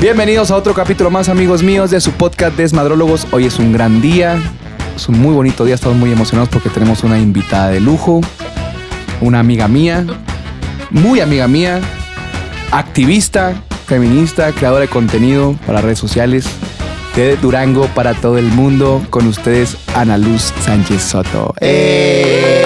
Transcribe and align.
Bienvenidos 0.00 0.52
a 0.52 0.56
otro 0.56 0.74
capítulo 0.74 1.10
más, 1.10 1.28
amigos 1.28 1.64
míos, 1.64 1.90
de 1.90 2.00
su 2.00 2.12
podcast 2.12 2.56
Desmadrólogos. 2.56 3.26
Hoy 3.32 3.46
es 3.46 3.58
un 3.58 3.72
gran 3.72 4.00
día, 4.00 4.40
es 4.94 5.08
un 5.08 5.18
muy 5.18 5.34
bonito 5.34 5.64
día. 5.64 5.74
Estamos 5.74 5.98
muy 5.98 6.12
emocionados 6.12 6.48
porque 6.50 6.68
tenemos 6.68 7.02
una 7.02 7.18
invitada 7.18 7.70
de 7.70 7.80
lujo, 7.80 8.20
una 9.20 9.40
amiga 9.40 9.66
mía, 9.66 10.06
muy 10.90 11.18
amiga 11.18 11.48
mía, 11.48 11.80
activista, 12.70 13.60
feminista, 13.86 14.52
creadora 14.52 14.82
de 14.82 14.88
contenido 14.88 15.56
para 15.66 15.80
redes 15.80 15.98
sociales 15.98 16.46
de 17.16 17.36
Durango 17.36 17.88
para 17.88 18.14
todo 18.14 18.38
el 18.38 18.46
mundo. 18.46 19.04
Con 19.10 19.26
ustedes, 19.26 19.76
Ana 19.96 20.16
Luz 20.16 20.54
Sánchez 20.60 21.02
Soto. 21.02 21.54
¡Eh! 21.60 22.62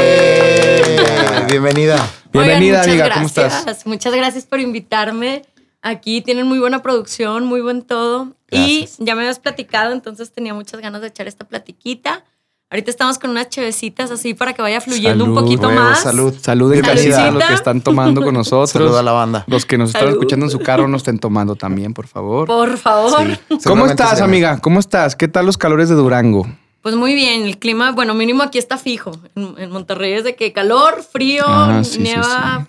Bienvenida. 1.48 1.96
Bienvenida, 2.30 2.80
Oigan, 2.82 2.90
amiga, 2.90 3.14
¿cómo 3.14 3.26
estás? 3.26 3.86
Muchas 3.86 4.14
gracias 4.14 4.44
por 4.44 4.60
invitarme. 4.60 5.44
Aquí 5.82 6.20
tienen 6.22 6.46
muy 6.46 6.58
buena 6.60 6.80
producción, 6.82 7.44
muy 7.44 7.60
buen 7.60 7.82
todo. 7.82 8.28
Gracias. 8.50 9.00
Y 9.00 9.04
ya 9.04 9.14
me 9.14 9.22
habías 9.22 9.38
platicado, 9.40 9.92
entonces 9.92 10.32
tenía 10.32 10.54
muchas 10.54 10.80
ganas 10.80 11.00
de 11.00 11.08
echar 11.08 11.26
esta 11.26 11.44
platiquita. 11.46 12.24
Ahorita 12.70 12.90
estamos 12.90 13.18
con 13.18 13.28
unas 13.30 13.50
chevecitas 13.50 14.10
así 14.10 14.32
para 14.32 14.54
que 14.54 14.62
vaya 14.62 14.80
fluyendo 14.80 15.24
un 15.24 15.34
Salud, 15.34 15.42
poquito 15.42 15.70
más. 15.70 16.00
salud. 16.00 16.34
Salud 16.40 16.72
en 16.72 16.80
Bienvenida. 16.80 17.16
casita 17.16 17.28
a 17.28 17.30
los 17.32 17.44
que 17.44 17.54
están 17.54 17.80
tomando 17.82 18.22
con 18.22 18.32
nosotros. 18.32 18.70
Saluda 18.70 19.00
a 19.00 19.02
la 19.02 19.12
banda. 19.12 19.44
Los 19.46 19.66
que 19.66 19.76
nos 19.76 19.88
están 19.90 20.02
Salud. 20.02 20.12
escuchando 20.14 20.46
en 20.46 20.50
su 20.52 20.58
carro 20.60 20.88
nos 20.88 21.02
estén 21.02 21.18
tomando 21.18 21.54
también, 21.56 21.92
por 21.92 22.06
favor. 22.06 22.46
Por 22.46 22.78
favor. 22.78 23.28
Sí, 23.50 23.58
¿Cómo 23.66 23.84
estás, 23.84 24.22
amiga? 24.22 24.58
¿Cómo 24.60 24.78
estás? 24.80 25.16
¿Qué 25.16 25.28
tal 25.28 25.44
los 25.44 25.58
calores 25.58 25.90
de 25.90 25.96
Durango? 25.96 26.46
Pues 26.80 26.94
muy 26.94 27.14
bien, 27.14 27.42
el 27.42 27.58
clima, 27.58 27.92
bueno, 27.92 28.14
mínimo 28.14 28.42
aquí 28.42 28.56
está 28.58 28.78
fijo. 28.78 29.12
En, 29.36 29.54
en 29.58 29.70
Monterrey 29.70 30.14
es 30.14 30.24
de 30.24 30.34
que 30.34 30.52
calor, 30.54 31.02
frío, 31.02 31.44
Ah, 31.46 31.82
sí, 31.84 31.92
sí, 31.96 31.98
nieva 32.00 32.68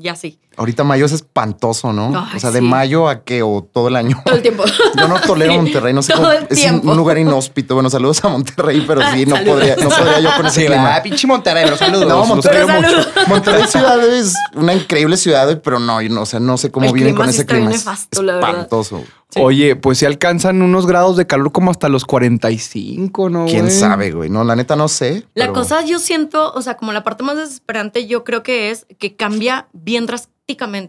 y 0.00 0.06
así. 0.08 0.38
Ahorita 0.60 0.84
mayo 0.84 1.06
es 1.06 1.12
espantoso, 1.12 1.90
¿no? 1.92 2.12
Ay, 2.14 2.36
o 2.36 2.38
sea, 2.38 2.50
de 2.50 2.58
sí. 2.58 2.64
mayo 2.64 3.08
a 3.08 3.24
qué 3.24 3.42
o 3.42 3.62
todo 3.72 3.88
el 3.88 3.96
año. 3.96 4.20
Todo 4.26 4.36
el 4.36 4.42
tiempo. 4.42 4.62
Yo 4.98 5.08
no 5.08 5.18
tolero 5.18 5.52
Sí, 5.52 5.58
Monterrey, 5.58 5.94
no 5.94 6.02
sé 6.02 6.12
todo 6.12 6.22
cómo. 6.26 6.32
el 6.32 6.46
Es 6.50 6.60
tiempo. 6.60 6.90
un 6.90 6.96
lugar 6.98 7.16
inhóspito. 7.16 7.74
Bueno, 7.74 7.88
saludos 7.88 8.22
a 8.24 8.28
Monterrey, 8.28 8.84
pero 8.86 9.00
sí, 9.10 9.24
no 9.24 9.36
Saludos. 9.36 9.54
podría, 9.56 9.76
no 9.76 9.88
podría 9.88 10.20
yo 10.20 10.30
con 10.36 10.46
ese 10.46 10.66
clima. 10.66 11.00
pinche 11.02 11.26
Monterrey, 11.26 11.68
los 11.70 11.78
saludos. 11.78 12.06
No, 12.06 12.24
Monterrey, 12.26 12.66
mucho. 12.68 13.08
Monterrey 13.26 13.62
ciudad 13.68 14.06
es 14.06 14.34
una 14.54 14.74
increíble 14.74 15.16
ciudad, 15.16 15.60
pero 15.64 15.78
no, 15.78 16.02
yo 16.02 16.10
no, 16.10 16.20
o 16.22 16.26
sea, 16.26 16.40
no 16.40 16.58
sé 16.58 16.70
cómo 16.70 16.84
El 16.86 16.92
viven 16.92 17.14
clima 17.14 17.24
con 17.24 17.32
sí 17.32 17.38
ese 17.38 17.46
clima. 17.46 17.70
Es 17.70 17.78
nefasto, 17.78 18.22
la 18.22 18.34
verdad. 18.34 18.50
espantoso. 18.50 19.02
Sí. 19.32 19.40
Oye, 19.42 19.76
pues 19.76 19.98
si 19.98 20.06
alcanzan 20.06 20.60
unos 20.60 20.86
grados 20.88 21.16
de 21.16 21.24
calor 21.26 21.52
como 21.52 21.70
hasta 21.70 21.88
los 21.88 22.04
45, 22.04 23.30
¿no? 23.30 23.46
¿Quién 23.46 23.66
güey? 23.66 23.70
sabe, 23.74 24.10
güey? 24.12 24.28
No, 24.28 24.44
la 24.44 24.56
neta 24.56 24.76
no 24.76 24.88
sé. 24.88 25.24
La 25.34 25.44
pero- 25.46 25.52
cosa 25.54 25.84
yo 25.84 25.98
siento, 25.98 26.52
o 26.52 26.62
sea, 26.62 26.76
como 26.76 26.92
la 26.92 27.02
parte 27.04 27.22
más 27.22 27.36
desesperante, 27.36 28.06
yo 28.06 28.24
creo 28.24 28.42
que 28.42 28.70
es 28.70 28.86
que 28.98 29.14
cambia 29.16 29.68
bien 29.72 30.08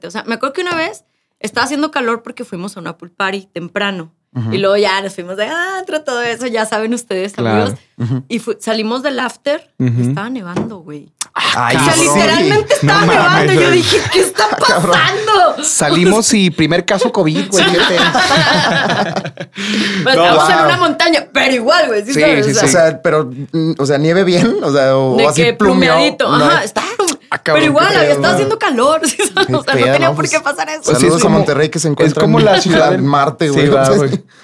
O 0.07 0.11
sea, 0.11 0.23
me 0.25 0.35
acuerdo 0.35 0.53
que 0.53 0.61
una 0.61 0.75
vez 0.75 1.03
estaba 1.39 1.65
haciendo 1.65 1.91
calor 1.91 2.23
porque 2.23 2.45
fuimos 2.45 2.77
a 2.77 2.79
una 2.79 2.97
pool 2.97 3.11
party 3.11 3.47
temprano. 3.53 4.11
Y 4.49 4.59
luego 4.59 4.77
ya 4.77 5.01
nos 5.01 5.13
fuimos 5.13 5.35
de 5.35 5.45
antro, 5.45 6.03
todo 6.03 6.21
eso, 6.21 6.47
ya 6.47 6.65
saben 6.65 6.93
ustedes, 6.93 7.33
Claro. 7.33 7.75
amigos. 7.97 8.23
Y 8.29 8.39
salimos 8.61 9.03
del 9.03 9.19
after 9.19 9.69
y 9.77 10.03
estaba 10.07 10.29
nevando, 10.29 10.77
güey. 10.77 11.11
Ay, 11.33 11.75
o 11.75 11.79
sea, 11.83 11.95
literalmente 11.97 12.73
estaba 12.75 13.01
No 13.01 13.07
nevando. 13.11 13.29
mames, 13.29 13.55
y 13.55 13.59
yo 13.59 13.71
dije, 13.71 13.97
¿qué 14.13 14.21
está 14.21 14.47
cabrón. 14.67 14.91
pasando? 14.97 15.63
Salimos 15.65 16.33
y 16.33 16.49
primer 16.49 16.85
caso 16.85 17.11
COVID, 17.11 17.49
güey. 17.51 17.65
Pues, 17.65 17.75
No, 20.15 20.25
estamos 20.25 20.49
en 20.49 20.59
una 20.65 20.77
montaña, 20.77 21.27
pero 21.33 21.53
igual, 21.53 21.87
güey. 21.87 22.05
¿sí 22.05 22.13
Sí, 22.13 22.21
sabes? 22.21 22.45
sí, 22.45 22.51
O 22.51 22.55
sea, 22.55 22.63
O 22.63 22.67
sea, 22.69 23.01
pero, 23.01 23.29
mm, 23.51 23.73
o 23.79 23.85
sea, 23.85 23.97
nieve 23.97 24.23
bien, 24.23 24.57
o 24.63 24.71
sea, 24.71 24.95
o 24.97 25.17
de 25.17 25.27
así 25.27 25.43
que 25.43 25.53
plumeadito. 25.53 26.29
No, 26.37 26.45
Ajá, 26.45 26.63
está. 26.63 26.83
Ah, 27.33 27.37
cabrón, 27.37 27.61
pero 27.61 27.71
igual, 27.71 27.87
había 27.87 27.99
pedo, 28.01 28.11
estado 28.11 28.33
haciendo 28.33 28.59
calor. 28.59 29.01
¿sí 29.07 29.15
O 29.21 29.25
sea, 29.25 29.35
pedo, 29.45 29.51
no 29.57 29.63
tenía 29.63 30.09
¿no? 30.09 30.15
por 30.15 30.25
qué 30.27 30.39
Pues, 30.39 30.41
pasar 30.43 30.69
eso. 30.69 30.81
Pues 30.83 30.97
Saludos 30.97 31.17
es 31.17 31.23
como- 31.23 31.35
a 31.35 31.37
Monterrey 31.39 31.69
que 31.69 31.79
se 31.79 31.87
Es 31.87 31.91
encuentra 31.91 32.21
como 32.21 32.39
en 32.39 32.45
la 32.45 32.61
ciudad 32.61 32.91
de 32.91 32.97
Marte, 32.97 33.45
Sí, 33.47 33.53
güey. 33.53 33.69
va. 33.69 33.89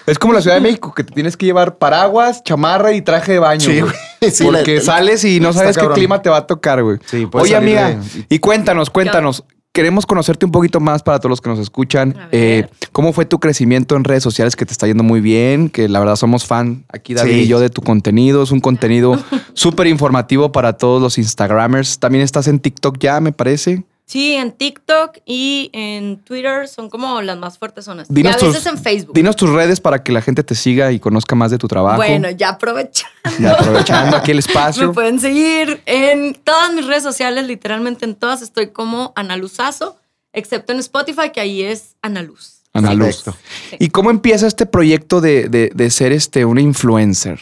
Es 0.06 0.18
como 0.18 0.32
la 0.34 0.42
Ciudad 0.42 0.56
de 0.56 0.62
México 0.62 0.94
que 0.94 1.04
te 1.04 1.14
tienes 1.14 1.36
que 1.36 1.46
llevar 1.46 1.78
paraguas, 1.78 2.42
chamarra 2.44 2.94
y 2.94 3.02
traje 3.02 3.34
de 3.34 3.40
baño. 3.40 3.60
Sí, 3.62 3.82
güey. 3.82 3.94
Sí, 4.32 4.44
Porque 4.46 4.76
la- 4.78 4.82
sales 4.82 5.24
y 5.26 5.40
no 5.42 5.52
sabes 5.54 5.78
qué 5.78 5.88
clima 5.90 6.22
te 6.22 6.30
va 6.30 6.38
a 6.38 6.48
tocar, 6.48 6.82
güey. 6.82 6.98
Sí, 7.06 7.28
Oye, 7.34 7.56
amiga, 7.58 7.90
de- 7.90 8.26
y 8.30 8.40
cuéntanos, 8.40 8.90
cuéntanos. 8.90 9.44
Queremos 9.78 10.08
conocerte 10.08 10.44
un 10.44 10.52
poquito 10.52 10.80
más 10.80 11.04
para 11.04 11.20
todos 11.20 11.30
los 11.30 11.40
que 11.40 11.50
nos 11.50 11.60
escuchan. 11.60 12.16
Eh, 12.32 12.66
¿Cómo 12.92 13.14
fue 13.14 13.26
tu 13.26 13.38
crecimiento 13.40 13.96
en 13.96 14.06
redes 14.06 14.24
sociales 14.24 14.56
que 14.56 14.66
te 14.66 14.72
está 14.72 14.88
yendo 14.88 15.04
muy 15.04 15.22
bien? 15.22 15.70
Que 15.70 15.88
la 15.88 16.00
verdad 16.00 16.16
somos 16.16 16.48
fan 16.48 16.84
aquí, 16.92 17.14
David 17.14 17.32
Sí. 17.34 17.40
y 17.42 17.48
yo, 17.48 17.60
de 17.60 17.70
tu 17.70 17.84
contenido. 17.84 18.42
Es 18.42 18.50
un 18.50 18.60
contenido 18.60 19.20
súper 19.54 19.86
informativo 19.86 20.52
para 20.52 20.74
todos 20.74 21.00
los 21.00 21.20
Instagramers. 21.20 22.00
También 22.00 22.24
estás 22.24 22.48
en 22.48 22.60
TikTok 22.60 22.98
ya, 23.00 23.20
me 23.22 23.32
parece. 23.34 23.84
Sí, 24.10 24.36
en 24.36 24.54
TikTok 24.54 25.18
y 25.26 25.70
en 25.74 26.20
Twitter 26.20 26.70
son 26.70 26.90
como 26.90 27.22
las 27.22 27.38
más 27.38 27.58
fuertes 27.58 27.84
zonas. 27.84 28.08
Y 28.10 28.26
a 28.26 28.38
tus- 28.38 28.54
veces 28.54 28.66
en 28.66 28.78
Facebook. 28.78 29.14
Dinos 29.14 29.36
tus 29.36 29.50
redes 29.50 29.82
para 29.82 30.02
que 30.02 30.14
la 30.14 30.22
gente 30.22 30.44
te 30.44 30.56
siga 30.56 30.94
y 30.94 31.00
conozca 31.00 31.36
más 31.36 31.52
de 31.52 31.58
tu 31.58 31.68
trabajo. 31.68 31.98
Bueno, 31.98 32.30
ya 32.30 32.50
aprovechando. 32.52 33.12
Y 33.38 33.46
aprovechando 33.46 34.16
aquí 34.16 34.32
el 34.32 34.38
Me 34.38 34.40
espacio. 34.40 34.94
pueden 34.94 35.20
seguir 35.20 35.82
en 35.86 36.36
todas 36.36 36.74
mis 36.74 36.86
redes 36.88 37.04
sociales, 37.04 37.46
literalmente 37.48 38.06
en 38.06 38.16
todas 38.16 38.42
estoy 38.42 38.68
como 38.70 39.12
Ana 39.18 39.36
Luzazo, 39.36 39.98
excepto 40.32 40.72
en 40.72 40.80
Spotify, 40.80 41.32
que 41.34 41.42
ahí 41.42 41.62
es 41.64 41.98
Ana 42.02 42.22
Luz. 42.22 42.62
Ana 42.72 42.94
Luz. 42.94 43.24
Perfecto. 43.24 43.36
¿Y 43.78 43.90
cómo 43.90 44.10
empieza 44.10 44.48
este 44.48 44.66
proyecto 44.66 45.20
de, 45.20 45.50
de- 45.50 45.70
de 45.76 45.90
ser 45.90 46.14
este, 46.14 46.46
una 46.46 46.62
influencer? 46.62 47.42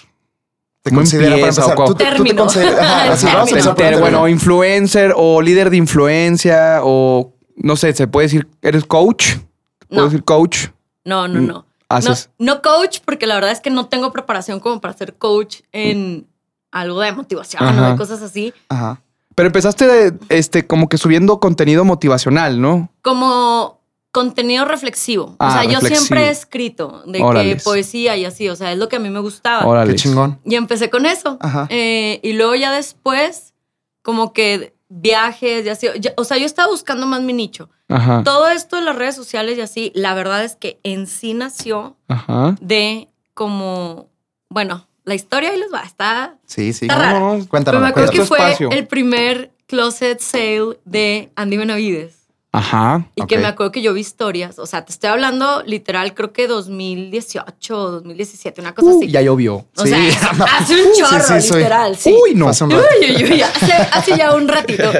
Te 0.85 0.91
¿Cómo 0.91 0.99
considera 1.01 1.31
para 1.31 1.37
empieza 1.39 1.61
o 1.61 1.63
empezar. 1.63 1.75
cómo? 1.75 1.87
Tú 1.87 1.95
te, 1.95 2.03
tú 2.03 2.09
te 2.09 2.15
Término. 2.15 2.41
consideras. 2.43 2.79
Ajá, 2.79 3.11
así, 3.13 3.25
vamos 3.25 3.41
a 3.41 3.45
Término. 3.45 3.49
empezar 3.49 3.75
por 3.75 3.85
el 3.85 3.93
Enter- 3.95 3.99
bueno, 4.01 4.27
influencer 4.27 5.13
o 5.17 5.41
líder 5.41 5.69
de 5.71 5.77
influencia 5.77 6.79
o 6.83 7.33
no 7.55 7.75
sé, 7.75 7.91
se 7.93 8.07
puede 8.07 8.27
decir, 8.27 8.47
¿eres 8.61 8.85
coach? 8.85 9.37
¿Puedo 9.89 10.01
No. 10.03 10.05
decir 10.05 10.23
coach? 10.23 10.67
No, 11.03 11.27
no, 11.27 11.41
Mm, 11.41 11.45
no. 11.47 11.53
No, 11.53 11.65
haces- 11.89 12.29
no 12.37 12.61
coach, 12.61 12.99
porque 13.03 13.25
la 13.25 13.33
verdad 13.35 13.51
es 13.51 13.61
que 13.61 13.71
no 13.71 13.87
tengo 13.87 14.11
preparación 14.13 14.59
como 14.59 14.79
para 14.79 14.93
ser 14.93 15.15
coach 15.15 15.61
en 15.71 16.27
algo 16.71 17.01
de 17.01 17.11
motivación 17.13 17.63
o 17.79 17.89
de 17.91 17.95
cosas 17.97 18.21
así. 18.21 18.53
Ajá. 18.69 19.01
Pero 19.33 19.47
empezaste 19.47 20.13
este, 20.29 20.65
como 20.67 20.87
que 20.87 20.97
subiendo 20.99 21.39
contenido 21.39 21.83
motivacional, 21.83 22.61
¿no? 22.61 22.89
Como 23.01 23.79
contenido 24.15 24.63
reflexivo. 24.63 25.35
Ah, 25.39 25.47
o 25.47 25.51
sea, 25.51 25.63
yo 25.65 25.81
siempre 25.81 26.27
he 26.27 26.29
escrito 26.29 27.03
de 27.05 27.21
Órales. 27.21 27.57
que 27.57 27.63
poesía 27.63 28.15
y 28.15 28.23
así, 28.23 28.47
o 28.47 28.55
sea, 28.55 28.71
es 28.71 28.77
lo 28.77 28.87
que 28.87 28.95
a 28.95 28.99
mí 28.99 29.09
me 29.09 29.19
gustaba. 29.19 29.65
Órale. 29.67 29.91
Qué 29.91 29.97
chingón. 29.99 30.39
Y 30.45 30.55
empecé 30.55 30.89
con 30.89 31.05
eso. 31.05 31.37
Ajá. 31.41 31.67
Eh, 31.69 32.21
y 32.23 32.31
luego 32.33 32.55
ya 32.55 32.71
después, 32.71 33.53
como 34.01 34.31
que 34.31 34.73
viajes 34.87 35.65
y 35.65 35.69
así. 35.69 35.87
ya- 35.99 36.13
o 36.15 36.23
sea, 36.23 36.37
yo 36.37 36.45
estaba 36.45 36.69
buscando 36.71 37.05
más 37.05 37.21
mi 37.21 37.33
nicho. 37.33 37.69
Ajá. 37.89 38.23
Todo 38.23 38.47
esto 38.49 38.77
de 38.77 38.83
las 38.83 38.95
redes 38.95 39.15
sociales 39.15 39.57
y 39.57 39.61
así, 39.61 39.91
la 39.93 40.13
verdad 40.13 40.43
es 40.45 40.55
que 40.55 40.79
en 40.83 41.07
sí 41.07 41.33
nació 41.33 41.97
Ajá. 42.07 42.55
de 42.61 43.09
como, 43.33 44.07
bueno, 44.49 44.87
la 45.03 45.13
historia 45.15 45.49
ahí 45.51 45.59
les 45.59 45.71
va, 45.73 45.81
está... 45.81 46.37
Sí, 46.45 46.71
sí. 46.73 46.85
Está 46.85 46.95
rara. 46.97 47.19
No, 47.19 47.31
Pero 47.33 47.47
Cuéntanos. 47.49 47.81
me 47.81 47.87
acuerdo 47.89 48.11
que 48.11 48.23
fue 48.25 48.37
espacio. 48.39 48.71
el 48.71 48.87
primer 48.87 49.51
closet 49.67 50.19
sale 50.19 50.79
de 50.85 51.31
Andy 51.35 51.57
Benavides. 51.57 52.14
Ajá. 52.57 53.07
Y 53.15 53.25
que 53.25 53.37
me 53.37 53.47
acuerdo 53.47 53.71
que 53.71 53.81
yo 53.81 53.93
vi 53.93 54.01
historias, 54.01 54.59
o 54.59 54.65
sea, 54.65 54.85
te 54.85 54.91
estoy 54.91 55.09
hablando 55.09 55.63
literal, 55.63 56.13
creo 56.13 56.31
que 56.33 56.47
2018 56.47 57.77
o 57.77 57.91
2017, 57.91 58.61
una 58.61 58.73
cosa 58.73 58.89
Uh, 58.89 58.97
así. 58.97 59.11
ya 59.11 59.21
llovió. 59.21 59.65
O 59.77 59.83
Sí. 59.83 59.89
sea, 59.89 59.99
hace 60.57 60.73
un 60.75 60.93
Sí, 60.93 61.01
chorro, 61.01 61.41
sí, 61.41 61.47
soy- 61.47 61.57
literal, 61.59 61.95
sí. 61.97 62.15
Uy, 62.23 62.35
no. 62.35 62.49
Hace 62.49 62.63
un 62.63 62.71
rato. 62.71 62.85
Uy, 63.01 63.15
uy, 63.15 63.23
uy, 63.33 63.41
hace, 63.41 63.73
hace 63.73 64.17
ya 64.17 64.33
un 64.35 64.47
ratito. 64.47 64.91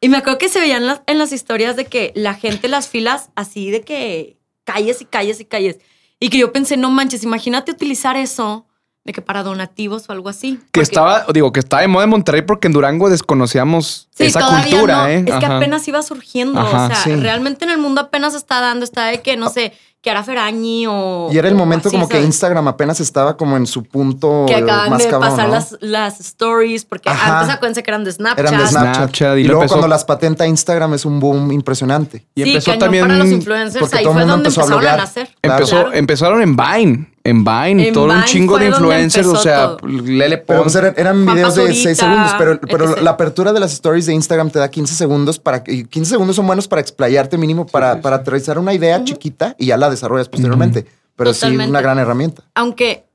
Y 0.00 0.08
me 0.08 0.18
acuerdo 0.18 0.38
que 0.38 0.48
se 0.48 0.60
veían 0.60 0.86
las- 0.86 1.00
en 1.06 1.18
las 1.18 1.32
historias 1.32 1.76
de 1.76 1.86
que 1.86 2.12
la 2.14 2.34
gente, 2.34 2.68
las 2.68 2.88
filas, 2.88 3.30
así 3.34 3.70
de 3.70 3.80
que 3.82 4.36
calles 4.64 5.00
y 5.00 5.04
calles 5.04 5.40
y 5.40 5.44
calles. 5.44 5.78
Y 6.20 6.28
que 6.30 6.38
yo 6.38 6.52
pensé, 6.52 6.76
no 6.76 6.90
manches, 6.90 7.22
imagínate 7.24 7.70
utilizar 7.72 8.16
eso 8.16 8.66
de 9.06 9.12
que 9.12 9.22
para 9.22 9.42
donativos 9.44 10.08
o 10.08 10.12
algo 10.12 10.28
así. 10.28 10.56
Que 10.56 10.62
Porque- 10.72 10.80
estaba, 10.82 11.24
digo, 11.32 11.52
que 11.52 11.60
estaba 11.60 11.82
de 11.82 11.88
moda 11.88 12.04
en 12.04 12.10
Monterrey 12.10 12.42
porque 12.42 12.66
en 12.66 12.72
Durango 12.72 13.08
desconocíamos 13.08 14.08
Sí, 14.16 14.24
esa 14.24 14.40
todavía 14.40 14.70
cultura, 14.70 14.96
no. 15.02 15.06
¿eh? 15.08 15.24
Es 15.26 15.34
que 15.36 15.46
apenas 15.46 15.86
iba 15.88 16.02
surgiendo. 16.02 16.60
Ajá, 16.60 16.84
o 16.84 16.88
sea, 16.88 16.96
sí. 16.96 17.14
realmente 17.16 17.64
en 17.64 17.70
el 17.70 17.78
mundo 17.78 18.00
apenas 18.00 18.34
está 18.34 18.60
dando, 18.60 18.84
está 18.84 19.06
de 19.06 19.20
que, 19.22 19.36
no 19.36 19.48
sé, 19.50 19.72
que 20.02 20.10
era 20.10 20.22
Ferañi 20.22 20.86
o. 20.88 21.28
Y 21.32 21.38
era 21.38 21.48
el 21.48 21.54
momento 21.54 21.88
así, 21.88 21.96
como 21.96 22.08
que. 22.08 22.20
Instagram 22.22 22.68
apenas 22.68 23.00
estaba 23.00 23.36
como 23.36 23.56
en 23.56 23.66
su 23.66 23.82
punto 23.82 24.44
Que 24.46 24.54
acaban 24.54 24.90
más 24.90 25.02
de 25.02 25.08
cabrón, 25.10 25.30
pasar 25.30 25.46
¿no? 25.48 25.54
las, 25.54 25.76
las 25.80 26.20
stories, 26.20 26.84
porque 26.84 27.08
Ajá. 27.10 27.40
antes 27.40 27.54
acuérdense 27.54 27.82
que 27.82 27.90
eran 27.90 28.04
de 28.04 28.12
Snapchat. 28.12 28.38
Eran 28.38 28.58
de 28.58 28.66
Snapchat. 28.68 28.94
Snapchat, 28.96 29.36
y 29.38 29.40
y, 29.40 29.44
luego 29.44 29.62
empezó- 29.62 29.74
cuando 29.74 29.88
las 29.88 30.04
patenta 30.04 30.46
Instagram 30.46 30.94
es 30.94 31.04
un 31.04 31.18
boom 31.20 31.50
impresionante. 31.52 32.24
Y 32.34 32.42
sí, 32.44 32.48
empezó 32.50 32.66
cañón 32.66 32.78
también. 32.80 33.04
para 33.06 33.18
los 33.18 33.28
influencers. 33.30 33.92
Ahí 33.94 34.04
fue 34.04 34.24
donde 34.24 34.34
empezó 34.34 34.60
a 34.60 34.64
empezaron 34.64 34.72
a, 34.72 34.76
bloguear. 34.76 34.98
nacer. 34.98 35.28
Empezó, 35.42 35.70
Claro. 35.76 35.92
Empezaron 35.92 36.42
en 36.42 36.56
Vine. 36.56 37.12
En 37.26 37.44
Vine, 37.44 37.88
En 37.88 37.94
todo 37.94 38.04
un 38.04 38.24
chingo 38.24 38.58
de 38.58 38.66
influencers. 38.68 39.26
O 39.26 39.36
sea, 39.36 39.76
todo. 39.76 39.88
Lele 39.88 40.38
Pero 40.38 40.62
Pons. 40.62 40.72
pues, 40.72 40.94
eran, 40.96 41.26
videos 41.26 41.54
de 41.54 41.62
Pazurita, 41.62 41.82
6 41.82 41.98
segundos, 41.98 42.34
pero, 42.38 42.60
pero 42.60 42.90
etc. 42.90 43.02
la 43.02 43.10
apertura 43.10 43.52
de 43.52 43.60
las 43.60 43.72
stories 43.72 44.06
de 44.06 44.14
Instagram 44.14 44.50
te 44.50 44.58
da 44.58 44.70
15 44.70 44.94
segundos 44.94 45.38
para 45.38 45.64
que 45.64 45.72
y 45.72 45.84
15 45.84 46.10
segundos 46.10 46.36
son 46.36 46.46
buenos 46.46 46.68
para 46.68 46.80
explayarte 46.80 47.36
mínimo 47.36 47.66
para, 47.66 48.00
para 48.00 48.16
aterrizar 48.16 48.58
una 48.58 48.72
idea 48.74 49.02
chiquita 49.02 49.56
y 49.58 49.66
ya 49.66 49.76
la 49.76 49.90
desarrollas 49.90 50.28
posteriormente. 50.28 50.86
Pero 51.16 51.32
sí, 51.32 51.40
Totalmente. 51.40 51.70
una 51.70 51.80
gran 51.80 51.98
herramienta. 51.98 52.42
Aunque 52.54 53.06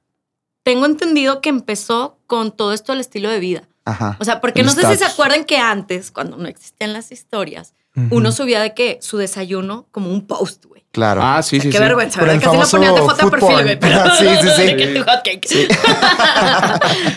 tengo 0.63 0.85
entendido 0.85 1.41
que 1.41 1.49
empezó 1.49 2.17
con 2.27 2.51
todo 2.51 2.73
esto 2.73 2.91
del 2.91 3.01
estilo 3.01 3.29
de 3.29 3.39
vida. 3.39 3.67
Ajá. 3.85 4.17
O 4.19 4.25
sea, 4.25 4.41
porque 4.41 4.61
El 4.61 4.67
no 4.67 4.73
sé 4.73 4.85
si 4.87 4.95
se 4.97 5.05
acuerdan 5.05 5.45
que 5.45 5.57
antes, 5.57 6.11
cuando 6.11 6.37
no 6.37 6.47
existían 6.47 6.93
las 6.93 7.11
historias, 7.11 7.73
uno 8.09 8.31
subía 8.31 8.61
de 8.61 8.73
que 8.73 8.99
su 9.01 9.17
desayuno 9.17 9.85
como 9.91 10.11
un 10.11 10.25
post. 10.25 10.65
Claro. 10.91 11.21
Ah, 11.23 11.41
sí, 11.41 11.61
sí, 11.61 11.69
Qué 11.69 11.77
sí. 11.77 11.83
vergüenza, 11.83 12.19
Por 12.19 12.27
¿verdad? 12.27 12.41
Casi 12.43 12.57
no 12.57 12.63
famoso 12.65 12.77
ponías 12.77 12.95
de 12.95 13.01
foto 13.01 13.31
perfil, 13.31 13.63
güey. 13.63 13.79
Pero 13.79 14.03
Sí, 14.19 14.25
sí, 14.41 14.47
sí. 14.57 14.63
de 14.63 14.75
que 14.75 14.88
tu 14.88 14.99
hotcake. 15.03 15.47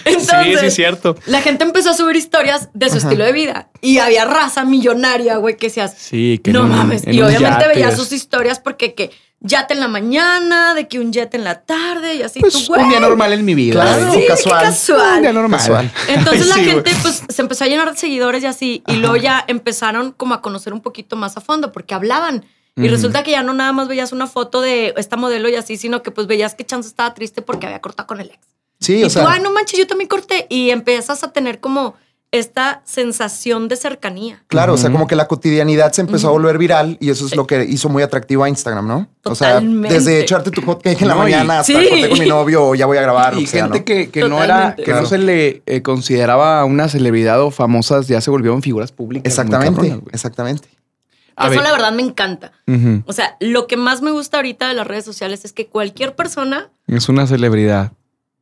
Entonces, 0.04 0.28
Sí, 0.44 0.56
sí, 0.60 0.66
es 0.66 0.74
cierto. 0.74 1.16
La 1.26 1.40
gente 1.42 1.64
empezó 1.64 1.90
a 1.90 1.94
subir 1.94 2.16
historias 2.16 2.68
de 2.72 2.90
su 2.90 2.98
estilo 2.98 3.24
de 3.24 3.32
vida. 3.32 3.68
Y 3.80 3.98
había 3.98 4.24
raza 4.24 4.64
millonaria, 4.64 5.36
güey, 5.36 5.56
que 5.56 5.70
seas. 5.70 5.94
Sí, 5.96 6.40
que 6.42 6.52
no 6.52 6.62
en 6.62 6.68
mames. 6.68 7.04
en 7.06 7.14
Y 7.14 7.22
obviamente 7.22 7.80
es- 7.80 7.96
sus 7.96 8.12
historias 8.12 8.60
porque 8.60 8.94
que 8.94 9.10
yate 9.40 9.74
en 9.74 9.80
la 9.80 9.88
mañana, 9.88 10.74
de 10.74 10.88
que 10.88 10.98
un 10.98 11.12
jet 11.12 11.34
en 11.34 11.44
la 11.44 11.62
tarde 11.62 12.14
y 12.14 12.22
así. 12.22 12.40
Pues 12.40 12.52
tú, 12.54 12.60
güey. 12.68 12.82
un 12.82 12.88
día 12.90 13.00
normal 13.00 13.32
en 13.32 13.44
mi 13.44 13.54
vida. 13.54 13.82
Claro. 13.82 14.06
¿no? 14.06 14.12
Sí, 14.14 14.24
casual. 14.26 14.62
casual. 14.62 15.16
Un 15.16 15.22
día 15.22 15.32
normal. 15.32 15.60
Casual. 15.60 15.90
Entonces 16.08 16.46
la 16.48 16.54
Sí, 16.54 16.64
gente 16.64 16.90
güey. 16.90 17.02
pues 17.02 17.22
se 17.28 17.42
empezó 17.42 17.64
a 17.64 17.66
llenar 17.66 17.90
de 17.90 17.96
seguidores 17.98 18.42
y 18.42 18.46
así. 18.46 18.82
Y 18.86 18.94
luego 18.96 19.16
ya 19.16 19.44
empezaron 19.48 20.12
como 20.12 20.34
a 20.34 20.40
conocer 20.42 20.72
un 20.72 20.80
poquito 20.80 21.16
más 21.16 21.36
a 21.36 21.40
fondo 21.40 21.72
porque 21.72 21.94
hablaban. 21.94 22.46
Y 22.76 22.88
resulta 22.88 23.22
que 23.22 23.30
ya 23.30 23.42
no 23.42 23.54
nada 23.54 23.72
más 23.72 23.86
veías 23.86 24.10
una 24.12 24.26
foto 24.26 24.60
de 24.60 24.94
esta 24.96 25.16
modelo 25.16 25.48
y 25.48 25.54
así, 25.54 25.76
sino 25.76 26.02
que 26.02 26.10
pues 26.10 26.26
veías 26.26 26.54
que 26.56 26.64
Chance 26.64 26.88
estaba 26.88 27.14
triste 27.14 27.40
porque 27.40 27.66
había 27.66 27.80
cortado 27.80 28.06
con 28.08 28.20
el 28.20 28.28
ex. 28.30 28.38
Sí, 28.80 28.98
y 29.00 29.04
o 29.04 29.10
sea. 29.10 29.22
tú, 29.22 29.28
ay, 29.28 29.40
no 29.40 29.52
manches, 29.52 29.78
yo 29.78 29.86
también 29.86 30.08
corté. 30.08 30.46
Y 30.50 30.70
empiezas 30.70 31.22
a 31.22 31.30
tener 31.32 31.60
como 31.60 31.94
esta 32.32 32.82
sensación 32.84 33.68
de 33.68 33.76
cercanía. 33.76 34.42
Claro, 34.48 34.72
o 34.74 34.76
sea, 34.76 34.90
como 34.90 35.06
que 35.06 35.14
la 35.14 35.28
cotidianidad 35.28 35.92
se 35.92 36.00
empezó 36.00 36.26
a 36.28 36.30
volver 36.32 36.58
viral 36.58 36.96
y 37.00 37.10
eso 37.10 37.26
es 37.26 37.36
lo 37.36 37.46
que 37.46 37.62
hizo 37.64 37.88
muy 37.88 38.02
atractivo 38.02 38.42
a 38.42 38.48
Instagram, 38.48 38.88
¿no? 38.88 39.08
O 39.22 39.36
sea, 39.36 39.50
Totalmente. 39.50 39.94
desde 39.94 40.20
echarte 40.20 40.50
tu 40.50 40.60
hot 40.62 40.82
cake 40.82 41.00
en 41.02 41.08
la 41.08 41.14
No, 41.14 41.20
mañana 41.20 41.60
hasta 41.60 41.72
Sí. 41.80 41.88
corté 41.88 42.08
con 42.08 42.18
mi 42.18 42.26
novio 42.26 42.64
o 42.66 42.74
ya 42.74 42.86
voy 42.86 42.98
a 42.98 43.02
grabar. 43.02 43.38
Y 43.38 43.44
o 43.44 43.46
sea, 43.46 43.62
gente 43.62 43.78
¿no? 43.78 43.84
que, 43.84 44.10
que 44.10 44.28
no 44.28 44.42
era, 44.42 44.54
Totalmente. 44.74 44.82
que 44.82 44.92
no 44.94 45.06
se 45.06 45.18
le 45.18 45.62
eh, 45.66 45.82
consideraba 45.82 46.64
una 46.64 46.88
celebridad 46.88 47.40
o 47.40 47.52
famosas, 47.52 48.08
ya 48.08 48.20
se 48.20 48.32
volvieron 48.32 48.62
figuras 48.62 48.90
públicas. 48.90 49.30
Exactamente, 49.30 49.80
cabronas, 49.90 50.12
exactamente. 50.12 50.68
A 51.36 51.46
Eso 51.46 51.54
ver. 51.56 51.62
la 51.64 51.72
verdad 51.72 51.92
me 51.92 52.02
encanta. 52.02 52.52
O 53.06 53.12
sea, 53.12 53.36
lo 53.40 53.66
que 53.66 53.76
más 53.76 54.02
me 54.02 54.10
gusta 54.10 54.36
ahorita 54.38 54.68
de 54.68 54.74
las 54.74 54.86
redes 54.86 55.04
sociales 55.04 55.44
es 55.44 55.52
que 55.52 55.66
cualquier 55.66 56.14
persona 56.14 56.70
Es 56.86 57.08
una 57.08 57.26
celebridad. 57.26 57.92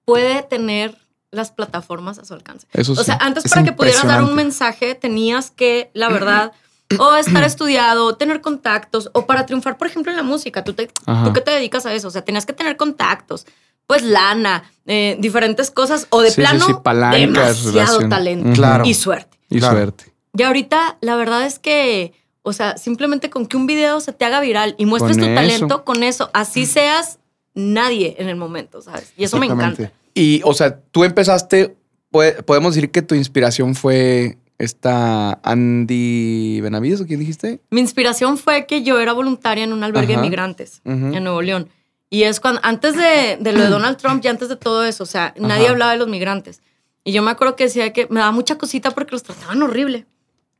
puede 0.05 0.43
tener 0.43 0.97
las 1.31 1.50
plataformas 1.50 2.19
a 2.19 2.25
su 2.27 2.35
alcance. 2.35 2.67
Eso 2.73 2.93
O 2.93 2.97
sí. 2.97 3.05
sea, 3.05 3.17
antes 3.21 3.44
Es 3.47 3.50
para 3.53 3.65
que 3.65 3.73
pudieras 3.73 4.06
dar 4.06 4.23
un 4.23 4.35
mensaje 4.35 4.94
tenías 4.94 5.50
que, 5.50 5.91
la 5.94 6.09
verdad, 6.11 6.53
o 6.99 7.15
estar 7.15 7.43
estudiado, 7.44 8.05
o 8.05 8.17
tener 8.17 8.43
contactos, 8.43 9.09
o 9.15 9.25
para 9.25 9.47
triunfar, 9.47 9.79
por 9.79 9.87
ejemplo, 9.87 10.12
en 10.12 10.17
la 10.19 10.23
música, 10.23 10.62
tú, 10.62 10.75
te, 10.75 10.88
tú 11.25 11.33
que 11.33 11.41
te 11.41 11.50
dedicas 11.50 11.87
a 11.87 11.95
eso, 11.95 12.09
o 12.09 12.11
sea, 12.11 12.23
tenías 12.23 12.45
que 12.45 12.53
tener 12.53 12.77
contactos, 12.77 13.47
pues 13.87 14.03
lana, 14.03 14.65
eh, 14.85 15.17
diferentes 15.19 15.71
cosas, 15.71 16.06
o 16.11 16.21
de 16.21 16.31
Sí, 16.33 16.43
plano, 16.43 16.67
sí, 16.67 16.75
palancas, 16.83 17.23
demasiado 17.65 17.73
relación. 17.73 18.11
talento. 18.11 18.53
Claro. 18.53 18.85
y 18.85 18.93
suerte. 18.93 19.38
y 19.49 19.59
claro. 19.59 19.77
suerte. 19.77 20.12
Y 20.37 20.43
ahorita, 20.43 20.99
la 21.00 21.17
verdad 21.17 21.47
es 21.47 21.59
que, 21.59 22.12
o 22.43 22.53
sea, 22.53 22.77
simplemente 22.77 23.31
con 23.31 23.47
que 23.47 23.56
un 23.56 23.67
video 23.67 24.00
se 24.00 24.12
te 24.12 24.25
haga 24.25 24.41
viral 24.41 24.75
y 24.79 24.87
muestres 24.87 25.17
Con 25.17 25.25
tu 25.27 25.31
eso. 25.33 25.35
talento, 25.41 25.85
con 25.85 26.03
eso, 26.03 26.31
así 26.33 26.67
seas 26.67 27.19
nadie 27.55 28.17
en 28.19 28.29
el 28.29 28.37
momento, 28.37 28.83
¿sabes? 28.83 29.12
Y 29.17 29.25
eso 29.25 29.39
me 29.39 29.47
encanta. 29.47 29.93
Y, 30.15 30.41
o 30.44 30.53
sea, 30.55 30.81
tú 30.91 31.05
empezaste, 31.05 31.77
podemos 32.11 32.75
decir 32.75 32.91
que 32.91 33.03
tu 33.03 33.15
inspiración 33.15 33.75
fue 33.75 34.39
esta 34.59 35.41
Andy 35.43 36.61
Benavides, 36.61 37.00
¿o 37.00 37.06
quién 37.06 37.21
dijiste? 37.21 37.61
Mi 37.71 37.81
inspiración 37.81 38.39
fue 38.39 38.67
que 38.67 38.83
yo 38.83 39.00
era 39.00 39.12
voluntaria 39.12 39.65
en 39.65 39.73
un 39.73 39.83
albergue 39.85 40.15
Ajá. 40.15 40.23
de 40.23 40.29
migrantes 40.29 40.81
Ujú. 40.85 41.15
en 41.15 41.25
Nuevo 41.25 41.43
León. 41.43 41.69
Y 42.11 42.25
es 42.25 42.41
cuando, 42.41 42.61
antes 42.62 42.95
de, 42.97 43.38
de 43.41 43.53
lo 43.53 43.61
de 43.62 43.69
Donald 43.71 43.97
Trump 43.97 44.25
y 44.25 44.29
antes 44.29 44.49
de 44.49 44.56
todo 44.56 44.85
eso, 44.85 45.03
o 45.03 45.06
sea, 45.06 45.35
nadie 45.38 45.65
Ajá. 45.65 45.73
hablaba 45.73 45.93
de 45.93 45.99
los 45.99 46.09
migrantes. 46.09 46.61
Y 47.05 47.12
yo 47.12 47.23
me 47.23 47.31
acuerdo 47.33 47.56
que 47.56 47.65
decía 47.65 47.93
que 47.93 48.06
me 48.11 48.21
daba 48.21 48.31
mucha 48.33 48.59
cosita 48.59 48.93
porque 48.93 49.12
los 49.12 49.23
trataban 49.25 49.61
horrible. 49.62 50.06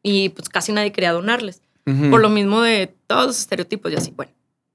Y 0.03 0.31
pues 0.31 0.49
casi 0.49 0.73
nadie 0.73 0.91
quería 0.91 1.13
donarles. 1.13 1.62
Por 1.85 2.21
lo 2.21 2.29
mismo 2.29 2.61
de 2.61 2.95
todos 3.07 3.27
los 3.27 3.39
estereotipos 3.39 3.91
y 3.93 3.97
así. 3.97 4.13
Bueno, 4.15 4.33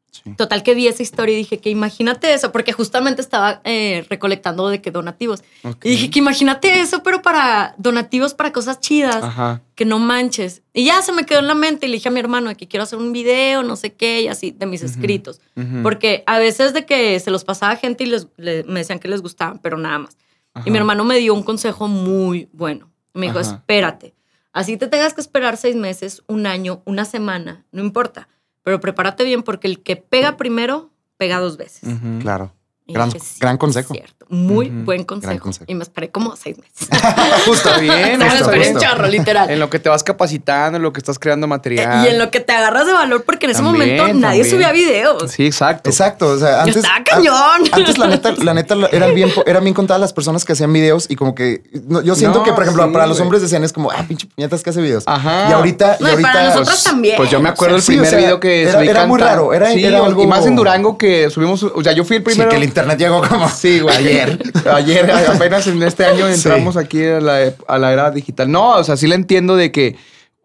Sí. 0.09 0.33
total 0.35 0.63
que 0.63 0.73
vi 0.73 0.87
esa 0.87 1.03
historia 1.03 1.33
y 1.35 1.37
dije 1.37 1.59
que 1.59 1.69
imagínate 1.69 2.33
eso, 2.33 2.51
porque 2.51 2.71
justamente 2.73 3.21
estaba 3.21 3.61
eh, 3.65 4.03
recolectando 4.09 4.67
de 4.67 4.81
que 4.81 4.89
donativos. 4.89 5.43
Y 5.83 5.89
dije 5.89 6.09
que 6.09 6.19
imagínate 6.19 6.79
eso, 6.79 7.03
pero 7.03 7.21
para 7.21 7.75
donativos 7.77 8.33
para 8.33 8.51
cosas 8.51 8.79
chidas 8.79 9.21
Ajá. 9.23 9.61
que 9.75 9.85
no 9.85 9.99
manches. 9.99 10.63
Y 10.73 10.85
ya 10.85 11.01
se 11.03 11.11
me 11.11 11.23
quedó 11.25 11.39
en 11.39 11.47
la 11.47 11.53
mente 11.55 11.85
y 11.85 11.89
le 11.89 11.97
dije 11.97 12.07
a 12.07 12.11
mi 12.11 12.19
hermano 12.19 12.49
de 12.49 12.55
que 12.55 12.67
quiero 12.67 12.83
hacer 12.83 12.97
un 12.97 13.11
video, 13.13 13.61
no 13.63 13.75
sé 13.75 13.93
qué, 13.93 14.21
y 14.23 14.27
así, 14.27 14.51
de 14.51 14.65
mis 14.65 14.81
escritos. 14.81 15.39
Porque 15.83 16.23
a 16.25 16.39
veces 16.39 16.73
de 16.73 16.85
que 16.85 17.19
se 17.19 17.29
los 17.29 17.43
pasaba 17.43 17.73
a 17.73 17.77
gente 17.77 18.03
y 18.05 18.07
les, 18.07 18.27
le- 18.37 18.63
me 18.63 18.79
decían 18.79 18.97
que 18.99 19.09
les 19.09 19.21
gustaban, 19.21 19.59
pero 19.59 19.77
nada 19.77 19.99
más. 19.99 20.17
Ajá. 20.53 20.67
Y 20.67 20.71
mi 20.71 20.77
hermano 20.79 21.03
me 21.03 21.17
dio 21.19 21.33
un 21.35 21.43
consejo 21.43 21.87
muy 21.87 22.49
bueno. 22.53 22.89
Me 23.13 23.27
dijo, 23.27 23.37
Ajá. 23.39 23.55
espérate. 23.57 24.15
Así 24.57 24.75
te 24.75 24.87
tengas 24.87 25.13
que 25.13 25.21
esperar 25.21 25.55
seis 25.55 25.75
meses, 25.75 26.23
un 26.27 26.47
año, 26.47 26.81
una 26.85 27.05
semana, 27.05 27.63
no 27.71 27.83
importa. 27.83 28.27
Pero 28.63 28.79
prepárate 28.79 29.23
bien 29.23 29.43
porque 29.43 29.67
el 29.67 29.83
que 29.83 29.97
pega 29.97 30.35
primero, 30.35 30.89
pega 31.17 31.37
dos 31.39 31.57
veces. 31.57 31.87
Claro. 32.21 32.53
Y 32.87 32.93
Gran- 32.93 33.09
dije, 33.09 33.19
sí, 33.23 33.37
gran 33.39 33.57
consejo. 33.59 33.93
es 33.93 34.13
Muy 34.29 34.69
buen 34.69 35.03
consejo. 35.03 35.39
consejo. 35.39 35.65
Y 35.67 35.75
me 35.75 35.83
esperé 35.83 36.09
como 36.09 36.35
seis 36.35 36.57
meses. 36.57 36.89
Justo. 37.45 37.69
Bien, 37.79 38.17
me 38.19 38.27
esperé 38.27 38.71
un 38.73 38.79
chorro, 38.79 39.07
literal. 39.07 39.49
En 39.49 39.59
lo 39.59 39.69
que 39.69 39.79
te 39.79 39.89
vas 39.89 40.03
capacitando, 40.03 40.77
en 40.77 40.83
lo 40.83 40.91
que 40.93 40.99
estás 40.99 41.17
creando 41.19 41.47
material. 41.47 42.05
Eh, 42.05 42.09
Y 42.09 42.13
en 42.13 42.19
lo 42.19 42.29
que 42.31 42.39
te 42.39 42.53
agarras 42.53 42.85
de 42.87 42.93
valor, 42.93 43.23
porque 43.23 43.45
en 43.45 43.51
ese 43.51 43.61
También, 43.61 43.97
momento 43.97 44.19
nadie 44.19 44.41
también. 44.43 44.49
subía 44.49 44.71
videos. 44.71 45.31
Sí, 45.31 45.45
exacto. 45.45 45.89
Exacto. 45.89 46.27
O 46.27 46.37
sea, 46.37 46.51
Yo 46.51 46.59
antes. 46.61 46.75
estaba 46.77 47.03
cañón. 47.03 47.35
an- 47.35 47.69
Antes, 47.71 47.97
la 47.97 48.07
neta, 48.07 48.31
la 48.43 48.53
neta, 48.53 48.75
eran 48.91 49.13
bien, 49.15 49.31
eran 49.45 49.63
bien 49.63 49.73
contadas 49.73 50.01
las 50.01 50.13
personas 50.13 50.43
que 50.45 50.53
hacían 50.53 50.71
videos 50.73 51.05
y 51.09 51.15
como 51.15 51.33
que 51.35 51.63
no, 51.87 52.01
yo 52.01 52.15
siento 52.15 52.39
No, 52.39 52.43
que, 52.43 52.51
por 52.53 52.63
ejemplo, 52.63 52.85
sí, 52.85 52.91
para 52.91 53.07
los 53.07 53.19
hombres 53.19 53.41
decían 53.41 53.63
es 53.63 53.73
como, 53.73 53.91
ah, 53.91 54.03
pinche 54.07 54.27
puñetas 54.27 54.63
que 54.63 54.69
hace 54.71 54.81
videos. 54.81 55.03
Ajá. 55.05 55.47
Y 55.49 55.53
ahorita, 55.53 55.97
No, 55.99 56.09
y 56.09 56.19
y 56.19 56.21
para 56.21 56.33
ahorita, 56.41 56.55
nosotros 56.59 56.83
también. 56.83 57.15
Pues 57.17 57.29
yo 57.29 57.39
me 57.39 57.49
acuerdo 57.49 57.75
O 57.75 57.77
el 57.77 57.83
sí, 57.83 57.87
primer 57.93 58.07
o 58.07 58.09
sea, 58.09 58.19
video 58.19 58.39
que 58.39 58.63
era- 58.63 58.71
subí 58.73 58.87
era 58.89 59.05
muy 59.05 59.19
raro, 59.19 59.53
era- 59.53 59.71
Sí, 59.71 59.83
era 59.85 60.03
algo- 60.05 60.21
Y 60.23 60.27
más 60.27 60.45
en 60.45 60.55
Durango 60.55 60.97
que 60.97 61.29
subimos, 61.29 61.63
o 61.63 61.83
sea, 61.83 61.93
yo 61.93 62.03
fui 62.03 62.17
el 62.17 62.21
sí, 62.23 62.25
primero. 62.25 62.49
que 62.49 62.55
el 62.57 62.63
internet 62.63 62.97
llegó 62.99 63.21
como 63.27 63.47
Sí, 63.49 63.79
güey. 63.79 64.16
Ayer. 64.21 64.39
Ayer, 64.71 65.11
apenas 65.11 65.67
en 65.67 65.81
este 65.83 66.05
año 66.05 66.27
entramos 66.27 66.77
aquí 66.77 67.03
a 67.05 67.19
la, 67.21 67.53
a 67.67 67.77
la 67.77 67.93
era 67.93 68.11
digital. 68.11 68.51
No, 68.51 68.71
o 68.75 68.83
sea, 68.83 68.97
sí 68.97 69.07
le 69.07 69.15
entiendo 69.15 69.55
de 69.55 69.71
que 69.71 69.95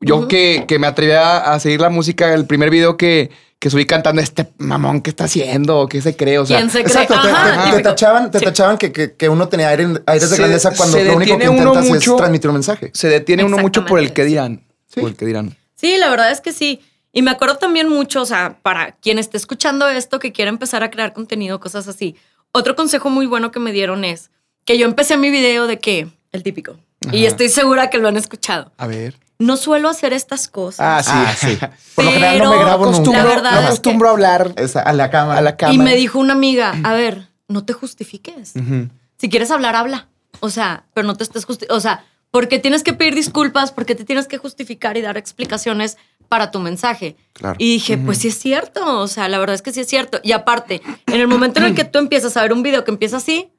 yo 0.00 0.26
que, 0.28 0.64
que 0.66 0.78
me 0.78 0.86
atreví 0.86 1.12
a, 1.12 1.38
a 1.54 1.60
seguir 1.60 1.80
la 1.80 1.88
música, 1.90 2.32
el 2.34 2.46
primer 2.46 2.70
video 2.70 2.96
que, 2.96 3.30
que 3.58 3.70
subí 3.70 3.86
cantando, 3.86 4.20
este 4.20 4.48
mamón, 4.58 5.00
¿qué 5.00 5.10
está 5.10 5.24
haciendo? 5.24 5.86
¿Qué 5.88 6.02
se 6.02 6.16
cree? 6.16 6.38
O 6.40 6.46
sea, 6.46 6.56
¿Quién 6.58 6.70
se 6.70 6.82
cree? 6.82 7.02
Exacto, 7.02 7.14
te, 7.22 7.28
Ajá, 7.28 7.44
te- 7.44 7.56
te 7.56 7.62
típico. 7.70 7.82
tachaban, 7.88 8.30
te 8.30 8.38
Sí. 8.40 8.44
tachaban 8.44 8.78
que, 8.78 8.90
que- 8.92 9.14
que 9.14 9.28
uno 9.28 9.48
tenía 9.48 9.68
aire- 9.68 10.02
aires 10.06 10.28
de 10.30 10.36
Se- 10.36 10.42
grandeza 10.42 10.72
cuando 10.76 10.96
se 10.98 11.04
lo 11.04 11.16
único 11.16 11.38
que 11.38 11.44
intentas 11.46 11.86
mucho- 11.86 12.12
es 12.12 12.16
transmitir 12.16 12.48
un 12.50 12.54
mensaje. 12.54 12.90
se 12.94 13.08
detiene 13.08 13.44
uno 13.44 13.58
mucho 13.58 13.84
por 13.86 13.98
el 14.00 14.12
que 14.12 14.24
dirán. 14.24 14.64
Sí. 14.92 15.00
Por 15.00 15.10
el 15.10 15.16
que 15.16 15.24
dirán. 15.26 15.56
Sí, 15.76 15.96
la 15.98 16.10
verdad 16.10 16.30
es 16.32 16.40
que 16.40 16.52
sí. 16.52 16.80
Y 17.12 17.22
me 17.22 17.30
acuerdo 17.30 17.56
también 17.56 17.88
mucho, 17.88 18.22
o 18.22 18.24
sea, 18.26 18.58
para 18.62 18.92
quien 18.96 19.18
esté 19.18 19.36
escuchando 19.36 19.86
esto, 19.88 20.18
que 20.18 20.32
quiera 20.32 20.48
empezar 20.48 20.82
a 20.82 20.90
crear 20.90 21.12
contenido, 21.12 21.60
cosas 21.60 21.86
así. 21.86 22.16
Otro 22.52 22.76
consejo 22.76 23.10
muy 23.10 23.26
bueno 23.26 23.50
que 23.50 23.60
me 23.60 23.72
dieron 23.72 24.04
es 24.04 24.30
que 24.64 24.78
yo 24.78 24.86
empecé 24.86 25.16
mi 25.16 25.30
video 25.30 25.66
de 25.66 25.78
que, 25.78 26.08
el 26.32 26.42
típico. 26.42 26.78
Y 27.10 27.24
estoy 27.24 27.48
segura 27.48 27.90
que 27.90 27.98
lo 27.98 28.08
han 28.08 28.16
escuchado. 28.16 28.70
A 28.76 28.86
ver. 28.86 29.16
No 29.38 29.56
suelo 29.56 29.88
hacer 29.88 30.12
estas 30.12 30.46
cosas. 30.46 30.78
Ah, 30.80 31.02
sí. 31.02 31.10
Ah, 31.12 31.68
sí. 31.70 31.82
Por 31.96 32.04
lo 32.04 32.12
general 32.12 32.38
no 32.38 32.44
me 32.50 32.56
Pero 32.58 32.64
grabo 32.66 32.92
nunca. 32.92 33.10
La 33.10 33.24
verdad 33.24 33.50
no 33.52 33.56
es 33.58 33.60
que- 33.62 33.66
acostumbro 33.66 34.08
a 34.08 34.12
hablar 34.12 34.52
Esa, 34.56 34.80
a 34.82 34.92
la 34.92 35.10
cámara. 35.10 35.38
a 35.38 35.42
la 35.42 35.56
cámara. 35.56 35.74
y 35.74 35.78
me 35.78 35.96
dijo 35.96 36.20
una 36.20 36.34
amiga, 36.34 36.74
a 36.84 36.92
ver, 36.92 37.26
no 37.48 37.64
te 37.64 37.72
justifiques. 37.72 38.52
Si 39.16 39.28
quieres 39.28 39.50
hablar, 39.50 39.74
habla. 39.74 40.08
O 40.40 40.50
sea, 40.50 40.84
pero 40.94 41.06
no 41.06 41.16
te 41.16 41.24
estés 41.24 41.44
justificando. 41.44 41.76
O 41.76 41.80
sea, 41.80 42.04
porque 42.30 42.58
tienes 42.60 42.84
que 42.84 42.92
pedir 42.92 43.14
disculpas, 43.16 43.72
porque 43.72 43.94
te 43.96 44.04
tienes 44.04 44.28
que 44.28 44.38
justificar 44.38 44.96
y 44.96 45.02
dar 45.02 45.16
explicaciones 45.16 45.96
para 46.32 46.50
tu 46.50 46.60
mensaje. 46.60 47.14
Claro. 47.34 47.56
Y 47.58 47.72
dije, 47.74 47.98
pues 47.98 48.16
sí 48.16 48.28
es 48.28 48.38
cierto. 48.38 49.00
O 49.00 49.06
sea, 49.06 49.28
la 49.28 49.38
verdad 49.38 49.52
es 49.54 49.60
que 49.60 49.70
sí 49.70 49.80
es 49.80 49.86
cierto. 49.86 50.18
Y 50.22 50.32
aparte, 50.32 50.80
en 51.06 51.20
el 51.20 51.28
momento 51.28 51.60
en 51.60 51.66
el 51.66 51.74
que 51.74 51.84
tú 51.84 51.98
empiezas 51.98 52.38
a 52.38 52.42
ver 52.42 52.54
un 52.54 52.62
video 52.62 52.84
que 52.84 52.90
empieza 52.90 53.18
así, 53.18 53.50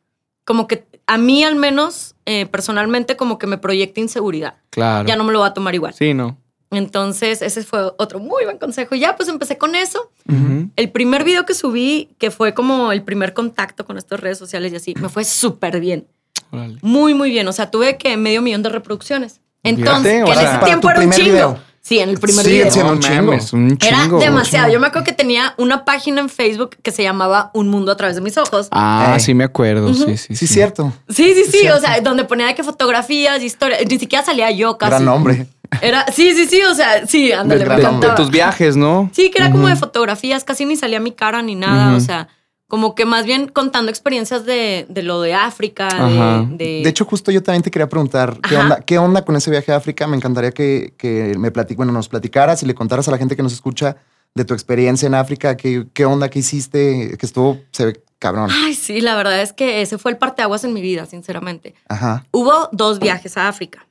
como 0.44 0.66
que 0.66 0.88
a 1.06 1.20
mí 1.20 1.44
al 1.44 1.56
menos, 1.56 2.16
eh, 2.26 2.48
personalmente, 2.48 3.16
como 3.16 3.38
que 3.38 3.46
me 3.46 3.60
proyecta 3.60 4.00
inseguridad. 4.00 4.56
Claro. 4.72 5.08
Ya 5.08 5.16
no 5.16 5.24
me 5.24 5.32
lo 5.32 5.42
va 5.42 5.46
a 5.50 5.54
tomar 5.54 5.76
igual. 5.76 5.94
Sí, 5.94 6.16
no. 6.16 6.36
Entonces, 6.72 7.44
ese 7.44 7.62
fue 7.64 7.94
otro 8.00 8.18
muy 8.18 8.44
buen 8.44 8.58
consejo. 8.58 8.96
Y 8.96 9.02
ya, 9.02 9.16
pues 9.16 9.30
empecé 9.30 9.60
con 9.60 9.76
eso. 9.76 10.10
Ujú. 10.28 10.72
El 10.76 10.90
primer 10.90 11.24
video 11.24 11.46
que 11.46 11.54
subí, 11.54 12.10
que 12.18 12.32
fue 12.32 12.56
como 12.56 12.92
el 12.92 13.04
primer 13.04 13.36
contacto 13.36 13.86
con 13.86 14.00
estas 14.00 14.20
redes 14.20 14.40
sociales 14.40 14.74
y 14.74 14.78
así, 14.78 14.96
me 15.00 15.10
fue 15.10 15.26
súper 15.26 15.80
bien. 15.80 16.08
Órale. 16.50 16.80
Muy, 16.82 17.14
muy 17.14 17.30
bien. 17.30 17.48
O 17.48 17.54
sea, 17.54 17.70
tuve 17.70 18.00
que 18.00 18.18
medio 18.18 18.42
millón 18.42 18.64
de 18.64 18.70
reproducciones. 18.70 19.42
Entonces, 19.62 20.24
Fíjate, 20.24 20.26
que 20.26 20.32
en 20.32 20.38
sea, 20.40 20.56
ese 20.56 20.66
tiempo 20.66 20.90
era 20.90 21.00
un 21.00 21.10
primer 21.10 21.20
chingo. 21.20 21.32
video. 21.36 21.73
Sí, 21.86 22.00
en 22.00 22.08
el 22.10 22.18
primer 22.18 22.46
Siguen 22.46 22.60
video. 22.70 22.72
siendo 22.74 22.94
un 22.94 23.00
No 23.00 23.08
chingo. 23.08 23.24
mames, 23.32 23.52
un 23.54 23.78
Era 23.86 24.08
demasiado. 24.08 24.68
un 24.68 24.72
Yo 24.74 24.80
me 24.80 24.88
acuerdo 24.88 25.04
que 25.06 25.12
tenía 25.12 25.54
una 25.58 25.84
página 25.84 26.22
en 26.22 26.30
Facebook 26.30 26.78
que 26.82 26.92
se 26.92 27.04
llamaba 27.04 27.52
Un 27.54 27.68
Mundo 27.68 27.92
a 27.92 27.98
través 27.98 28.16
de 28.16 28.22
mis 28.22 28.38
ojos. 28.38 28.70
Ah, 28.72 29.16
Eh. 29.18 29.20
sí 29.20 29.34
me 29.34 29.44
acuerdo. 29.44 29.94
Sí, 29.94 30.16
sí, 30.16 30.34
Sí, 30.34 30.48
cierto. 30.48 30.94
Sí, 31.10 31.34
sí, 31.34 31.44
sí. 31.52 31.68
O 31.68 31.80
sea, 31.82 32.00
donde 32.00 32.24
ponía 32.24 32.48
de 32.48 32.56
que 32.56 32.64
fotografías, 32.64 33.44
historias. 33.44 33.82
Ni 33.90 34.00
siquiera 34.00 34.24
salía 34.24 34.50
yo 34.52 34.78
casi. 34.78 34.92
Gran 34.92 35.04
nombre. 35.06 35.48
Era, 35.82 36.06
sí, 36.14 36.34
sí, 36.36 36.46
sí. 36.46 36.62
O 36.62 36.74
sea, 36.74 37.06
sí, 37.06 37.28
De, 37.28 37.34
ándale, 37.34 37.66
me 37.66 37.76
de- 37.76 38.08
de 38.08 38.10
tus 38.16 38.30
viajes, 38.32 38.78
¿no? 38.78 39.10
Sí, 39.14 39.30
que 39.30 39.40
era 39.40 39.52
como 39.52 39.68
de 39.68 39.76
fotografías, 39.76 40.46
casi 40.46 40.64
ni 40.66 40.78
salía 40.78 41.02
mi 41.02 41.12
cara 41.12 41.42
ni 41.42 41.56
nada. 41.56 41.98
O 41.98 42.00
sea, 42.00 42.30
como 42.74 42.96
que 42.96 43.06
más 43.06 43.24
bien 43.28 43.50
contando 43.50 43.92
experiencias 43.92 44.46
de, 44.48 44.88
de 44.90 45.04
lo 45.04 45.22
de 45.22 45.36
África, 45.36 45.90
Ajá. 45.90 46.44
de, 46.50 46.56
de- 46.58 46.82
De 46.84 46.90
hecho, 46.90 47.06
justo 47.06 47.30
yo 47.30 47.44
también 47.44 47.62
te 47.62 47.70
quería 47.70 47.88
preguntar, 47.88 48.40
¿qué 48.50 48.56
Ajá. 48.56 48.64
onda, 48.64 48.80
¿qué 48.82 48.98
onda 48.98 49.24
con 49.24 49.36
ese 49.36 49.52
viaje 49.52 49.72
a 49.72 49.76
África? 49.76 50.08
Me 50.08 50.18
encantaría 50.18 50.50
que, 50.50 50.96
que 50.98 51.36
me 51.38 51.54
plati- 51.54 51.76
bueno, 51.76 51.92
nos 51.92 52.10
platicaras 52.10 52.64
y 52.64 52.66
le 52.66 52.74
contaras 52.74 53.08
a 53.08 53.12
la 53.12 53.20
gente 53.20 53.36
que 53.36 53.44
nos 53.44 53.54
escucha 53.54 53.98
de 54.34 54.44
tu 54.44 54.56
experiencia 54.56 55.06
en 55.06 55.14
África, 55.14 55.56
qué, 55.56 55.86
qué 55.94 56.06
onda 56.06 56.32
que 56.32 56.40
hiciste, 56.40 57.16
que 57.16 57.26
estuvo, 57.28 57.60
se 57.72 57.86
ve 57.86 58.04
cabrón. 58.18 58.50
Ay, 58.52 58.74
sí, 58.74 59.02
la 59.02 59.16
verdad 59.16 59.40
es 59.44 59.54
que 59.54 59.84
ese 59.84 60.00
fue 60.00 60.10
el 60.10 60.18
parteaguas 60.18 60.64
en 60.64 60.74
mi 60.74 60.82
vida, 60.82 61.06
sinceramente. 61.06 61.76
Ajá. 61.90 62.26
Hubo 62.32 62.70
dos 62.72 62.98
viajes 62.98 63.38
a 63.38 63.50
África, 63.50 63.86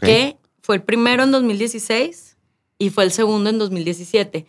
que 0.00 0.38
fue 0.62 0.76
el 0.76 0.82
primero 0.82 1.22
en 1.22 1.32
2016 1.32 2.38
y 2.78 2.88
fue 2.88 3.04
el 3.04 3.12
segundo 3.12 3.50
en 3.50 3.58
2017. 3.58 4.46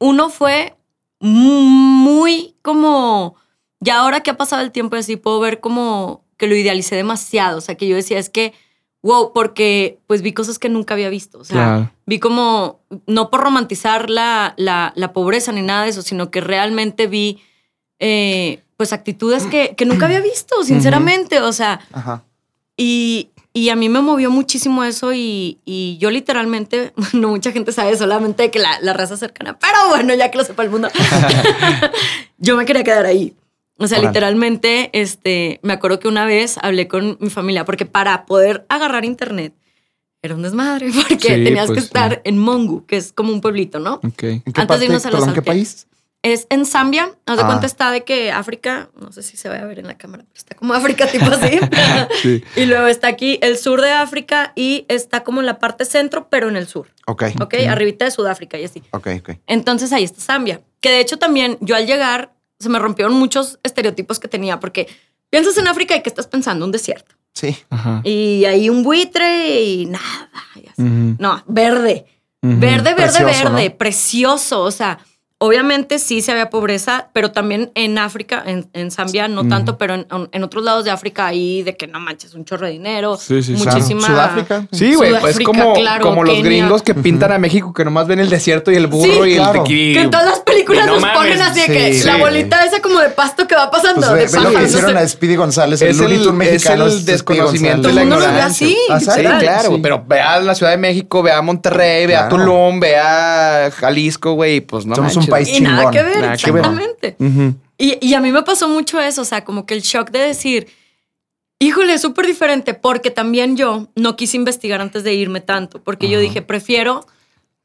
Uno 0.00 0.28
fue 0.28 0.74
muy 1.22 2.54
como, 2.62 3.36
ya 3.80 4.00
ahora 4.00 4.20
que 4.20 4.30
ha 4.30 4.36
pasado 4.36 4.62
el 4.62 4.72
tiempo 4.72 4.96
así, 4.96 5.16
puedo 5.16 5.40
ver 5.40 5.60
como 5.60 6.24
que 6.36 6.46
lo 6.48 6.56
idealicé 6.56 6.96
demasiado. 6.96 7.58
O 7.58 7.60
sea, 7.60 7.76
que 7.76 7.86
yo 7.86 7.94
decía, 7.96 8.18
es 8.18 8.28
que, 8.28 8.52
wow, 9.02 9.32
porque 9.32 9.98
pues 10.06 10.20
vi 10.22 10.32
cosas 10.32 10.58
que 10.58 10.68
nunca 10.68 10.94
había 10.94 11.08
visto. 11.08 11.38
O 11.38 11.44
sea, 11.44 11.54
Claro. 11.56 11.90
vi 12.06 12.18
como, 12.18 12.80
no 13.06 13.30
por 13.30 13.40
romantizar 13.40 14.10
la, 14.10 14.54
la, 14.56 14.92
la 14.96 15.12
pobreza 15.12 15.52
ni 15.52 15.62
nada 15.62 15.84
de 15.84 15.90
eso, 15.90 16.02
sino 16.02 16.30
que 16.30 16.40
realmente 16.40 17.06
vi, 17.06 17.40
eh, 18.00 18.62
pues, 18.76 18.92
actitudes 18.92 19.46
que, 19.46 19.74
que 19.76 19.86
nunca 19.86 20.06
había 20.06 20.20
visto, 20.20 20.64
sinceramente. 20.64 21.40
O 21.40 21.52
sea, 21.52 21.80
Ajá. 21.92 22.24
y, 22.76 23.30
y 23.54 23.68
a 23.68 23.76
mí 23.76 23.88
me 23.88 24.00
movió 24.00 24.30
muchísimo 24.30 24.82
eso 24.84 25.12
y, 25.12 25.58
y 25.64 25.98
yo 25.98 26.10
literalmente, 26.10 26.92
no 27.12 27.28
mucha 27.28 27.52
gente 27.52 27.72
sabe 27.72 27.96
solamente 27.96 28.50
que 28.50 28.58
la, 28.58 28.80
la 28.80 28.92
raza 28.92 29.16
cercana, 29.16 29.58
pero 29.58 29.88
bueno, 29.90 30.14
ya 30.14 30.30
que 30.30 30.38
lo 30.38 30.44
sepa 30.44 30.62
el 30.62 30.70
mundo, 30.70 30.88
yo 32.38 32.56
me 32.56 32.64
quería 32.64 32.84
quedar 32.84 33.06
ahí. 33.06 33.34
O 33.78 33.88
sea, 33.88 33.98
literalmente, 33.98 34.90
este, 34.92 35.58
me 35.62 35.72
acuerdo 35.72 35.98
que 35.98 36.06
una 36.06 36.24
vez 36.24 36.56
hablé 36.62 36.86
con 36.86 37.16
mi 37.20 37.30
familia 37.30 37.64
porque 37.64 37.84
para 37.84 38.26
poder 38.26 38.64
agarrar 38.68 39.04
internet 39.04 39.54
era 40.22 40.36
un 40.36 40.42
desmadre 40.42 40.90
porque 40.94 41.16
Sí, 41.16 41.44
tenías 41.44 41.66
pues, 41.66 41.78
que 41.78 41.84
estar 41.84 42.12
sí. 42.14 42.20
en 42.24 42.38
Mongu, 42.38 42.86
que 42.86 42.96
es 42.96 43.12
como 43.12 43.32
un 43.32 43.40
pueblito, 43.40 43.80
¿no? 43.80 43.94
Ok. 43.94 44.22
¿En 44.22 44.42
qué 44.42 44.52
Antes 44.54 44.56
de 44.56 44.66
parte, 44.66 44.84
irnos 44.84 45.04
a 45.04 45.10
Los 45.10 45.20
perdón, 45.20 45.34
qué 45.34 45.42
país? 45.42 45.88
Es 46.22 46.46
en 46.50 46.64
Zambia. 46.66 47.10
Haz 47.26 47.36
de 47.36 47.42
Ah. 47.42 47.46
cuenta 47.46 47.66
está 47.66 47.90
de 47.90 48.04
que 48.04 48.30
África, 48.30 48.90
no 49.00 49.10
sé 49.10 49.22
si 49.24 49.36
se 49.36 49.48
va 49.48 49.56
a 49.56 49.64
ver 49.64 49.80
en 49.80 49.88
la 49.88 49.98
cámara, 49.98 50.22
pero 50.22 50.36
está 50.38 50.54
como 50.54 50.72
África 50.74 51.06
tipo 51.08 51.26
así. 51.26 51.58
Sí. 52.22 52.44
Y 52.56 52.66
luego 52.66 52.86
está 52.86 53.08
aquí 53.08 53.38
el 53.42 53.58
sur 53.58 53.80
de 53.80 53.90
África 53.90 54.52
y 54.54 54.84
está 54.88 55.24
como 55.24 55.40
en 55.40 55.46
la 55.46 55.58
parte 55.58 55.84
centro, 55.84 56.28
pero 56.30 56.48
en 56.48 56.56
el 56.56 56.68
sur. 56.68 56.88
Ok. 57.06 57.24
¿Ok? 57.40 57.54
Arribita 57.68 58.04
de 58.04 58.10
Sudáfrica 58.12 58.56
y 58.58 58.64
así. 58.64 58.82
Ok, 58.92 59.08
ok. 59.20 59.30
Entonces 59.48 59.92
ahí 59.92 60.04
está 60.04 60.20
Zambia. 60.20 60.60
Que 60.80 60.90
de 60.90 61.00
hecho 61.00 61.18
también 61.18 61.58
yo 61.60 61.74
al 61.74 61.86
llegar 61.86 62.32
se 62.60 62.68
me 62.68 62.78
rompieron 62.78 63.14
muchos 63.14 63.58
estereotipos 63.64 64.20
que 64.20 64.28
tenía 64.28 64.60
porque 64.60 64.86
piensas 65.30 65.58
en 65.58 65.66
África 65.66 65.96
y 65.96 66.02
que 66.02 66.08
estás 66.08 66.28
pensando 66.28 66.64
un 66.64 66.70
desierto. 66.70 67.14
Sí. 67.34 67.56
Ajá. 67.70 68.00
Y 68.04 68.44
ahí 68.44 68.68
un 68.70 68.84
buitre 68.84 69.62
y 69.64 69.86
nada. 69.86 70.30
y 70.54 70.68
así. 70.68 70.82
Ujú. 70.82 71.16
No, 71.18 71.42
verde. 71.48 72.06
Verde, 72.42 72.94
verde, 72.94 72.94
Precioso, 72.94 73.24
verde, 73.52 73.68
¿no? 73.70 73.76
precioso. 73.76 74.62
O 74.62 74.70
sea, 74.70 74.98
obviamente 75.44 75.98
sí 75.98 76.22
se 76.22 76.30
había 76.30 76.48
pobreza, 76.50 77.08
pero 77.12 77.32
también 77.32 77.72
en 77.74 77.98
África, 77.98 78.42
en, 78.46 78.68
en 78.74 78.90
Zambia 78.92 79.26
no 79.26 79.40
Ujú. 79.40 79.50
tanto, 79.50 79.76
pero 79.76 79.94
en, 79.94 80.06
en 80.30 80.44
otros 80.44 80.62
lados 80.64 80.84
de 80.84 80.90
África 80.92 81.26
ahí 81.26 81.62
de 81.64 81.76
que 81.76 81.88
no 81.88 81.98
manches, 81.98 82.34
un 82.34 82.44
chorro 82.44 82.66
de 82.66 82.72
dinero, 82.72 83.16
Sí, 83.16 83.42
sí, 83.42 83.56
sí. 83.56 83.64
muchísima... 83.66 84.06
Sudáfrica. 84.06 84.66
Sí, 84.70 84.94
güey, 84.94 85.18
pues 85.20 85.38
como, 85.40 85.74
claro, 85.74 86.04
como 86.04 86.22
los 86.24 86.40
gringos 86.42 86.82
que 86.82 86.94
pintan 86.94 87.32
a 87.32 87.38
México 87.38 87.72
que 87.74 87.84
nomás 87.84 88.06
ven 88.06 88.20
el 88.20 88.30
desierto 88.30 88.70
y 88.70 88.76
el 88.76 88.86
burro 88.86 89.24
Sí, 89.24 89.30
y 89.32 89.34
claro. 89.36 89.52
el 89.52 89.62
tequila. 89.64 89.98
Que 90.00 90.04
en 90.04 90.10
todas 90.10 90.26
las 90.26 90.40
películas 90.40 90.86
no 90.86 90.92
nos 90.94 91.02
mames, 91.02 91.16
ponen 91.18 91.42
así 91.42 91.60
de 91.60 91.66
que 91.66 91.94
sí, 91.94 92.06
la 92.06 92.16
bolita 92.18 92.64
esa 92.64 92.80
como 92.80 93.00
de 93.00 93.08
pasto 93.08 93.48
que 93.48 93.54
va 93.56 93.70
pasando. 93.70 94.06
Pues 94.08 94.12
ve, 94.32 94.38
de 94.38 94.44
ve 94.44 94.52
lo 94.52 94.58
que 94.58 94.64
hicieron 94.64 94.96
a 94.96 95.08
Speedy 95.08 95.34
González, 95.36 95.82
Es 95.82 95.98
el 95.98 96.04
Tunes 96.06 96.20
es 96.26 96.32
mexicano. 96.32 96.84
el 96.84 96.88
es 96.90 96.94
Speedy 97.00 97.12
desconocimiento 97.12 97.88
de 97.88 97.94
Todo 97.94 98.00
el 98.02 98.08
mundo 98.08 98.26
lo 98.26 98.32
ve 98.32 98.40
así, 98.40 98.76
Ah, 98.90 98.98
claro, 99.38 99.70
Sí. 99.74 99.78
pero 99.82 100.04
ve 100.06 100.20
a 100.20 100.40
la 100.40 100.54
Ciudad 100.54 100.70
de 100.72 100.78
México, 100.78 101.22
ve 101.22 101.32
a 101.32 101.42
Monterrey, 101.42 102.06
ve 102.06 102.14
a 102.16 102.28
Claro. 102.28 102.44
Tulum, 102.44 102.78
ve 102.80 102.96
a 102.96 103.70
Jalisco, 103.74 104.32
güey, 104.34 104.60
pues 104.60 104.86
no 104.86 104.94
Somos 104.94 105.16
un 105.16 105.20
manches. 105.20 105.31
País 105.32 105.48
Y 105.48 105.60
nada 105.60 105.90
que 105.90 106.02
ver, 106.02 106.20
Nada 106.20 106.36
que 106.36 106.50
ver. 106.52 106.64
exactamente. 106.64 107.16
Y, 107.78 107.98
y 108.06 108.14
a 108.14 108.20
mí 108.20 108.30
me 108.32 108.42
pasó 108.42 108.68
mucho 108.68 109.00
eso, 109.00 109.22
o 109.22 109.24
sea, 109.24 109.44
como 109.44 109.66
que 109.66 109.74
el 109.74 109.80
shock 109.82 110.10
de 110.10 110.20
decir, 110.20 110.68
híjole, 111.58 111.94
es 111.94 112.00
súper 112.02 112.26
diferente, 112.26 112.74
porque 112.74 113.10
también 113.10 113.56
yo 113.56 113.88
no 113.96 114.16
quise 114.16 114.36
investigar 114.36 114.80
antes 114.80 115.02
de 115.04 115.14
irme 115.14 115.40
tanto, 115.40 115.82
porque 115.82 116.08
yo 116.08 116.18
dije, 116.20 116.42
prefiero 116.42 117.06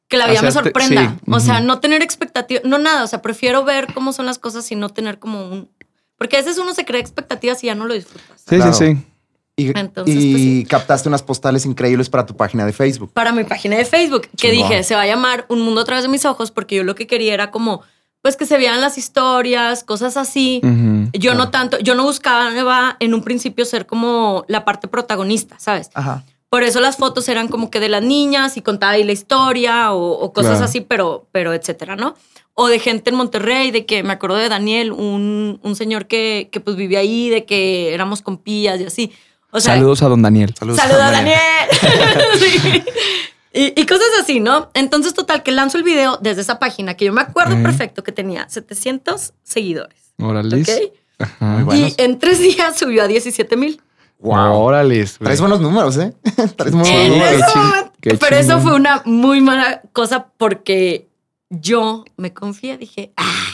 que 0.08 0.18
la 0.18 0.28
vida 0.28 0.42
me 0.42 0.52
sorprenda. 0.52 1.16
sí, 1.26 1.32
O 1.32 1.40
sea, 1.40 1.60
no 1.60 1.80
tener 1.80 2.02
expectativas, 2.02 2.64
no 2.64 2.78
nada, 2.78 3.04
o 3.04 3.08
sea, 3.08 3.22
prefiero 3.22 3.64
ver 3.64 3.94
cómo 3.94 4.14
son 4.14 4.26
las 4.26 4.40
cosas 4.40 4.72
y 4.72 4.76
no 4.76 4.90
tener 4.90 5.20
como 5.20 5.48
un... 5.50 5.70
Porque 6.18 6.38
a 6.38 6.40
veces 6.40 6.58
uno 6.58 6.74
se 6.74 6.86
crea 6.86 7.00
expectativas 7.02 7.64
y 7.64 7.68
ya 7.68 7.76
no 7.76 7.86
lo 7.86 7.94
disfrutas. 7.94 8.42
Sí, 8.48 8.56
Claro. 8.56 8.74
sí, 8.74 8.96
sí. 8.96 9.04
Y, 9.60 9.76
Entonces, 9.78 10.16
y 10.16 10.32
pues, 10.32 10.42
sí. 10.44 10.66
captaste 10.70 11.10
unas 11.10 11.24
postales 11.24 11.66
increíbles 11.66 12.10
para 12.12 12.28
tu 12.28 12.36
página 12.38 12.64
de 12.64 12.74
Facebook. 12.74 13.12
Para 13.12 13.32
mi 13.32 13.44
página 13.44 13.76
de 13.76 13.86
Facebook, 13.86 14.28
que 14.38 14.52
dije, 14.52 14.84
se 14.84 14.94
va 14.94 15.02
a 15.02 15.08
llamar 15.08 15.46
Un 15.50 15.62
Mundo 15.62 15.82
a 15.82 15.84
través 15.84 16.04
de 16.04 16.10
mis 16.10 16.26
ojos, 16.26 16.52
porque 16.52 16.76
yo 16.76 16.84
lo 16.84 16.94
que 16.94 17.08
quería 17.08 17.34
era 17.34 17.50
como, 17.50 17.82
pues 18.22 18.38
que 18.38 18.46
se 18.46 18.58
vean 18.60 18.82
las 18.82 19.00
historias, 19.00 19.84
cosas 19.84 20.16
así. 20.16 20.62
Yo 21.14 21.34
no 21.34 21.50
tanto, 21.50 21.80
yo 21.80 21.96
no 21.96 22.04
buscaba 22.04 22.98
en 23.00 23.14
un 23.16 23.24
principio 23.24 23.66
ser 23.66 23.88
como 23.88 24.46
la 24.48 24.64
parte 24.64 24.88
protagonista, 24.88 25.58
¿sabes? 25.60 25.90
Ajá. 25.96 26.24
Por 26.50 26.62
eso 26.62 26.80
las 26.80 26.98
fotos 26.98 27.28
eran 27.28 27.48
como 27.48 27.72
que 27.72 27.80
de 27.80 27.90
las 27.90 28.04
niñas 28.04 28.58
y 28.58 28.62
contaba 28.62 28.92
ahí 28.94 29.04
la 29.04 29.12
historia 29.12 29.92
o, 29.92 30.12
o 30.12 30.34
cosas 30.34 30.52
Claro. 30.52 30.66
así, 30.66 30.82
pero, 30.82 31.28
pero 31.32 31.54
etcétera, 31.54 31.96
¿no? 31.96 32.14
O 32.54 32.68
de 32.68 32.78
gente 32.80 33.10
en 33.10 33.16
Monterrey, 33.16 33.72
de 33.72 33.86
que 33.88 34.02
me 34.04 34.14
acuerdo 34.14 34.38
de 34.38 34.50
Daniel, 34.50 34.92
un, 34.92 35.60
un 35.64 35.76
señor 35.76 36.06
que, 36.08 36.50
que 36.52 36.60
pues 36.60 36.76
vivía 36.76 37.00
ahí, 37.00 37.30
de 37.30 37.46
que 37.46 37.94
éramos 37.94 38.22
compillas 38.22 38.80
y 38.80 38.86
así. 38.86 39.12
O 39.52 39.60
sea, 39.60 39.76
Saludos 39.76 40.02
a 40.04 40.10
don 40.10 40.22
Daniel. 40.22 40.54
Saludos. 40.58 40.80
Saluda, 40.80 41.12
Daniel. 41.12 41.40
Sí. 42.40 42.84
Y, 43.54 43.82
y 43.82 43.86
cosas 43.88 44.08
así, 44.22 44.40
¿no? 44.40 44.70
Entonces, 44.76 45.16
total, 45.16 45.42
que 45.42 45.52
lanzo 45.52 45.78
el 45.80 45.84
video 45.84 46.20
desde 46.22 46.42
esa 46.42 46.60
página 46.60 46.94
que 46.94 47.06
yo 47.06 47.14
me 47.14 47.22
acuerdo 47.22 47.56
perfecto 47.64 48.04
que 48.04 48.12
tenía 48.12 48.48
700 48.48 49.34
seguidores. 49.42 50.14
Órale. 50.20 50.64
Y 51.74 51.94
en 51.98 52.20
tres 52.20 52.40
días 52.40 52.78
subió 52.78 53.04
a 53.04 53.08
17 53.08 53.58
mil. 53.58 53.82
Wow. 54.20 54.54
Órale. 54.54 55.06
Traes 55.06 55.40
buenos 55.40 55.60
números, 55.60 55.98
¿eh? 55.98 56.14
Traes 56.56 56.72
Sí, 56.72 56.78
buenos 56.78 57.10
números. 57.10 57.42
Pero 58.20 58.36
eso 58.36 58.60
fue 58.60 58.76
una 58.76 59.02
muy 59.06 59.42
mala 59.42 59.82
cosa 59.92 60.28
porque 60.38 61.08
yo 61.50 62.06
me 62.18 62.34
confié, 62.34 62.78
dije, 62.78 63.12
ah, 63.18 63.46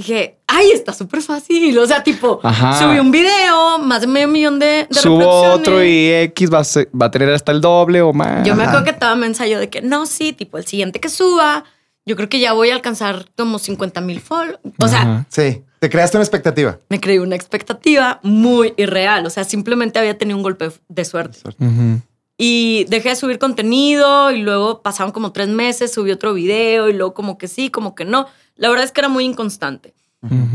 dije, 0.00 0.38
ay, 0.46 0.70
está 0.72 0.92
súper 0.92 1.22
fácil. 1.22 1.78
O 1.78 1.86
sea, 1.86 2.02
tipo, 2.02 2.40
Ajá. 2.42 2.78
subí 2.78 2.98
un 2.98 3.10
video, 3.10 3.78
más 3.78 4.00
de 4.02 4.06
medio 4.06 4.28
millón 4.28 4.58
de, 4.58 4.86
de 4.90 5.00
Subo 5.00 5.18
reproducciones. 5.18 5.58
otro 5.60 5.84
y 5.84 6.10
X 6.12 6.52
va 6.52 6.58
a, 6.60 6.64
ser- 6.64 6.88
va 7.00 7.06
a 7.06 7.10
tener 7.10 7.30
hasta 7.30 7.52
el 7.52 7.60
doble 7.60 8.02
o 8.02 8.12
más. 8.12 8.46
Yo 8.46 8.54
me 8.56 8.64
acuerdo 8.64 8.84
que 8.84 8.90
estaba 8.90 9.14
mensaje 9.14 9.56
de 9.56 9.68
que 9.70 9.80
no, 9.82 10.06
sí, 10.06 10.32
tipo 10.32 10.58
el 10.58 10.66
siguiente 10.66 11.00
que 11.00 11.08
suba, 11.08 11.64
yo 12.06 12.16
creo 12.16 12.28
que 12.28 12.40
ya 12.40 12.52
voy 12.52 12.70
a 12.70 12.74
alcanzar 12.74 13.26
como 13.36 13.58
50 13.58 14.00
mil 14.00 14.20
follow. 14.20 14.58
O 14.78 14.88
sea, 14.88 15.00
Ajá. 15.02 15.26
Sí. 15.28 15.62
Te 15.78 15.88
creaste 15.88 16.18
una 16.18 16.24
expectativa. 16.24 16.78
me 16.90 17.00
creí 17.00 17.16
una 17.18 17.36
expectativa 17.36 18.20
muy 18.22 18.74
irreal. 18.76 19.24
O 19.24 19.30
sea, 19.30 19.44
simplemente 19.44 19.98
había 19.98 20.18
tenido 20.18 20.36
un 20.36 20.42
golpe 20.42 20.70
de 20.88 21.04
suerte. 21.06 21.38
Ujú. 21.58 22.00
Y 22.42 22.84
dejé 22.88 23.10
de 23.10 23.16
subir 23.16 23.38
contenido 23.38 24.30
y 24.30 24.40
luego 24.40 24.80
pasaron 24.80 25.12
como 25.12 25.30
tres 25.30 25.48
meses, 25.48 25.92
subí 25.92 26.10
otro 26.10 26.32
video 26.32 26.88
y 26.88 26.94
luego 26.94 27.12
como 27.12 27.36
que 27.36 27.48
sí, 27.48 27.68
como 27.68 27.94
que 27.94 28.06
no. 28.06 28.28
La 28.56 28.70
verdad 28.70 28.86
es 28.86 28.92
que 28.92 29.02
era 29.02 29.10
muy 29.10 29.26
inconstante. 29.26 29.92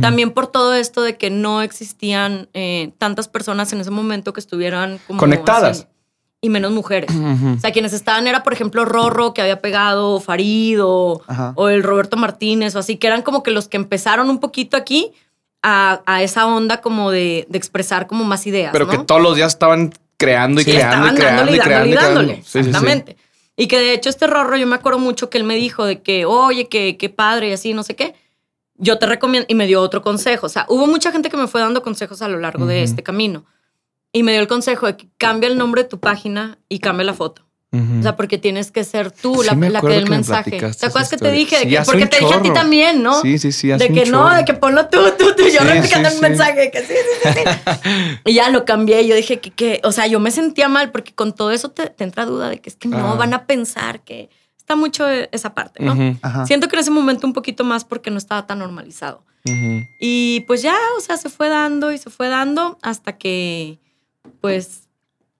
También 0.01 0.31
por 0.31 0.47
todo 0.47 0.73
esto 0.73 1.03
de 1.03 1.15
que 1.17 1.29
no 1.29 1.61
existían 1.61 2.49
eh, 2.53 2.93
tantas 2.97 3.27
personas 3.27 3.71
en 3.71 3.81
ese 3.81 3.91
momento 3.91 4.33
que 4.33 4.39
estuvieran 4.39 4.99
como 5.05 5.19
Conectadas. 5.19 5.87
y 6.41 6.49
menos 6.49 6.71
mujeres. 6.71 7.11
O 7.55 7.59
sea, 7.59 7.71
quienes 7.71 7.93
estaban 7.93 8.25
era, 8.25 8.41
por 8.41 8.53
ejemplo, 8.53 8.83
Rorro, 8.85 9.35
que 9.35 9.43
había 9.43 9.61
pegado, 9.61 10.13
o 10.13 10.19
Farid, 10.19 10.79
o, 10.81 11.21
el 11.69 11.83
Roberto 11.83 12.17
Martínez, 12.17 12.75
o 12.75 12.79
así, 12.79 12.97
que 12.97 13.05
eran 13.05 13.21
como 13.21 13.43
que 13.43 13.51
los 13.51 13.67
que 13.67 13.77
empezaron 13.77 14.31
un 14.31 14.39
poquito 14.39 14.75
aquí 14.75 15.13
a, 15.61 16.01
a 16.07 16.23
esa 16.23 16.47
onda 16.47 16.81
como 16.81 17.11
de, 17.11 17.45
de 17.47 17.57
expresar 17.59 18.07
como 18.07 18.23
más 18.23 18.47
ideas. 18.47 18.71
Pero 18.71 18.85
¿no? 18.85 18.91
que 18.91 18.97
todos 18.99 19.21
los 19.21 19.35
días 19.35 19.53
estaban 19.53 19.93
creando 20.25 20.61
y 20.61 20.63
Sí, 20.63 20.71
creando 20.71 21.07
y 21.07 21.15
creando 21.15 21.37
dándole 21.37 21.51
y 21.51 21.55
y 21.55 21.59
creando 21.59 21.61
dándole 21.61 21.87
y 21.87 21.91
y 21.91 21.95
creando. 21.95 22.15
dándole. 22.19 22.35
Sí, 22.35 22.41
sí, 22.43 22.51
sí. 22.51 22.59
Exactamente. 22.69 23.17
Y 23.57 23.67
que 23.67 23.79
de 23.79 23.93
hecho 23.93 24.09
este 24.09 24.27
Rorro, 24.27 24.57
yo 24.57 24.67
me 24.67 24.75
acuerdo 24.75 24.99
mucho 24.99 25.29
que 25.29 25.37
él 25.37 25.43
me 25.45 25.55
dijo 25.55 25.85
de 25.85 26.01
que, 26.01 26.25
oye, 26.25 26.67
que 26.67 26.97
qué 26.97 27.09
padre 27.09 27.49
y 27.49 27.53
así, 27.53 27.73
no 27.73 27.83
sé 27.83 27.95
qué. 27.95 28.13
Yo 28.77 28.99
te 28.99 29.05
recomiendo, 29.05 29.45
y 29.49 29.55
me 29.55 29.67
dio 29.67 29.81
otro 29.81 30.01
consejo. 30.01 30.47
O 30.47 30.49
sea, 30.49 30.65
hubo 30.67 30.87
mucha 30.87 31.11
gente 31.11 31.29
que 31.29 31.37
me 31.37 31.47
fue 31.47 31.61
dando 31.61 31.81
consejos 31.81 32.21
a 32.21 32.27
lo 32.27 32.39
largo 32.39 32.65
de 32.65 32.83
este 32.83 33.01
camino. 33.03 33.45
Y 34.11 34.23
me 34.23 34.33
dio 34.33 34.41
el 34.41 34.47
consejo 34.47 34.85
de 34.87 34.97
que 34.97 35.07
cambia 35.17 35.47
el 35.49 35.57
nombre 35.57 35.83
de 35.83 35.89
tu 35.89 35.99
página 35.99 36.57
y 36.67 36.79
cambia 36.79 37.05
la 37.05 37.13
foto. 37.13 37.44
O 37.99 38.01
sea, 38.03 38.15
porque 38.15 38.37
tienes 38.37 38.71
que 38.71 38.83
ser 38.83 39.11
tú 39.11 39.41
Sí 39.41 39.47
la, 39.47 39.55
me 39.55 39.69
la 39.69 39.81
que 39.81 39.87
dé 39.87 39.97
el 39.97 40.03
me 40.05 40.09
mensaje. 40.11 40.51
¿Te 40.51 40.85
acuerdas 40.85 41.09
que 41.09 41.17
te 41.17 41.31
dije? 41.31 41.59
De 41.59 41.67
que, 41.67 41.81
porque 41.85 42.05
te 42.07 42.19
dije 42.19 42.33
a 42.33 42.41
ti 42.41 42.51
también, 42.53 43.01
¿no? 43.03 43.21
Sí, 43.21 43.37
sí, 43.39 43.51
sí. 43.51 43.67
de 43.69 43.89
que 43.91 44.05
no, 44.05 44.33
de 44.33 44.45
que 44.45 44.53
ponlo 44.53 44.87
tú, 44.87 44.99
tú, 45.17 45.33
tú. 45.35 45.43
Yo 45.43 45.59
Sí, 45.61 45.67
replicando 45.67 46.09
sí, 46.09 46.15
el 46.15 46.21
sí. 46.21 46.29
mensaje. 46.29 46.71
Que 46.71 46.79
sí, 46.81 46.93
sí, 46.93 47.29
sí, 47.33 47.39
sí. 47.43 47.89
y 48.25 48.33
ya 48.33 48.49
lo 48.49 48.65
cambié. 48.65 49.05
Yo 49.07 49.15
dije 49.15 49.39
que, 49.39 49.51
que, 49.51 49.81
o 49.83 49.91
sea, 49.91 50.07
yo 50.07 50.19
me 50.19 50.31
sentía 50.31 50.67
mal 50.69 50.91
porque 50.91 51.13
con 51.13 51.33
todo 51.33 51.51
eso 51.51 51.69
te, 51.69 51.89
te 51.89 52.03
entra 52.03 52.25
duda 52.25 52.49
de 52.49 52.59
que 52.59 52.69
es 52.69 52.75
que 52.75 52.87
no 52.87 53.13
Ah. 53.13 53.15
van 53.15 53.33
a 53.33 53.45
pensar 53.45 54.01
que 54.01 54.29
está 54.57 54.75
mucho 54.75 55.07
esa 55.07 55.53
parte, 55.53 55.83
¿no? 55.83 56.17
Ajá. 56.21 56.45
Siento 56.45 56.67
que 56.67 56.75
en 56.75 56.79
ese 56.81 56.91
momento 56.91 57.27
un 57.27 57.33
poquito 57.33 57.63
más 57.63 57.85
porque 57.85 58.09
no 58.11 58.17
estaba 58.17 58.47
tan 58.47 58.59
normalizado. 58.59 59.23
Y 59.99 60.39
pues 60.47 60.63
ya, 60.63 60.75
o 60.97 61.01
sea, 61.01 61.17
se 61.17 61.29
fue 61.29 61.49
dando 61.49 61.91
y 61.91 61.99
se 61.99 62.09
fue 62.09 62.29
dando 62.29 62.79
hasta 62.81 63.15
que, 63.19 63.77
pues, 64.41 64.84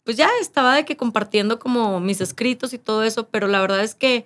pues 0.05 0.15
ya 0.15 0.29
estaba 0.39 0.73
de 0.75 0.85
que 0.85 0.95
compartiendo 0.95 1.59
como 1.59 1.99
mis 1.99 2.21
escritos 2.21 2.73
y 2.73 2.77
todo 2.77 3.03
eso, 3.03 3.27
pero 3.27 3.47
la 3.47 3.59
verdad 3.59 3.83
es 3.83 3.93
que 3.95 4.25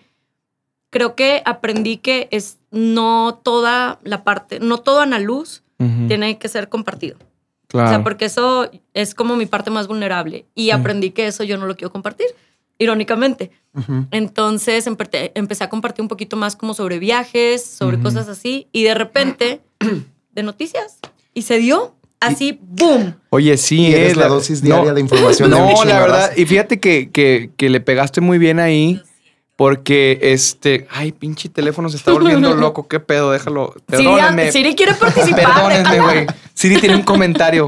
creo 0.91 1.15
que 1.15 1.41
aprendí 1.45 1.97
que 1.97 2.27
es 2.31 2.57
no 2.69 3.39
toda 3.43 3.97
la 4.03 4.23
parte, 4.23 4.59
no 4.59 4.77
todo 4.77 4.99
Ana 5.01 5.17
Luz 5.19 5.63
tiene 6.07 6.37
que 6.37 6.47
ser 6.49 6.69
compartido. 6.69 7.17
Claro. 7.67 7.87
O 7.87 7.89
sea, 7.91 8.03
porque 8.03 8.25
eso 8.25 8.69
es 8.93 9.15
como 9.15 9.35
mi 9.37 9.45
parte 9.45 9.71
más 9.71 9.87
vulnerable 9.87 10.45
y 10.53 10.71
aprendí 10.71 11.11
que 11.11 11.27
eso 11.27 11.43
yo 11.43 11.57
no 11.57 11.65
lo 11.67 11.75
quiero 11.77 11.91
compartir, 11.91 12.27
irónicamente. 12.79 13.51
Entonces 14.11 14.87
empe- 14.87 15.31
empecé 15.35 15.63
a 15.63 15.69
compartir 15.69 16.01
un 16.01 16.07
poquito 16.09 16.35
más 16.35 16.55
como 16.55 16.73
sobre 16.73 16.99
viajes, 16.99 17.63
sobre 17.63 17.99
cosas 18.01 18.27
así, 18.27 18.67
y 18.71 18.83
de 18.83 18.93
repente, 18.95 19.61
de 20.31 20.43
noticias. 20.43 20.99
Y 21.33 21.43
se 21.43 21.59
dio 21.59 21.95
así, 22.19 22.59
¡boom! 22.61 23.15
Oye, 23.29 23.57
sí, 23.57 23.87
Y 23.87 23.93
eres 23.93 24.13
eh, 24.13 24.15
la 24.15 24.27
dosis 24.27 24.61
diaria 24.61 24.93
de 24.93 25.01
información 25.01 25.49
de 25.51 25.57
No, 25.57 25.67
Michelle 25.67 25.89
la 25.93 25.99
verdad, 25.99 26.31
y 26.35 26.45
fíjate 26.45 26.79
que, 26.79 27.09
que, 27.11 27.51
que 27.57 27.69
le 27.69 27.79
pegaste 27.81 28.21
muy 28.21 28.37
bien 28.37 28.59
ahí. 28.59 29.01
Porque 29.55 30.17
este, 30.21 30.87
ay, 30.89 31.11
pinche 31.11 31.49
teléfono 31.49 31.89
se 31.89 31.97
está 31.97 32.13
volviendo 32.13 32.55
loco. 32.55 32.87
¿Qué 32.87 33.01
pedo? 33.01 33.31
Déjalo. 33.33 33.73
Siri, 33.89 34.05
Perdónenme. 34.05 34.51
Siri 34.53 34.73
quiere 34.73 34.93
participar. 34.93 35.53
Perdónenme, 35.53 35.99
güey. 35.99 36.27
Siri 36.53 36.77
tiene 36.77 36.95
un 36.95 37.01
comentario. 37.01 37.67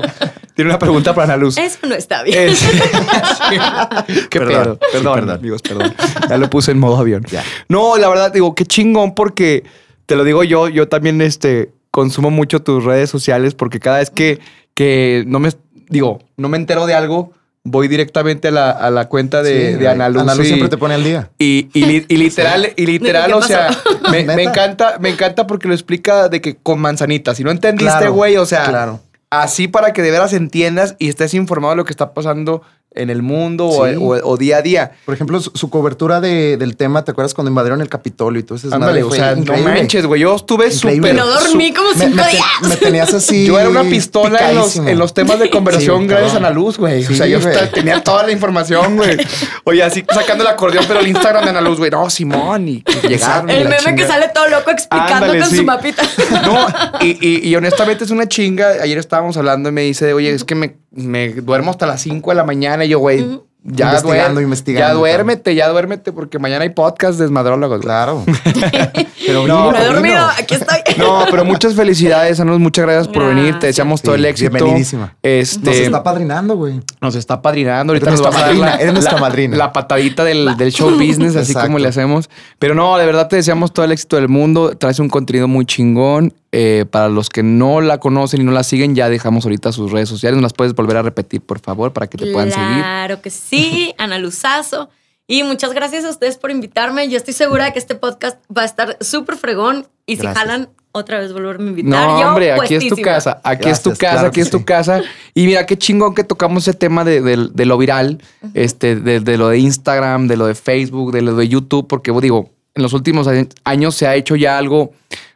Tiene 0.56 0.70
una 0.72 0.80
pregunta 0.80 1.14
para 1.14 1.34
Ana 1.34 1.36
Luz. 1.44 1.58
Eso 1.58 1.80
no 1.86 1.94
está 1.94 2.24
bien. 2.24 2.48
Es- 2.48 2.62
Qué 4.30 4.40
Perdón, 4.40 4.64
pedo. 4.64 4.74
sí, 4.82 4.88
Perdón, 4.94 5.14
perdón. 5.16 5.30
amigos, 5.36 5.62
perdón. 5.62 5.94
Ya 6.30 6.38
lo 6.38 6.50
puse 6.50 6.72
en 6.72 6.80
modo 6.80 6.98
avión. 6.98 7.26
Ya. 7.30 7.44
No, 7.68 7.98
la 7.98 8.08
verdad, 8.08 8.32
digo, 8.32 8.56
qué 8.56 8.66
chingón 8.66 9.14
porque 9.14 9.66
te 10.06 10.16
lo 10.16 10.24
digo 10.24 10.46
yo, 10.46 10.70
yo 10.70 10.88
también 10.88 11.22
este, 11.22 11.72
consumo 11.92 12.32
mucho 12.32 12.62
tus 12.62 12.84
redes 12.84 13.10
sociales 13.10 13.54
porque 13.54 13.80
cada 13.80 14.00
vez 14.00 14.10
que, 14.10 14.40
que 14.74 15.24
no 15.28 15.40
me, 15.40 15.50
digo, 15.90 16.20
no 16.38 16.50
me 16.50 16.58
entero 16.58 16.86
de 16.86 16.94
algo, 16.96 17.34
voy 17.64 17.88
directamente 17.88 18.48
a 18.48 18.52
la, 18.52 18.72
a 18.72 18.90
la 18.90 19.08
cuenta 19.08 19.44
de, 19.44 19.74
Sí, 19.74 19.78
de 19.78 19.88
Ana 19.88 20.10
Luz. 20.10 20.22
Ana 20.24 20.34
Luz 20.36 20.46
y- 20.46 20.48
siempre 20.48 20.70
te 20.70 20.78
pone 20.78 20.96
al 20.96 21.04
día. 21.04 21.30
y, 21.38 21.70
y 21.74 21.86
li- 21.86 22.06
y 22.08 22.16
literal, 22.18 22.74
y 22.76 22.86
literal, 22.86 23.28
¿Qué 23.28 23.34
o 23.36 23.42
sea, 23.42 23.70
me, 24.10 24.20
encanta, 24.44 24.98
me 25.00 25.10
encanta 25.10 25.46
porque 25.46 25.68
lo 25.68 25.74
explica 25.74 26.28
de 26.30 26.42
que 26.42 26.56
con 26.56 26.80
manzanitas. 26.80 27.38
Si 27.38 27.44
no 27.44 27.52
entendiste, 27.52 27.92
Claro, 27.92 28.14
güey, 28.14 28.38
o 28.38 28.46
sea, 28.46 28.66
claro. 28.66 29.00
así 29.30 29.68
para 29.68 29.94
que 29.94 30.02
de 30.02 30.12
veras 30.12 30.34
entiendas 30.34 30.96
y 30.98 31.10
estés 31.10 31.34
informado 31.34 31.74
de 31.74 31.78
lo 31.78 31.86
que 31.86 31.92
está 31.92 32.14
pasando 32.14 32.64
en 32.94 33.10
el 33.10 33.22
mundo 33.22 33.68
o- 33.68 33.88
Sí. 33.88 33.96
o, 33.98 34.08
o 34.32 34.38
día 34.38 34.58
a 34.58 34.62
día. 34.62 34.92
Por 35.06 35.14
ejemplo, 35.16 35.40
su, 35.40 35.52
su 35.54 35.70
cobertura 35.70 36.20
de- 36.20 36.58
del 36.58 36.76
tema, 36.76 37.04
¿te 37.06 37.12
acuerdas 37.12 37.34
cuando 37.34 37.50
invadieron 37.50 37.82
el 37.82 37.88
Capitolio 37.90 38.40
y 38.40 38.44
todo 38.44 38.58
eso? 38.58 38.68
Ándale, 38.74 39.02
o 39.04 39.12
sea, 39.12 39.36
no 39.36 39.56
manches, 39.58 40.06
güey. 40.06 40.22
Yo 40.22 40.36
estuve 40.36 40.68
Increíble. 40.74 41.12
súper. 41.12 41.16
No 41.16 41.28
dormí 41.28 41.74
como 41.74 41.90
Me, 41.92 41.96
cinco 41.96 42.16
me 42.18 42.24
te- 42.24 42.30
días. 42.32 42.46
me 42.64 42.76
tenías 42.76 43.14
así. 43.14 43.46
Yo 43.48 43.58
era 43.60 43.70
una 43.70 43.84
pistola 43.84 44.50
en 44.50 44.56
los, 44.58 44.76
en 44.76 45.00
los 45.00 45.14
temas 45.14 45.40
de 45.40 45.50
conversión 45.50 46.02
Sí, 46.02 46.08
gracias 46.08 46.34
a. 46.34 46.38
Ana 46.38 46.50
Luz, 46.50 46.78
güey. 46.78 47.06
o 47.06 47.14
sea, 47.14 47.28
yo 47.28 47.40
tenía 47.74 48.04
toda 48.04 48.24
la 48.24 48.32
información, 48.32 48.98
güey. 48.98 49.18
Oye, 49.64 49.84
así 49.84 50.04
sacando 50.14 50.44
el 50.44 50.50
acordeón, 50.50 50.84
pero 50.88 51.00
el 51.00 51.08
Instagram 51.08 51.44
de 51.46 51.50
Ana 51.52 51.62
Luz, 51.62 51.78
güey. 51.78 51.92
No, 51.92 52.10
Simón, 52.10 52.68
y 52.68 52.84
llegaron. 53.08 53.50
El 53.50 53.64
la 53.64 53.70
meme 53.70 53.96
que 53.96 54.06
sale 54.08 54.30
todo 54.34 54.48
loco 54.50 54.70
explicando 54.72 55.14
Ándale, 55.16 55.40
con 55.40 55.50
sí. 55.50 55.58
su 55.58 55.64
mapita. 55.64 56.04
No, 56.46 56.68
y, 57.02 57.18
y- 57.26 57.48
y 57.50 57.56
honestamente 57.56 58.04
es 58.04 58.12
una 58.12 58.28
chinga. 58.28 58.70
Ayer 58.82 58.98
estábamos 58.98 59.38
hablando 59.38 59.70
y 59.70 59.72
me 59.72 59.82
dice, 59.84 60.14
oye, 60.14 60.32
es 60.34 60.44
que 60.44 60.56
me, 60.56 60.76
me 60.92 61.30
duermo 61.34 61.72
hasta 61.72 61.86
las 61.86 62.02
5 62.02 62.32
de 62.32 62.36
la 62.36 62.44
mañana. 62.44 62.81
Yo, 62.88 63.00
güey, 63.00 63.22
Ujú. 63.22 63.48
Ya, 63.64 63.88
Investigando, 63.88 64.40
duer- 64.40 64.44
investigando, 64.44 64.88
ya 64.88 64.94
duérmete, 64.94 65.56
ya 65.56 65.70
duérmete, 65.70 66.12
porque 66.12 66.40
mañana 66.40 66.64
hay 66.64 66.70
podcast 66.70 67.18
de 67.18 67.26
desmadrólogos. 67.26 67.78
güey. 67.78 67.86
Claro. 67.86 68.24
Pero 69.26 69.48
No, 69.48 69.72
No 69.72 69.78
he 69.78 69.86
dormido, 69.86 70.26
aquí 70.38 70.56
estoy. 70.56 70.78
No, 70.98 71.26
pero 71.32 71.46
muchas 71.46 71.74
felicidades, 71.74 72.40
Anos. 72.42 72.60
Muchas 72.60 72.86
gracias 72.86 73.08
por 73.08 73.26
venir. 73.26 73.58
Te 73.60 73.68
deseamos 73.68 74.02
todo 74.02 74.16
el 74.16 74.26
éxito. 74.26 74.52
bienvenidísima. 74.52 75.16
Este, 75.24 75.66
Nos 75.66 75.76
está 75.78 76.04
padrinando, 76.04 76.56
güey. 76.58 76.82
Nos 77.00 77.16
está 77.16 77.42
padrinando. 77.42 77.94
Ahorita 77.94 78.12
nos 78.12 78.20
nuestra 78.20 78.30
vas 78.30 78.44
a 78.44 78.48
dar 78.48 78.56
madrina, 78.56 78.76
la, 78.76 78.82
eres 78.82 78.94
nuestra 78.94 79.14
la- 79.16 79.22
madrina. 79.22 79.58
la 79.58 79.72
patadita 79.72 80.24
del, 80.26 80.58
del 80.58 80.72
show 80.72 80.92
business, 80.92 81.36
así 81.38 81.54
como 81.54 81.80
le 81.80 81.88
hacemos. 81.88 82.30
Pero 82.60 82.76
no, 82.76 82.98
de 82.98 83.06
verdad 83.06 83.30
te 83.30 83.38
deseamos 83.38 83.72
todo 83.74 83.86
el 83.86 83.92
éxito 83.94 84.18
del 84.18 84.28
mundo. 84.28 84.76
Traes 84.78 85.00
un 85.00 85.08
contenido 85.10 85.48
muy 85.48 85.66
chingón. 85.66 86.34
Eh, 86.54 86.84
para 86.92 87.08
los 87.08 87.30
que 87.30 87.44
no 87.44 87.80
la 87.80 87.98
conocen 88.00 88.42
y 88.42 88.44
no 88.44 88.52
la 88.52 88.64
siguen, 88.64 88.94
ya 88.94 89.08
dejamos 89.08 89.46
ahorita 89.46 89.72
sus 89.72 89.90
redes 89.90 90.10
sociales. 90.10 90.36
¿Nos 90.36 90.44
las 90.44 90.52
puedes 90.54 90.76
volver 90.76 90.98
a 90.98 91.02
repetir, 91.02 91.40
por 91.40 91.60
favor, 91.62 91.94
para 91.94 92.08
que 92.08 92.18
te 92.18 92.30
puedan 92.34 92.52
seguir? 92.52 92.68
Claro 92.84 93.22
que 93.22 93.30
sí, 93.30 93.51
Ana 93.98 94.18
Luzazo. 94.20 94.90
Y 95.28 95.44
muchas 95.44 95.74
gracias 95.74 96.04
a 96.04 96.10
ustedes 96.10 96.38
por 96.38 96.52
invitarme. 96.52 97.08
Yo 97.08 97.16
estoy 97.18 97.34
segura 97.34 97.66
de 97.66 97.74
que 97.74 97.80
este 97.80 97.96
podcast 97.96 98.40
va 98.56 98.64
a 98.64 98.66
estar 98.66 98.98
súper 99.00 99.38
fregón. 99.38 99.88
Y 100.06 100.18
si 100.18 100.24
Gracias. 100.24 100.44
jalan, 100.46 100.70
otra 100.92 101.20
vez 101.20 101.32
volverme 101.32 101.66
a 101.66 101.70
invitar. 101.70 102.08
No, 102.08 102.20
Yo, 102.22 102.28
hombre, 102.30 102.52
aquí 102.52 102.76
es 102.76 102.88
tu 102.90 102.98
casa. 102.98 103.40
Aquí 103.44 103.70
es 103.70 103.82
tu 103.82 103.92
casa, 103.92 103.98
claro 104.16 104.28
aquí 104.28 104.42
es 104.42 104.50
tu 104.50 104.58
sí. 104.58 104.64
casa. 104.66 105.02
Y 105.34 105.46
mira, 105.46 105.66
qué 105.66 105.78
chingón 105.78 106.16
que 106.16 106.26
tocamos 106.26 106.68
ese 106.68 106.78
tema 106.78 107.06
de, 107.06 107.22
de- 107.22 107.50
de 107.54 107.66
lo 107.66 107.78
viral, 107.78 108.22
este, 108.56 108.98
de, 108.98 109.22
de 109.22 109.38
lo 109.38 109.48
de 109.50 109.60
Instagram, 109.60 110.28
de 110.28 110.36
lo 110.36 110.48
de 110.48 110.56
Facebook, 110.56 111.14
de 111.14 111.22
lo 111.22 111.36
de 111.36 111.48
YouTube, 111.48 111.88
porque 111.88 112.12
digo, 112.20 112.50
en 112.76 112.84
los 112.84 112.92
últimos 112.92 113.30
años 113.64 113.96
se 113.96 114.08
ha 114.08 114.16
hecho 114.16 114.36
ya 114.36 114.58
algo, 114.58 114.92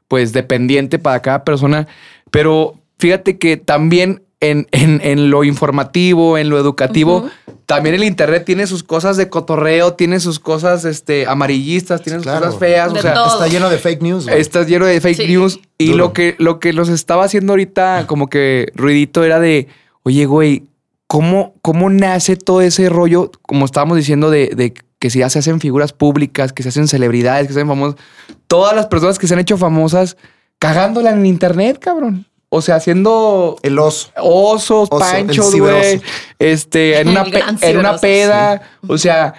pues, 0.10 0.34
dependiente 0.34 1.00
para 1.00 1.22
cada 1.22 1.46
persona. 1.46 1.88
Pero 2.32 2.76
fíjate 3.00 3.38
que 3.38 3.56
también 3.56 4.24
en, 4.40 4.68
en- 4.72 5.02
en 5.04 5.30
lo 5.30 5.44
informativo, 5.44 6.38
en 6.38 6.50
lo 6.50 6.60
educativo, 6.60 7.28
también 7.66 7.96
el 7.96 8.04
internet 8.04 8.44
tiene 8.46 8.68
sus 8.68 8.84
cosas 8.84 9.18
de 9.18 9.30
cotorreo, 9.30 9.94
tiene 9.94 10.20
sus 10.20 10.40
cosas 10.40 10.86
este, 10.86 11.26
amarillistas, 11.28 12.02
tiene 12.04 12.20
sus 12.20 12.24
Claro. 12.26 12.46
cosas 12.46 12.60
feas. 12.60 12.94
De 12.94 13.00
o 13.00 13.02
sea, 13.02 13.14
todo. 13.14 13.28
Está 13.28 13.48
lleno 13.48 13.70
de 13.70 13.78
fake 13.80 14.02
news, 14.02 14.26
güey. 14.28 14.40
Estás 14.40 14.68
lleno 14.68 14.86
de 14.86 15.02
fake 15.02 15.18
Sí. 15.18 15.28
news. 15.28 15.60
Y 15.78 15.88
Duro. 15.88 15.98
lo 15.98 16.14
que, 16.14 16.36
lo 16.38 16.60
que 16.60 16.74
nos 16.74 16.90
estaba 16.90 17.24
haciendo 17.26 17.54
ahorita, 17.54 18.06
como 18.08 18.28
que 18.28 18.68
ruidito, 18.76 19.24
era 19.24 19.40
de, 19.40 19.68
oye, 20.04 20.26
güey, 20.26 20.64
¿cómo, 21.08 21.54
cómo 21.62 21.90
nace 21.90 22.36
todo 22.36 22.62
ese 22.62 22.90
rollo? 22.90 23.32
Como 23.42 23.66
estábamos 23.66 23.98
diciendo, 23.98 24.30
de, 24.30 24.52
de 24.56 24.74
que 25.00 25.10
si 25.10 25.20
ya 25.20 25.30
se 25.30 25.40
hacen 25.40 25.60
figuras 25.60 25.92
públicas, 25.94 26.54
que 26.54 26.62
se 26.64 26.70
hacen 26.70 26.88
celebridades, 26.88 27.48
que 27.48 27.54
se 27.54 27.60
hacen 27.60 27.68
famosas. 27.68 27.96
Todas 28.48 28.76
las 28.76 28.86
personas 28.88 29.18
que 29.18 29.28
se 29.28 29.34
han 29.34 29.40
hecho 29.40 29.58
famosas 29.58 30.18
cagándola 30.60 31.12
en 31.12 31.26
internet, 31.26 31.80
cabrón. 31.80 32.26
O 32.56 32.62
sea, 32.62 32.76
haciendo 32.76 33.58
El 33.64 33.78
oso. 33.80 34.10
osos, 34.22 34.88
Oso, 34.90 35.00
panchos, 35.00 35.54
güey. 35.60 36.02
Este, 36.40 37.00
en 37.02 37.08
El 37.10 37.18
una, 37.18 37.26
en 37.62 37.78
una 37.78 37.98
peda. 37.98 38.62
O 38.88 38.98
sea, 38.98 39.34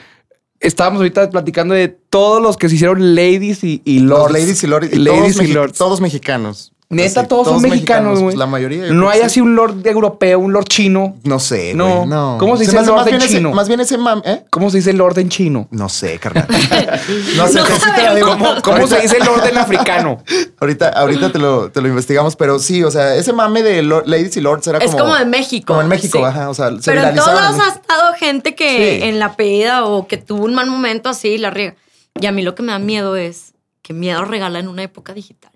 estábamos 0.61 0.99
ahorita 0.99 1.31
platicando 1.31 1.75
de 1.75 1.89
todos 1.89 2.43
los 2.43 2.57
que 2.57 2.69
se 2.69 2.75
hicieron 2.75 3.15
ladies 3.15 3.65
y, 3.65 3.81
y 3.85 4.01
Los 4.01 4.19
lords. 4.19 4.33
ladies 4.33 4.65
y 4.65 4.67
lords. 4.67 4.93
y 4.93 4.97
Ladies 4.97 5.35
todos, 5.37 5.49
y 5.49 5.53
lords. 5.53 5.79
todos 5.79 6.01
mexicanos. 6.01 6.73
Neta, 6.89 7.21
Así, 7.23 7.29
todos, 7.29 7.49
son 7.49 7.63
mexicanos, 7.63 8.21
güey. 8.21 8.37
La 8.37 8.47
mayoría. 8.47 8.87
yo 8.87 8.95
No 8.95 9.11
hay 9.11 9.21
así 9.21 9.35
sí. 9.35 9.41
un 9.41 9.57
lord 9.57 9.85
europeo, 9.85 10.39
un 10.39 10.53
lord 10.53 10.67
chino. 10.67 11.17
No 11.25 11.41
sé, 11.41 11.75
No. 11.75 11.97
güey. 11.97 12.07
No. 12.07 12.37
¿Cómo 12.39 12.57
se 12.57 12.63
dice 12.65 12.77
lord 12.81 12.95
más 12.99 13.07
en 13.09 13.15
ese- 13.17 13.29
chino? 13.29 13.53
más 13.53 13.67
bien 13.67 13.81
ese 13.81 13.99
mam, 13.99 14.23
¿eh? 14.25 14.45
¿Cómo 14.51 14.71
se 14.71 14.77
dice 14.77 14.93
lord 14.93 15.19
en 15.19 15.29
chino? 15.29 15.67
No 15.73 15.89
sé, 15.89 16.21
carnal. 16.21 16.47
No 17.37 17.49
sé, 17.49 17.55
No 17.59 17.67
sí 17.67 17.73
te 17.73 17.73
la 17.73 17.79
sabemos. 17.79 18.15
digo. 18.15 18.29
¿Cómo, 18.31 18.63
cómo 18.63 18.87
se 18.87 19.01
dice 19.01 19.19
lord 19.19 19.45
en 19.49 19.59
africano? 19.59 20.23
Ahorita, 20.61 20.91
ahorita 20.91 21.33
te, 21.33 21.39
lo, 21.41 21.73
te 21.73 21.81
lo 21.81 21.89
investigamos, 21.89 22.37
pero 22.37 22.61
sí, 22.61 22.85
o 22.85 22.91
sea, 22.93 23.17
ese 23.17 23.33
mame 23.33 23.65
de 23.65 23.83
ladies 23.83 24.37
y 24.37 24.41
lords 24.41 24.67
era 24.69 24.79
Es 24.79 24.93
como... 24.93 25.05
como 25.07 25.17
de 25.17 25.25
México. 25.27 25.67
Como 25.67 25.83
en 25.83 25.89
México, 25.89 26.19
sí. 26.19 26.25
ajá. 26.25 26.49
O 26.51 26.55
sea, 26.55 26.71
se 26.81 26.93
Pero 26.93 27.03
en 27.09 27.17
todos 27.17 27.35
lados 27.35 27.57
en 27.57 27.63
ha 27.63 27.69
estado 27.69 28.13
gente 28.15 28.55
que 28.55 29.01
Sí. 29.01 29.09
en 29.09 29.19
la 29.19 29.35
peda 29.35 29.85
o 29.87 30.07
que 30.07 30.19
tuvo 30.19 30.45
un 30.45 30.55
mal 30.55 30.71
momento 30.71 31.09
así 31.09 31.31
y 31.31 31.39
la 31.39 31.51
riega. 31.51 31.75
Y 32.21 32.27
a 32.27 32.33
mí 32.33 32.43
lo 32.43 32.55
que 32.55 32.63
me 32.63 32.71
da 32.71 32.79
miedo 32.79 33.17
es 33.17 33.55
que 33.83 33.93
miedo 33.93 34.25
regala 34.25 34.61
en 34.61 34.69
una 34.69 34.85
época 34.85 35.13
digital. 35.13 35.51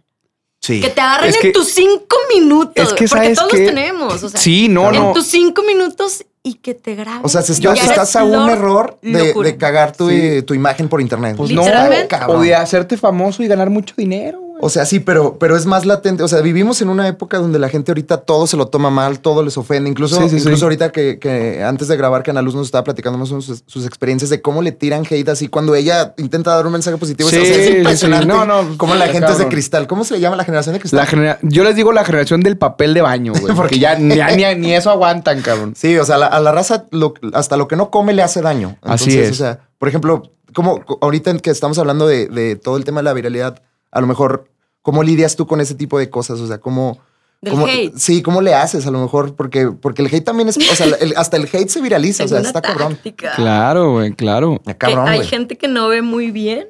Sí. 0.60 0.80
Que 0.80 0.90
te 0.90 1.00
agarren 1.00 1.30
Es 1.30 1.38
que- 1.38 1.46
en 1.48 1.52
tus 1.54 1.68
cinco 1.72 2.16
minutos. 2.34 2.74
es 2.76 2.88
que 2.92 3.06
porque 3.08 3.08
¿sabes 3.08 3.38
todos 3.38 3.50
qué? 3.50 3.58
los 3.58 3.66
tenemos. 3.74 4.22
O 4.22 4.28
sea, 4.28 4.38
Sí, 4.40 4.68
no, 4.68 4.88
en 4.92 5.00
no. 5.00 5.12
tus 5.12 5.26
cinco 5.26 5.62
minutos 5.62 6.24
y 6.42 6.54
que 6.54 6.74
te 6.74 6.94
graben. 6.94 7.22
O 7.24 7.28
sea, 7.28 7.42
si 7.42 7.52
estás, 7.52 8.16
a 8.16 8.24
un 8.24 8.48
error 8.50 8.98
de, 9.02 9.32
de 9.32 9.56
cagar 9.56 9.96
tu, 9.96 10.08
Sí. 10.10 10.14
eh, 10.16 10.42
tu 10.42 10.52
imagen 10.54 10.88
por 10.88 11.00
internet. 11.00 11.34
Pues 11.36 11.50
no, 11.50 11.62
o 11.62 12.40
de 12.40 12.54
hacerte 12.54 12.96
famoso 12.96 13.42
y 13.42 13.48
ganar 13.48 13.70
mucho 13.70 13.94
dinero. 13.96 14.40
O 14.62 14.68
sea, 14.68 14.84
sí, 14.84 15.00
pero, 15.00 15.38
pero 15.38 15.56
es 15.56 15.64
más 15.66 15.86
latente. 15.86 16.22
O 16.22 16.28
sea, 16.28 16.40
vivimos 16.40 16.82
en 16.82 16.88
una 16.90 17.08
época 17.08 17.38
donde 17.38 17.58
la 17.58 17.68
gente 17.68 17.90
ahorita 17.92 18.18
todo 18.18 18.46
se 18.46 18.56
lo 18.56 18.66
toma 18.66 18.90
mal, 18.90 19.20
todo 19.20 19.42
les 19.42 19.56
ofende. 19.56 19.88
Incluso, 19.88 20.16
Sí, 20.16 20.22
sí, 20.24 20.28
sí. 20.30 20.36
incluso 20.42 20.66
ahorita 20.66 20.92
que, 20.92 21.18
que 21.18 21.62
antes 21.64 21.88
de 21.88 21.96
grabar, 21.96 22.22
que 22.22 22.30
Ana 22.30 22.42
Luz 22.42 22.54
nos 22.54 22.66
estaba 22.66 22.84
platicando 22.84 23.18
más 23.18 23.28
sus, 23.28 23.62
sus 23.66 23.86
experiencias 23.86 24.28
de 24.30 24.42
cómo 24.42 24.60
le 24.62 24.72
tiran 24.72 25.04
hate 25.08 25.28
así 25.30 25.48
cuando 25.48 25.74
ella 25.74 26.14
intenta 26.18 26.54
dar 26.54 26.66
un 26.66 26.72
mensaje 26.72 26.96
positivo. 26.98 27.28
Sí, 27.30 27.36
o 27.38 27.44
sea, 27.44 27.54
es 27.56 27.70
impresionante 27.76 28.26
No, 28.26 28.44
no, 28.44 28.76
cómo 28.76 28.94
la 28.94 29.08
gente 29.08 29.32
es 29.32 29.38
de 29.38 29.48
cristal. 29.48 29.86
¿Cómo 29.86 30.04
se 30.04 30.14
le 30.14 30.20
llama 30.20 30.36
la 30.36 30.44
generación 30.44 30.74
de 30.74 30.80
cristal? 30.80 30.98
La 31.00 31.06
genera- 31.06 31.38
yo 31.42 31.64
les 31.64 31.74
digo 31.76 31.92
la 31.92 32.04
generación 32.04 32.40
del 32.42 32.58
papel 32.58 32.92
de 32.94 33.00
baño, 33.00 33.32
güey. 33.40 33.54
Porque 33.54 33.78
ya, 33.78 33.98
ya 33.98 34.30
ni, 34.36 34.44
ni 34.60 34.74
eso 34.74 34.90
aguantan, 34.90 35.40
cabrón. 35.42 35.74
Sí, 35.76 35.96
o 35.96 36.04
sea, 36.04 36.18
la- 36.18 36.26
a 36.26 36.38
la 36.40 36.52
raza 36.52 36.84
lo- 36.90 37.14
hasta 37.32 37.56
lo 37.56 37.66
que 37.66 37.76
no 37.76 37.90
come 37.90 38.12
le 38.12 38.22
hace 38.22 38.42
daño. 38.42 38.76
Así 38.82 39.18
es. 39.18 39.30
O 39.30 39.34
sea, 39.34 39.60
por 39.78 39.88
ejemplo, 39.88 40.22
como 40.54 40.84
co- 40.84 40.98
ahorita 41.00 41.34
que 41.38 41.50
estamos 41.50 41.78
hablando 41.78 42.06
de, 42.06 42.26
de 42.26 42.56
todo 42.56 42.76
el 42.76 42.84
tema 42.84 43.00
de 43.00 43.04
la 43.04 43.12
viralidad, 43.14 43.62
a 43.90 44.00
lo 44.00 44.06
mejor, 44.06 44.50
¿cómo 44.82 45.02
lidias 45.02 45.36
tú 45.36 45.46
con 45.46 45.60
ese 45.60 45.74
tipo 45.74 45.98
de 45.98 46.10
cosas? 46.10 46.40
O 46.40 46.46
sea, 46.46 46.58
¿cómo... 46.58 46.98
Del 47.40 47.54
cómo- 47.54 47.66
hate. 47.66 47.96
Sí, 47.96 48.22
¿cómo 48.22 48.42
le 48.42 48.54
haces 48.54 48.86
a 48.86 48.90
lo 48.90 49.00
mejor? 49.00 49.34
Porque, 49.34 49.70
porque 49.70 50.02
el 50.02 50.08
hate 50.14 50.24
también 50.24 50.48
es, 50.50 50.58
o 50.58 50.60
sea, 50.74 50.86
el- 51.00 51.14
hasta 51.16 51.36
el 51.38 51.44
hate 51.50 51.68
se 51.70 51.80
viraliza, 51.80 52.24
o 52.24 52.28
sea, 52.28 52.40
está 52.40 52.60
cabrón. 52.60 52.98
Claro, 53.34 53.92
güey, 53.92 54.12
claro. 54.12 54.60
Cabrón, 54.76 55.08
hay 55.08 55.24
gente 55.24 55.56
que 55.56 55.66
no 55.68 55.88
ve 55.88 56.02
muy 56.02 56.30
bien, 56.30 56.68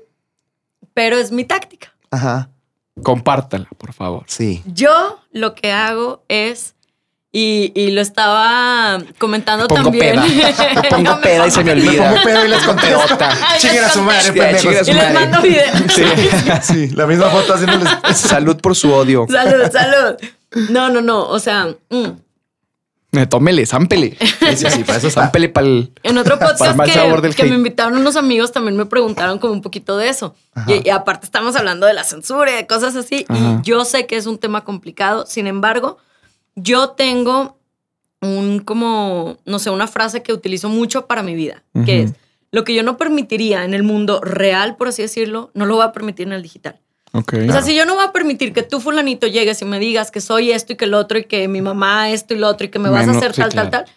pero 0.95 1.17
es 1.17 1.33
mi 1.33 1.45
táctica. 1.45 1.93
Ajá. 2.13 2.51
Compártala, 3.03 3.69
por 3.79 3.93
favor. 3.93 4.25
Sí. 4.27 4.63
Yo 4.67 5.19
lo 5.33 5.55
que 5.55 5.73
hago 5.73 6.23
es, 6.29 6.75
y, 7.33 7.73
y 7.77 7.93
lo 7.93 8.01
estaba 8.01 8.99
comentando 9.19 9.65
Me 9.65 9.69
pongo 9.69 9.83
también. 9.85 10.21
peda. 10.21 10.75
Me 10.83 10.89
pongo 10.91 11.03
No 11.03 11.21
peda 11.21 11.47
y 11.47 11.51
se 11.51 11.63
me 11.63 11.75
Me 11.77 11.83
olvida. 11.87 12.09
pongo 12.11 12.23
pedo 12.25 12.45
y 12.45 12.49
les 12.49 12.63
contesto. 12.65 13.19
Chinguen 13.59 13.85
a 13.85 13.89
su 13.91 14.03
madre, 14.03 14.23
Sí, 14.23 14.33
pendejos. 14.33 14.61
chinguen 14.63 14.79
a 14.81 14.85
su 14.85 14.91
Y 14.91 14.95
les 14.95 15.15
mando 15.15 15.43
videos. 15.43 15.77
Sí. 15.95 16.05
Sí, 16.63 16.89
la 16.97 17.07
misma 17.07 17.27
foto 17.31 17.55
haciéndoles. 17.55 17.89
Salud 18.17 18.57
por 18.61 18.75
su 18.75 18.93
odio. 18.93 19.27
Salud, 19.31 19.71
salud. 19.73 20.17
No, 20.71 20.89
no, 20.91 21.01
no. 21.01 21.29
O 21.29 21.39
sea, 21.39 21.69
mm. 21.91 22.07
Me 23.13 23.27
tómele, 23.27 23.67
zámpele. 23.67 24.17
Sí, 24.21 24.57
sí, 24.57 24.67
sí, 24.71 24.85
para 24.85 24.99
eso. 24.99 25.11
Zámpele 25.11 25.49
para 25.49 25.67
el. 25.67 25.93
en 26.05 26.19
otro 26.19 26.39
podcast 26.39 26.77
mal 26.77 26.89
sabor 26.93 27.23
del 27.23 27.35
que, 27.35 27.43
que 27.43 27.49
me 27.49 27.57
invitaron 27.57 27.97
unos 27.99 28.15
amigos 28.15 28.53
también 28.53 28.77
me 28.77 28.87
preguntaron 28.87 29.39
como 29.41 29.53
un 29.53 29.63
poquito 29.63 29.97
de 29.97 30.09
eso. 30.09 30.35
Y, 30.69 30.87
y 30.87 30.91
aparte 30.91 31.27
estamos 31.27 31.57
hablando 31.57 31.87
de 31.87 31.93
la 31.95 32.05
censura 32.05 32.53
y 32.53 32.55
de 32.55 32.67
cosas 32.69 32.95
así. 32.95 33.25
Ajá. 33.29 33.61
Y 33.65 33.67
yo 33.69 33.85
sé 33.85 34.07
que 34.07 34.17
es 34.17 34.27
un 34.27 34.39
tema 34.39 34.63
complicado. 34.65 35.27
Sin 35.27 35.49
embargo, 35.49 35.99
yo 36.57 36.91
tengo 36.91 37.59
un 38.21 38.61
como, 38.61 39.39
no 39.47 39.59
sé, 39.59 39.71
una 39.71 39.87
frase 39.87 40.23
que 40.23 40.33
utilizo 40.33 40.69
mucho 40.69 41.07
para 41.07 41.23
mi 41.23 41.35
vida, 41.35 41.63
que 41.85 42.03
es, 42.03 42.13
lo 42.53 42.65
que 42.65 42.75
yo 42.75 42.83
no 42.83 42.97
permitiría 42.97 43.65
en 43.65 43.75
el 43.75 43.83
mundo 43.83 44.21
real, 44.21 44.77
por 44.77 44.89
así 44.89 45.03
decirlo, 45.03 45.51
no 45.55 45.67
lo 45.67 45.77
voy 45.77 45.85
a 45.85 45.93
permitir 45.93 46.27
en 46.27 46.33
el 46.33 46.43
digital. 46.43 46.81
Ok. 47.13 47.35
O 47.49 47.53
sea, 47.53 47.63
si 47.63 47.75
yo 47.75 47.87
no 47.87 47.95
voy 47.95 48.05
a 48.05 48.13
permitir 48.13 48.53
que 48.53 48.63
tú, 48.63 48.81
fulanito, 48.81 49.27
llegues 49.27 49.61
y 49.63 49.65
me 49.65 49.79
digas 49.79 50.11
que 50.11 50.21
soy 50.21 50.53
esto 50.53 50.73
y 50.73 50.77
que 50.77 50.85
el 50.85 50.95
otro 50.95 51.19
y 51.19 51.25
que 51.25 51.49
mi 51.49 51.61
mamá 51.61 52.11
esto 52.11 52.35
y 52.35 52.39
lo 52.39 52.49
otro 52.49 52.67
y 52.67 52.71
que 52.71 52.79
me 52.79 52.89
vas 52.89 53.09
a 53.09 53.13
hacer 53.13 53.33
sí, 53.33 53.41
tal, 53.41 53.51
claro. 53.51 53.71
tal, 53.71 53.85
tal, 53.85 53.95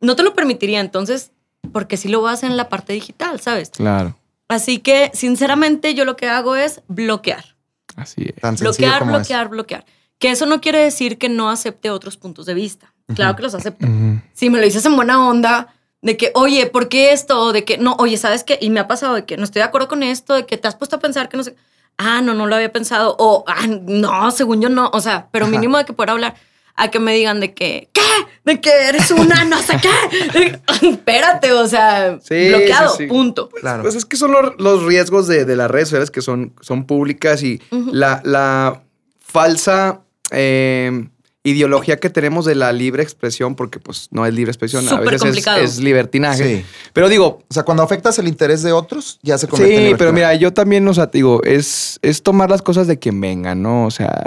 no 0.00 0.16
te 0.16 0.22
lo 0.22 0.34
permitiría. 0.34 0.80
Entonces, 0.80 1.32
porque 1.72 1.96
sí 1.96 2.08
lo 2.08 2.20
voy 2.20 2.30
a 2.30 2.32
hacer 2.32 2.50
en 2.50 2.56
la 2.56 2.68
parte 2.68 2.92
digital, 2.92 3.40
¿sabes? 3.40 3.70
Claro. 3.70 4.16
Así 4.48 4.78
que, 4.78 5.10
sinceramente, 5.12 5.94
yo 5.94 6.04
lo 6.04 6.16
que 6.16 6.28
hago 6.28 6.56
es 6.56 6.82
bloquear. 6.88 7.56
Así 7.96 8.22
es. 8.34 8.40
Tan 8.40 8.56
Bloquear, 8.56 9.00
como 9.00 9.12
bloquear, 9.12 9.48
bloquear. 9.48 9.84
Que 10.18 10.30
eso 10.30 10.46
no 10.46 10.60
quiere 10.60 10.78
decir 10.78 11.18
que 11.18 11.28
no 11.28 11.50
acepte 11.50 11.90
otros 11.90 12.16
puntos 12.16 12.46
de 12.46 12.54
vista. 12.54 12.92
Claro 13.14 13.36
que 13.36 13.42
los 13.42 13.54
acepto. 13.54 13.86
Si 14.32 14.50
me 14.50 14.58
lo 14.58 14.64
dices 14.64 14.84
en 14.86 14.96
buena 14.96 15.26
onda, 15.28 15.74
de 16.02 16.16
que, 16.16 16.30
oye, 16.34 16.66
¿por 16.66 16.88
qué 16.88 17.12
esto? 17.12 17.40
O 17.40 17.52
de 17.52 17.64
que, 17.64 17.78
no, 17.78 17.94
oye, 17.98 18.16
¿sabes 18.16 18.42
qué? 18.44 18.58
Y 18.60 18.70
me 18.70 18.80
ha 18.80 18.88
pasado 18.88 19.14
de 19.14 19.24
que 19.24 19.36
no 19.36 19.44
estoy 19.44 19.60
de 19.60 19.64
acuerdo 19.66 19.88
con 19.88 20.02
esto, 20.02 20.34
de 20.34 20.46
que 20.46 20.56
te 20.56 20.68
has 20.68 20.74
puesto 20.76 20.96
a 20.96 20.98
pensar 21.00 21.28
que 21.28 21.36
no 21.36 21.42
sé. 21.44 21.54
Ah, 21.98 22.20
no, 22.22 22.34
no 22.34 22.46
lo 22.46 22.54
había 22.56 22.72
pensado. 22.72 23.14
O, 23.18 23.44
ah, 23.46 23.66
no, 23.66 24.30
según 24.30 24.60
yo 24.60 24.68
no. 24.68 24.90
O 24.92 25.00
sea, 25.00 25.28
pero 25.32 25.44
Ajá. 25.46 25.52
mínimo 25.52 25.78
de 25.78 25.84
que 25.84 25.92
pueda 25.92 26.12
hablar. 26.12 26.34
A 26.78 26.88
que 26.90 26.98
me 27.00 27.14
digan 27.14 27.40
de 27.40 27.54
que, 27.54 27.88
¿qué? 27.94 28.02
De 28.44 28.60
que 28.60 28.70
eres 28.70 29.10
una 29.10 29.44
no 29.44 29.58
sé 29.62 29.80
qué. 29.80 30.60
Espérate, 30.88 31.52
o 31.54 31.66
sea, 31.66 32.18
Sí, 32.22 32.48
bloqueado, 32.48 32.90
sí, 32.90 33.04
sí. 33.04 33.06
punto. 33.06 33.48
Claro. 33.48 33.82
Pues 33.82 33.94
es 33.94 34.04
que 34.04 34.16
son 34.16 34.32
los, 34.32 34.52
los 34.58 34.82
riesgos 34.84 35.26
de, 35.26 35.46
de 35.46 35.56
las 35.56 35.70
redes 35.70 35.88
sociales 35.88 36.10
que 36.10 36.20
son, 36.20 36.52
son 36.60 36.86
públicas 36.86 37.42
y 37.42 37.62
la, 37.70 38.20
la 38.24 38.82
falsa 39.18 40.02
eh, 40.30 41.08
ideología 41.44 41.98
que 41.98 42.10
tenemos 42.10 42.44
de 42.44 42.56
la 42.56 42.72
libre 42.72 43.02
expresión, 43.04 43.54
porque 43.54 43.78
pues 43.78 44.08
no 44.10 44.26
es 44.26 44.34
libre 44.34 44.50
expresión, 44.50 44.84
a 44.86 44.90
Súper 44.90 45.04
veces 45.04 45.14
es, 45.22 45.22
complicado. 45.22 45.58
es 45.60 45.78
libertinaje. 45.78 46.56
Sí. 46.58 46.64
Pero 46.92 47.08
digo, 47.08 47.38
O 47.48 47.54
sea, 47.54 47.62
cuando 47.62 47.84
afectas 47.84 48.18
el 48.18 48.26
interés 48.26 48.62
de 48.64 48.72
otros, 48.72 49.20
ya 49.22 49.38
se 49.38 49.46
convierte 49.46 49.76
en 49.84 49.90
Sí, 49.90 49.94
pero 49.96 50.12
mira, 50.12 50.34
yo 50.34 50.52
también, 50.52 50.86
o 50.88 50.92
sea, 50.94 51.06
digo, 51.06 51.40
es, 51.44 52.00
es 52.02 52.22
tomar 52.24 52.50
las 52.50 52.62
cosas 52.62 52.88
de 52.88 52.98
quien 52.98 53.20
vengan, 53.20 53.62
¿no? 53.62 53.86
O 53.86 53.90
sea, 53.92 54.24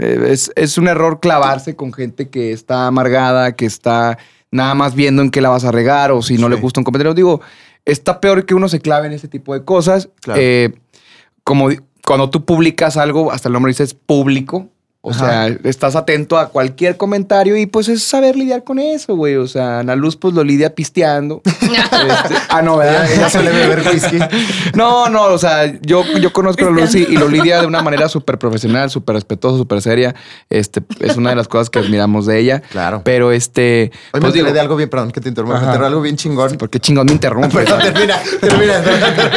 es, 0.00 0.50
es 0.56 0.78
un 0.78 0.88
error 0.88 1.20
clavarse 1.20 1.76
con 1.76 1.92
gente 1.92 2.30
que 2.30 2.52
está 2.52 2.86
amargada, 2.86 3.52
que 3.54 3.66
está 3.66 4.16
nada 4.50 4.74
más 4.74 4.94
viendo 4.94 5.20
en 5.20 5.30
qué 5.30 5.42
la 5.42 5.50
vas 5.50 5.64
a 5.64 5.72
regar 5.72 6.10
o 6.10 6.22
si 6.22 6.38
no 6.38 6.46
Sí. 6.48 6.54
le 6.54 6.60
gusta 6.60 6.80
un 6.80 6.84
comentario. 6.84 7.12
Digo, 7.12 7.42
está 7.84 8.18
peor 8.18 8.46
que 8.46 8.54
uno 8.54 8.68
se 8.70 8.80
clave 8.80 9.08
en 9.08 9.12
ese 9.12 9.28
tipo 9.28 9.52
de 9.52 9.62
cosas. 9.64 10.08
Claro. 10.22 10.40
Eh, 10.42 10.72
como 11.44 11.68
cuando 12.06 12.30
tú 12.30 12.44
publicas 12.46 12.96
algo, 12.96 13.30
hasta 13.30 13.48
el 13.48 13.52
nombre 13.52 13.70
dice 13.70 13.82
es 13.84 13.92
público. 13.94 14.68
O 15.04 15.10
Ajá. 15.10 15.48
sea, 15.48 15.58
estás 15.64 15.96
atento 15.96 16.38
a 16.38 16.50
cualquier 16.50 16.96
comentario 16.96 17.56
y 17.56 17.66
pues 17.66 17.88
es 17.88 18.04
saber 18.04 18.36
lidiar 18.36 18.62
con 18.62 18.78
eso, 18.78 19.16
güey. 19.16 19.34
O 19.34 19.48
sea, 19.48 19.80
Ana 19.80 19.96
Luz 19.96 20.16
pues 20.16 20.32
lo 20.32 20.44
lidia 20.44 20.74
pisteando. 20.74 21.42
Este, 22.02 22.34
ah, 22.48 22.62
no, 22.62 22.76
¿verdad? 22.76 23.10
Ella, 23.12 23.30
suele 23.30 23.50
beber 23.50 23.82
whisky. 23.88 24.18
No, 24.74 25.08
no, 25.08 25.24
o 25.24 25.38
sea, 25.38 25.72
yo, 25.82 26.04
yo 26.20 26.32
conozco 26.32 26.66
a 26.66 26.70
Lucy 26.70 27.06
y 27.08 27.16
lo 27.16 27.28
lidia 27.28 27.60
de 27.60 27.66
una 27.66 27.80
manera 27.80 28.08
súper 28.08 28.38
profesional, 28.38 28.90
súper 28.90 29.14
respetuosa, 29.14 29.56
súper 29.56 29.80
seria. 29.82 30.14
Este, 30.50 30.82
es 31.00 31.16
una 31.16 31.30
de 31.30 31.36
las 31.36 31.48
cosas 31.48 31.70
que 31.70 31.78
admiramos 31.78 32.26
de 32.26 32.38
ella. 32.38 32.60
Claro. 32.60 33.02
Pero 33.04 33.32
este. 33.32 33.90
Hoy 34.12 34.18
me 34.18 34.20
pues 34.20 34.24
enteré 34.24 34.44
digo, 34.44 34.54
de 34.54 34.60
algo 34.60 34.76
bien, 34.76 34.90
perdón 34.90 35.12
que 35.12 35.20
te 35.20 35.28
interrumpa, 35.28 35.60
me 35.60 35.86
algo 35.86 36.00
bien 36.00 36.16
chingón. 36.16 36.56
porque 36.58 36.80
chingón 36.80 37.06
me 37.06 37.12
interrumpe. 37.12 37.58
Perdón, 37.64 37.80
termina, 37.80 38.20
termina. 38.40 38.82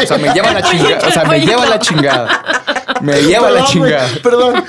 O 0.03 0.07
sea, 0.07 0.17
me 0.17 0.33
lleva 0.33 0.51
la 0.51 0.61
chingada. 0.61 1.07
O 1.07 1.11
sea, 1.11 1.23
me 1.25 1.39
lleva 1.39 1.65
la 1.65 1.79
chingada. 1.79 2.74
Me 3.01 3.21
lleva 3.23 3.49
la 3.51 3.65
chingada. 3.65 4.07
Perdón. 4.23 4.63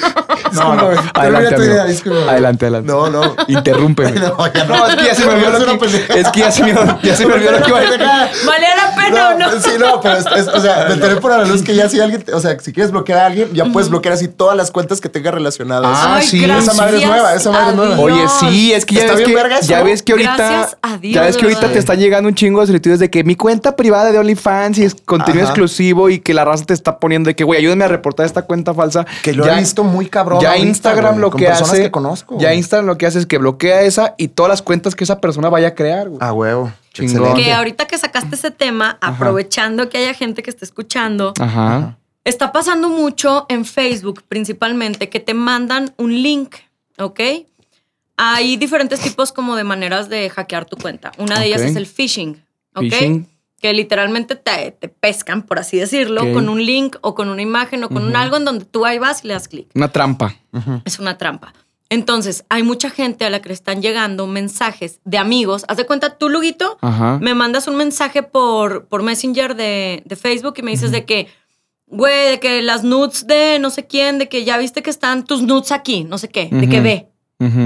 No, 0.53 0.75
no, 0.75 0.91
adelante, 1.15 1.55
amigo. 1.55 2.15
Adelante, 2.29 2.65
adelante. 2.67 2.93
No, 2.93 3.11
no. 3.11 3.37
Interrúmpeme. 3.49 4.21
No, 4.27 4.53
ya 4.53 4.65
no. 4.65 4.77
No, 4.77 4.87
es 4.87 4.97
que 4.97 5.05
ya 5.05 5.15
se 5.15 5.27
me 5.27 5.33
olvidó 5.35 5.59
lo 5.59 5.79
que, 5.79 5.87
es 6.21 6.29
que 6.31 6.41
ya 6.41 6.51
se 6.51 6.63
me, 6.65 6.75
ya 7.03 7.15
se 7.17 7.27
me 7.27 7.35
olvidó 7.35 7.53
lo 7.53 7.63
que 7.63 7.69
iba 7.69 7.79
a 7.79 7.83
decir. 7.83 8.01
¿Valía 8.47 8.69
la 8.77 8.95
pena 8.97 9.29
o 9.29 9.39
no? 9.39 9.51
Sí, 9.61 9.71
no, 9.79 10.01
pero 10.01 10.17
es, 10.17 10.27
es- 10.37 10.49
o 10.49 10.61
sea, 10.61 10.85
me 10.89 10.95
enteré 10.95 11.17
por 11.17 11.31
la 11.31 11.45
luz 11.45 11.63
que 11.63 11.75
ya 11.75 11.89
si 11.89 12.01
alguien, 12.01 12.25
o 12.33 12.41
sea, 12.41 12.59
si 12.59 12.73
quieres 12.73 12.91
bloquear 12.93 13.19
a 13.21 13.27
alguien, 13.27 13.51
ya 13.53 13.67
puedes 13.67 13.89
bloquear 13.91 14.15
así 14.15 14.29
todas 14.29 14.57
las 14.57 14.71
cuentas 14.71 15.01
que 15.01 15.09
tenga 15.09 15.31
relacionadas. 15.31 15.91
Ah, 15.95 16.21
sí. 16.23 16.45
Esa 16.45 16.75
madre 16.75 16.99
es 16.99 17.07
nueva, 17.07 17.35
esa 17.35 17.51
madre 17.51 17.71
es 17.71 17.77
nueva. 17.77 17.99
Oye, 17.99 18.25
sí, 18.41 18.73
es 18.73 18.85
que 18.85 18.95
ya 18.97 19.13
ves 19.13 19.23
que, 19.27 19.67
ya 19.67 19.83
ves 19.83 20.03
que 20.03 20.13
ahorita, 20.13 20.69
ya 21.03 21.23
ves 21.23 21.37
que 21.37 21.45
ahorita 21.45 21.69
te 21.69 21.79
están 21.79 21.99
llegando 21.99 22.29
un 22.29 22.35
chingo 22.35 22.61
de 22.61 22.67
solicitudes 22.67 22.99
de 23.01 23.11
que 23.11 23.25
mi 23.25 23.37
cuenta 23.37 23.77
privada 23.77 24.11
de 24.13 24.19
OnlyFans 24.19 24.79
y 24.79 24.85
es 24.85 24.97
contenido 25.05 25.45
exclusivo 25.45 26.09
y 26.11 26.19
que 26.21 26.35
la 26.35 26.45
raza 26.45 26.65
te 26.65 26.75
está 26.75 26.99
poniendo 26.99 27.29
de 27.29 27.37
que, 27.37 27.45
güey, 27.45 27.61
ayúdame 27.61 27.85
a 27.85 27.89
reportar 27.89 28.26
esta 28.27 28.43
cuenta 28.43 28.75
falsa. 28.75 29.07
Que 29.23 29.33
lo 29.33 29.47
Ya- 29.47 29.57
he 29.57 29.61
visto 29.61 29.85
muy 29.85 30.07
cabrón. 30.09 30.41
Ya 30.41 30.51
ahorita, 30.51 30.67
Instagram 30.67 31.13
güey, 31.13 31.21
lo 31.23 31.31
con 31.31 31.39
que 31.41 31.47
personas 31.47 31.73
hace, 31.73 31.83
que 31.83 31.91
conozco. 31.91 32.39
ya. 32.39 32.53
Instagram 32.55 32.87
lo 32.87 32.99
que 32.99 33.07
hace 33.07 33.19
es 33.21 33.27
que 33.27 33.39
bloquea 33.39 33.83
esa 33.83 34.15
y 34.19 34.29
todas 34.29 34.51
las 34.51 34.63
cuentas 34.63 34.95
que 34.95 35.05
esa 35.05 35.21
persona 35.21 35.49
vaya 35.49 35.69
a 35.69 35.75
crear, 35.75 36.09
güey. 36.09 36.19
A 36.21 36.33
huevo. 36.33 36.73
Chingón. 36.93 37.35
Que 37.35 37.53
ahorita 37.53 37.87
que 37.87 37.99
sacaste 37.99 38.35
ese 38.37 38.51
tema, 38.51 38.97
aprovechando 39.03 39.89
que 39.89 39.99
haya 39.99 40.15
gente 40.15 40.43
que 40.43 40.49
esté 40.51 40.65
escuchando, 40.65 41.35
Ajá. 41.39 41.97
está 42.25 42.53
pasando 42.53 42.89
mucho 42.89 43.45
en 43.51 43.65
Facebook 43.67 44.23
principalmente 44.29 45.09
que 45.11 45.21
te 45.21 45.35
mandan 45.35 45.93
un 45.99 46.23
link, 46.23 46.55
¿ok? 46.99 47.21
Hay 48.17 48.57
diferentes 48.57 49.01
tipos 49.01 49.31
como 49.33 49.57
de 49.57 49.65
maneras 49.65 50.09
de 50.09 50.31
hackear 50.31 50.65
tu 50.65 50.79
cuenta. 50.79 51.13
Una 51.19 51.39
de 51.39 51.47
ellas 51.49 51.61
es 51.61 51.77
el 51.77 51.87
phishing, 51.87 52.43
¿ok? 52.75 52.83
Phishing. 52.85 53.29
Que 53.61 53.73
literalmente 53.73 54.37
te, 54.37 54.71
te 54.73 54.89
pescan, 54.89 55.43
por 55.43 55.59
así 55.59 55.79
decirlo, 55.79 56.33
con 56.33 56.49
un 56.49 56.65
link 56.65 56.97
o 57.01 57.15
con 57.15 57.29
una 57.31 57.41
imagen 57.43 57.83
o 57.85 57.89
con 57.89 58.05
un 58.05 58.15
algo 58.15 58.37
en 58.37 58.45
donde 58.45 58.65
tú 58.67 58.85
ahí 58.85 58.99
vas 58.99 59.25
y 59.25 59.29
le 59.29 59.35
das 59.35 59.49
clic. 59.49 59.69
Una 59.75 59.89
trampa. 59.91 60.35
Es 60.85 60.99
una 60.99 61.17
trampa. 61.17 61.55
Entonces, 61.89 62.45
hay 62.49 62.63
mucha 62.65 62.91
gente 62.91 63.25
a 63.25 63.31
la 63.31 63.41
que 63.41 63.49
le 63.49 63.55
están 63.55 63.81
llegando 63.81 64.27
mensajes 64.27 65.01
de 65.05 65.19
amigos. 65.19 65.65
Haz 65.69 65.77
de 65.77 65.87
cuenta, 65.87 66.19
tú, 66.19 66.29
Luguito, 66.29 66.79
Ajá. 66.81 67.19
me 67.23 67.33
mandas 67.35 67.69
un 67.69 67.77
mensaje 67.77 68.23
por, 68.25 68.87
por 68.87 69.03
Messenger 69.03 69.55
de, 69.55 70.03
de 70.05 70.17
Facebook 70.17 70.55
y 70.59 70.63
me 70.63 70.73
dices 70.73 70.91
de 70.91 71.05
que, 71.05 71.29
güey, 71.87 72.31
de 72.31 72.41
que 72.41 72.61
las 72.63 72.83
nudes 72.83 73.27
de 73.29 73.59
no 73.61 73.71
sé 73.71 73.87
quién, 73.87 74.19
de 74.19 74.29
que 74.29 74.45
ya 74.45 74.59
viste 74.59 74.83
que 74.83 74.91
están 74.91 75.25
tus 75.25 75.43
nudes 75.43 75.71
aquí, 75.71 76.03
no 76.05 76.19
sé 76.19 76.29
qué, 76.29 76.49
de 76.51 76.69
que 76.69 76.81
ve. 76.81 77.09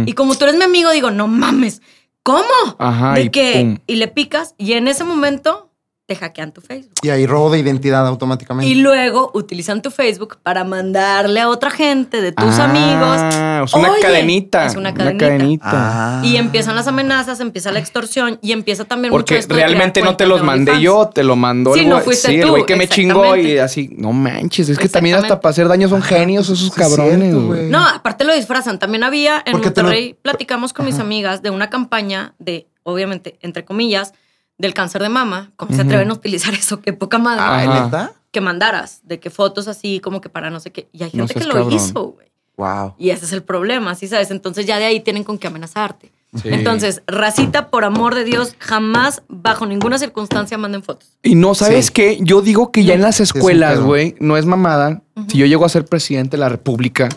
Y 0.07 0.13
como 0.13 0.35
tú 0.37 0.45
eres 0.45 0.57
mi 0.57 0.65
amigo, 0.65 0.91
digo, 0.91 1.11
no 1.11 1.27
mames, 1.27 1.81
¿cómo? 2.23 2.45
Ajá, 2.79 3.15
de 3.15 3.23
y 3.23 3.31
que, 3.31 3.53
pum. 3.55 3.79
y 3.87 3.97
le 3.97 4.09
picas 4.09 4.55
y 4.59 4.75
en 4.75 4.87
ese 4.89 5.05
momento 5.05 5.70
te 6.11 6.17
hackean 6.17 6.51
tu 6.51 6.61
Facebook. 6.61 6.91
Y 7.03 7.11
ahí 7.11 7.25
robo 7.25 7.51
de 7.51 7.61
identidad 7.61 8.05
automáticamente. 8.05 8.69
Y 8.69 8.75
luego 8.75 9.31
utilizan 9.33 9.81
tu 9.81 9.93
Facebook 9.93 10.39
para 10.43 10.65
mandarle 10.65 11.39
a 11.41 11.49
otra 11.49 11.71
gente 11.71 12.21
de 12.21 12.33
tus 12.33 12.59
Ah, 12.59 12.65
amigos. 12.65 13.69
Es 13.71 13.75
una 13.79 13.93
"Oye", 13.93 14.01
cadenita. 14.03 14.67
Es 14.67 14.75
una 14.75 14.93
cadenita. 14.93 15.69
Ah. 15.71 16.21
Y 16.25 16.35
empiezan 16.35 16.75
las 16.75 16.89
amenazas, 16.89 17.39
empieza 17.39 17.71
la 17.71 17.79
extorsión 17.79 18.41
y 18.43 18.51
empieza 18.51 18.85
también 18.87 19.13
mucho 19.13 19.21
Porque 19.21 19.39
esto 19.39 19.55
de 19.55 19.59
crear 19.59 19.71
realmente 19.71 20.03
no 20.03 20.17
te 20.17 20.27
los 20.27 20.43
mandé 20.43 20.81
yo, 20.81 21.09
te 21.15 21.23
lo 21.23 21.37
mandó 21.37 21.75
Sí, 21.75 21.81
el 21.81 21.91
no 21.91 22.01
fuiste 22.01 22.27
sí, 22.27 22.41
el 22.41 22.51
güey 22.51 22.67
que 22.67 22.75
me 22.75 22.89
chingó 22.89 23.37
y 23.37 23.59
así, 23.59 23.91
no 23.97 24.13
manches, 24.13 24.69
es 24.69 24.79
que 24.81 24.89
también 24.89 25.15
hasta 25.15 25.41
para 25.41 25.51
hacer 25.53 25.69
daño 25.69 25.89
son 25.89 26.03
genios 26.03 26.49
esos 26.49 26.73
cabrones. 26.73 27.21
cierto, 27.21 27.47
güey. 27.47 27.69
No, 27.71 27.87
aparte 27.87 28.25
lo 28.25 28.35
disfrazan. 28.35 28.81
También 28.81 29.05
había 29.05 29.41
en 29.47 29.53
Porque 29.53 29.71
te 29.71 29.81
lo- 29.83 29.87
Monterrey, 29.91 30.17
platicamos 30.21 30.73
con 30.73 30.87
mis 30.87 30.99
amigas 30.99 31.41
de 31.43 31.51
una 31.51 31.71
campaña 31.71 32.35
de, 32.41 32.67
obviamente, 32.83 33.39
entre 33.43 33.65
comillas, 33.65 34.13
del 34.61 34.75
cáncer 34.75 35.03
de 35.03 35.09
mama. 35.09 35.51
¿Cómo 35.57 35.75
se 35.75 35.83
atreven 35.83 36.11
a 36.11 36.15
utilizar 36.15 36.53
eso? 36.55 36.81
Qué 36.81 36.93
poca 36.93 37.19
madre. 37.19 37.67
¿neta? 37.67 38.13
Que 38.31 38.41
mandaras, 38.41 39.01
de 39.05 39.19
que 39.19 39.31
fotos 39.31 39.67
así, 39.69 39.99
como 40.01 40.21
que 40.21 40.29
para 40.29 40.51
no 40.51 40.61
sé 40.61 40.71
qué. 40.71 40.89
Y 40.93 41.03
hay 41.03 41.11
No 41.15 41.27
gente 41.27 41.41
que 41.41 41.47
lo 41.49 41.55
cabrón. 41.55 41.73
hizo, 41.73 42.05
güey. 42.13 42.29
Wow. 42.57 42.95
Y 42.99 43.11
ese 43.11 43.25
es 43.25 43.33
el 43.33 43.43
problema, 43.43 43.95
¿sí 43.95 44.07
sabes? 44.07 44.31
Entonces 44.31 44.67
ya 44.67 44.79
de 44.79 44.85
ahí 44.85 45.01
tienen 45.01 45.25
con 45.25 45.39
qué 45.39 45.47
amenazarte. 45.47 46.13
Sí. 46.41 46.49
Entonces, 46.51 47.03
racita, 47.09 47.71
por 47.71 47.85
amor 47.85 48.15
de 48.15 48.23
Dios, 48.23 48.55
jamás, 48.59 49.23
bajo 49.29 49.67
ninguna 49.67 49.99
circunstancia, 49.99 50.57
manden 50.59 50.83
fotos. 50.85 51.09
Y 51.25 51.35
no, 51.35 51.55
¿sabes 51.57 51.87
Sí. 51.87 51.93
qué? 51.93 52.19
Yo 52.21 52.41
digo 52.43 52.71
que 52.71 52.85
ya 52.85 52.95
en 52.95 53.01
las 53.03 53.19
escuelas, 53.21 53.81
güey, 53.81 54.15
no 54.21 54.37
es 54.37 54.47
mamada. 54.47 55.03
Si 55.29 55.39
yo 55.39 55.47
llego 55.47 55.65
a 55.65 55.69
ser 55.69 55.87
presidente 55.87 56.37
de 56.37 56.41
la 56.43 56.49
República, 56.51 57.09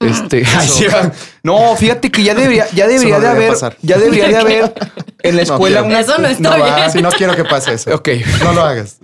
este, 0.00 0.44
no, 1.42 1.74
fíjate 1.76 2.10
que 2.10 2.22
ya 2.22 2.34
debería, 2.34 2.66
ya 2.74 2.86
debería 2.86 3.14
no 3.16 3.20
de 3.22 3.28
haber, 3.28 3.48
pasar. 3.50 3.76
ya 3.82 3.98
debería 3.98 4.28
de 4.28 4.36
haber 4.36 4.74
en 5.22 5.36
la 5.36 5.42
No 5.44 5.54
escuela 5.54 5.80
quiero. 5.80 5.86
una. 5.86 6.00
Eso 6.00 6.18
no 6.18 6.26
está 6.28 6.50
va. 6.56 6.76
bien. 6.76 6.90
Si 6.90 7.02
no 7.02 7.08
quiero 7.10 7.34
que 7.34 7.44
pase 7.44 7.72
eso. 7.74 7.94
Ok. 7.94 8.08
No 8.42 8.52
lo 8.52 8.62
hagas. 8.62 8.98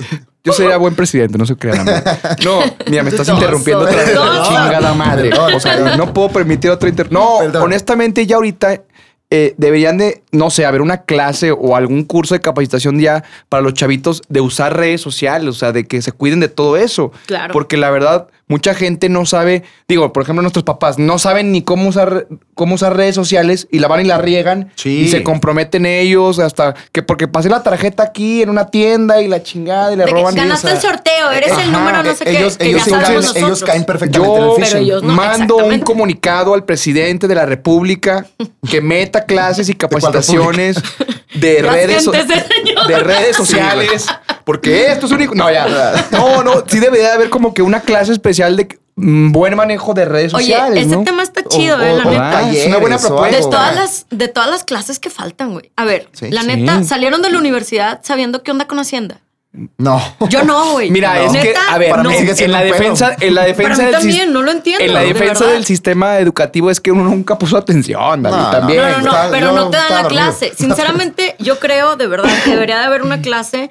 Yo 0.44 0.52
sería 0.52 0.76
buen 0.76 0.94
presidente, 0.96 1.38
no 1.38 1.46
se 1.46 1.54
crean. 1.56 1.80
amigo. 1.88 1.96
No, 2.44 2.60
mira, 2.90 3.04
me 3.04 3.10
estás 3.10 3.28
interrumpiendo 3.28 3.84
otra 3.84 3.96
vez. 3.96 4.06
Chingada 4.48 4.92
madre. 4.92 5.30
O 5.34 5.60
sea, 5.60 5.96
no 5.96 6.12
puedo 6.12 6.30
permitir 6.30 6.68
otro 6.70 6.88
inter... 6.88 7.12
No, 7.12 7.36
Perdón. 7.38 7.62
honestamente, 7.62 8.26
ya 8.26 8.34
ahorita 8.36 8.82
eh, 9.30 9.54
deberían 9.56 9.98
de, 9.98 10.24
no 10.32 10.50
sé, 10.50 10.66
haber 10.66 10.82
una 10.82 11.02
clase 11.02 11.52
o 11.52 11.76
algún 11.76 12.02
curso 12.04 12.34
de 12.34 12.40
capacitación 12.40 12.98
ya 12.98 13.22
para 13.48 13.62
los 13.62 13.74
chavitos 13.74 14.20
de 14.28 14.40
usar 14.40 14.76
redes 14.76 15.00
sociales, 15.00 15.48
o 15.48 15.52
sea, 15.52 15.70
de 15.70 15.86
que 15.86 16.02
se 16.02 16.10
cuiden 16.10 16.40
de 16.40 16.48
todo 16.48 16.76
eso. 16.76 17.12
Claro. 17.26 17.52
Porque 17.52 17.76
la 17.76 17.90
verdad, 17.90 18.26
mucha 18.52 18.74
gente 18.74 19.08
no 19.08 19.24
sabe, 19.24 19.62
digo, 19.88 20.12
por 20.12 20.22
ejemplo, 20.22 20.42
nuestros 20.42 20.62
papás 20.64 20.98
no 20.98 21.18
saben 21.18 21.52
ni 21.52 21.62
cómo 21.62 21.88
usar, 21.88 22.26
cómo 22.54 22.74
usar 22.74 22.94
redes 22.94 23.14
sociales 23.14 23.66
y 23.70 23.78
la 23.78 23.88
van 23.88 24.02
y 24.02 24.04
la 24.04 24.18
riegan 24.18 24.70
Sí. 24.76 24.90
y 25.04 25.08
se 25.08 25.22
comprometen 25.22 25.86
ellos 25.86 26.38
hasta 26.38 26.74
que 26.92 27.02
porque 27.02 27.28
pasé 27.28 27.48
la 27.48 27.62
tarjeta 27.62 28.02
aquí 28.02 28.42
en 28.42 28.50
una 28.50 28.66
tienda 28.66 29.22
y 29.22 29.28
la 29.28 29.42
chingada 29.42 29.90
y 29.94 29.96
le 29.96 30.04
De 30.04 30.10
que 30.10 30.14
roban. 30.18 30.34
ganaste 30.34 30.66
o 30.66 30.70
sea, 30.70 30.76
el 30.76 30.82
sorteo, 30.82 31.30
eres 31.30 31.50
ajá, 31.52 31.62
el 31.64 31.72
número 31.72 32.02
no 32.02 32.14
sé 32.14 32.24
qué. 32.26 32.38
ellos, 32.38 32.58
que 32.58 32.68
ellos, 32.68 32.84
caen, 32.84 33.14
nosotros. 33.14 33.36
ellos 33.36 33.62
caen 33.64 33.84
perfectamente 33.86 34.28
Yo 34.28 34.36
en 34.36 34.42
el 34.42 34.54
Pero 34.56 34.66
phishing. 34.66 34.82
ellos 34.82 35.02
no, 35.02 35.12
mando 35.14 35.56
un 35.56 35.78
comunicado 35.80 36.52
al 36.52 36.64
presidente 36.66 37.26
de 37.26 37.34
la 37.34 37.46
República 37.46 38.26
que 38.70 38.82
meta 38.82 39.24
clases 39.24 39.68
y 39.70 39.74
capacitaciones 39.82 40.76
de 41.34 41.62
redes, 41.62 42.04
so- 42.04 42.12
de 42.12 42.98
redes 42.98 43.36
sociales. 43.36 44.06
Porque 44.44 44.90
esto 44.92 45.06
es 45.06 45.12
único. 45.12 45.34
No, 45.34 45.50
ya. 45.50 45.66
No, 46.10 46.42
no, 46.42 46.64
sí 46.66 46.78
debería 46.80 47.08
de 47.08 47.12
haber 47.14 47.30
como 47.30 47.54
que 47.54 47.62
una 47.62 47.80
clase 47.80 48.12
especial 48.12 48.56
de 48.56 48.78
mm, 48.96 49.32
buen 49.32 49.54
manejo 49.56 49.94
de 49.94 50.04
redes 50.04 50.34
Oye, 50.34 50.46
sociales. 50.46 50.86
ese 50.86 50.96
¿no? 50.96 51.04
tema 51.04 51.22
está 51.22 51.42
chido, 51.44 51.76
O- 51.76 51.80
eh, 51.80 51.94
la 51.96 52.04
o- 52.04 52.10
neta. 52.10 52.38
Ah, 52.38 52.50
es 52.52 52.66
una 52.66 52.78
buena 52.78 52.98
propuesta. 52.98 53.36
De 53.36 53.42
todas 53.42 53.74
las, 53.74 54.06
de 54.10 54.28
todas 54.28 54.50
las 54.50 54.64
clases 54.64 54.98
que 54.98 55.10
faltan, 55.10 55.52
güey. 55.52 55.70
A 55.76 55.84
ver, 55.84 56.08
Sí. 56.12 56.30
la 56.30 56.42
Sí. 56.42 56.46
neta, 56.48 56.82
salieron 56.84 57.22
de 57.22 57.30
la 57.30 57.38
universidad 57.38 58.00
sabiendo 58.02 58.42
qué 58.42 58.50
onda 58.50 58.66
con 58.66 58.78
Hacienda. 58.78 59.20
No. 59.76 60.00
Yo 60.30 60.44
no, 60.44 60.72
güey. 60.72 60.90
Mira, 60.90 61.14
No. 61.14 61.20
es 61.26 61.32
que, 61.32 61.48
Neta, 61.48 61.60
a 61.68 61.76
ver, 61.76 61.90
en, 61.90 62.52
la 62.52 62.62
defensa, 62.62 63.14
en 63.20 63.34
la 63.34 63.42
defensa 63.44 63.74
Para 63.74 63.76
mí 63.76 63.84
del 63.84 63.92
también, 63.92 64.32
no 64.32 64.40
lo 64.40 64.50
entiendo, 64.50 64.82
En 64.82 64.94
la 64.94 65.00
de 65.00 65.08
defensa 65.08 65.44
del 65.44 65.66
sistema 65.66 66.18
educativo 66.20 66.70
es 66.70 66.80
que 66.80 66.90
uno 66.90 67.04
nunca 67.04 67.36
puso 67.38 67.58
atención, 67.58 68.22
David, 68.22 68.34
No, 68.36 68.50
también. 68.50 68.78
No, 68.80 68.88
no, 68.88 69.12
no, 69.24 69.30
pero 69.30 69.52
no 69.52 69.68
te 69.68 69.76
dan 69.76 70.04
la 70.04 70.08
clase. 70.08 70.52
Sinceramente, 70.56 71.36
yo 71.38 71.58
creo 71.58 71.96
de 71.96 72.06
verdad 72.06 72.30
que 72.44 72.50
debería 72.52 72.78
de 72.78 72.84
haber 72.86 73.02
una 73.02 73.20
clase 73.20 73.70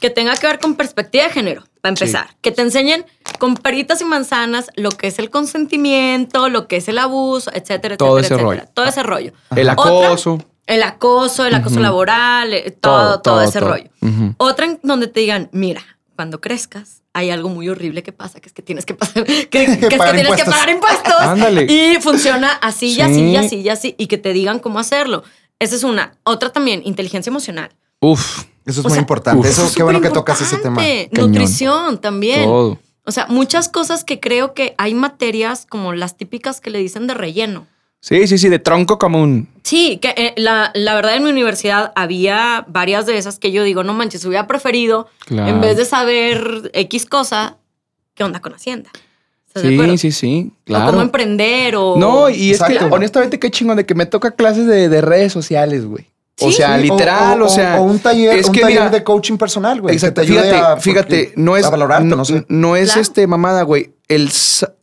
que 0.00 0.10
tenga 0.10 0.34
que 0.36 0.46
ver 0.46 0.58
con 0.58 0.74
perspectiva 0.74 1.24
de 1.24 1.30
género, 1.30 1.64
para 1.80 1.90
empezar. 1.90 2.36
Que 2.40 2.50
te 2.50 2.62
enseñen 2.62 3.04
con 3.38 3.54
peritas 3.54 4.00
y 4.00 4.04
manzanas 4.04 4.70
lo 4.76 4.90
que 4.90 5.06
es 5.08 5.18
el 5.18 5.30
consentimiento, 5.30 6.48
lo 6.48 6.66
que 6.68 6.76
es 6.76 6.88
el 6.88 6.98
abuso, 6.98 7.50
etcétera, 7.54 7.96
Todo 7.96 8.18
etcétera, 8.18 8.20
ese 8.20 8.34
etcétera. 8.44 8.60
rollo. 8.62 8.72
Todo 8.74 8.86
ese 8.86 9.02
rollo. 9.02 9.32
El 9.56 9.68
Otra, 9.70 9.72
acoso. 10.08 10.44
el 10.66 10.82
acoso, 10.82 11.46
el 11.46 11.54
acoso 11.54 11.80
laboral, 11.80 12.52
eh, 12.54 12.70
todo, 12.70 13.20
Todo, 13.20 13.20
todo, 13.20 13.34
todo, 13.36 13.42
ese 13.42 13.60
todo. 13.60 13.68
rollo. 13.70 13.90
Otra 14.38 14.66
en 14.66 14.80
donde 14.82 15.06
te 15.06 15.20
digan, 15.20 15.48
mira, 15.52 15.82
cuando 16.16 16.40
crezcas, 16.40 17.02
hay 17.12 17.30
algo 17.30 17.48
muy 17.48 17.68
horrible 17.68 18.02
que 18.02 18.12
pasa, 18.12 18.40
que 18.40 18.48
es 18.48 18.52
que 18.52 18.62
tienes 18.62 18.86
que 18.86 18.94
pasar, 18.94 19.24
que, 19.26 19.46
que 19.50 19.64
es 19.64 19.78
que 19.78 19.96
Pagar 19.96 20.14
tienes 20.14 20.34
que 20.34 20.40
impuestos. 20.42 20.54
pagar 20.54 20.70
impuestos. 20.70 21.20
Ándale. 21.20 21.66
Y 21.72 22.00
funciona 22.00 22.52
así 22.62 22.86
y 22.88 22.94
Sí. 22.94 23.00
así 23.00 23.20
y 23.30 23.36
así 23.36 23.56
y 23.60 23.68
así, 23.68 23.94
y 23.98 24.06
que 24.06 24.18
te 24.18 24.32
digan 24.32 24.58
cómo 24.60 24.78
hacerlo. 24.78 25.24
Esa 25.58 25.74
es 25.76 25.84
una. 25.84 26.12
Otra 26.22 26.50
también, 26.50 26.82
inteligencia 26.84 27.30
emocional. 27.30 27.70
Uf, 28.00 28.44
Eso 28.66 28.80
es 28.80 28.86
O 28.86 28.88
muy 28.88 28.92
sea, 28.92 29.00
importante. 29.00 29.40
uf. 29.40 29.46
Eso, 29.46 29.64
Es 29.66 29.74
qué 29.74 29.82
bueno 29.82 30.00
que 30.00 30.10
tocas 30.10 30.40
ese 30.40 30.56
tema. 30.58 30.82
Cañón. 30.82 31.30
Nutrición 31.32 32.00
también. 32.00 32.44
todo. 32.44 32.78
O 33.04 33.12
sea, 33.12 33.26
muchas 33.28 33.68
cosas 33.68 34.04
que 34.04 34.20
creo 34.20 34.54
que 34.54 34.74
hay 34.78 34.94
materias 34.94 35.66
como 35.68 35.92
las 35.94 36.16
típicas 36.16 36.60
que 36.60 36.70
le 36.70 36.78
dicen 36.78 37.06
de 37.06 37.14
relleno. 37.14 37.66
Sí, 38.02 38.26
sí, 38.28 38.38
sí, 38.38 38.48
de 38.48 38.58
tronco 38.58 38.98
común. 38.98 39.48
Sí, 39.62 39.98
que 40.00 40.14
eh, 40.16 40.32
la, 40.36 40.70
la 40.74 40.94
verdad 40.94 41.16
en 41.16 41.24
mi 41.24 41.30
universidad 41.30 41.92
había 41.96 42.64
varias 42.68 43.04
de 43.06 43.18
esas 43.18 43.38
que 43.38 43.52
yo 43.52 43.62
digo, 43.62 43.84
no 43.84 43.92
manches, 43.92 44.24
hubiera 44.24 44.46
preferido, 44.46 45.08
Claro. 45.26 45.48
en 45.50 45.60
vez 45.60 45.76
de 45.76 45.84
saber 45.84 46.70
X 46.72 47.04
cosa, 47.06 47.56
¿qué 48.14 48.24
onda 48.24 48.40
con 48.40 48.54
Hacienda? 48.54 48.90
Sí, 49.54 49.98
sí, 49.98 50.12
sí, 50.12 50.52
O 50.68 50.72
cómo 50.72 50.78
claro. 50.86 51.00
emprender 51.02 51.74
o... 51.76 51.96
No, 51.98 52.30
y 52.30 52.52
es 52.52 52.62
que 52.62 52.74
Exacto. 52.74 52.94
honestamente 52.94 53.38
qué 53.40 53.50
chingón 53.50 53.76
de 53.78 53.84
que 53.84 53.94
me 53.96 54.06
toca 54.06 54.30
clases 54.30 54.66
de, 54.66 54.88
de 54.88 55.00
redes 55.00 55.32
sociales, 55.32 55.84
güey. 55.86 56.06
O 56.40 56.52
sea, 56.52 56.76
Sí, 56.76 56.82
literal, 56.84 57.40
o, 57.42 57.48
sea. 57.48 57.80
O 57.80 57.84
un 57.84 57.98
taller, 57.98 58.38
es 58.38 58.46
un 58.46 58.52
que 58.54 58.60
taller 58.62 58.78
mira, 58.80 58.90
de 58.90 59.04
coaching 59.04 59.36
personal, 59.36 59.80
güey. 59.80 59.94
Exacto, 59.94 60.22
fíjate, 60.22 60.54
a- 60.54 60.76
fíjate, 60.76 61.32
no 61.36 61.56
es. 61.56 61.64
A 61.66 61.70
valorarte, 61.70 62.04
no, 62.04 62.24
sé. 62.24 62.44
no 62.48 62.76
es 62.76 62.86
Claro. 62.86 63.00
este 63.02 63.26
mamada, 63.26 63.62
güey. 63.62 63.92
El, 64.08 64.30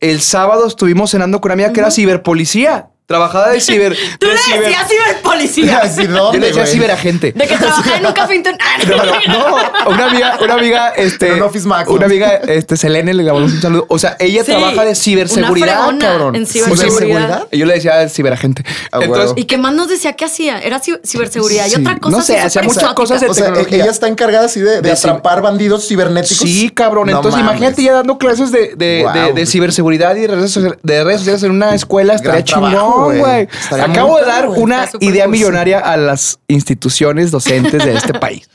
el 0.00 0.20
sábado 0.20 0.66
estuvimos 0.66 1.10
cenando 1.10 1.40
con 1.40 1.48
una 1.50 1.54
amiga 1.54 1.72
que 1.72 1.80
era 1.80 1.90
ciberpolicía. 1.90 2.90
Trabajaba 3.08 3.48
de 3.48 3.60
ciber. 3.62 3.96
Tú 4.18 4.26
de 4.26 4.34
le 4.34 4.38
ciber- 4.38 4.60
decías 4.60 4.86
ciberpolicía. 4.86 5.82
Yo 5.96 6.08
¿dónde, 6.08 6.40
le 6.40 6.46
decía 6.48 6.66
ciberagente. 6.66 7.32
De 7.32 7.46
que 7.46 7.56
trabajaba 7.58 7.96
en 7.96 8.04
un 8.06 8.12
café 8.12 8.34
internet. 8.34 8.60
No, 8.86 8.96
no, 8.96 9.54
no, 9.84 9.90
una 9.90 10.06
amiga, 10.10 10.38
una 10.42 10.54
amiga, 10.54 10.88
este, 10.90 11.28
En 11.28 11.34
un 11.36 11.42
Office 11.44 11.66
Max, 11.66 11.88
una 11.90 12.04
amiga, 12.06 12.34
este, 12.34 12.76
Selene, 12.76 13.14
le 13.14 13.24
damos 13.24 13.50
un 13.50 13.62
saludo. 13.62 13.86
O 13.88 13.98
sea, 13.98 14.16
ella 14.20 14.42
Sí, 14.44 14.50
trabaja 14.50 14.82
de 14.82 14.88
una 14.88 14.94
ciberseguridad, 14.94 15.76
fregona 15.78 15.98
cabrón. 15.98 16.36
en 16.36 16.42
O 16.42 16.46
sea, 16.46 16.64
ciberseguridad. 16.64 17.48
Yo 17.50 17.64
le 17.64 17.74
decía 17.74 18.06
ciberagente. 18.10 18.62
Ah, 18.92 18.98
Entonces. 19.00 19.32
¿Y 19.36 19.44
qué 19.44 19.56
más 19.56 19.72
nos 19.72 19.88
decía 19.88 20.12
que 20.12 20.26
hacía? 20.26 20.58
Era 20.60 20.80
ci- 20.82 21.00
ciberseguridad 21.04 21.66
y 21.66 21.80
otra 21.80 21.96
cosa 21.98 22.16
no 22.18 22.22
sé, 22.22 22.38
hacía 22.38 22.60
muchas 22.62 22.92
cosas 22.92 23.22
de 23.22 23.28
O 23.28 23.34
sea, 23.34 23.46
tecnología. 23.46 23.84
ella 23.84 23.90
está 23.90 24.06
encargada 24.08 24.44
así 24.46 24.60
de, 24.60 24.76
de 24.76 24.82
De 24.82 24.90
ciber- 24.92 24.98
atrapar 24.98 25.40
bandidos 25.40 25.88
cibernéticos. 25.88 26.38
Sí, 26.48 26.68
cabrón. 26.70 27.06
No 27.08 27.16
Entonces, 27.16 27.40
mames. 27.42 27.56
imagínate 27.58 27.82
ya 27.84 27.92
dando 27.94 28.18
clases 28.18 28.52
de, 28.52 28.74
de, 28.76 29.02
Wow. 29.04 29.12
de- 29.12 29.32
de 29.32 29.46
ciberseguridad 29.46 30.14
y 30.16 30.20
de 30.22 30.26
redes, 30.28 30.52
socia- 30.52 30.76
de 30.82 31.04
redes 31.04 31.20
sociales 31.20 31.42
en 31.44 31.52
una 31.52 31.74
escuela. 31.74 32.14
Estaría 32.14 32.44
chingón, 32.44 32.97
güey. 33.04 33.48
Acabo 33.70 34.18
de 34.18 34.26
dar 34.26 34.48
una 34.48 34.88
idea 35.00 35.24
cool. 35.24 35.32
millonaria 35.32 35.78
a 35.80 35.96
las 35.96 36.38
instituciones 36.48 37.30
docentes 37.30 37.84
de 37.84 37.94
este 37.94 38.12
país. 38.20 38.48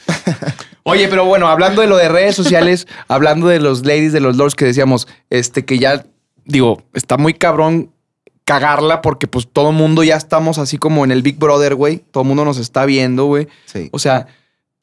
Oye, 0.84 1.08
pero 1.08 1.26
bueno, 1.26 1.48
hablando 1.48 1.82
de 1.82 1.88
lo 1.88 1.98
de 1.98 2.10
redes 2.10 2.36
sociales, 2.36 2.88
hablando 3.08 3.48
de 3.48 3.60
los 3.60 3.86
ladies, 3.86 4.12
de 4.12 4.20
los 4.20 4.36
lords 4.36 4.56
que 4.56 4.66
decíamos, 4.66 5.08
este 5.30 5.64
que 5.66 5.80
ya, 5.80 6.06
digo, 6.46 6.84
está 6.94 7.18
muy 7.18 7.34
cabrón 7.34 7.90
cagarla 8.46 9.02
porque 9.02 9.28
pues 9.28 9.48
todo 9.52 9.72
mundo 9.72 10.04
ya 10.04 10.18
estamos 10.18 10.58
así 10.58 10.78
como 10.78 11.06
en 11.06 11.12
el 11.12 11.22
Big 11.22 11.38
Brother, 11.38 11.76
güey. 11.76 12.04
Todo 12.12 12.24
mundo 12.26 12.44
nos 12.44 12.58
está 12.58 12.86
viendo, 12.86 13.26
güey. 13.26 13.48
Sí. 13.66 13.90
O 13.94 14.00
sea, 14.00 14.28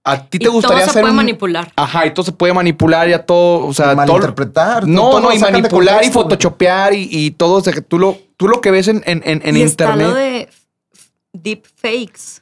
¿a 0.05 0.25
ti 0.27 0.37
Y 0.37 0.41
te 0.41 0.49
gustaría 0.49 0.77
todo 0.79 0.85
se 0.85 0.91
hacer 0.91 1.03
puede 1.03 1.11
un- 1.13 1.17
manipular. 1.17 1.73
Ajá, 1.77 2.07
y 2.07 2.15
todo 2.15 2.25
se 2.25 2.33
puede 2.33 2.53
manipular 2.53 3.09
ya 3.09 3.25
todo, 3.25 3.67
o 3.67 3.75
sea, 3.75 3.87
todo- 3.87 3.97
Malinterpretar. 3.97 4.87
no, 4.87 5.01
todo 5.11 5.21
no, 5.21 5.29
lo 5.31 5.35
y 5.35 5.39
manipular 5.39 5.95
y 5.97 6.11
contexto, 6.11 6.23
photoshopear 6.23 6.95
y, 6.95 7.09
y 7.11 7.31
todo, 7.33 7.55
o 7.55 7.61
sea, 7.61 7.73
que 7.73 7.83
tú 7.83 7.99
lo, 7.99 8.19
tú 8.37 8.49
lo 8.49 8.61
que 8.61 8.71
ves 8.71 8.89
en, 8.89 9.03
en, 9.07 9.23
en, 9.25 9.41
en 9.45 9.57
y 9.57 9.63
está 9.63 9.85
internet. 9.85 10.09
lo 10.09 10.15
de 10.15 10.49
deep 11.33 11.65
fakes. 11.77 12.41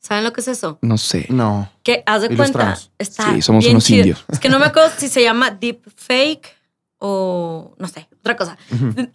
¿Saben 0.00 0.22
lo 0.22 0.34
que 0.34 0.42
es 0.42 0.48
eso? 0.48 0.78
No 0.82 0.98
sé. 0.98 1.24
No. 1.30 1.70
Que 1.82 2.02
haz 2.04 2.20
de 2.20 2.36
cuenta, 2.36 2.78
está 2.98 3.32
Sí, 3.32 3.40
somos 3.40 3.64
bien 3.64 3.76
unos 3.76 3.84
chido. 3.84 4.00
indios. 4.00 4.24
Es 4.28 4.38
que 4.38 4.50
no 4.50 4.58
me 4.58 4.66
acuerdo 4.66 4.90
si 4.98 5.08
se 5.08 5.22
llama 5.22 5.50
deep 5.50 5.80
fake 5.96 6.54
o 6.98 7.74
no 7.78 7.88
sé, 7.88 8.06
otra 8.20 8.36
cosa. 8.36 8.56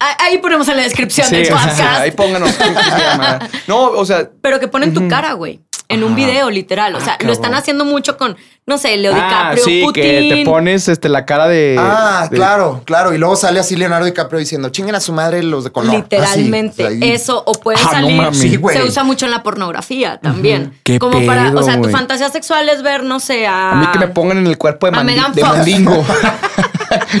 Ah, 0.00 0.16
Ahí 0.20 0.38
ponemos 0.38 0.68
en 0.68 0.76
la 0.76 0.82
descripción 0.82 1.26
Sí, 1.28 1.36
del 1.36 1.44
o 1.52 1.58
sea, 1.58 1.68
podcast. 1.68 2.00
ahí 2.00 2.10
pónganos. 2.10 2.52
¿cómo 2.54 2.80
se 2.80 2.90
llama? 2.98 3.38
No, 3.68 3.84
o 3.90 4.04
sea, 4.04 4.28
Pero 4.40 4.58
que 4.58 4.66
ponen 4.68 4.92
tu 4.92 5.00
Ujú. 5.00 5.08
cara, 5.08 5.32
güey. 5.34 5.60
En 5.90 6.04
un 6.04 6.14
video, 6.14 6.48
literal. 6.50 6.94
O 6.94 7.00
sea, 7.00 7.18
lo 7.20 7.32
están 7.32 7.52
haciendo 7.54 7.84
mucho 7.84 8.16
con, 8.16 8.36
no 8.64 8.78
sé, 8.78 8.96
Leo 8.96 9.12
ah, 9.12 9.16
DiCaprio, 9.16 9.64
sí, 9.64 9.82
Putin. 9.84 10.02
que 10.02 10.32
te 10.36 10.44
pones 10.44 10.88
este, 10.88 11.08
la 11.08 11.26
cara 11.26 11.48
de. 11.48 11.76
Ah, 11.78 12.28
de- 12.30 12.36
claro, 12.36 12.82
claro. 12.84 13.12
Y 13.12 13.18
luego 13.18 13.34
sale 13.36 13.58
así 13.60 13.74
Leonardo 13.76 14.06
DiCaprio 14.06 14.38
diciendo, 14.38 14.68
chinguen 14.70 14.94
a 14.94 15.00
su 15.00 15.12
madre 15.12 15.42
los 15.42 15.64
de 15.64 15.72
color. 15.72 15.94
Literalmente. 15.94 16.86
Así, 16.86 16.94
o 16.96 16.98
sea, 17.00 17.08
y- 17.08 17.12
Eso, 17.12 17.42
o 17.44 17.52
puede 17.60 17.78
Ah, 17.80 17.84
no 17.86 17.90
salir. 17.90 18.16
mames. 18.16 18.38
Sí, 18.38 18.56
güey. 18.56 18.76
se 18.76 18.84
usa 18.84 19.02
mucho 19.04 19.24
en 19.26 19.32
la 19.32 19.42
pornografía 19.42 20.18
también. 20.20 20.78
Qué 20.84 20.98
Como 20.98 21.26
para, 21.26 21.50
o 21.52 21.62
sea, 21.62 21.80
tu 21.80 21.88
fantasía 21.90 22.30
sexual 22.30 22.68
es 22.68 22.82
ver, 22.82 23.02
no 23.02 23.18
sé, 23.20 23.46
a. 23.46 23.72
A 23.72 23.74
mí 23.74 23.86
que 23.92 23.98
me 23.98 24.08
pongan 24.08 24.38
en 24.38 24.46
el 24.46 24.56
cuerpo 24.58 24.88
de, 24.90 24.96
A 24.96 25.00
mandi- 25.02 25.16
Megan 25.16 25.32
de 25.34 25.40
Fox. 25.42 25.56
mandingo. 25.56 26.04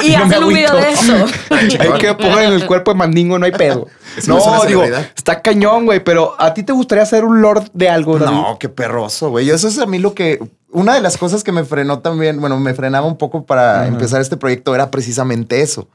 Y 0.02 0.12
No 0.12 0.18
me 0.18 0.24
hacen 0.24 0.44
un 0.44 0.48
video 0.54 0.76
de 0.76 0.90
eso. 0.90 1.14
Hay 1.50 1.68
que 1.98 2.06
me 2.08 2.14
pongan 2.14 2.44
en 2.44 2.52
el 2.52 2.66
cuerpo 2.66 2.92
de 2.92 2.98
mandingo, 2.98 3.38
no 3.38 3.46
hay 3.46 3.52
pedo. 3.52 3.86
Eso 4.16 4.30
no 4.32 4.64
digo, 4.64 4.82
está 4.84 5.40
cañón, 5.40 5.84
güey, 5.86 6.02
pero 6.02 6.34
¿a 6.38 6.54
ti 6.54 6.62
te 6.62 6.72
gustaría 6.72 7.04
ser 7.06 7.24
un 7.24 7.40
lord 7.40 7.70
de 7.72 7.88
algo, 7.88 8.18
David? 8.18 8.34
No, 8.34 8.58
qué 8.58 8.68
perroso, 8.68 9.30
güey. 9.30 9.50
Eso 9.50 9.68
es 9.68 9.78
a 9.78 9.86
mí 9.86 9.98
lo 9.98 10.14
que. 10.14 10.38
Una 10.72 10.94
de 10.94 11.00
las 11.00 11.16
cosas 11.16 11.42
que 11.42 11.50
me 11.50 11.64
frenó 11.64 11.98
también, 11.98 12.40
bueno, 12.40 12.58
me 12.60 12.74
frenaba 12.74 13.06
un 13.06 13.18
poco 13.18 13.44
para 13.44 13.88
empezar 13.88 14.20
este 14.20 14.36
proyecto 14.36 14.74
era 14.74 14.90
precisamente 14.90 15.62
eso. 15.62 15.88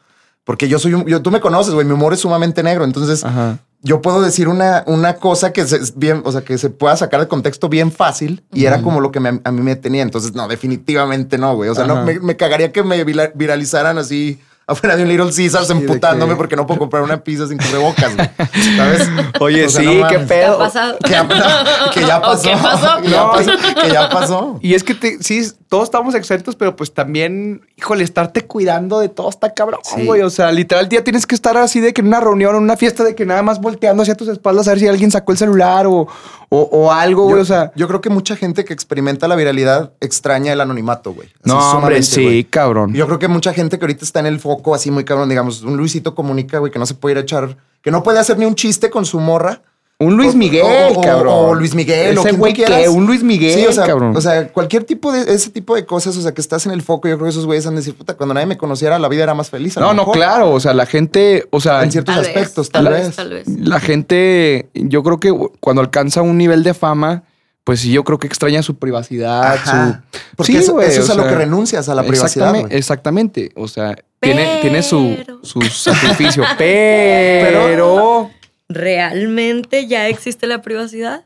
Porque 0.43 0.67
yo 0.67 0.79
soy 0.79 0.93
un. 0.93 1.05
Yo, 1.05 1.21
tú 1.21 1.31
me 1.31 1.39
conoces, 1.39 1.73
güey. 1.73 1.86
Mi 1.86 1.93
humor 1.93 2.13
es 2.13 2.19
sumamente 2.19 2.62
negro. 2.62 2.84
Entonces, 2.84 3.23
Ajá. 3.23 3.58
Yo 3.85 4.01
puedo 4.01 4.19
decir 4.21 4.47
una, 4.47 4.83
una 4.87 5.13
cosa 5.17 5.53
que 5.53 5.63
se, 5.65 5.79
bien, 5.95 6.21
o 6.25 6.31
sea, 6.31 6.41
que 6.41 6.57
se 6.57 6.69
pueda 6.71 6.97
sacar 6.97 7.19
de 7.21 7.27
contexto 7.27 7.69
bien 7.69 7.91
fácil 7.91 8.43
y 8.51 8.65
era 8.65 8.81
como 8.81 8.99
lo 8.99 9.11
que 9.11 9.19
me- 9.19 9.39
a 9.43 9.51
mí 9.51 9.61
me 9.61 9.75
tenía. 9.75 10.01
Entonces, 10.01 10.33
no, 10.33 10.47
definitivamente 10.47 11.37
no, 11.37 11.55
güey. 11.55 11.69
O 11.69 11.75
sea, 11.75 11.85
no, 11.85 12.03
me, 12.03 12.19
me 12.19 12.35
cagaría 12.35 12.71
que 12.71 12.81
me 12.83 13.03
vira- 13.05 13.31
viralizaran 13.35 13.97
así 13.99 14.39
afuera 14.67 14.95
de 14.95 15.04
un 15.04 15.10
Little 15.10 15.32
Caesars 15.36 15.67
de 15.67 15.75
emputándome 15.75 16.34
que- 16.34 16.38
porque 16.38 16.56
no 16.56 16.65
puedo 16.65 16.80
comprar 16.80 17.04
una 17.04 17.23
pizza 17.23 17.47
sin 17.47 17.58
cubrebocas, 17.58 18.15
güey. 18.15 18.30
¿Sabes? 18.78 19.10
Oye, 19.39 19.65
O 19.65 19.69
sea, 19.69 19.82
sí, 19.82 19.97
no 20.01 20.08
qué. 20.08 20.15
¿Qué 20.17 20.19
pedo. 20.25 20.56
ha 20.56 20.58
pasado? 20.60 20.97
Que 21.04 21.12
ya, 21.12 21.28
que 21.93 22.01
ya 22.01 22.17
¿O 22.17 22.21
pasó. 22.21 22.43
qué 22.43 22.58
pasó? 22.58 23.01
Que 23.01 23.10
ya 23.10 23.32
pasó. 23.32 23.51
Que 23.82 23.91
ya 23.91 24.10
pasó. 24.10 24.60
Y 24.62 24.73
es 24.73 24.84
que 24.84 24.95
te- 24.95 25.21
sí, 25.21 25.47
todos 25.69 25.84
estamos 25.86 26.15
exentos, 26.15 26.56
pero 26.56 26.75
pues 26.75 26.93
también, 26.93 27.62
híjole, 27.75 28.04
estarte 28.04 28.41
cuidando 28.45 28.99
de 28.99 29.10
todo 29.10 29.30
está 29.30 29.54
cabrón, 29.54 29.80
Sí. 29.84 30.06
güey. 30.06 30.21
O 30.21 30.30
sea, 30.30 30.51
literal, 30.51 30.88
día 30.89 31.04
tienes 31.04 31.25
que 31.28 31.36
estar 31.36 31.58
así 31.58 31.80
de 31.80 31.93
que 31.93 32.01
en 32.01 32.08
una 32.08 32.19
reunión 32.21 32.56
o 32.56 32.58
en 32.58 32.63
una 32.63 32.78
fiesta 32.78 33.04
de 33.04 33.13
que 33.15 33.25
nada 33.25 33.43
más 33.43 33.60
volteando 33.62 34.01
hacia 34.04 34.15
tus 34.15 34.28
espaldas 34.30 34.67
a 34.67 34.71
ver 34.71 34.80
si 34.80 34.88
alguien 34.88 35.12
sacó 35.12 35.32
el 35.32 35.38
celular 35.38 35.86
o, 35.88 36.08
o, 36.49 36.60
o 36.71 36.91
algo, 36.91 37.23
güey. 37.23 37.36
Yo, 37.36 37.41
O 37.41 37.45
sea, 37.45 37.71
yo 37.75 37.88
creo 37.88 38.01
que 38.01 38.10
mucha 38.10 38.36
gente 38.36 38.63
que 38.65 38.73
experimenta 38.73 39.28
la 39.28 39.36
viralidad 39.36 39.91
extraña 40.01 40.54
el 40.54 40.62
anonimato, 40.62 41.13
güey. 41.13 41.28
Así 41.28 41.38
no, 41.43 41.71
hombre, 41.73 42.01
sí, 42.04 42.23
güey. 42.23 42.43
cabrón. 42.45 42.93
Yo 42.93 43.06
creo 43.08 43.19
que 43.19 43.28
mucha 43.28 43.54
gente 43.54 43.78
que 43.78 43.86
ahorita 43.86 44.06
está 44.06 44.19
en 44.21 44.28
el 44.28 44.39
foco 44.39 44.54
así 44.75 44.91
muy 44.91 45.03
cabrón, 45.03 45.29
digamos, 45.29 45.61
un 45.63 45.77
Luisito 45.77 46.15
comunica, 46.15 46.59
güey, 46.59 46.71
que 46.71 46.79
no 46.79 46.85
se 46.85 46.93
puede 46.93 47.13
ir 47.13 47.17
a 47.17 47.21
echar, 47.21 47.57
que 47.81 47.91
no 47.91 48.03
puede 48.03 48.19
hacer 48.19 48.37
ni 48.37 48.45
un 48.45 48.55
chiste 48.55 48.89
con 48.89 49.05
su 49.05 49.19
morra. 49.19 49.61
Un 49.97 50.17
Luis 50.17 50.33
O- 50.33 50.37
Miguel, 50.37 50.93
o- 50.93 50.99
o- 50.99 51.01
cabrón. 51.01 51.33
o 51.33 51.53
Luis 51.55 51.73
Miguel, 51.73 52.17
o 52.17 52.19
Ese 52.19 52.21
quien 52.23 52.35
tú 52.35 52.39
güey 52.39 52.53
que, 52.53 52.65
quieras. 52.65 52.89
un 52.89 53.05
Luis 53.05 53.23
Miguel, 53.23 53.57
Sí, 53.57 53.65
o 53.65 53.71
sea, 53.71 53.85
cabrón. 53.85 54.13
o 54.13 54.19
sea, 54.19 54.49
cualquier 54.49 54.83
tipo 54.83 55.09
de 55.13 55.33
ese 55.33 55.51
tipo 55.51 55.73
de 55.73 55.85
cosas, 55.85 56.17
o 56.17 56.21
sea, 56.21 56.33
que 56.33 56.41
estás 56.41 56.65
en 56.65 56.73
el 56.73 56.81
foco, 56.81 57.07
yo 57.07 57.15
creo 57.15 57.27
que 57.27 57.29
esos 57.29 57.45
güeyes 57.45 57.65
han 57.65 57.75
de 57.75 57.79
decir, 57.79 57.95
puta, 57.95 58.15
cuando 58.17 58.33
nadie 58.33 58.45
me 58.45 58.57
conociera, 58.57 58.99
la 58.99 59.07
vida 59.07 59.23
era 59.23 59.33
más 59.33 59.49
feliz. 59.49 59.77
a 59.77 59.79
lo 59.79 59.85
no, 59.87 59.93
no, 59.93 60.01
mejor". 60.01 60.15
claro. 60.15 60.51
O 60.51 60.59
sea, 60.59 60.73
la 60.73 60.85
gente, 60.85 61.47
o 61.49 61.61
sea, 61.61 61.81
En 61.81 61.93
ciertos 61.93 62.13
Tal 62.13 62.25
aspectos, 62.25 62.65
vez, 62.67 62.71
tal, 62.73 62.83
tal 62.83 62.93
vez. 62.93 63.07
vez, 63.07 63.15
tal 63.15 63.29
vez. 63.29 63.47
la 63.47 63.79
gente, 63.79 64.69
yo 64.73 65.01
creo 65.01 65.19
que 65.21 65.33
cuando 65.61 65.81
alcanza 65.81 66.21
un 66.21 66.37
nivel 66.37 66.63
de 66.63 66.73
fama, 66.73 67.23
pues 67.65 67.80
sí, 67.80 67.91
yo 67.91 68.04
creo 68.04 68.19
que 68.19 68.28
extraña 68.28 68.62
su 68.62 68.78
privacidad, 68.78 69.54
Ajá. 69.54 70.04
su... 70.12 70.19
Porque 70.36 70.51
Sí, 70.51 70.58
eso, 70.60 70.80
es 70.80 71.10
a 71.10 71.15
lo 71.15 71.23
que 71.23 71.34
renuncias, 71.34 71.89
a 71.89 71.95
la 71.95 72.04
privacidad. 72.04 72.49
Exactamente, 72.49 72.67
güey. 72.67 72.78
exactamente. 72.78 73.51
O 73.56 73.67
sea, 73.67 73.95
tiene, 74.19 74.60
tiene 74.62 74.84
su, 74.84 75.17
su 75.41 75.62
sacrificio. 75.62 76.43
pero... 76.60 78.30
¿Realmente 78.69 79.88
ya 79.88 80.08
existe 80.08 80.45
la 80.45 80.62
privacidad? 80.62 81.25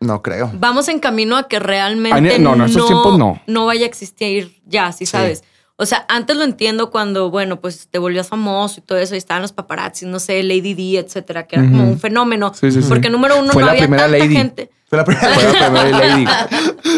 No 0.00 0.22
creo. 0.22 0.50
Vamos 0.52 0.88
en 0.88 0.98
camino 0.98 1.38
a 1.38 1.48
que 1.48 1.58
realmente 1.58 2.34
Ay, 2.34 2.38
no, 2.38 2.54
no, 2.54 2.64
en 2.64 2.70
estos 2.70 2.86
tiempos 2.86 3.18
no. 3.18 3.66
vaya 3.66 3.84
a 3.84 3.88
existir 3.88 4.60
ya, 4.66 4.92
si 4.92 5.06
sabes. 5.06 5.42
O 5.78 5.84
sea, 5.84 6.06
antes 6.08 6.36
lo 6.36 6.42
entiendo 6.44 6.90
cuando, 6.90 7.28
bueno, 7.30 7.60
pues 7.60 7.88
te 7.90 7.98
volvías 7.98 8.28
famoso 8.28 8.80
y 8.80 8.82
todo 8.82 8.96
eso, 8.98 9.14
y 9.14 9.18
estaban 9.18 9.42
los 9.42 9.52
paparazzi, 9.52 10.06
no 10.06 10.18
sé, 10.18 10.42
Lady 10.42 10.72
D, 10.72 10.98
etcétera, 10.98 11.46
que 11.46 11.56
era 11.56 11.66
como 11.66 11.84
un 11.84 12.00
fenómeno. 12.00 12.52
Sí, 12.58 12.70
sí, 12.72 12.80
sí. 12.82 12.88
Porque 12.88 13.10
número 13.10 13.38
uno 13.38 13.52
Fue 13.52 13.60
no 13.60 13.66
la 13.66 13.72
había 13.72 13.82
primera 13.82 14.04
tanta 14.04 14.18
Lady. 14.18 14.34
gente. 14.34 14.70
Fue 14.88 14.96
la 14.98 15.04
primera. 15.04 15.28
Fue 15.34 15.52
la 15.52 15.70
primera 15.82 16.06
lady. 16.06 16.26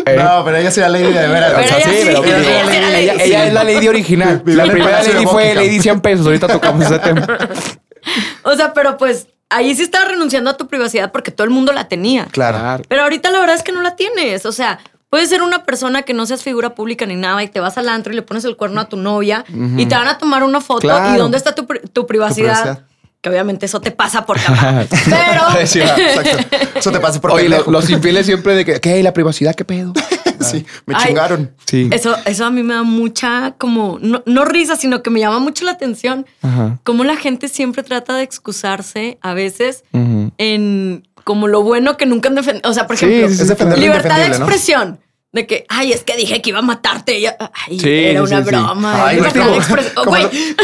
Eh, 0.06 0.16
No, 0.22 0.44
pero 0.44 0.56
ella 0.58 0.70
sí 0.70 0.78
era 0.80 0.88
lady 0.90 1.04
de 1.12 1.26
veras. 1.28 1.52
Pero 1.56 1.64
o 1.64 1.68
sea, 1.68 1.78
ella 1.78 1.86
sí, 1.90 1.96
sí, 1.96 2.02
pero- 2.06 2.24
ella 2.24 2.64
pero- 2.66 2.80
lady. 2.88 2.96
ella, 3.02 3.14
ella 3.24 3.46
es 3.46 3.52
la 3.54 3.64
lady 3.64 3.88
original. 3.88 4.42
La 4.44 4.64
primera 4.66 5.02
lady 5.02 5.26
fue 5.26 5.54
lady 5.54 5.80
100 5.80 6.00
pesos. 6.00 6.26
Ahorita 6.26 6.46
tocamos 6.46 6.84
ese 6.84 6.98
tema. 7.00 7.26
O 8.44 8.54
sea, 8.54 8.72
pero 8.74 8.96
pues 8.96 9.26
ahí 9.50 9.74
sí 9.74 9.82
estabas 9.82 10.08
renunciando 10.08 10.50
a 10.50 10.56
tu 10.56 10.68
privacidad 10.68 11.10
porque 11.10 11.30
todo 11.32 11.44
el 11.46 11.50
mundo 11.50 11.72
la 11.72 11.88
tenía. 11.88 12.26
Claro. 12.30 12.84
Pero 12.88 13.02
ahorita 13.02 13.30
la 13.30 13.40
verdad 13.40 13.56
es 13.56 13.62
que 13.62 13.72
no 13.72 13.82
la 13.82 13.96
tienes. 13.96 14.44
O 14.46 14.52
sea, 14.52 14.78
puedes 15.10 15.28
ser 15.28 15.42
una 15.42 15.64
persona 15.64 16.02
que 16.02 16.14
no 16.14 16.26
seas 16.26 16.42
figura 16.42 16.74
pública 16.74 17.06
ni 17.06 17.16
nada 17.16 17.42
y 17.42 17.48
te 17.48 17.60
vas 17.60 17.78
al 17.78 17.88
antro 17.88 18.12
y 18.12 18.16
le 18.16 18.22
pones 18.22 18.44
el 18.44 18.56
cuerno 18.56 18.80
a 18.80 18.88
tu 18.88 18.96
novia 18.96 19.44
y 19.76 19.86
te 19.86 19.94
van 19.94 20.08
a 20.08 20.18
tomar 20.18 20.42
una 20.44 20.60
foto. 20.60 20.80
Claro. 20.80 21.14
¿Y 21.14 21.18
dónde 21.18 21.36
está 21.38 21.54
tu, 21.54 21.66
tu 21.92 22.06
privacidad? 22.06 22.54
privacidad. 22.62 22.84
Que 23.20 23.30
obviamente 23.30 23.66
eso 23.66 23.80
te 23.80 23.90
pasa 23.90 24.24
por 24.24 24.38
capaz. 24.40 24.86
Pero. 25.04 25.42
Sí. 25.66 25.80
Eso 26.76 26.92
te 26.92 27.00
pasa 27.00 27.20
por 27.20 27.32
Oye, 27.32 27.48
lo- 27.48 27.64
los 27.68 27.90
infieles 27.90 28.26
siempre 28.26 28.54
de 28.54 28.64
que, 28.64 28.80
¿qué? 28.80 29.02
¿La 29.02 29.12
privacidad? 29.12 29.56
¿Qué 29.56 29.64
pedo? 29.64 29.92
Sí, 30.40 30.64
me 30.86 30.94
Ay. 30.96 31.06
chingaron. 31.08 31.50
Sí. 31.66 31.90
Eso, 31.92 32.14
eso 32.26 32.44
a 32.44 32.50
mí 32.52 32.62
me 32.62 32.74
da 32.74 32.84
mucha, 32.84 33.54
como, 33.58 33.98
no, 34.00 34.22
no 34.24 34.44
risa, 34.44 34.76
sino 34.76 35.02
que 35.02 35.10
me 35.10 35.18
llama 35.18 35.40
mucho 35.40 35.64
la 35.64 35.72
atención. 35.72 36.26
Ajá. 36.42 36.78
Cómo 36.84 37.02
la 37.02 37.16
gente 37.16 37.48
siempre 37.48 37.82
trata 37.82 38.14
de 38.14 38.22
excusarse 38.22 39.18
a 39.20 39.34
veces 39.34 39.82
en 40.38 41.07
como 41.28 41.46
lo 41.46 41.62
bueno 41.62 41.98
que 41.98 42.06
nunca 42.06 42.30
han 42.30 42.36
defendido. 42.36 42.70
O 42.70 42.72
sea, 42.72 42.86
por 42.86 42.96
Sí, 42.96 43.04
ejemplo, 43.04 43.28
sí, 43.28 43.54
sí, 43.54 43.80
libertad 43.80 44.16
de 44.16 44.28
expresión. 44.28 44.98
De 45.30 45.46
que, 45.46 45.66
ay, 45.68 45.92
es 45.92 46.04
que 46.04 46.16
dije 46.16 46.40
que 46.40 46.48
iba 46.48 46.60
a 46.60 46.62
matarte. 46.62 47.18
Y 47.18 47.26
ay, 47.26 47.78
Sí, 47.78 47.86
era 48.06 48.22
una 48.22 48.38
sí. 48.38 48.44
broma. 48.44 49.08
Ay, 49.08 49.16
libertad 49.16 49.40
como, 49.40 49.50
de 49.52 49.56
expresión. 49.58 49.92
Oh, 49.98 50.04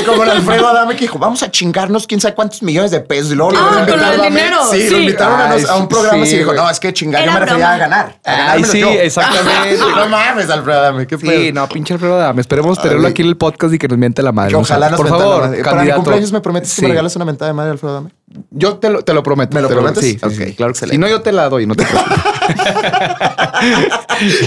como, 0.07 0.23
el 0.25 0.31
Alfredo 0.31 0.69
Adame 0.73 0.95
que 0.95 1.03
dijo, 1.03 1.19
vamos 1.19 1.43
a 1.43 1.51
chingarnos 1.51 2.07
quién 2.07 2.19
sabe 2.19 2.35
cuántos 2.35 2.63
millones 2.63 2.91
de 2.91 3.01
pesos. 3.01 3.33
Y 3.33 3.35
luego 3.35 3.53
lo 3.53 3.59
Ah, 3.59 3.63
invitaron 3.81 3.87
con 3.91 4.01
lo 4.17 4.23
del 4.23 4.33
dinero, 4.33 4.57
Sí, 4.73 4.81
sí. 4.81 4.89
lo 4.91 4.99
invitaron 5.01 5.39
a, 5.69 5.77
un 5.77 5.87
programa 5.87 6.25
sí, 6.25 6.37
y 6.37 6.39
dijo, 6.39 6.55
no, 6.55 6.71
es 6.71 6.81
que 6.81 6.95
chingar, 6.95 7.27
yo 7.27 7.33
me 7.33 7.41
refería 7.41 7.57
broma. 7.59 7.75
a 7.75 7.79
ganar. 7.79 8.19
A 8.25 8.53
Ay, 8.53 8.65
sí, 8.65 8.81
yo. 8.81 8.89
exactamente. 9.09 9.77
no 9.77 10.09
mames, 10.09 10.49
Alfredo 10.49 10.79
Adame, 10.81 11.07
qué 11.07 11.19
Sí, 11.19 11.53
no, 11.53 11.69
pinche 11.69 11.93
Alfredo 11.93 12.15
Adame. 12.15 12.41
Esperemos 12.41 12.81
tenerlo 12.81 13.07
aquí 13.07 13.21
en 13.21 13.29
el 13.29 13.37
podcast 13.37 13.75
y 13.75 13.79
que 13.79 13.87
nos 13.87 13.99
miente 13.99 14.23
la 14.23 14.33
madre. 14.33 14.55
Ojalá 14.57 14.89
nos 14.89 14.97
Por 14.99 15.11
favor. 15.11 15.63
Para 15.63 15.85
mi 15.85 15.91
cumpleaños 15.93 16.33
me 16.33 16.41
prometes 16.41 16.75
que 16.75 16.81
me 16.83 16.89
regalas 16.89 17.15
una 17.17 17.27
mentada 17.27 17.51
de 17.51 17.55
madre, 17.55 17.73
Alfredo 17.73 17.93
Adame. 17.99 18.11
Yo 18.51 18.79
te 18.79 18.91
lo, 18.91 19.03
te 19.05 19.13
lo 19.15 19.23
prometo. 19.23 19.55
¿Me 19.55 19.63
lo 19.63 19.69
te 19.69 19.75
prometes? 19.75 20.03
Sí, 20.03 20.19
sí, 20.19 20.55
claro 20.55 20.73
que 20.73 20.79
excelente. 20.79 20.95
Si 20.95 20.99
no, 20.99 21.09
yo 21.09 21.23
te 21.23 21.33
la 21.33 21.49
doy, 21.49 21.67
no 21.67 21.75
te 21.75 21.85
preocupes. 21.85 22.19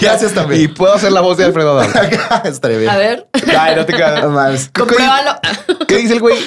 Gracias 0.02 0.34
también. 0.34 0.62
Y 0.62 0.68
puedo 0.68 0.94
hacer 0.94 1.12
la 1.12 1.22
voz 1.22 1.38
de 1.38 1.46
Alfredo 1.46 1.80
Adame. 1.80 2.18
Estaría 2.46 2.78
bien. 2.78 2.90
a 2.90 2.98
ver, 2.98 3.28
Ay, 3.58 3.76
no 3.76 3.86
te 3.86 3.94
quedas. 3.94 4.30
Mames. 4.30 4.70
compruébalo. 4.74 5.36
¿Qué 5.88 5.98
dice 5.98 6.14
el 6.14 6.20
güey? 6.20 6.38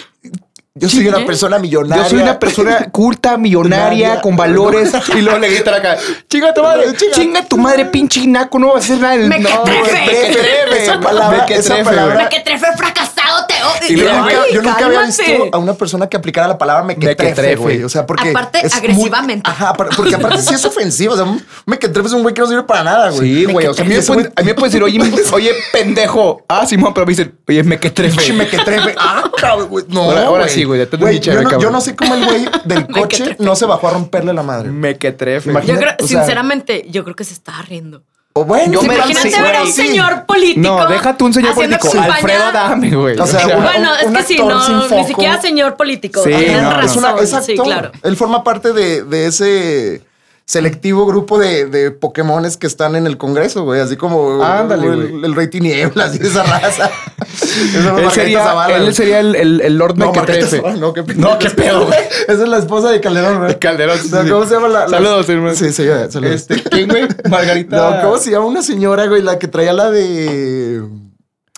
Yo 0.74 0.88
soy 0.88 1.08
una 1.08 1.26
persona 1.26 1.58
millonaria. 1.58 2.04
Yo 2.04 2.10
soy 2.10 2.22
una 2.22 2.38
persona 2.38 2.88
culta, 2.90 3.36
millonaria, 3.36 4.20
con 4.20 4.36
valores. 4.36 4.92
y 5.14 5.20
luego 5.20 5.38
le 5.38 5.50
gritan 5.50 5.74
acá, 5.74 5.96
chinga 6.28 6.54
tu 6.54 6.62
madre, 6.62 6.84
Chinga. 6.96 7.12
chinga 7.12 7.42
tu 7.44 7.58
madre, 7.58 7.84
pinche 7.86 8.26
naco, 8.26 8.58
no 8.58 8.68
vas 8.68 8.76
a 8.76 8.78
hacer 8.94 8.98
nada. 9.00 9.16
Me 9.16 9.40
no, 9.40 9.64
que 9.64 9.70
trefe. 9.72 9.92
me 9.92 10.06
que 10.06 10.32
trefe. 10.32 10.82
Esa 10.84 11.00
palabra- 11.00 11.38
Me 11.38 11.46
que 11.46 11.54
esa 11.56 11.74
trefe, 11.74 11.84
palabra-. 11.84 12.16
Me 12.22 12.28
que 12.28 12.40
trefe 12.40 12.66
fracasado. 12.76 13.46
Y 13.88 13.96
Yo 13.96 14.04
luego, 14.04 14.24
Ay, 14.24 14.34
nunca, 14.36 14.48
yo 14.52 14.62
nunca 14.62 14.86
había 14.86 15.02
visto 15.06 15.22
a 15.52 15.58
una 15.58 15.74
persona 15.74 16.08
que 16.08 16.16
aplicara 16.16 16.46
la 16.48 16.58
palabra 16.58 16.84
mequetrefe, 16.84 17.22
Mequetrefe. 17.24 17.56
güey. 17.56 17.82
O 17.84 17.88
sea, 17.88 18.06
porque. 18.06 18.30
Aparte, 18.30 18.58
es 18.64 18.72
muy- 18.72 18.78
agresivamente. 18.78 19.50
ajá, 19.50 19.72
par- 19.74 19.88
porque 19.96 20.14
aparte 20.14 20.42
sí 20.42 20.54
es 20.54 20.64
ofensivo. 20.64 21.14
O 21.14 21.16
sea, 21.16 21.24
un 21.24 21.44
mequetrefe 21.66 22.08
es 22.08 22.12
un 22.14 22.22
güey 22.22 22.34
que 22.34 22.40
no 22.40 22.46
sirve 22.46 22.62
para 22.64 22.84
nada, 22.84 23.10
güey. 23.10 23.20
Sí, 23.20 23.44
güey. 23.46 23.66
O 23.66 23.74
sea, 23.74 23.84
a 23.84 23.88
mí, 23.88 23.94
me 23.94 24.02
pueden, 24.02 24.32
a 24.36 24.40
mí 24.42 24.46
me 24.46 24.54
pueden 24.54 24.70
decir, 24.72 24.82
oye, 24.82 25.22
oye, 25.32 25.52
pendejo. 25.72 26.44
Ah, 26.48 26.66
Simón, 26.66 26.92
pero 26.94 27.06
me 27.06 27.10
dicen, 27.12 27.34
oye, 27.48 27.62
me 27.64 27.78
que 27.78 27.90
trefe. 27.90 28.16
Pinche 28.16 28.32
mequetrefe. 28.32 28.94
Ah, 28.98 29.30
cabrón, 29.36 29.68
güey. 29.68 29.84
No. 29.88 30.02
Ahora- 30.02 30.26
ahora 30.26 30.48
sí, 30.48 30.64
güey, 30.64 30.80
ya 30.80 30.86
te 30.86 30.96
Güey, 30.96 31.16
entendí 31.16 31.24
chévere, 31.38 31.44
yo, 31.50 31.56
no, 31.56 31.62
yo 31.62 31.70
no 31.70 31.80
sé 31.80 31.96
cómo 31.96 32.14
el 32.14 32.24
güey 32.24 32.48
del 32.64 32.86
coche 32.86 33.18
Mequetrefe. 33.22 33.42
no 33.44 33.56
se 33.56 33.66
bajó 33.66 33.88
a 33.88 33.92
romperle 33.92 34.32
la 34.32 34.42
madre. 34.42 34.68
Me 34.70 34.96
que 34.98 35.12
trefe. 35.12 35.50
Imagínate. 35.50 35.72
Yo 35.80 35.86
creo, 35.86 35.96
O 36.04 36.06
sea- 36.08 36.18
sinceramente, 36.20 36.86
yo 36.90 37.04
creo 37.04 37.16
que 37.16 37.24
se 37.24 37.34
estaba 37.34 37.62
riendo. 37.62 38.02
O 38.32 38.44
bueno, 38.44 38.72
Yo 38.74 38.80
sí, 38.82 38.88
me- 38.88 38.94
Imagínate 38.94 39.30
sí, 39.30 39.42
ver 39.42 39.56
a 39.56 39.60
un 39.62 39.66
sí. 39.66 39.72
señor 39.72 40.24
político. 40.24 40.60
No, 40.60 40.86
déjate 40.86 41.24
un 41.24 41.34
señor 41.34 41.54
político. 41.54 41.90
campaña. 41.90 42.14
Alfredo 42.14 42.44
Adame, 42.44 42.90
güey. 42.94 43.18
O 43.18 43.26
sea, 43.26 43.44
Bueno, 43.56 43.90
un 44.06 44.16
es 44.16 44.26
que 44.26 44.34
sí, 44.34 44.38
no, 44.40 44.88
ni 44.88 45.04
siquiera 45.04 45.40
señor 45.40 45.76
político. 45.76 46.22
Sí, 46.22 46.30
no, 46.30 46.70
razón. 46.70 46.84
es, 46.84 46.96
una, 46.96 47.20
es 47.20 47.44
sí, 47.44 47.52
actor. 47.52 47.66
claro. 47.66 47.92
Él 48.04 48.16
forma 48.16 48.44
parte 48.44 48.72
de, 48.72 49.02
de 49.02 49.26
ese 49.26 50.02
selectivo 50.50 51.06
grupo 51.06 51.38
de, 51.38 51.66
de 51.66 51.92
Pokémones 51.92 52.56
que 52.56 52.66
están 52.66 52.96
en 52.96 53.06
el 53.06 53.16
Congreso, 53.18 53.62
güey. 53.62 53.80
Así 53.80 53.96
como 53.96 54.42
Ándale, 54.42 54.88
el, 54.88 55.08
güey. 55.12 55.24
el 55.24 55.34
Rey 55.36 55.48
Tinieblas 55.48 56.18
y 56.20 56.26
esa 56.26 56.42
raza. 56.42 56.90
Esa 57.30 57.96
él 58.00 58.10
sería, 58.10 58.42
Zavala, 58.42 58.76
él 58.76 58.94
sería 58.94 59.20
el, 59.20 59.36
el, 59.36 59.60
el 59.60 59.76
Lord 59.78 59.96
No, 59.96 60.06
me 60.06 60.12
que 60.12 60.18
Margarita 60.20 60.46
trefe. 60.48 60.56
Zavala, 60.62 60.80
no, 60.80 60.92
qué 60.92 61.02
pedo. 61.04 61.20
No, 61.20 61.38
qué 61.38 61.50
pedo, 61.50 61.86
güey. 61.86 61.98
Esa 62.28 62.42
es 62.42 62.48
la 62.48 62.58
esposa 62.58 62.90
de 62.90 63.00
Calderón, 63.00 63.38
güey. 63.38 63.48
De 63.52 63.58
Calderón, 63.58 63.98
sí, 63.98 64.08
No, 64.10 64.22
sí. 64.24 64.28
¿Cómo 64.30 64.44
se 64.46 64.54
llama 64.54 64.68
la? 64.68 64.80
la- 64.80 64.88
Saludos, 64.88 65.28
hermano. 65.28 65.54
Sí, 65.54 65.72
sí, 65.72 65.86
saludos. 66.08 66.34
Este, 66.34 66.62
¿Quién, 66.64 66.88
güey? 66.88 67.06
Margarita. 67.30 67.76
No, 67.76 68.02
¿cómo 68.02 68.18
se 68.18 68.32
llama 68.32 68.46
una 68.46 68.62
señora, 68.62 69.06
güey? 69.06 69.22
La 69.22 69.38
que 69.38 69.46
traía 69.46 69.72
la 69.72 69.90
de. 69.90 70.82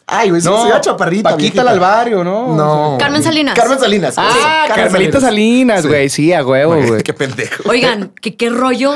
Ay, 0.06 0.30
güey, 0.30 0.42
No, 0.42 0.66
se 0.66 0.80
Chaparrita. 0.80 1.22
Paquita 1.30 1.36
viejita. 1.36 1.64
la 1.64 1.70
al 1.72 1.80
barrio, 1.80 2.24
¿no? 2.24 2.54
No. 2.54 2.96
Carmen 2.98 3.22
Salinas. 3.22 3.54
Carmen 3.54 3.78
Salinas. 3.78 4.14
Ah, 4.18 4.64
Sí, 4.66 4.72
Carmelita 4.74 5.20
Salinas, 5.20 5.82
Sí. 5.82 5.88
güey. 5.88 6.08
Sí, 6.08 6.32
a 6.32 6.44
huevo, 6.44 6.74
güey. 6.86 7.02
Qué 7.02 7.12
pendejo. 7.12 7.68
Oigan, 7.68 8.12
que 8.20 8.36
qué 8.36 8.50
rollo 8.50 8.94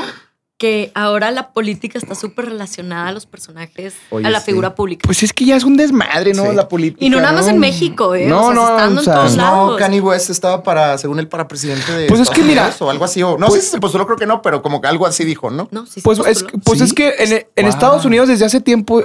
que 0.59 0.91
ahora 0.95 1.29
la 1.29 1.51
política 1.53 1.99
está 1.99 2.15
súper 2.15 2.45
relacionada 2.45 3.09
a 3.09 3.11
los 3.11 3.27
personajes, 3.27 3.93
Oye, 4.09 4.25
a 4.25 4.31
la 4.31 4.39
sí. 4.39 4.47
figura 4.47 4.73
pública. 4.73 5.03
Pues 5.05 5.21
es 5.21 5.31
que 5.31 5.45
ya 5.45 5.55
es 5.55 5.63
un 5.63 5.77
desmadre, 5.77 6.33
¿no? 6.33 6.49
Sí. 6.49 6.55
La 6.55 6.67
política. 6.67 7.05
y 7.05 7.11
no 7.11 7.19
nada 7.19 7.31
más 7.33 7.47
en 7.47 7.59
México, 7.59 8.15
¿eh? 8.15 8.25
No, 8.25 8.47
o 8.47 8.51
sea, 8.51 8.53
no, 8.55 8.61
se 8.65 8.71
está 8.71 8.81
dando 8.81 9.01
o 9.01 9.03
sea, 9.03 9.13
en 9.13 9.19
todos 9.19 9.25
pues 9.35 9.37
No, 9.37 9.43
lados. 9.43 9.77
Kanye 9.77 10.01
West 10.01 10.29
estaba 10.31 10.63
para, 10.63 10.97
según 10.97 11.19
él, 11.19 11.27
para 11.27 11.47
presidente 11.47 11.91
de. 11.91 12.07
Pues 12.07 12.21
es 12.21 12.29
que 12.31 12.41
mira, 12.41 12.63
Unidos 12.63 12.81
o 12.81 12.89
algo 12.89 13.05
así. 13.05 13.21
O, 13.21 13.37
no 13.37 13.45
pues- 13.45 13.59
sé 13.59 13.65
si 13.67 13.71
se 13.73 13.79
postuló, 13.79 14.07
creo 14.07 14.17
que 14.17 14.25
no, 14.25 14.41
pero 14.41 14.63
como 14.63 14.81
que 14.81 14.87
algo 14.87 15.05
así 15.05 15.25
dijo, 15.25 15.51
¿no? 15.51 15.67
No, 15.69 15.85
sí 15.85 15.93
se 15.95 16.01
Pues, 16.01 16.17
es, 16.25 16.43
pues 16.63 16.79
¿Sí? 16.79 16.85
es 16.85 16.93
que 16.93 17.13
en, 17.19 17.33
en 17.33 17.65
Wow. 17.65 17.69
Estados 17.69 18.05
Unidos 18.05 18.27
desde 18.27 18.45
hace 18.45 18.59
tiempo, 18.59 19.03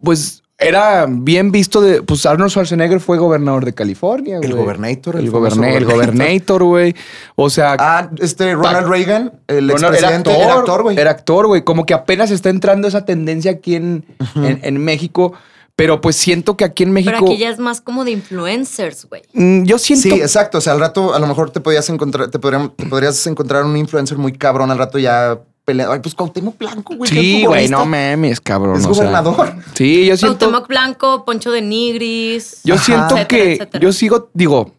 pues 0.00 0.44
era 0.58 1.06
bien 1.08 1.52
visto 1.52 1.80
de. 1.80 2.02
Pues 2.02 2.24
Arnold 2.24 2.50
Schwarzenegger 2.50 3.00
fue 3.00 3.18
gobernador 3.18 3.64
de 3.64 3.74
California, 3.74 4.38
güey. 4.38 4.50
El 4.50 4.56
gobernator, 4.56 5.16
el 5.16 5.26
El, 5.26 5.30
famoso 5.30 5.56
goberna- 5.56 5.76
el 5.76 5.84
gobernator. 5.84 6.14
gobernator, 6.16 6.64
güey. 6.64 6.94
O 7.34 7.50
sea. 7.50 7.76
Ah, 7.78 8.10
este 8.18 8.54
Ronald 8.54 8.88
Reagan, 8.88 9.32
el 9.48 9.68
Ronald 9.68 9.94
expresidente, 9.94 10.32
era 10.40 10.54
actor, 10.54 10.82
güey. 10.82 10.98
Era 10.98 11.10
actor, 11.10 11.46
güey. 11.46 11.62
Como 11.62 11.84
que 11.84 11.94
apenas 11.94 12.30
está 12.30 12.48
entrando 12.50 12.88
esa 12.88 13.04
tendencia 13.04 13.50
aquí 13.50 13.74
en, 13.74 14.04
en, 14.36 14.60
en 14.62 14.78
México. 14.84 15.32
Pero 15.78 16.00
pues 16.00 16.16
siento 16.16 16.56
que 16.56 16.64
aquí 16.64 16.84
en 16.84 16.92
México. 16.92 17.12
Pero 17.20 17.26
aquí 17.26 17.36
ya 17.36 17.50
es 17.50 17.58
más 17.58 17.82
como 17.82 18.06
de 18.06 18.12
influencers, 18.12 19.04
güey. 19.10 19.20
mm, 19.34 19.64
Yo 19.64 19.78
siento. 19.78 20.08
Sí, 20.08 20.14
exacto. 20.22 20.56
O 20.56 20.60
sea, 20.62 20.72
al 20.72 20.80
rato 20.80 21.12
a 21.12 21.18
lo 21.18 21.26
mejor 21.26 21.50
te 21.50 21.60
podías 21.60 21.90
encontrar, 21.90 22.30
te, 22.30 22.38
podrían- 22.38 22.70
te 22.74 22.86
podrías 22.86 23.26
encontrar 23.26 23.62
un 23.64 23.76
influencer 23.76 24.16
muy 24.16 24.32
cabrón 24.32 24.70
al 24.70 24.78
rato 24.78 24.98
ya 24.98 25.38
peleado. 25.66 25.92
Ay, 25.92 26.00
pues 26.00 26.14
Cuauhtémoc 26.14 26.56
Blanco, 26.56 26.96
güey. 26.96 27.10
Sí, 27.10 27.44
güey, 27.44 27.68
no 27.68 27.84
mames, 27.84 28.40
cabrón. 28.40 28.78
Es 28.80 28.86
o 28.86 28.94
sea. 28.94 29.04
gobernador. 29.04 29.54
sí, 29.74 30.06
yo 30.06 30.16
siento. 30.16 30.38
Cuauhtémoc 30.38 30.68
Blanco, 30.68 31.24
Poncho 31.26 31.50
de 31.50 31.60
Nigris. 31.60 32.60
Yo 32.64 32.76
Ajá. 32.76 32.84
siento 32.84 33.04
etcétera, 33.16 33.28
que 33.28 33.52
etcétera. 33.52 33.82
yo 33.82 33.92
sigo, 33.92 34.30
digo, 34.32 34.72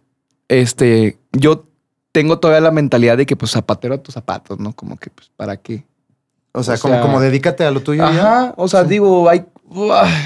este, 0.47 1.19
yo 1.33 1.65
tengo 2.11 2.39
todavía 2.39 2.61
la 2.61 2.71
mentalidad 2.71 3.17
de 3.17 3.25
que 3.27 3.35
pues 3.35 3.51
zapatero 3.51 3.93
a 3.93 3.97
tus 3.99 4.15
zapatos, 4.15 4.59
¿no? 4.59 4.73
Como 4.73 4.97
que 4.97 5.11
pues 5.11 5.29
para 5.35 5.57
qué. 5.57 5.85
O 6.53 6.63
sea, 6.63 6.75
O 6.75 6.79
como, 6.79 6.93
sea- 6.95 7.03
como 7.03 7.19
dedícate 7.19 7.63
a 7.65 7.69
lo 7.71 7.81
tuyo. 7.81 8.03
ya. 8.03 8.07
Ajá, 8.09 8.53
o 8.57 8.67
sea, 8.67 8.83
digo, 8.83 9.29
hay 9.29 9.45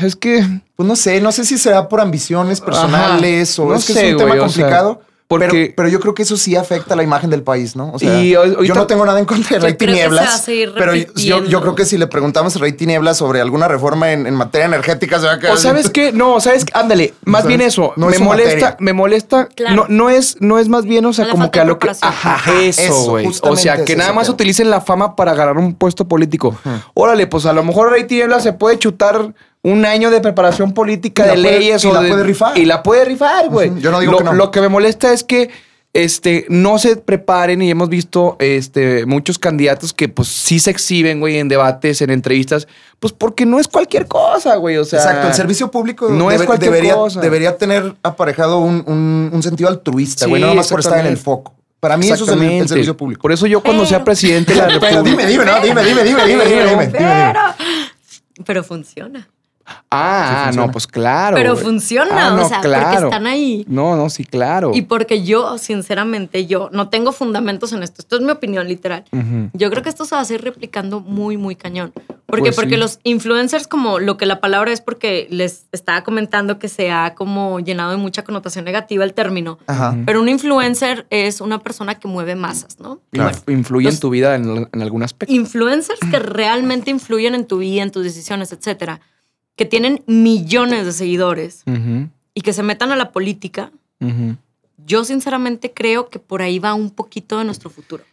es 0.04 0.16
que. 0.16 0.46
Pues 0.76 0.88
no 0.88 0.96
sé, 0.96 1.20
no 1.22 1.32
sé 1.32 1.44
si 1.46 1.58
será 1.58 1.88
por 1.90 2.00
ambiciones 2.02 2.62
personales 2.62 3.60
Ajá, 3.60 3.68
o 3.68 3.70
no 3.72 3.76
es 3.76 3.86
que 3.86 3.94
sé, 3.94 4.08
es 4.08 4.12
un 4.14 4.18
tema 4.18 4.30
güey, 4.36 4.40
o 4.40 4.50
sea, 4.50 4.64
complicado. 4.64 5.02
Porque- 5.40 5.48
pero, 5.50 5.74
pero 5.78 5.90
yo 5.90 6.00
creo 6.00 6.14
que 6.14 6.24
eso 6.24 6.38
sí 6.38 6.56
afecta 6.56 6.96
la 6.96 7.04
imagen 7.04 7.30
del 7.30 7.44
país, 7.44 7.76
¿no? 7.76 7.92
O 7.94 8.00
sea, 8.00 8.22
Y 8.22 8.32
yo 8.32 8.76
no 8.76 8.88
tengo 8.88 9.06
nada 9.06 9.20
en 9.20 9.26
contra 9.26 9.58
de 9.58 9.64
Rey 9.64 9.74
Tinieblas, 9.74 10.44
pero 10.78 10.94
yo, 10.96 11.44
yo 11.46 11.62
creo 11.62 11.76
que 11.76 11.86
si 11.86 11.98
le 11.98 12.08
preguntamos 12.08 12.56
a 12.56 12.60
Rey 12.60 12.74
Tinieblas 12.74 13.18
sobre 13.18 13.42
alguna 13.42 13.68
reforma 13.68 14.12
en, 14.12 14.28
en 14.28 14.36
materia 14.36 14.66
energética, 14.66 15.20
se 15.20 15.26
va 15.26 15.34
a 15.34 15.40
quedar. 15.40 15.54
O 15.54 15.58
sabes 15.58 15.90
qué, 15.90 16.12
no, 16.12 16.40
sabes 16.40 16.66
qué? 16.66 16.72
ándale, 16.76 17.14
más 17.26 17.42
¿Sabes? 17.44 17.58
bien 17.58 17.68
eso, 17.68 17.94
No 17.96 18.08
me 18.08 18.20
molesta, 18.20 18.78
me 18.80 18.94
molesta, 18.94 19.48
Claro. 19.48 19.76
no, 19.76 19.86
no 19.90 20.10
es, 20.10 20.38
no 20.40 20.60
es 20.60 20.68
más 20.70 20.86
bien, 20.86 21.06
o 21.06 21.14
sea, 21.14 21.26
No 21.26 21.32
como 21.32 21.52
que 21.52 21.60
a 21.60 21.66
lo 21.66 21.80
que, 21.80 21.90
ajá, 21.90 22.36
Ajá, 22.36 22.62
eso, 22.62 22.94
güey, 23.10 23.28
o 23.42 23.56
sea, 23.56 23.84
que 23.86 23.96
nada 23.96 24.14
más 24.14 24.26
tema. 24.28 24.34
utilicen 24.36 24.70
la 24.70 24.82
fama 24.82 25.16
para 25.16 25.32
agarrar 25.32 25.58
un 25.58 25.74
puesto 25.76 26.08
político. 26.08 26.56
Órale, 26.94 27.28
pues 27.28 27.46
a 27.46 27.54
lo 27.54 27.64
mejor 27.64 27.92
Rey 27.92 28.06
Tiniebla 28.06 28.40
se 28.40 28.54
puede 28.54 28.78
chutar 28.80 29.34
un 29.64 29.86
año 29.86 30.10
de 30.10 30.22
preparación 30.22 30.74
política 30.74 31.24
de 31.24 31.34
puede- 31.34 31.42
leyes 31.60 31.84
y 31.84 31.88
o 31.88 31.94
la 31.94 32.02
de- 32.02 32.10
puede 32.10 32.24
rifar. 32.24 32.58
y 32.58 32.66
la 32.66 32.82
puede 32.84 33.06
rifar, 33.06 33.48
güey. 33.50 33.72
Yo 33.80 33.92
no 33.92 34.00
digo 34.00 34.14
lo, 34.14 34.18
que 34.20 34.24
no. 34.24 34.34
Lo 34.34 34.52
que 34.52 34.62
me 34.62 34.70
molesta 34.70 35.14
es 35.14 35.24
que 35.24 35.50
este, 35.94 36.46
no 36.48 36.80
se 36.80 36.96
preparen 36.96 37.62
y 37.62 37.70
hemos 37.70 37.90
visto 37.90 38.38
este, 38.40 39.06
muchos 39.06 39.38
candidatos 39.38 39.94
que 39.94 40.08
pues 40.08 40.30
sí 40.30 40.58
se 40.60 40.72
exhiben, 40.72 41.20
güey, 41.20 41.38
en 41.38 41.50
debates, 41.50 42.02
en 42.02 42.12
entrevistas, 42.12 42.66
pues 43.00 43.12
porque 43.12 43.46
no 43.46 43.60
es 43.60 43.68
cualquier 43.68 44.08
cosa, 44.08 44.56
güey, 44.56 44.78
o 44.78 44.86
sea... 44.86 45.00
Exacto, 45.00 45.28
el 45.28 45.34
servicio 45.34 45.70
público 45.70 46.08
no 46.08 46.32
es 46.32 46.42
cualquier 46.44 46.72
debería, 46.72 46.96
cosa. 46.96 47.20
debería 47.20 47.58
tener 47.58 47.94
aparejado 48.04 48.60
un, 48.60 48.86
un- 48.88 49.32
un 49.34 49.44
sentido 49.44 49.70
altruista, 49.70 50.24
Sí, 50.26 50.30
güey, 50.30 50.42
no 50.42 50.56
más 50.56 50.70
por 50.70 50.80
estar 50.80 51.00
en 51.02 51.08
el 51.08 51.18
foco. 51.18 51.54
Para 51.82 51.98
mí 51.98 52.08
eso 52.10 52.24
es 52.24 52.32
el, 52.32 52.42
el 52.42 52.68
servicio 52.70 52.96
público. 52.96 53.22
Por 53.24 53.34
eso 53.34 53.46
yo 53.48 53.62
cuando 53.62 53.86
sea 53.86 54.02
presidente 54.04 54.54
de 54.54 54.60
la 54.60 54.68
Pero 54.68 54.80
República... 54.80 55.10
dime, 55.10 55.26
dime, 55.26 55.44
no, 55.46 55.60
dime, 55.62 55.84
dime, 55.84 56.04
dime, 56.06 56.24
dime, 56.26 56.26
dime, 56.26 56.46
dime, 56.46 56.70
dime, 56.70 56.88
dime. 56.88 56.92
Pero, 56.98 57.40
pero 58.46 58.64
funciona. 58.64 59.28
Ah, 59.90 60.50
Sí 60.52 60.58
ah, 60.60 60.62
no, 60.66 60.72
pues 60.72 60.88
claro. 60.88 61.36
Pero 61.36 61.56
funciona, 61.56 62.28
Ah, 62.30 62.34
o 62.34 62.38
no, 62.38 62.48
sea, 62.48 62.62
porque 62.62 63.06
están 63.06 63.28
ahí. 63.28 63.66
No, 63.68 63.96
no, 63.96 64.10
sí, 64.10 64.24
claro. 64.26 64.72
Y 64.74 64.84
porque 64.84 65.24
yo, 65.24 65.58
sinceramente, 65.58 66.46
yo 66.46 66.70
no 66.72 66.90
tengo 66.90 67.12
fundamentos 67.12 67.74
en 67.74 67.84
esto. 67.84 68.02
Esto 68.02 68.16
es 68.16 68.22
mi 68.22 68.32
opinión 68.32 68.68
literal. 68.68 69.04
Yo 69.54 69.70
creo 69.70 69.84
que 69.84 69.90
esto 69.90 70.06
se 70.06 70.16
va 70.16 70.22
a 70.22 70.26
seguir 70.26 70.44
replicando 70.44 71.00
muy, 71.02 71.38
muy 71.38 71.56
cañón. 71.56 71.92
¿Por 72.26 72.38
qué? 72.40 72.44
Pues 72.44 72.56
porque 72.56 72.76
sí. 72.76 72.78
los 72.80 73.00
influencers, 73.04 73.68
como 73.68 74.00
lo 74.00 74.16
que 74.16 74.26
la 74.26 74.40
palabra 74.40 74.72
es 74.72 74.80
porque 74.80 75.28
les 75.30 75.66
estaba 75.74 76.04
comentando 76.04 76.60
que 76.60 76.70
se 76.70 76.90
ha 76.90 77.14
como 77.14 77.60
llenado 77.60 77.92
de 77.92 77.98
mucha 77.98 78.24
connotación 78.24 78.64
negativa 78.64 79.04
el 79.04 79.14
término. 79.14 79.60
Ajá. 79.68 79.98
Pero 80.06 80.22
un 80.22 80.30
influencer 80.30 81.06
es 81.10 81.42
una 81.42 81.60
persona 81.60 81.96
que 82.00 82.08
mueve 82.08 82.36
masas, 82.36 82.80
¿no? 82.80 83.02
Claro. 83.12 83.36
Inf- 83.36 83.52
Influye 83.52 83.90
en 83.90 84.00
tu 84.00 84.10
vida 84.10 84.36
en, 84.36 84.70
en 84.72 84.82
algún 84.82 85.04
aspecto. 85.04 85.34
Influencers 85.34 86.00
que 86.10 86.20
realmente 86.20 86.90
influyen 86.90 87.36
en 87.36 87.46
tu 87.46 87.58
vida, 87.58 87.84
en 87.84 87.92
tus 87.92 88.04
decisiones, 88.06 88.54
etcétera, 88.54 89.02
que 89.56 89.66
tienen 89.66 90.04
millones 90.08 90.86
de 90.86 90.92
seguidores 90.94 91.64
y 92.34 92.42
que 92.42 92.54
se 92.54 92.64
metan 92.64 92.92
a 92.92 92.96
la 92.96 93.12
política, 93.12 93.72
yo 94.86 95.04
sinceramente 95.06 95.74
creo 95.74 96.10
que 96.10 96.20
por 96.20 96.42
ahí 96.42 96.58
va 96.60 96.74
un 96.74 96.90
poquito 96.90 97.38
de 97.38 97.44
nuestro 97.46 97.70
futuro. 97.70 98.04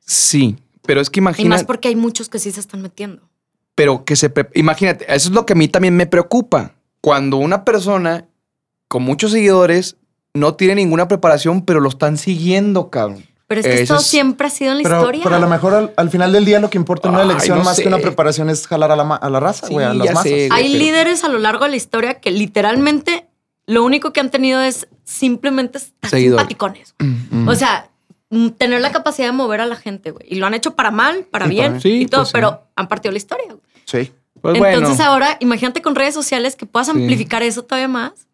Sí, 0.00 0.56
pero 0.86 1.00
es 1.00 1.08
que 1.10 1.20
Y 1.20 1.22
imagina, 1.22 1.50
más 1.50 1.64
porque 1.64 1.88
hay 1.88 1.96
muchos 1.96 2.28
que 2.28 2.38
sí 2.38 2.50
se 2.50 2.60
están 2.60 2.82
metiendo. 2.82 3.22
pero 3.74 4.04
que 4.04 4.16
se, 4.16 4.32
imagínate, 4.54 5.04
eso 5.06 5.28
es 5.28 5.34
lo 5.34 5.46
que 5.46 5.52
a 5.52 5.56
mí 5.56 5.68
también 5.68 5.96
me 5.96 6.06
preocupa. 6.06 6.74
Cuando 7.00 7.36
una 7.36 7.64
persona 7.64 8.26
con 8.88 9.02
muchos 9.04 9.30
seguidores 9.32 9.96
no 10.34 10.54
tiene 10.54 10.74
ninguna 10.76 11.08
preparación, 11.08 11.64
pero 11.64 11.80
lo 11.80 11.88
están 11.88 12.16
siguiendo, 12.18 12.90
cabrón. 12.90 13.24
Pero 13.48 13.60
es 13.62 13.66
que 13.66 13.72
Eso 13.74 13.82
esto 13.94 13.96
es- 13.96 14.06
siempre 14.06 14.46
ha 14.46 14.50
sido 14.50 14.70
en 14.72 14.76
la 14.78 14.82
Pero, 14.84 14.96
historia. 14.98 15.20
pero 15.24 15.36
a 15.36 15.38
lo 15.40 15.48
mejor 15.48 15.74
al, 15.74 15.92
al 15.96 16.10
final 16.10 16.32
del 16.32 16.44
día 16.44 16.60
lo 16.60 16.68
que 16.70 16.78
importa 16.78 17.08
en 17.08 17.14
una 17.14 17.24
Ay, 17.24 17.30
elección 17.30 17.58
no 17.58 17.64
más 17.64 17.76
sé. 17.76 17.82
que 17.82 17.88
una 17.88 17.98
preparación 17.98 18.50
es 18.50 18.66
jalar 18.66 18.92
a 18.92 18.96
la, 18.96 19.14
a 19.16 19.30
la 19.30 19.40
raza, 19.40 19.66
Sí, 19.66 19.72
güey, 19.72 19.86
a 19.86 19.94
las 19.94 20.08
masas. 20.08 20.22
sé. 20.24 20.48
Hay 20.52 20.70
pero- 20.70 20.84
líderes 20.84 21.24
a 21.24 21.28
lo 21.28 21.38
largo 21.38 21.64
de 21.64 21.70
la 21.70 21.76
historia 21.76 22.20
que 22.20 22.30
literalmente 22.30 23.26
lo 23.66 23.84
único 23.84 24.12
que 24.12 24.20
han 24.20 24.30
tenido 24.30 24.60
es 24.60 24.86
simplemente 25.04 25.78
estar 25.78 26.10
simpaticones. 26.10 26.94
Mm. 26.98 27.48
O 27.48 27.54
sea, 27.54 27.88
mm, 28.30 28.48
tener 28.50 28.80
la 28.82 28.92
capacidad 28.92 29.28
de 29.28 29.32
mover 29.32 29.62
a 29.62 29.66
la 29.66 29.76
gente, 29.76 30.10
güey. 30.10 30.26
Y 30.28 30.34
lo 30.36 30.46
han 30.46 30.52
hecho 30.54 30.74
para 30.76 30.90
mal, 30.90 31.24
para 31.30 31.46
bien 31.46 31.80
sí, 31.80 32.02
y 32.02 32.06
todo, 32.06 32.20
pues 32.20 32.28
sí. 32.28 32.32
pero 32.34 32.62
han 32.76 32.86
partido 32.88 33.12
la 33.12 33.18
historia. 33.18 33.46
Sí. 33.86 34.12
Pues 34.42 34.54
Entonces 34.56 34.98
bueno, 34.98 35.10
ahora, 35.10 35.36
imagínate 35.40 35.82
con 35.82 35.94
redes 35.96 36.14
sociales 36.14 36.54
que 36.54 36.64
puedas 36.66 36.88
amplificar 36.90 37.42
eso 37.42 37.62
todavía 37.64 37.88
más. 37.88 38.27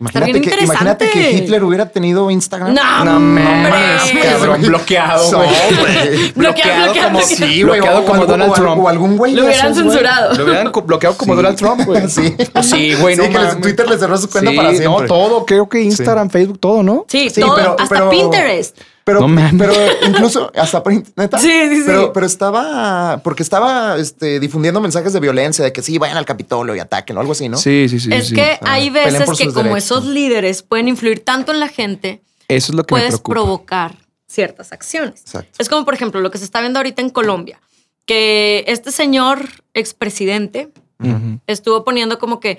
Imagínate 0.00 0.32
que, 0.32 0.38
interesante. 0.38 0.64
imagínate 0.72 1.10
que 1.10 1.30
Hitler 1.32 1.62
hubiera 1.64 1.86
tenido 1.90 2.30
Instagram. 2.30 2.72
No, 2.74 3.04
no 3.04 3.16
hombre. 3.18 3.44
mames, 3.44 4.12
cabrón, 4.32 4.62
bloqueado. 4.66 5.30
Bloqueado, 5.30 6.32
bloqueado, 6.34 6.94
como 6.94 7.10
bloqueado. 7.10 7.26
Sí, 7.26 7.36
güey. 7.36 7.62
bloqueado 7.62 8.00
o- 8.00 8.04
como 8.06 8.22
o- 8.22 8.26
Donald 8.26 8.50
o- 8.52 8.54
Trump. 8.54 8.82
O 8.84 8.88
algún 8.88 9.16
güey. 9.16 9.34
Lo 9.34 9.44
hubieran 9.44 9.72
esos, 9.72 9.76
censurado. 9.82 10.34
Lo 10.34 10.44
hubieran 10.44 10.72
bloqueado 10.86 11.16
como 11.16 11.32
Sí. 11.34 11.36
Donald 11.36 11.58
Trump, 11.58 11.84
güey. 11.84 12.02
Sí. 12.08 12.34
Sí, 12.62 12.94
güey, 12.94 13.16
no 13.16 13.24
Sí, 13.24 13.30
que 13.30 13.38
les-. 13.38 13.60
Twitter 13.60 13.88
les 13.88 14.00
cerró 14.00 14.16
su 14.16 14.30
cuenta 14.30 14.50
Sí, 14.50 14.56
para 14.56 14.70
siempre. 14.70 14.88
No, 15.02 15.06
todo. 15.06 15.44
Creo 15.46 15.68
que 15.68 15.82
Instagram, 15.82 16.30
Facebook, 16.30 16.58
todo, 16.60 16.82
¿no? 16.82 17.04
Sí, 17.08 17.28
Sí, 17.30 17.40
todo, 17.42 17.54
pero- 17.54 17.76
hasta 17.78 17.94
pero- 17.94 18.10
Pinterest. 18.10 18.78
Pero, 19.04 19.26
No 19.26 19.58
pero 19.58 19.72
incluso 20.06 20.52
hasta 20.54 20.82
neta. 21.16 21.38
Sí, 21.38 21.50
sí, 21.68 21.76
sí. 21.76 21.82
Pero, 21.86 22.12
pero 22.12 22.26
estaba, 22.26 23.20
porque 23.24 23.42
estaba 23.42 23.96
este, 23.96 24.38
difundiendo 24.40 24.80
mensajes 24.80 25.12
de 25.12 25.20
violencia, 25.20 25.64
de 25.64 25.72
que 25.72 25.82
sí, 25.82 25.98
vayan 25.98 26.16
al 26.16 26.24
Capitolio 26.26 26.74
y 26.76 26.78
ataquen 26.80 27.16
o 27.16 27.20
algo 27.20 27.32
así, 27.32 27.48
¿no? 27.48 27.56
Sí, 27.56 27.88
sí, 27.88 27.98
sí. 27.98 28.10
es 28.12 28.28
sí. 28.28 28.34
que 28.34 28.58
hay 28.60 28.90
peleen 28.90 29.18
veces 29.20 29.38
que 29.38 29.46
como 29.46 29.62
derechos. 29.70 29.84
esos 29.84 30.04
líderes 30.06 30.62
pueden 30.62 30.88
influir 30.88 31.24
tanto 31.24 31.52
en 31.52 31.60
la 31.60 31.68
gente, 31.68 32.22
Eso 32.48 32.72
es 32.72 32.76
lo 32.76 32.84
que 32.84 32.92
puedes 32.94 33.20
provocar 33.20 33.96
ciertas 34.26 34.72
acciones. 34.72 35.20
Exacto. 35.22 35.56
Es 35.58 35.68
como, 35.68 35.84
por 35.84 35.94
ejemplo, 35.94 36.20
lo 36.20 36.30
que 36.30 36.38
se 36.38 36.44
está 36.44 36.60
viendo 36.60 36.78
ahorita 36.78 37.02
en 37.02 37.10
Colombia, 37.10 37.60
que 38.06 38.64
este 38.68 38.92
señor 38.92 39.48
expresidente 39.74 40.70
Ujú. 41.00 41.40
estuvo 41.46 41.84
poniendo 41.84 42.18
como 42.18 42.38
que 42.40 42.58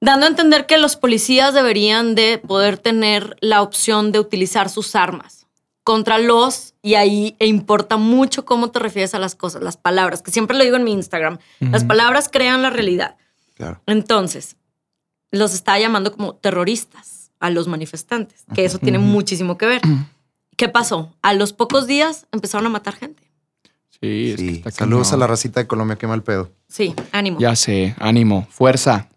dando 0.00 0.26
a 0.26 0.28
entender 0.28 0.66
que 0.66 0.78
los 0.78 0.96
policías 0.96 1.54
deberían 1.54 2.14
de 2.14 2.38
poder 2.38 2.78
tener 2.78 3.36
la 3.40 3.62
opción 3.62 4.12
de 4.12 4.18
utilizar 4.20 4.68
sus 4.70 4.94
armas 4.96 5.46
contra 5.82 6.18
los, 6.18 6.74
y 6.82 6.94
ahí 6.94 7.34
e 7.38 7.46
importa 7.46 7.96
mucho 7.96 8.44
cómo 8.44 8.70
te 8.70 8.78
refieres 8.78 9.14
a 9.14 9.18
las 9.18 9.34
cosas, 9.34 9.62
las 9.62 9.76
palabras, 9.76 10.22
que 10.22 10.30
siempre 10.30 10.56
lo 10.56 10.62
digo 10.62 10.76
en 10.76 10.84
mi 10.84 10.92
Instagram, 10.92 11.38
las 11.58 11.84
palabras 11.84 12.28
crean 12.30 12.62
la 12.62 12.70
realidad. 12.70 13.16
Claro. 13.54 13.80
Entonces, 13.86 14.56
los 15.32 15.54
está 15.54 15.78
llamando 15.78 16.12
como 16.12 16.34
terroristas 16.34 17.30
a 17.40 17.50
los 17.50 17.66
manifestantes, 17.66 18.44
que 18.54 18.64
eso 18.66 18.78
tiene 18.78 18.98
muchísimo 18.98 19.56
que 19.58 19.66
ver. 19.66 19.80
¿Qué 20.56 20.68
pasó? 20.68 21.14
A 21.22 21.32
los 21.32 21.54
pocos 21.54 21.86
días 21.86 22.26
empezaron 22.30 22.66
a 22.66 22.70
matar 22.70 22.94
gente. 22.94 23.22
Sí, 24.00 24.30
es 24.32 24.36
que 24.36 24.42
Sí. 24.48 24.54
está 24.58 24.70
Saludos 24.70 25.12
a 25.12 25.16
la 25.16 25.26
racita 25.26 25.60
de 25.60 25.66
Colombia, 25.66 25.96
qué 25.96 26.06
mal 26.06 26.22
pedo. 26.22 26.50
Sí, 26.68 26.94
ánimo. 27.12 27.38
Ya 27.40 27.56
sé, 27.56 27.94
ánimo, 27.98 28.46
fuerza, 28.50 29.08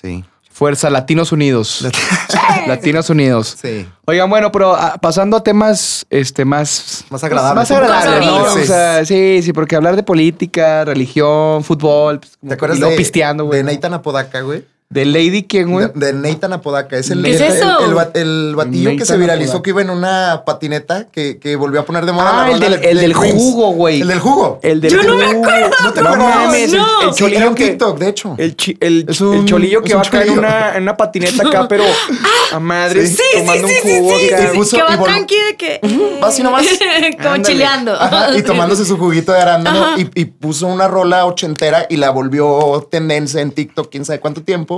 Sí. 0.00 0.24
fuerza, 0.50 0.90
Latinos 0.90 1.32
Unidos. 1.32 1.86
Latinos 2.66 3.10
Unidos. 3.10 3.56
Sí. 3.60 3.86
Oigan, 4.06 4.28
bueno, 4.28 4.52
pero 4.52 4.74
ah, 4.74 4.96
pasando 5.00 5.36
a 5.36 5.42
temas 5.42 6.06
este, 6.10 6.44
más... 6.44 7.04
Más 7.10 7.24
agradables. 7.24 7.56
Más 7.56 7.70
agradables, 7.70 8.26
¿no? 8.26 8.38
Más 8.40 8.56
O 8.56 8.64
sea, 8.64 9.04
sí, 9.04 9.40
sí, 9.42 9.52
porque 9.52 9.76
hablar 9.76 9.96
de 9.96 10.02
política, 10.02 10.84
religión, 10.84 11.64
fútbol... 11.64 12.20
pues, 12.20 12.38
¿Te 12.46 12.54
acuerdas 12.54 12.78
y 12.78 12.82
de, 12.82 12.96
pisteando, 12.96 13.44
güey? 13.44 13.62
de. 13.62 13.74
Nathan 13.74 13.94
Apodaca, 13.94 14.40
güey? 14.40 14.64
De 14.88 15.04
Lady 15.04 15.42
quién, 15.42 15.72
güey. 15.72 15.88
De, 15.94 16.06
de 16.06 16.12
Nathan 16.12 16.52
Apodaca. 16.52 16.96
Es 16.96 17.10
el, 17.10 17.22
¿Qué 17.24 17.34
es 17.34 17.40
el- 17.40 17.52
eso? 17.54 17.80
El, 17.80 17.86
el 17.88 17.94
ba- 17.94 18.10
el 18.14 18.54
batillo 18.54 18.90
que 18.96 19.04
se 19.04 19.16
viralizó 19.16 19.50
Apodaca. 19.54 19.62
que 19.64 19.70
iba 19.70 19.82
en 19.82 19.90
una 19.90 20.42
patineta 20.46 21.06
que, 21.10 21.38
que 21.40 21.56
volvió 21.56 21.80
a 21.80 21.84
poner 21.84 22.06
de 22.06 22.12
moda 22.12 22.30
Ah, 22.44 22.46
la 22.48 22.54
el 22.54 22.60
del, 22.60 22.80
de- 22.80 22.90
el 22.90 22.96
de 22.98 23.02
del 23.02 23.12
Dreams. 23.12 23.34
jugo, 23.34 23.72
güey. 23.72 24.00
El 24.02 24.08
del 24.08 24.20
jugo. 24.20 24.60
El 24.62 24.80
del 24.80 24.92
Yo 24.92 25.02
no 25.02 25.16
me 25.16 25.26
jugo. 25.26 25.40
acuerdo. 25.44 25.70
¿No 25.82 25.92
te 25.92 26.02
No 26.02 26.16
mames, 26.16 26.72
el- 26.72 26.78
No. 26.78 26.86
el, 26.86 27.14
Sí, 27.14 27.24
era 27.24 27.32
cholillo 27.34 27.48
un 27.48 27.54
que... 27.56 27.66
TikTok, 27.68 27.98
de 27.98 28.08
hecho. 28.08 28.34
El, 28.38 28.56
chi- 28.56 28.76
el, 28.80 29.06
Es 29.08 29.20
un- 29.20 29.34
el 29.38 29.44
cholillo 29.44 29.80
es 29.80 29.84
que 29.86 29.94
un 29.96 30.02
va 30.02 30.06
acá 30.06 30.22
en 30.22 30.30
una, 30.38 30.76
en 30.76 30.82
una 30.84 30.96
patineta 30.96 31.42
acá, 31.48 31.66
pero 31.68 31.82
a 32.52 32.60
madre, 32.60 33.06
Sí. 33.08 33.16
Sí, 33.16 33.22
sí, 33.32 33.38
tomando 33.40 33.66
sí, 33.68 33.74
un 33.74 33.82
sí, 33.90 33.98
jugo 33.98 34.18
sí, 34.20 34.26
acá. 34.32 34.50
Y 34.52 34.56
puso- 34.56 34.76
que 34.76 34.82
va 34.84 35.02
tranqui 35.02 35.34
de 35.34 35.56
que... 35.56 35.80
Va 36.22 36.28
así 36.28 36.42
nomás. 36.44 36.64
como 37.22 37.42
chileando. 37.42 37.92
Ajá, 38.00 38.38
y 38.38 38.42
tomándose 38.44 38.84
su 38.84 38.96
juguito 38.96 39.32
de 39.32 39.40
arándano 39.40 39.96
y 40.14 40.24
puso 40.26 40.68
una 40.68 40.86
rola 40.86 41.26
ochentera 41.26 41.86
y 41.90 41.96
la 41.96 42.10
volvió 42.10 42.86
tendencia 42.88 43.40
en 43.40 43.50
TikTok 43.50 43.90
quién 43.90 44.04
sabe 44.04 44.20
cuánto 44.20 44.42
tiempo 44.42 44.75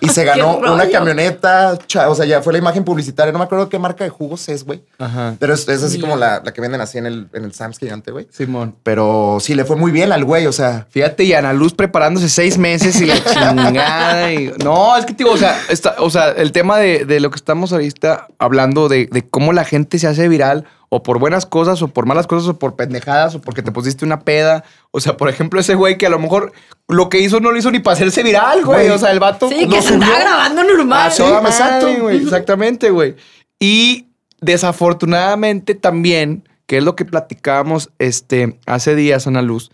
y 0.00 0.08
se 0.08 0.24
ganó 0.24 0.58
una 0.58 0.88
camioneta, 0.88 1.78
o 2.08 2.14
sea, 2.14 2.24
ya 2.24 2.42
fue 2.42 2.52
la 2.52 2.58
imagen 2.58 2.84
publicitaria, 2.84 3.32
no 3.32 3.38
me 3.38 3.44
acuerdo 3.44 3.68
qué 3.68 3.78
marca 3.78 4.04
de 4.04 4.10
jugos 4.10 4.48
es, 4.48 4.64
güey. 4.64 4.82
Ajá. 4.98 5.34
Pero 5.38 5.54
es, 5.54 5.68
es 5.68 5.82
así 5.82 5.98
como 6.00 6.16
la, 6.16 6.40
la 6.44 6.52
que 6.52 6.60
venden 6.60 6.80
así 6.80 6.98
en 6.98 7.06
el, 7.06 7.28
en 7.32 7.44
el 7.44 7.52
Sam's 7.52 7.78
gigante, 7.78 8.10
güey. 8.10 8.26
Simón. 8.30 8.74
Pero 8.82 9.38
sí, 9.40 9.54
le 9.54 9.64
fue 9.64 9.76
muy 9.76 9.92
bien 9.92 10.12
al 10.12 10.24
güey, 10.24 10.46
o 10.46 10.52
sea, 10.52 10.86
Fíjate, 10.90 11.24
y 11.24 11.32
Ana 11.32 11.52
Luz 11.52 11.74
preparándose 11.74 12.28
seis 12.28 12.58
meses 12.58 13.00
y 13.00 13.06
la 13.06 13.14
chingada. 13.24 14.32
y- 14.32 14.52
No, 14.62 14.96
es 14.96 15.04
que, 15.06 15.14
tío, 15.14 15.30
o 15.30 15.36
sea, 15.36 15.58
está- 15.68 15.96
o 15.98 16.10
sea, 16.10 16.30
el 16.30 16.52
tema 16.52 16.78
de, 16.78 17.04
de 17.04 17.20
lo 17.20 17.30
que 17.30 17.36
estamos 17.36 17.72
ahorita 17.72 18.28
hablando 18.38 18.88
de, 18.88 19.06
de 19.10 19.28
cómo 19.28 19.52
la 19.52 19.64
gente 19.64 19.98
se 19.98 20.06
hace 20.06 20.28
viral 20.28 20.64
o 20.94 21.02
por 21.02 21.18
buenas 21.18 21.44
cosas 21.44 21.82
o 21.82 21.88
por 21.88 22.06
malas 22.06 22.28
cosas 22.28 22.48
o 22.48 22.56
por 22.56 22.76
pendejadas 22.76 23.34
o 23.34 23.40
porque 23.40 23.62
te 23.62 23.72
pusiste 23.72 24.04
una 24.04 24.20
peda. 24.20 24.62
O 24.92 25.00
sea, 25.00 25.16
por 25.16 25.28
ejemplo, 25.28 25.58
ese 25.58 25.74
güey 25.74 25.98
que 25.98 26.06
a 26.06 26.08
lo 26.08 26.20
mejor 26.20 26.52
lo 26.86 27.08
que 27.08 27.18
hizo 27.18 27.40
no 27.40 27.50
lo 27.50 27.58
hizo 27.58 27.72
ni 27.72 27.80
para 27.80 27.94
hacerse 27.94 28.22
viral, 28.22 28.64
güey. 28.64 28.90
O 28.90 28.98
sea, 28.98 29.10
el 29.10 29.18
vato 29.18 29.48
Sí, 29.48 29.68
que 29.68 29.82
se 29.82 29.94
estaba 29.94 30.20
grabando 30.20 30.62
normal. 30.62 31.10
Exacto. 31.10 31.88
güey. 32.00 32.18
Exactamente, 32.18 32.90
güey. 32.90 33.16
Y 33.58 34.06
desafortunadamente 34.40 35.74
también, 35.74 36.48
que 36.66 36.78
es 36.78 36.84
lo 36.84 36.94
que 36.94 37.04
platicábamos 37.04 37.90
este, 37.98 38.60
hace 38.64 38.94
días, 38.94 39.26
Ana 39.26 39.42
Luz, 39.42 39.72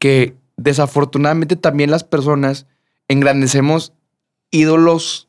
que 0.00 0.34
desafortunadamente 0.56 1.54
también 1.54 1.92
las 1.92 2.02
personas 2.02 2.66
engrandecemos 3.06 3.92
ídolos, 4.50 5.28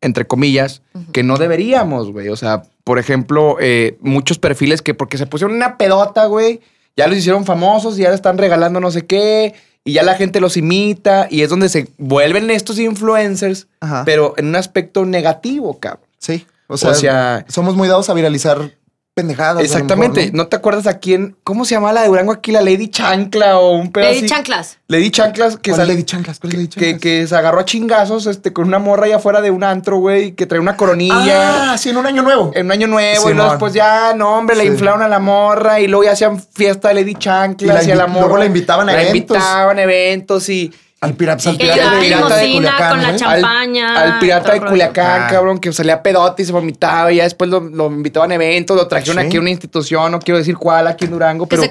entre 0.00 0.28
comillas, 0.28 0.82
que 1.10 1.24
no 1.24 1.38
deberíamos, 1.38 2.12
güey. 2.12 2.28
O 2.28 2.36
sea, 2.36 2.62
por 2.90 2.98
ejemplo, 2.98 3.56
eh, 3.60 3.96
muchos 4.00 4.40
perfiles 4.40 4.82
que 4.82 4.94
porque 4.94 5.16
se 5.16 5.24
pusieron 5.24 5.54
una 5.54 5.78
pedota, 5.78 6.24
güey, 6.26 6.60
ya 6.96 7.06
los 7.06 7.16
hicieron 7.16 7.44
famosos 7.44 7.96
y 7.96 8.02
ya 8.02 8.08
le 8.08 8.16
están 8.16 8.36
regalando 8.36 8.80
no 8.80 8.90
sé 8.90 9.06
qué. 9.06 9.54
Y 9.84 9.92
ya 9.92 10.02
la 10.02 10.16
gente 10.16 10.40
los 10.40 10.56
imita 10.56 11.28
y 11.30 11.42
es 11.42 11.50
donde 11.50 11.68
se 11.68 11.86
vuelven 11.98 12.50
estos 12.50 12.80
influencers, 12.80 13.68
Ajá. 13.78 14.02
pero 14.04 14.34
en 14.38 14.46
un 14.48 14.56
aspecto 14.56 15.04
negativo, 15.06 15.78
cabrón. 15.78 16.02
Sí. 16.18 16.44
O 16.66 16.76
sea, 16.76 16.90
O 16.90 16.94
sea, 16.94 17.44
somos 17.46 17.76
muy 17.76 17.86
dados 17.86 18.10
a 18.10 18.14
viralizar 18.14 18.72
pendejadas. 19.14 19.62
exactamente. 19.64 20.20
mejor, 20.20 20.34
¿no? 20.36 20.46
te 20.46 20.56
acuerdas 20.56 20.86
a 20.86 20.98
quién? 20.98 21.36
¿Cómo 21.44 21.64
se 21.64 21.74
llama 21.74 21.92
la 21.92 22.02
de 22.02 22.08
Durango 22.08 22.32
aquí? 22.32 22.52
La 22.52 22.60
Lady 22.62 22.88
Chancla 22.88 23.58
o 23.58 23.72
un 23.72 23.90
pedo 23.92 24.04
Lady? 24.06 24.26
Chanclas. 24.26 24.78
Lady 24.88 25.10
Chanclas 25.10 25.56
que 25.56 25.70
¿Cuál 25.72 25.80
sale- 25.82 25.92
es 25.92 25.96
Lady 25.98 26.04
Chanclas? 26.06 26.38
¿Cuál 26.40 26.52
es 26.52 26.58
Lady 26.58 26.68
que, 26.68 26.80
Chanclas? 26.80 27.00
que 27.00 27.26
se 27.26 27.36
agarró 27.36 27.60
a 27.60 27.64
chingazos 27.64 28.26
este, 28.26 28.52
con 28.52 28.66
una 28.68 28.78
morra 28.78 29.06
allá 29.06 29.16
afuera 29.16 29.40
de 29.40 29.50
un 29.50 29.64
antro, 29.64 29.98
güey, 29.98 30.32
que 30.32 30.46
trae 30.46 30.60
una 30.60 30.76
coronilla. 30.76 31.72
Ah, 31.72 31.78
sí, 31.78 31.90
en 31.90 31.96
un 31.96 32.06
año 32.06 32.22
nuevo. 32.22 32.52
En 32.54 32.66
un 32.66 32.72
año 32.72 32.86
nuevo, 32.86 33.30
y 33.30 33.34
luego 33.34 33.50
después 33.50 33.72
ya, 33.74 34.14
no, 34.14 34.36
hombre, 34.38 34.56
le 34.56 34.62
Sí. 34.62 34.68
inflaron 34.68 35.02
a 35.02 35.08
la 35.08 35.18
morra 35.18 35.80
y 35.80 35.86
luego 35.86 36.04
ya 36.04 36.12
hacían 36.12 36.40
fiesta 36.40 36.88
de 36.88 36.94
Lady 36.94 37.14
Chanclas 37.14 37.86
Y 37.86 37.90
y, 37.90 37.94
la 37.94 37.94
a 37.94 37.96
la 37.96 38.06
morra. 38.06 38.20
luego 38.26 38.38
la 38.38 38.46
invitaban 38.46 38.88
a 38.88 38.92
la 38.92 39.02
eventos. 39.02 39.36
invitaban 39.36 39.78
a 39.78 39.82
eventos 39.82 40.48
y. 40.48 40.72
Al 41.02 41.14
pirata, 41.14 41.48
al 41.48 41.56
de, 41.56 41.64
pirata 41.64 42.36
de 42.36 42.52
Culiacán, 42.52 42.90
con 42.90 43.02
la 43.02 43.08
al- 43.08 44.18
pirata 44.20 44.52
de 44.52 44.58
rollo. 44.58 44.70
Culiacán, 44.70 45.30
cabrón, 45.30 45.58
que 45.58 45.72
salía 45.72 46.02
pedote 46.02 46.42
y 46.42 46.44
se 46.44 46.52
vomitaba 46.52 47.10
y 47.10 47.16
ya 47.16 47.24
después 47.24 47.48
lo, 47.48 47.60
lo 47.60 47.86
invitaban 47.86 48.30
a 48.32 48.34
eventos, 48.34 48.76
lo 48.76 48.86
trajeron 48.86 49.18
Sí. 49.18 49.26
aquí 49.26 49.36
a 49.38 49.40
una 49.40 49.48
institución, 49.48 50.12
no 50.12 50.18
quiero 50.18 50.36
decir 50.36 50.58
cuál, 50.58 50.86
aquí 50.86 51.06
en 51.06 51.12
Durango, 51.12 51.46
Que 51.46 51.56
pero. 51.56 51.62
se 51.62 51.70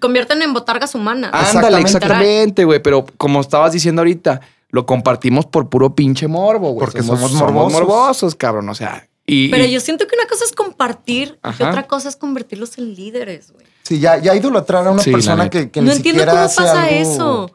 convierten 0.00 0.42
en 0.42 0.52
botargas 0.52 0.96
humanas. 0.96 1.30
Ándale, 1.32 1.78
Exactamente. 1.80 2.64
güey. 2.64 2.82
Pero 2.82 3.06
como 3.16 3.40
estabas 3.40 3.70
diciendo 3.70 4.00
ahorita, 4.02 4.40
lo 4.70 4.84
compartimos 4.84 5.46
por 5.46 5.68
puro 5.68 5.94
pinche 5.94 6.26
morbo, 6.26 6.70
güey. 6.72 6.86
Porque 6.86 7.04
somos 7.04 7.32
morbosos. 7.34 7.72
morbosos, 7.72 8.34
cabrón. 8.34 8.68
O 8.68 8.74
sea. 8.74 9.06
Y, 9.26 9.48
Pero 9.48 9.64
y- 9.64 9.70
yo 9.70 9.78
siento 9.78 10.08
que 10.08 10.16
una 10.16 10.26
cosa 10.28 10.44
es 10.44 10.50
compartir 10.50 11.38
y 11.56 11.62
otra 11.62 11.84
cosa 11.84 12.08
es 12.08 12.16
convertirlos 12.16 12.78
en 12.78 12.94
líderes, 12.96 13.52
güey. 13.52 13.64
Sí, 13.84 14.00
ya, 14.00 14.18
ya 14.18 14.34
idolatrar 14.34 14.88
a 14.88 14.90
una 14.90 15.02
Sí, 15.04 15.12
persona 15.12 15.48
que, 15.48 15.70
que 15.70 15.80
No 15.80 15.90
ni 15.92 15.96
entiendo 15.98 16.18
siquiera 16.22 16.32
cómo 16.32 16.44
hace 16.44 16.56
pasa 16.62 16.82
algo- 16.82 16.96
eso. 16.96 17.52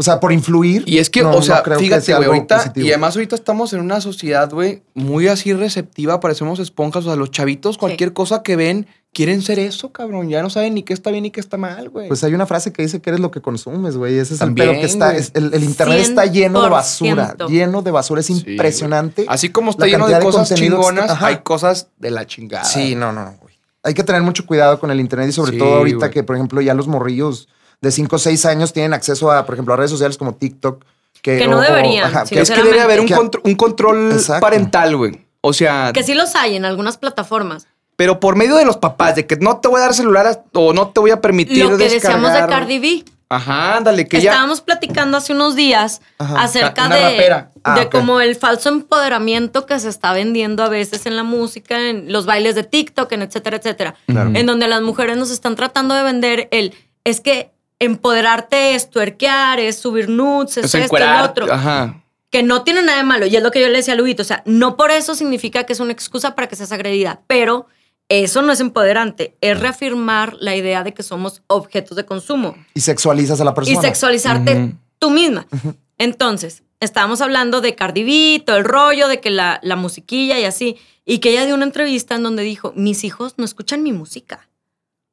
O 0.00 0.02
sea, 0.02 0.18
por 0.18 0.32
influir. 0.32 0.82
Y 0.86 0.96
es 0.96 1.10
que, 1.10 1.22
no- 1.22 1.30
o 1.36 1.42
sea, 1.42 1.56
no 1.58 1.62
creo 1.62 1.78
que 1.78 1.84
fíjate, 1.84 2.00
sea 2.06 2.16
güey, 2.16 2.28
ahorita, 2.28 2.56
positivo. 2.56 2.86
y 2.86 2.90
además 2.90 3.14
ahorita 3.16 3.34
estamos 3.36 3.72
en 3.74 3.80
una 3.80 4.00
sociedad, 4.00 4.50
güey, 4.50 4.82
muy 4.94 5.28
así 5.28 5.52
receptiva, 5.52 6.20
parecemos 6.20 6.58
esponjas, 6.58 7.04
o 7.04 7.08
sea, 7.08 7.16
los 7.16 7.30
chavitos, 7.30 7.76
cualquier 7.76 8.14
cosa 8.14 8.42
que 8.42 8.56
ven, 8.56 8.86
quieren 9.12 9.42
ser 9.42 9.58
eso, 9.58 9.92
cabrón, 9.92 10.30
ya 10.30 10.40
no 10.40 10.48
saben 10.48 10.72
ni 10.72 10.84
qué 10.84 10.94
está 10.94 11.10
bien 11.10 11.24
ni 11.24 11.30
qué 11.30 11.40
está 11.40 11.58
mal, 11.58 11.90
güey. 11.90 12.08
Pues 12.08 12.24
hay 12.24 12.32
una 12.32 12.46
frase 12.46 12.72
que 12.72 12.80
dice 12.82 13.00
que 13.02 13.10
eres 13.10 13.20
lo 13.20 13.30
que 13.30 13.40
consumes, 13.42 13.96
güey. 13.98 14.16
Ese 14.18 14.32
es 14.34 14.38
También, 14.40 14.68
el 14.70 14.74
pedo 14.76 14.80
que 14.80 14.86
está. 14.86 15.14
es- 15.16 15.32
el, 15.34 15.52
el 15.52 15.64
internet 15.64 15.98
está 16.00 16.24
lleno 16.24 16.62
de 16.62 16.68
100%. 16.68 16.70
basura. 16.70 17.36
Lleno 17.48 17.82
de 17.82 17.90
basura. 17.90 18.20
Es 18.20 18.26
Sí, 18.26 18.42
impresionante. 18.46 19.26
Así 19.28 19.50
como 19.50 19.70
está 19.72 19.86
lleno 19.86 20.08
de 20.08 20.18
cosas 20.20 20.50
está- 20.50 20.54
chingonas, 20.54 21.20
hay 21.22 21.38
cosas 21.38 21.88
de 21.98 22.10
la 22.10 22.26
chingada. 22.26 22.64
Sí, 22.64 22.94
no, 22.94 23.12
no, 23.12 23.24
no, 23.24 23.34
güey. 23.40 23.54
Hay 23.82 23.94
que 23.94 24.04
tener 24.04 24.22
mucho 24.22 24.46
cuidado 24.46 24.78
con 24.78 24.90
el 24.90 25.00
internet 25.00 25.28
y 25.28 25.32
sobre 25.32 25.52
Sí, 25.52 25.58
todo 25.58 25.74
ahorita 25.76 26.10
que, 26.10 26.22
por 26.22 26.36
ejemplo, 26.36 26.60
ya 26.60 26.74
los 26.74 26.86
morrillos 26.86 27.48
de 27.80 27.90
5 27.90 28.16
o 28.16 28.18
6 28.18 28.46
años 28.46 28.72
tienen 28.72 28.92
acceso 28.92 29.30
a, 29.30 29.44
por 29.46 29.54
ejemplo, 29.54 29.74
a 29.74 29.76
redes 29.76 29.90
sociales 29.90 30.16
como 30.16 30.34
TikTok. 30.34 30.84
Que, 31.22 31.38
Que 31.38 31.46
no 31.48 31.58
o- 31.58 31.60
deberían, 31.60 32.06
ajá, 32.06 32.24
que- 32.24 32.40
Es 32.40 32.50
que 32.50 32.62
debe 32.62 32.80
haber 32.80 33.00
un, 33.00 33.08
contro- 33.08 33.42
un 33.44 33.54
control 33.54 34.12
Exacto. 34.12 34.40
parental, 34.40 34.96
güey. 34.96 35.26
O 35.42 35.52
sea, 35.52 35.90
Que 35.92 36.02
sí 36.02 36.14
los 36.14 36.34
hay 36.34 36.56
en 36.56 36.64
algunas 36.64 36.96
plataformas. 36.96 37.66
pero 37.96 38.18
por 38.20 38.36
medio 38.36 38.56
de 38.56 38.64
los 38.64 38.78
papás, 38.78 39.14
de 39.16 39.26
que 39.26 39.36
no 39.36 39.58
te 39.58 39.68
voy 39.68 39.78
a 39.78 39.82
dar 39.84 39.94
celular 39.94 40.26
a- 40.26 40.42
o 40.54 40.72
no 40.72 40.88
te 40.88 41.00
voy 41.00 41.10
a 41.10 41.20
permitir 41.20 41.64
Lo 41.64 41.76
que 41.76 41.84
decíamos 41.84 42.30
de 42.30 42.36
descargar. 42.38 42.60
Cardi 42.60 42.78
B. 42.78 43.04
Ajá, 43.28 43.76
ándale, 43.76 44.08
que 44.08 44.20
ya... 44.20 44.30
Estábamos 44.32 44.60
platicando 44.62 45.16
hace 45.18 45.32
unos 45.34 45.54
días 45.54 46.00
Ajá. 46.18 46.42
acerca 46.42 46.86
Una 46.86 46.96
de. 46.96 47.44
Ah, 47.62 47.74
de 47.78 47.82
ok. 47.82 47.90
como 47.92 48.20
el 48.20 48.34
falso 48.36 48.70
empoderamiento 48.70 49.66
que 49.66 49.78
se 49.78 49.88
está 49.88 50.12
vendiendo 50.12 50.62
a 50.64 50.68
veces 50.68 51.06
en 51.06 51.14
la 51.16 51.22
música, 51.22 51.78
en 51.90 52.10
los 52.12 52.26
bailes 52.26 52.54
de 52.54 52.64
TikTok, 52.64 53.12
en 53.12 53.22
etcétera, 53.22 53.58
etcétera. 53.58 53.94
Claro. 54.06 54.30
En 54.34 54.46
donde 54.46 54.66
las 54.66 54.82
mujeres 54.82 55.16
nos 55.16 55.30
están 55.30 55.54
tratando 55.56 55.94
de 55.94 56.02
vender 56.02 56.48
el 56.50 56.74
es 57.04 57.20
que 57.20 57.52
empoderarte 57.80 58.74
es 58.76 58.88
tuerquear, 58.90 59.58
es 59.58 59.78
subir 59.78 60.08
nudes, 60.08 60.58
es 60.58 60.74
esto 60.74 60.96
y 60.96 61.00
lo 61.00 61.24
otro. 61.24 61.52
Ajá. 61.52 62.02
Que 62.30 62.44
no 62.44 62.62
tiene 62.62 62.82
nada 62.82 62.98
de 62.98 63.04
malo. 63.04 63.26
Y 63.26 63.34
es 63.34 63.42
lo 63.42 63.50
que 63.50 63.60
yo 63.60 63.66
le 63.68 63.78
decía 63.78 63.94
a 63.94 63.96
Luito. 63.96 64.22
O 64.22 64.24
sea, 64.24 64.42
no 64.46 64.76
por 64.76 64.92
eso 64.92 65.16
significa 65.16 65.64
que 65.64 65.72
es 65.72 65.80
una 65.80 65.90
excusa 65.92 66.36
para 66.36 66.46
que 66.48 66.54
seas 66.54 66.70
agredida, 66.70 67.22
pero 67.26 67.66
eso 68.08 68.42
no 68.42 68.52
es 68.52 68.60
empoderante. 68.60 69.36
Es 69.40 69.58
reafirmar 69.58 70.34
la 70.38 70.54
idea 70.54 70.84
de 70.84 70.94
que 70.94 71.02
somos 71.02 71.42
objetos 71.48 71.96
de 71.96 72.04
consumo 72.06 72.54
Y 72.74 72.80
sexualizas 72.82 73.40
a 73.40 73.44
la 73.44 73.50
y 73.50 73.54
persona. 73.54 73.80
sexualizarte 73.82 74.54
Ujú. 74.54 74.72
tú 75.00 75.10
misma. 75.10 75.46
Entonces, 75.98 76.62
estábamos 76.78 77.20
hablando 77.20 77.60
de 77.60 77.74
Cardi 77.74 78.04
B, 78.04 78.42
todo 78.44 78.58
el 78.58 78.64
rollo, 78.64 79.08
de 79.08 79.20
que 79.20 79.30
la, 79.30 79.58
la 79.62 79.74
musiquilla 79.76 80.38
y 80.38 80.44
así. 80.44 80.76
Y 81.04 81.18
que 81.18 81.30
ella 81.30 81.46
dio 81.46 81.54
una 81.56 81.64
entrevista 81.64 82.14
en 82.14 82.22
donde 82.22 82.42
dijo, 82.44 82.72
mis 82.76 83.02
hijos 83.04 83.34
no 83.38 83.44
escuchan 83.44 83.82
mi 83.82 83.92
música. 83.92 84.48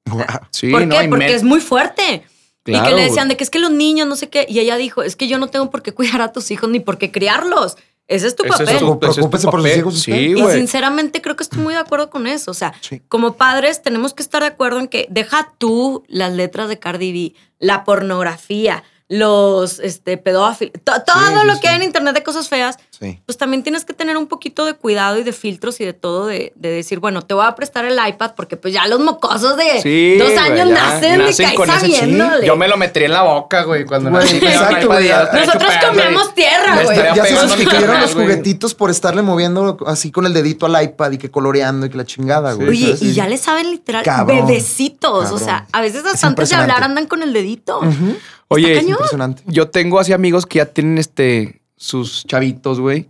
Guau. 0.06 0.26
Sí, 0.52 0.70
¿Por 0.72 0.86
no, 0.86 0.96
qué? 0.96 1.06
y 1.06 1.08
Porque 1.08 1.26
me- 1.26 1.34
es 1.34 1.44
muy 1.44 1.60
fuerte. 1.62 2.24
Y 2.68 2.82
que 2.82 2.92
le 2.96 3.04
decían 3.04 3.28
de 3.28 3.38
que 3.38 3.44
es 3.44 3.50
que 3.50 3.60
los 3.60 3.72
niños, 3.72 4.08
no 4.08 4.16
sé 4.16 4.30
qué. 4.30 4.46
Y 4.50 4.60
ella 4.60 4.76
dijo, 4.78 5.04
es 5.04 5.16
que 5.16 5.28
yo 5.28 5.38
no 5.38 5.48
tengo 5.48 5.70
por 5.70 5.82
qué 5.82 5.94
cuidar 5.94 6.22
a 6.22 6.32
tus 6.32 6.52
hijos 6.52 6.70
ni 6.70 6.80
por 6.80 6.98
qué 6.98 7.12
criarlos. 7.12 7.78
Ese 8.10 8.28
es 8.28 8.36
tu 8.38 8.44
es 8.46 8.52
papel. 8.52 8.66
tu- 8.68 8.72
ese 8.72 8.74
es 8.76 8.80
tu 8.92 9.00
Preocúpese 9.00 9.48
por 9.50 9.62
sus 9.62 9.76
hijos. 9.78 10.00
Sí, 10.02 10.12
Y 10.38 10.52
sinceramente 10.54 11.22
creo 11.22 11.36
que 11.36 11.44
estoy 11.44 11.60
muy 11.60 11.74
de 11.74 11.80
acuerdo 11.82 12.10
con 12.10 12.26
eso. 12.28 12.52
O 12.52 12.54
sea, 12.54 12.74
Sí. 12.82 13.02
como 13.10 13.36
padres 13.36 13.82
tenemos 13.82 14.14
que 14.14 14.24
estar 14.24 14.42
de 14.42 14.48
acuerdo 14.48 14.80
en 14.80 14.88
que 14.88 15.08
deja 15.10 15.52
tú 15.58 16.04
las 16.08 16.32
letras 16.32 16.70
de 16.70 16.80
Cardi 16.80 17.12
B, 17.12 17.36
la 17.60 17.84
pornografía, 17.84 18.84
los 19.10 19.80
este, 19.80 20.18
pedófilos, 20.18 20.74
to- 20.84 21.02
todo 21.06 21.40
sí, 21.42 21.46
lo 21.48 21.54
sí. 21.56 21.62
que 21.62 21.68
hay 21.70 21.78
en 21.78 21.84
internet 21.84 22.14
de 22.14 22.24
cosas 22.24 22.50
feas, 22.50 22.78
Sí. 23.00 23.20
pues 23.26 23.38
también 23.38 23.64
tienes 23.64 23.86
que 23.86 23.94
tener 23.94 24.18
un 24.18 24.28
poquito 24.28 24.66
de 24.66 24.74
cuidado 24.74 25.18
y 25.20 25.24
de 25.24 25.32
filtros 25.32 25.80
y 25.80 25.86
de 25.86 25.94
todo, 25.94 26.26
de, 26.26 26.52
de 26.56 26.70
decir, 26.72 27.00
bueno, 27.00 27.22
te 27.22 27.34
voy 27.34 27.46
a 27.46 27.56
prestar 27.56 27.86
el 27.86 27.98
iPad 28.06 28.32
porque 28.36 28.58
pues 28.58 28.74
ya 28.74 28.86
los 28.88 29.00
mocosos 29.00 29.56
de 29.56 29.82
Sí, 29.82 30.18
dos 30.18 30.32
años 30.38 30.68
ya 30.70 30.74
nacen, 30.74 31.20
nacen 31.20 31.50
y 31.54 31.66
sabiéndole. 31.68 32.46
Yo 32.48 32.56
me 32.58 32.68
lo 32.68 32.76
metería 32.76 33.06
en 33.08 33.14
la 33.14 33.22
boca, 33.24 33.64
güey, 33.64 33.86
cuando 33.86 34.10
Güey, 34.10 34.24
nací. 34.24 34.38
exacto, 34.46 34.88
güey. 34.88 35.08
Nosotros 35.10 35.72
comíamos 35.88 36.34
tierra, 36.36 36.84
güey. 36.84 36.98
Ya 37.16 37.24
se 37.26 37.38
sustituyeron 37.38 38.02
los 38.02 38.14
juguetitos 38.14 38.74
por 38.76 38.90
estarle 38.90 39.22
moviendo 39.22 39.78
así 39.86 40.12
con 40.12 40.26
el 40.26 40.34
dedito 40.34 40.66
al 40.66 40.84
iPad 40.84 41.12
y 41.12 41.18
que 41.18 41.32
coloreando 41.32 41.86
y 41.86 41.90
que 41.90 41.98
la 41.98 42.06
chingada, 42.06 42.54
güey. 42.54 42.70
Oye, 42.70 42.86
¿sabes? 42.88 43.02
y 43.04 43.14
ya 43.14 43.28
le 43.28 43.38
saben 43.38 43.70
literal 43.72 44.04
Cabrón, 44.04 44.48
bebecitos. 44.48 45.32
O 45.32 45.38
sea, 45.38 45.68
a 45.72 45.82
veces 45.82 46.04
Es 46.04 46.16
hasta 46.16 46.28
antes 46.28 46.50
de 46.50 46.56
hablar 46.56 46.84
andan 46.84 47.06
con 47.08 47.22
el 47.24 47.32
dedito. 47.32 47.78
Ujú. 47.80 48.18
Oye, 48.50 48.76
cañón. 48.76 48.92
Impresionante. 48.92 49.44
yo 49.48 49.70
tengo 49.70 50.00
así 50.00 50.14
amigos 50.14 50.46
que 50.46 50.58
ya 50.58 50.66
tienen 50.66 50.98
este 50.98 51.62
sus 51.78 52.26
chavitos, 52.26 52.80
güey. 52.80 53.08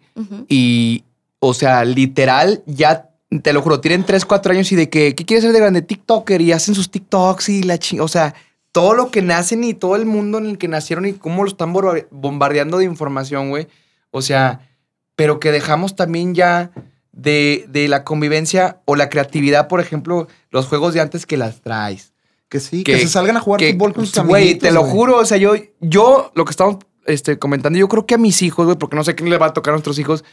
Y, 0.50 1.04
o 1.40 1.54
sea, 1.54 1.86
literal, 1.86 2.64
ya, 2.66 3.10
te 3.42 3.54
lo 3.54 3.62
juro, 3.62 3.80
tienen 3.80 4.04
3, 4.04 4.26
4 4.26 4.52
años 4.52 4.72
y 4.72 4.76
de 4.76 4.90
que, 4.90 5.16
¿qué 5.16 5.26
quieres 5.26 5.44
ser 5.44 5.54
de 5.54 5.60
grande? 5.60 5.82
TikToker 5.82 6.42
y 6.42 6.52
hacen 6.52 6.76
sus 6.76 6.92
TikToks 6.92 7.50
y 7.50 7.64
la 7.64 7.78
ching... 7.78 8.02
O 8.02 8.08
sea, 8.08 8.36
todo 8.72 8.94
lo 8.94 9.10
que 9.10 9.22
nacen 9.22 9.64
y 9.64 9.74
todo 9.74 9.96
el 9.96 10.06
mundo 10.06 10.38
en 10.38 10.48
el 10.48 10.58
que 10.58 10.68
nacieron 10.68 11.06
y 11.06 11.14
cómo 11.14 11.44
lo 11.44 11.50
están 11.50 11.74
bombardeando 12.12 12.78
de 12.78 12.86
información, 12.86 13.50
güey. 13.50 13.68
O 14.12 14.22
sea, 14.22 14.70
pero 15.16 15.40
que 15.40 15.52
dejamos 15.52 15.96
también 15.96 16.36
ya 16.36 16.72
de, 17.12 17.66
de 17.70 17.88
la 17.88 18.04
convivencia 18.04 18.82
o 18.86 18.96
la 18.96 19.10
creatividad, 19.10 19.68
por 19.68 19.80
ejemplo, 19.80 20.28
los 20.52 20.68
juegos 20.68 20.94
de 20.94 21.02
antes 21.02 21.26
que 21.26 21.38
las 21.38 21.62
traes. 21.62 22.14
Que 22.50 22.60
sí, 22.60 22.84
que, 22.84 22.93
Que- 22.93 23.00
se 23.02 23.08
salgan 23.10 23.36
a 23.38 23.39
jugar 23.41 23.60
que- 23.60 23.74
fútbol 23.74 23.93
con 23.93 24.06
sus 24.06 24.24
Güey, 24.24 24.43
amiguitos. 24.43 24.70
te 24.70 24.74
lo 24.74 24.82
güey. 24.82 24.91
juro, 24.93 25.18
o 25.18 25.26
sea, 25.26 25.38
yo, 25.38 25.54
yo 25.82 26.32
lo 26.36 26.45
que 26.45 26.52
estamos 26.52 26.78
este, 27.06 27.38
comentando, 27.39 27.78
yo 27.80 27.88
creo 27.88 28.06
que 28.06 28.16
a 28.16 28.18
mis 28.18 28.41
hijos, 28.41 28.66
güey, 28.66 28.78
porque 28.78 28.95
no 28.95 29.04
sé 29.04 29.16
quién 29.16 29.30
les 29.30 29.41
va 29.41 29.48
a 29.48 29.54
tocar 29.54 29.74
a 29.74 29.76
nuestros 29.76 29.98
hijos, 30.00 30.24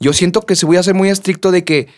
yo 0.00 0.12
siento 0.12 0.42
que 0.42 0.56
se 0.56 0.66
voy 0.66 0.76
a 0.76 0.82
ser 0.82 0.94
muy 0.94 1.08
estricto 1.10 1.50
de 1.50 1.64
que 1.64 1.88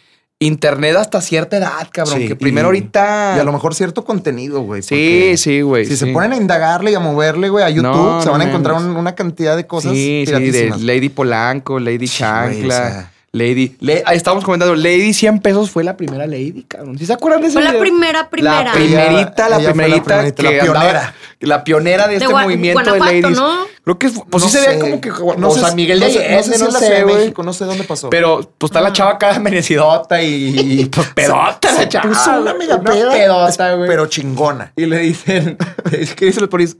internet 0.42 0.96
hasta 0.96 1.20
cierta 1.20 1.58
edad, 1.58 1.88
cabrón, 1.92 2.20
Sí, 2.20 2.28
que 2.28 2.34
primero 2.36 2.66
y- 2.68 2.78
ahorita... 2.78 3.34
Y 3.36 3.40
a 3.40 3.44
lo 3.44 3.52
mejor 3.52 3.74
cierto 3.74 4.04
contenido, 4.04 4.62
güey. 4.62 4.80
Sí, 4.82 5.34
sí, 5.36 5.60
güey. 5.60 5.84
Si 5.84 5.96
se 5.96 6.06
ponen 6.06 6.32
a 6.32 6.36
indagarle 6.36 6.92
y 6.92 6.94
a 6.94 7.00
moverle, 7.00 7.48
güey, 7.50 7.62
a 7.64 7.68
YouTube, 7.70 7.92
No, 7.92 8.22
se 8.22 8.30
van 8.30 8.40
a 8.40 8.44
encontrar 8.44 8.76
una 8.82 9.14
cantidad 9.14 9.54
de 9.56 9.66
cosas 9.66 9.92
Sí, 9.92 10.24
sí, 10.26 10.50
de. 10.50 10.70
Lady 10.78 11.10
Polanco, 11.10 11.78
Lady 11.78 12.06
Sí, 12.06 12.22
güey, 12.24 12.30
Chancla, 12.62 12.74
o 12.74 12.78
sea. 12.78 13.12
Lady... 13.32 13.76
Le- 13.80 14.02
ahí 14.06 14.16
estábamos 14.16 14.44
comentando, 14.44 14.74
Lady 14.74 15.12
100 15.14 15.38
pesos 15.38 15.70
fue 15.70 15.84
la 15.84 15.96
primera 15.96 16.26
Lady, 16.26 16.64
cabrón. 16.66 16.98
¿Sí 16.98 17.06
se 17.06 17.12
acuerdan 17.12 17.42
de 17.42 17.46
ese 17.48 17.60
Fue 17.60 17.62
la 17.62 17.78
primera, 17.78 18.28
primera. 18.28 18.64
La 18.64 18.72
primerita, 18.72 19.48
la 19.48 19.56
Ella 19.60 19.72
fue 19.72 19.88
la 19.88 19.94
primerita, 19.94 20.04
primerita, 20.16 20.42
la 20.42 20.50
que 20.50 20.60
andaba- 20.60 20.80
pionera. 20.80 21.14
la 21.40 21.64
pionera 21.64 22.08
de, 22.08 22.18
De 22.18 22.24
este 22.24 22.34
movimiento 22.34 22.92
de 22.92 22.98
ladies. 22.98 23.30
¿no? 23.38 23.66
Creo 23.84 23.98
que, 23.98 24.08
pues 24.10 24.42
No 24.44 24.50
sí 24.50 24.56
se 24.56 24.64
sé. 24.64 24.70
ve 24.70 24.78
como 24.80 25.00
que 25.00 25.10
no 25.38 25.48
o 25.48 25.54
sé, 25.54 25.60
San 25.60 25.76
Miguel 25.76 26.00
no 26.00 26.06
de 26.06 26.12
sé, 26.12 26.18
Allende, 26.26 26.36
no 26.36 26.42
sé 26.42 26.58
no 26.58 26.70
sé, 26.72 26.78
Ciudad 26.86 26.96
de 26.98 27.02
güey. 27.04 27.16
México, 27.16 27.42
no 27.44 27.52
sé 27.52 27.64
dónde 27.66 27.84
pasó. 27.84 28.10
Pero 28.10 28.52
pues 28.58 28.70
está 28.70 28.80
la 28.80 28.92
chava 28.92 29.12
acá 29.12 29.38
menecidota 29.38 30.20
y, 30.20 30.80
y, 30.80 30.84
pues 30.86 31.06
pedota 31.14 31.68
se 31.72 31.82
la 31.82 31.88
chava. 31.88 32.08
puso 32.08 32.30
una 32.40 32.54
mega 32.54 32.76
Una 32.76 32.90
pedota, 32.90 33.74
güey. 33.76 33.88
pero 33.88 34.06
chingona. 34.06 34.72
Y 34.76 34.86
le 34.86 34.98
dicen, 34.98 35.56
es 35.92 36.14
que 36.16 36.26
dice 36.26 36.40
los 36.40 36.48
polis, 36.50 36.76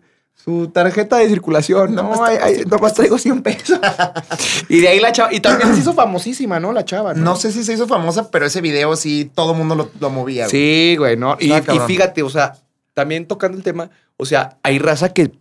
su 0.51 0.69
tarjeta 0.69 1.17
de 1.19 1.29
circulación, 1.29 1.95
no, 1.95 2.03
Nomás 2.03 2.21
ay, 2.21 2.37
traigo 2.37 2.45
ay, 2.47 2.55
100 2.55 2.69
nomás 2.71 2.95
traigo 2.95 3.19
100 3.19 3.43
pesos. 3.43 3.81
y 4.69 4.81
de 4.81 4.89
ahí 4.89 5.01
la 5.01 5.13
chava, 5.13 5.33
y 5.33 5.41
también 5.41 5.75
se 5.75 5.81
hizo 5.81 5.93
famosísima, 5.93 6.59
¿no? 6.61 6.73
La 6.73 6.85
chava, 6.85 7.15
¿no? 7.15 7.23
No 7.23 7.37
sé 7.37 7.53
si 7.53 7.65
se 7.65 7.73
hizo 7.75 7.87
famosa, 7.87 8.31
pero 8.31 8.47
ese 8.47 8.61
video 8.61 8.97
sí 8.97 9.31
todo 9.35 9.53
el 9.53 9.59
mundo 9.59 9.75
lo, 9.75 9.91
lo 10.01 10.11
movía. 10.11 10.45
güey. 10.45 10.51
Sí, 10.51 10.97
güey, 10.99 11.17
¿no? 11.17 11.37
Y, 11.39 11.53
y 11.53 11.79
fíjate, 11.87 12.23
o 12.23 12.31
sea, 12.31 12.55
también 12.95 13.27
tocando 13.27 13.57
el 13.57 13.63
tema, 13.65 13.91
o 14.17 14.27
sea, 14.27 14.59
hay 14.63 14.79
raza 14.79 15.13
que, 15.13 15.33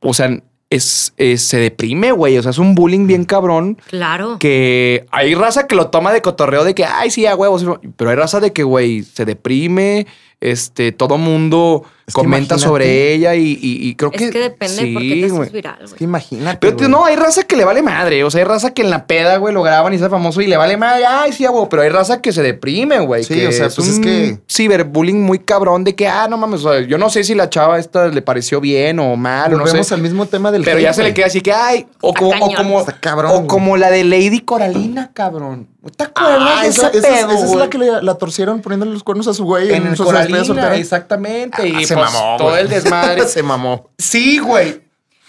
o 0.00 0.12
sea, 0.14 0.38
es, 0.70 1.12
es- 1.16 1.42
se 1.42 1.58
deprime, 1.58 2.12
güey. 2.12 2.36
O 2.38 2.42
sea, 2.42 2.50
es 2.50 2.58
un 2.58 2.74
bullying 2.74 3.06
bien 3.06 3.24
cabrón. 3.24 3.78
Claro. 3.88 4.38
Que 4.38 5.06
hay 5.10 5.34
raza 5.34 5.66
que 5.66 5.74
lo 5.76 5.88
toma 5.88 6.12
de 6.12 6.20
cotorreo 6.22 6.64
de 6.64 6.74
que, 6.74 6.84
ay, 6.84 7.10
sí, 7.10 7.26
a 7.26 7.36
huevos. 7.36 7.64
Pero 7.96 8.10
hay 8.10 8.16
raza 8.16 8.40
de 8.40 8.52
que, 8.52 8.64
güey, 8.64 9.02
se 9.02 9.24
deprime. 9.24 10.06
Este, 10.46 10.92
todo 10.92 11.16
mundo 11.16 11.84
Es 12.06 12.12
que 12.12 12.20
comenta 12.20 12.54
imagínate. 12.56 12.62
sobre 12.62 13.12
ella 13.14 13.34
y, 13.34 13.52
y- 13.52 13.88
y 13.88 13.94
creo 13.94 14.10
es 14.12 14.18
que. 14.20 14.30
que, 14.30 14.38
depende 14.40 14.82
sí, 14.82 14.92
por 14.92 15.00
qué 15.02 15.08
te 15.08 15.28
güey. 15.28 15.40
haces 15.40 15.52
viral, 15.52 15.74
Es 15.82 15.90
que 15.92 15.96
güey. 15.96 16.04
imagínate. 16.04 16.58
Pero 16.60 16.76
güey. 16.76 16.88
no, 16.90 17.04
hay 17.06 17.16
raza 17.16 17.44
que 17.44 17.56
le 17.56 17.64
vale 17.64 17.80
madre. 17.82 18.24
O 18.24 18.30
sea, 18.30 18.40
hay 18.40 18.44
raza 18.44 18.74
que 18.74 18.82
en 18.82 18.90
la 18.90 19.06
peda, 19.06 19.38
güey, 19.38 19.54
lo 19.54 19.62
graban 19.62 19.92
y 19.94 19.96
está 19.96 20.10
famoso 20.10 20.42
y 20.42 20.46
le 20.46 20.58
vale 20.58 20.76
madre. 20.76 21.04
Ay, 21.08 21.32
sí, 21.32 21.46
güey. 21.46 21.66
Pero 21.70 21.82
hay 21.82 21.88
raza 21.88 22.20
que 22.20 22.30
se 22.32 22.42
deprime, 22.42 23.00
güey. 23.00 23.24
Sí, 23.24 23.34
que 23.34 23.48
o 23.48 23.52
sea, 23.52 23.70
pues 23.74 23.88
es 23.88 23.96
un 23.96 24.02
que- 24.02 24.38
Ciberbullying 24.52 25.22
muy 25.22 25.38
cabrón 25.38 25.82
de 25.84 25.94
que, 25.94 26.06
ah, 26.06 26.26
no 26.28 26.36
mames. 26.36 26.62
o 26.64 26.72
sea, 26.72 26.80
yo 26.86 26.98
no 26.98 27.08
sé 27.08 27.24
si 27.24 27.34
la 27.34 27.48
chava 27.48 27.78
esta 27.78 28.08
le 28.08 28.20
pareció 28.20 28.60
bien 28.60 28.98
o 28.98 29.16
mal, 29.16 29.54
o 29.54 29.56
no 29.56 29.66
sé. 29.66 29.94
al 29.94 30.02
mismo 30.02 30.26
tema 30.26 30.52
del 30.52 30.62
Pero 30.64 30.76
hate, 30.76 30.82
ya 30.84 30.92
se 30.92 31.02
le 31.02 31.08
güey. 31.08 31.14
queda 31.14 31.26
así 31.26 31.40
que, 31.40 31.52
ay, 31.52 31.86
o 32.02 32.10
Está 32.10 32.20
como, 32.20 32.44
o 32.46 32.54
como, 32.54 32.80
Está 32.80 33.00
cabrón, 33.00 33.30
o 33.30 33.34
güey. 33.36 33.46
como 33.46 33.76
la 33.78 33.90
de 33.90 34.04
Lady 34.04 34.40
Coralina, 34.40 35.10
cabrón. 35.14 35.68
¿No 35.84 35.90
¿Te 35.90 36.04
acuerdas 36.04 36.38
Ah, 36.58 36.62
de 36.62 36.68
esa, 36.68 36.88
ese 36.88 36.98
esa 36.98 37.08
es- 37.08 37.14
pedo, 37.26 37.32
esa 37.32 37.44
es 37.44 37.54
la 37.54 37.68
que 37.70 37.78
le- 37.78 38.02
la 38.02 38.14
torcieron 38.14 38.60
poniéndole 38.62 38.92
los 38.92 39.02
cuernos 39.04 39.28
a 39.28 39.34
su 39.34 39.44
güey 39.44 39.72
En 39.72 39.86
el 39.86 39.96
su 39.96 40.04
despedida 40.04 40.38
Coralina, 40.46 40.76
exactamente. 40.76 41.68
y 41.68 41.74
Ah, 41.84 41.86
se 41.86 41.94
pues, 41.94 42.12
mamó, 42.12 42.36
todo 42.38 42.48
güey. 42.50 42.62
el 42.62 42.68
desmadre. 42.68 43.28
se 43.28 43.42
mamó. 43.42 43.90
sí, 43.98 44.38
güey. 44.38 44.82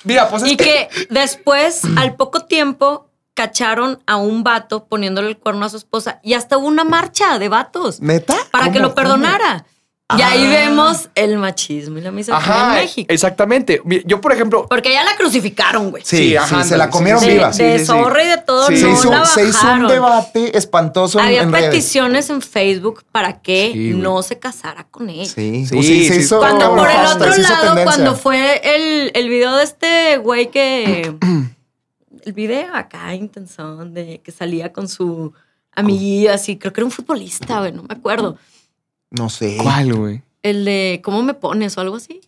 Mira, 0.05 0.29
pues 0.29 0.43
es 0.43 0.51
Y 0.51 0.57
que 0.57 0.87
después, 1.09 1.81
al 1.97 2.15
poco 2.15 2.41
tiempo, 2.45 3.07
cacharon 3.33 3.99
a 4.07 4.15
un 4.15 4.43
vato 4.43 4.85
poniéndole 4.85 5.27
el 5.27 5.37
cuerno 5.37 5.65
a 5.65 5.69
su 5.69 5.75
esposa 5.77 6.19
y 6.23 6.35
hasta 6.35 6.57
hubo 6.57 6.67
una 6.67 6.83
marcha 6.85 7.37
de 7.37 7.49
vatos 7.49 7.99
¿Neta? 8.01 8.35
para 8.51 8.71
que 8.71 8.79
lo 8.79 8.95
perdonara. 8.95 9.65
Y 10.15 10.21
ahí 10.21 10.45
Ah. 10.45 10.49
vemos 10.49 11.09
el 11.15 11.35
machismo 11.39 11.97
y 11.97 12.01
la 12.01 12.11
misoginia 12.11 12.45
Ajá, 12.45 12.77
en 12.77 12.85
México. 12.85 13.11
exactamente. 13.11 13.81
Yo, 14.05 14.21
por 14.21 14.33
ejemplo, 14.33 14.67
Porque 14.69 14.91
ya 14.93 15.03
la 15.03 15.15
crucificaron, 15.15 15.89
güey. 15.89 16.03
Sí, 16.05 16.17
Sí, 16.17 16.23
sí, 16.29 16.35
ajá, 16.35 16.63
se 16.63 16.77
la 16.77 16.91
comieron 16.91 17.19
sí, 17.21 17.27
de, 17.29 17.33
viva. 17.33 17.51
sí, 17.51 17.63
de 17.63 17.79
sí. 17.79 17.85
zorra 17.85 18.23
y 18.23 18.27
de 18.27 18.37
todo, 18.37 18.67
Sí. 18.67 18.77
se, 18.77 18.83
no 18.85 18.93
hizo, 18.93 19.09
la 19.09 19.25
se 19.25 19.47
hizo 19.49 19.67
un 19.73 19.87
debate 19.87 20.55
espantoso 20.55 21.17
en, 21.19 21.25
Había 21.25 21.41
en 21.41 21.51
redes. 21.51 21.69
peticiones 21.71 22.29
en 22.29 22.43
Facebook 22.43 23.03
para 23.11 23.41
que 23.41 23.73
no 23.95 24.21
se 24.21 24.37
casara 24.37 24.83
con 24.91 25.09
él. 25.09 25.25
Sí, 25.25 25.65
Sí, 25.65 25.75
o 25.75 25.81
sea, 25.81 25.91
se 26.07 26.13
sí. 26.13 26.19
hizo 26.19 26.37
Cuando 26.37 26.75
por 26.75 26.87
el 26.87 26.97
otro 27.07 27.25
lado, 27.27 27.37
tendencia. 27.39 27.83
cuando 27.83 28.15
fue 28.15 28.61
el, 28.75 29.11
el 29.15 29.27
video 29.27 29.55
de 29.55 29.63
este 29.63 30.17
güey 30.17 30.51
que. 30.51 31.15
el 32.25 32.33
video 32.33 32.75
acá, 32.75 33.15
intensón, 33.15 33.95
de 33.95 34.21
que 34.23 34.31
salía 34.31 34.71
con 34.71 34.87
su 34.87 35.33
amiguilla, 35.75 36.35
así, 36.35 36.57
creo 36.57 36.71
que 36.73 36.81
era 36.81 36.85
un 36.85 36.91
futbolista, 36.91 37.59
güey, 37.59 37.71
no 37.71 37.81
me 37.81 37.95
acuerdo. 37.95 38.37
No 39.17 39.29
sé. 39.29 39.57
¿cuál, 39.61 39.93
güey? 39.93 40.21
El 40.43 40.65
de 40.65 41.01
¿Cómo 41.03 41.23
me 41.23 41.33
pones? 41.33 41.77
o 41.77 41.81
algo 41.81 41.95
así. 41.95 42.21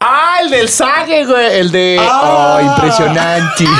Ah, 0.00 0.38
el 0.42 0.50
del 0.50 0.68
Sage, 0.68 1.24
güey. 1.24 1.58
El 1.60 1.70
de. 1.72 1.98
Ah. 2.00 2.56
Oh, 2.58 2.60
impresionante. 2.60 3.64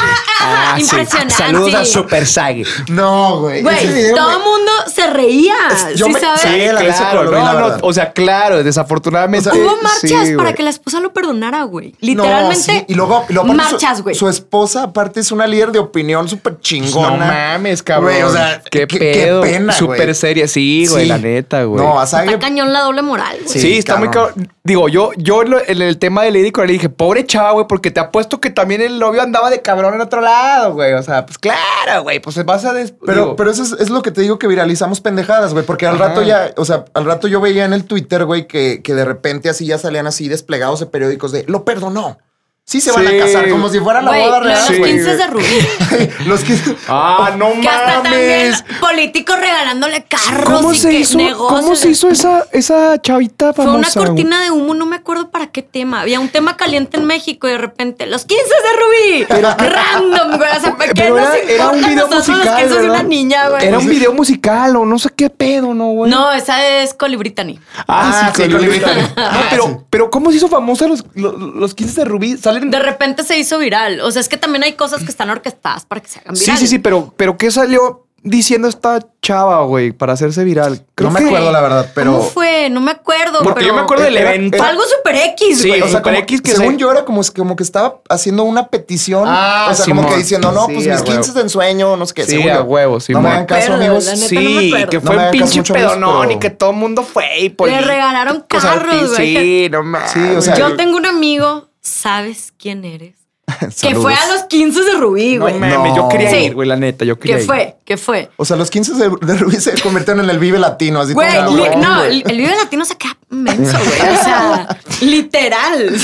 Ah, 0.47 0.75
sí. 0.77 0.83
impresionante. 0.83 1.35
Saluda 1.35 1.85
Super 1.87 2.27
Sage. 2.27 2.65
No, 2.91 3.41
güey. 3.41 3.63
Güey, 3.63 3.77
Ese 3.85 3.93
video, 3.95 4.17
todo 4.17 4.31
el 4.33 4.39
mundo 4.41 4.73
se 4.95 5.07
reía. 5.07 5.55
Es- 5.73 5.95
yo 5.99 6.05
¿Sí 6.05 6.13
me- 6.13 6.21
sabes? 6.21 6.41
sí, 6.43 6.85
claro. 6.85 7.31
No, 7.31 7.77
o 7.81 7.93
sea, 7.95 8.13
claro, 8.13 8.63
desafortunadamente. 8.63 9.49
O 9.49 9.53
sea, 9.55 9.63
Hubo 9.63 9.77
marchas 9.81 10.01
sí, 10.29 10.33
para 10.37 10.51
güey. 10.51 10.55
que 10.55 10.63
la 10.65 10.69
esposa 10.69 11.01
lo 11.01 11.15
perdonara, 11.15 11.63
güey. 11.63 11.93
No, 11.93 11.97
Literalmente. 12.01 12.61
sí, 12.63 12.85
Y 12.89 12.95
luego, 12.95 13.25
y 13.31 13.33
luego 13.33 13.53
aparte 13.53 13.73
marchas, 13.73 13.97
su- 13.99 14.03
güey. 14.03 14.15
Su, 14.15 14.29
esposa, 14.29 14.83
aparte, 14.83 15.21
es 15.21 15.33
una 15.33 15.47
líder 15.47 15.73
de 15.73 15.79
opinión 15.79 16.29
súper 16.29 16.61
chingona. 16.61 17.17
No 17.17 17.25
mames, 17.27 17.83
cabrón. 17.83 18.11
Güey, 18.11 18.23
o 18.25 18.31
sea, 18.33 18.61
qué, 18.71 18.87
qué- 18.87 18.99
pedo. 18.99 19.43
qué 19.45 19.51
pena. 19.51 19.73
Súper 19.73 20.15
seria. 20.15 20.47
Sí, 20.47 20.87
güey, 20.91 21.05
Sí. 21.05 21.09
la 21.09 21.17
neta, 21.17 21.63
güey. 21.65 21.83
No, 21.83 21.99
a 21.99 22.05
Está 22.05 22.19
Sage. 22.19 22.39
cañón 22.39 22.71
la 22.71 22.81
doble 22.81 23.01
moral, 23.01 23.35
güey. 23.45 23.49
Sí, 23.49 23.61
Sí, 23.61 23.79
está 23.79 23.97
muy 23.97 24.09
cabrón. 24.09 24.33
cabrón. 24.35 24.51
Digo, 24.63 24.89
yo, 24.89 25.11
yo 25.17 25.43
en, 25.75 25.83
el 25.83 25.99
tema 25.99 26.23
de 26.23 26.31
Lady 26.31 26.51
Coralie 26.51 26.75
dije, 26.75 26.89
pobre 26.89 27.25
chava, 27.27 27.53
güey, 27.53 27.67
porque 27.67 27.91
te 27.91 28.01
apuesto 28.01 28.41
que 28.41 28.51
también 28.51 28.81
el 28.81 28.99
novio 28.99 29.23
andaba 29.23 29.51
de 29.51 29.63
cabrón 29.63 29.95
en 29.95 30.01
otro 30.01 30.21
lado, 30.21 30.75
güey. 30.75 30.93
O 30.95 31.03
sea, 31.03 31.27
pues 31.27 31.39
claro, 31.39 32.03
güey, 32.03 32.21
pues 32.21 32.35
se 32.35 32.43
vas 32.43 32.65
a 32.65 32.73
des... 32.73 32.95
Pero, 33.05 33.23
digo, 33.23 33.37
pero 33.37 33.51
eso 33.51 33.63
es, 33.63 33.73
es 33.73 33.91
lo 33.91 34.03
que 34.03 34.11
te 34.11 34.21
digo 34.21 34.39
que 34.39 34.47
viralizamos 34.47 35.01
pendejadas, 35.01 35.53
güey. 35.53 35.65
Porque 35.65 35.87
al 35.87 35.97
Ajá. 35.97 36.09
rato 36.09 36.23
ya, 36.23 36.53
o 36.57 36.65
sea, 36.65 36.85
al 36.95 37.05
rato 37.05 37.29
yo 37.29 37.41
veía 37.41 37.65
en 37.65 37.73
el 37.73 37.85
Twitter, 37.85 38.25
güey, 38.25 38.47
que, 38.47 38.81
que 38.83 38.95
de 38.95 39.05
repente 39.05 39.49
así 39.49 39.67
ya 39.67 39.79
salían 39.79 40.07
así 40.07 40.29
desplegados 40.29 40.81
de 40.81 40.87
periódicos 40.87 41.33
de 41.33 41.45
lo 41.47 41.65
perdonó. 41.65 42.19
Sí 42.67 42.81
se 42.81 42.91
van 42.93 43.07
Sí. 43.07 43.15
a 43.21 43.25
casar, 43.27 43.51
como 43.51 43.69
si 43.69 43.79
fuera 43.79 44.01
la 44.01 44.11
boda 44.11 44.41
real. 44.41 44.59
los 44.59 44.69
Sí, 44.69 44.83
15 44.83 45.05
güey. 45.05 45.17
de 45.19 45.27
Rubí. 45.27 46.09
los 46.27 46.43
que. 46.45 46.59
Ah, 46.89 47.33
no 47.37 47.53
Que 47.61 47.69
hasta 47.69 48.03
también 48.03 48.51
mames. 48.53 48.65
políticos 48.81 49.39
regalándole 49.39 50.05
carros 50.05 50.45
¿Cómo 50.61 50.73
y 50.73 50.79
se 50.79 50.89
que 50.89 51.01
hizo? 51.01 51.19
negocios. 51.19 51.61
¿Cómo 51.61 51.77
se 51.77 51.91
hizo 51.91 52.09
esa, 52.09 52.47
esa 52.53 53.01
chavita 53.03 53.53
Fue 53.53 53.67
famosa? 53.67 53.79
una 53.79 53.89
güey? 53.95 54.07
cortina 54.07 54.43
de 54.43 54.51
humo, 54.51 54.73
no 54.73 54.87
me 54.87 54.97
acuerdo 54.97 55.31
para 55.31 55.49
qué 55.49 55.61
tema. 55.61 56.01
Había 56.01 56.21
un 56.21 56.31
tema 56.31 56.57
caliente 56.57 56.97
en 56.97 57.05
México 57.05 57.47
y 57.49 57.51
de 57.51 57.59
repente, 57.59 58.07
los 58.07 58.25
15 58.25 58.45
de 58.45 59.35
Rubí. 59.37 59.43
Random, 59.69 60.39
güey. 60.39 60.57
O 60.57 60.61
sea, 60.61 60.75
¿qué 60.79 60.93
Pero 60.95 61.17
nos 61.21 61.29
era, 61.35 61.37
era 61.53 61.69
un 61.69 61.79
video 61.85 61.95
nosotros 62.09 62.29
los 62.29 62.39
musical, 62.39 62.63
15 62.63 62.81
de 62.81 62.91
una 62.91 63.03
niña, 63.03 63.49
güey? 63.51 63.67
Era 63.67 63.79
un 63.79 63.87
video 63.87 64.13
musical 64.15 64.77
o 64.77 64.87
no 64.87 64.99
sé 64.99 65.11
qué 65.15 65.29
pedo, 65.29 65.75
¿no, 65.75 65.89
güey? 65.91 66.11
No, 66.11 66.33
esa 66.33 66.67
es 66.67 66.95
Coli 66.95 67.17
Brittany. 67.17 67.61
Ah, 67.87 68.11
Ah, 68.27 68.33
sí, 68.35 68.43
sí, 68.43 68.51
con 68.51 68.65
Lupita. 68.65 68.89
Lupita. 68.95 69.23
No, 69.23 69.29
Ah, 69.29 69.43
pero, 69.51 69.65
sí. 69.65 69.77
pero 69.91 70.11
¿cómo 70.11 70.31
se 70.31 70.39
hizo 70.39 70.49
famosa 70.49 70.87
los, 70.89 71.05
los, 71.15 71.39
los 71.39 71.75
15 71.75 72.01
de 72.01 72.05
Rubí? 72.07 72.37
Salen... 72.55 72.71
De 72.71 72.79
repente 72.79 73.23
se 73.25 73.39
hizo 73.39 73.59
viral. 73.59 74.01
O 74.01 74.11
sea, 74.11 74.21
es 74.21 74.29
que 74.29 74.37
también 74.37 74.63
hay 74.65 74.73
cosas 74.75 75.03
que 75.03 75.11
están 75.11 75.31
orquestadas 75.31 75.85
para 75.85 76.01
que 76.01 76.09
se 76.09 76.21
hagan 76.21 76.37
Sí, 76.37 76.45
virales. 76.45 76.61
sí, 76.61 76.67
sí, 76.69 76.79
pero, 76.79 77.13
pero 77.17 77.37
¿qué 77.37 77.51
salió 77.51 78.01
diciendo 78.27 78.69
esta 78.69 79.01
chava, 79.21 79.63
güey, 79.65 79.93
para 79.93 80.15
hacerse 80.15 80.45
viral? 80.45 80.83
Creo 80.95 81.11
no 81.11 81.15
me 81.15 81.21
que- 81.21 81.27
acuerdo, 81.27 81.53
la 81.53 81.61
verdad, 81.61 81.93
pero. 81.95 82.13
¿Cómo 82.13 82.23
fue? 82.25 82.71
No 82.71 82.81
me 82.81 82.93
acuerdo. 82.93 83.41
Porque 83.43 83.57
pero 83.61 83.67
yo 83.67 83.75
me 83.75 83.81
acuerdo 83.83 84.05
del 84.05 84.17
era- 84.17 84.33
evento. 84.35 84.57
Fue 84.57 84.67
algo 84.67 84.83
super 84.85 85.15
X, 85.15 85.61
Sí, 85.61 85.69
güey. 85.69 85.83
o 85.83 85.85
O 85.85 85.89
sea, 85.89 85.99
Super 85.99 86.13
como, 86.15 86.23
X 86.23 86.41
que 86.41 86.51
según 86.53 86.73
se- 86.75 86.79
yo 86.81 86.91
era 86.91 87.05
como, 87.05 87.21
como 87.37 87.55
que 87.57 87.63
estaba 87.63 88.01
haciendo 88.09 88.45
una 88.45 88.69
petición. 88.69 89.25
Ah, 89.27 89.69
o 89.71 89.75
sea, 89.75 89.85
como 89.85 90.09
que 90.09 90.17
diciendo, 90.17 90.53
no, 90.53 90.67
Sí, 90.69 90.73
pues 90.75 90.87
mis 90.87 90.97
huevo. 91.01 91.05
15 91.05 91.33
de 91.33 91.41
ensueño, 91.43 91.97
no 91.99 92.07
sé 92.07 92.15
qué. 92.15 92.25
Sí, 92.25 92.31
según 92.37 92.51
a 92.51 92.63
huevo, 92.63 92.95
No 92.95 93.01
Simón. 93.01 93.23
me 93.25 93.29
hagan 93.29 93.45
caso, 93.47 93.65
Acuerdo, 93.75 93.85
amigos. 93.85 94.05
la 94.07 94.15
neta. 94.15 94.27
Sí, 94.29 94.71
no 94.85 94.89
que 94.89 94.97
No 94.97 95.03
fue 95.03 95.17
me 95.17 95.25
un 95.27 95.31
pinche 95.33 95.63
pedonón 95.75 96.31
y 96.31 96.39
que 96.39 96.49
todo 96.51 96.71
el 96.71 96.77
mundo 96.77 97.03
fue. 97.03 97.27
Y 97.41 97.49
Le 97.51 97.81
regalaron 97.83 98.47
Pues, 98.49 98.63
carros, 98.65 99.17
güey. 99.17 99.37
Sí, 99.37 99.69
no 99.71 99.83
mames. 99.83 100.11
Sí, 100.13 100.21
o 100.21 100.41
sea, 100.41 100.55
Yo 100.57 100.77
tengo 100.77 100.97
un 100.97 101.05
amigo, 101.05 101.69
¿sabes 101.85 102.53
quién 102.59 102.85
eres? 102.85 103.15
Que 103.83 103.95
fue 103.95 104.15
a 104.15 104.27
los 104.33 104.45
15 104.45 104.83
de 104.85 104.93
Rubí, 104.95 105.37
No 105.37 105.43
güey. 105.45 105.59
mames, 105.59 105.95
yo 105.95 106.09
quería 106.09 106.31
Sí. 106.31 106.37
ir, 106.39 106.55
güey, 106.55 106.67
la 106.67 106.77
neta, 106.77 107.05
yo 107.05 107.19
quería 107.19 107.37
¿Qué 107.37 107.43
ir. 107.43 107.47
fue? 107.47 107.77
¿Qué 107.85 107.97
fue? 107.99 108.31
O 108.39 108.45
sea, 108.47 108.57
los 108.57 108.71
15 108.71 108.95
de, 108.95 109.11
de 109.21 109.37
Rubí 109.37 109.57
se 109.57 109.79
convirtieron 109.83 110.25
en 110.25 110.31
el 110.31 110.39
Vive 110.39 110.59
Latino, 110.59 111.01
así 111.01 111.13
Güey, 111.13 111.29
no, 111.43 111.99
güey. 111.99 112.23
el, 112.27 112.37
Vive 112.39 112.57
Latino 112.57 112.87
se 112.87 112.97
queda 112.97 113.17
menso, 113.29 113.77
güey. 113.79 114.01
O 114.15 114.25
sea, 114.25 114.79
literal. 115.03 115.95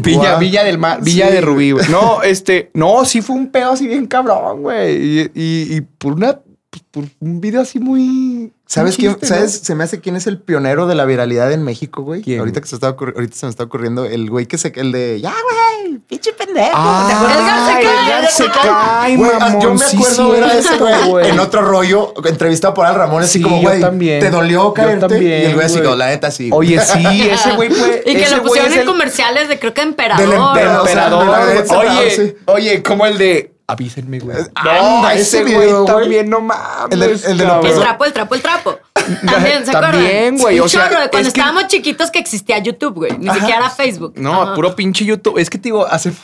Villa. 0.00 0.36
Villa 0.38 0.64
del 0.64 0.78
Mar, 0.78 1.00
Villa 1.02 1.26
Sí, 1.28 1.32
de 1.34 1.40
Rubí, 1.42 1.72
güey. 1.72 1.86
No, 1.90 2.22
este, 2.22 2.70
no, 2.72 3.04
sí 3.04 3.20
fue 3.20 3.36
un 3.36 3.48
pedo 3.50 3.72
así 3.72 3.86
bien 3.86 4.06
cabrón, 4.06 4.62
güey. 4.62 4.96
Y, 4.96 5.20
y, 5.34 5.76
y 5.76 5.80
por 5.82 6.14
una, 6.14 6.40
pues, 6.70 6.82
por 6.90 7.04
un 7.20 7.40
video 7.42 7.60
así 7.60 7.78
muy. 7.78 8.52
¿Sabes 8.68 8.96
quién? 8.96 9.12
chiste, 9.12 9.26
¿Sabes? 9.28 9.52
Se 9.62 9.74
me 9.76 9.84
hace 9.84 10.00
quién 10.00 10.16
es 10.16 10.26
el 10.26 10.38
pionero 10.38 10.86
de 10.88 10.96
la 10.96 11.04
viralidad 11.04 11.52
en 11.52 11.62
México, 11.62 12.02
güey. 12.02 12.22
¿Quién? 12.22 12.40
Ahorita 12.40 12.60
que 12.60 12.66
se 12.66 12.74
está 12.74 12.88
ahorita 12.88 13.36
se 13.36 13.46
me 13.46 13.50
está 13.50 13.62
ocurriendo 13.62 14.04
el 14.04 14.28
güey 14.28 14.46
que 14.46 14.58
se 14.58 14.72
el 14.74 14.90
de 14.90 15.20
ya, 15.20 15.32
güey, 15.32 15.98
pinche 16.08 16.32
pendejo. 16.32 16.70
Ah, 16.74 17.04
¿te 17.06 17.14
acuerdas? 17.14 18.06
Edgar 18.06 18.30
se 18.30 18.46
cae, 18.46 19.16
Güey, 19.16 19.30
ah, 19.34 19.38
mamón. 19.38 19.60
yo 19.60 19.74
me 19.74 19.78
sí, 19.78 19.96
acuerdo 19.96 20.30
ver 20.30 20.44
a 20.44 20.54
ese 20.58 20.78
güey 20.78 21.28
en 21.28 21.38
otro 21.38 21.62
rollo, 21.62 22.12
entrevistado 22.24 22.74
por 22.74 22.86
Al 22.86 22.96
Ramón, 22.96 23.22
así 23.22 23.38
Sí, 23.38 23.42
como, 23.42 23.60
güey, 23.60 23.80
te 23.80 24.30
dolió 24.30 24.64
Yo 24.64 24.74
caerte. 24.74 25.06
también, 25.06 25.42
y 25.42 25.44
el 25.46 25.54
güey 25.54 25.66
así, 25.66 25.80
como, 25.80 25.94
la 25.94 26.08
neta, 26.08 26.30
sí. 26.32 26.50
Oye, 26.52 26.80
sí, 26.80 27.28
ese 27.30 27.52
güey 27.52 27.70
fue. 27.70 28.02
Y 28.06 28.16
que 28.16 28.28
lo 28.30 28.42
pusieron 28.42 28.72
en 28.72 28.80
el 28.80 28.86
comerciales 28.86 29.48
de 29.48 29.58
creo 29.60 29.74
que 29.74 29.82
emperador. 29.82 30.26
Del 30.26 30.36
emperador. 30.36 30.82
o 30.82 30.86
sea, 30.88 31.06
emperador. 31.06 31.86
oye, 31.86 32.10
sí. 32.10 32.34
oye, 32.46 32.82
como 32.82 33.06
el 33.06 33.16
de. 33.18 33.52
Avísenme, 33.68 34.20
güey. 34.20 34.36
Anda, 34.54 34.78
No, 34.80 35.10
ese 35.10 35.22
ese 35.22 35.42
güey 35.42 35.54
video, 35.56 35.82
güey. 35.84 35.94
también, 36.00 36.30
no 36.30 36.40
mames. 36.40 36.92
El 36.92 37.00
de- 37.00 37.06
el 37.06 37.38
de. 37.38 37.44
El 37.70 37.80
trapo, 37.80 38.04
el 38.04 38.12
trapo, 38.12 38.34
el 38.36 38.42
trapo. 38.42 38.78
También, 38.94 39.64
¿se 39.64 39.70
acuerdan? 39.70 39.92
También, 39.92 40.38
güey, 40.38 40.60
o 40.60 40.64
Un 40.64 40.68
sea, 40.68 40.88
chorro 40.88 41.00
de 41.00 41.08
cuando 41.10 41.28
es 41.28 41.34
que- 41.34 41.40
estábamos 41.40 41.66
chiquitos 41.68 42.10
que 42.10 42.18
existía 42.20 42.58
YouTube, 42.58 42.94
güey. 42.94 43.18
Ni 43.18 43.28
siquiera 43.30 43.56
era 43.58 43.70
Facebook. 43.70 44.14
No, 44.16 44.42
Ajá. 44.42 44.54
puro 44.54 44.74
pinche 44.76 45.04
YouTube. 45.04 45.38
Es 45.38 45.50
que 45.50 45.58
te 45.58 45.64
digo, 45.64 45.86
hace. 45.86 46.12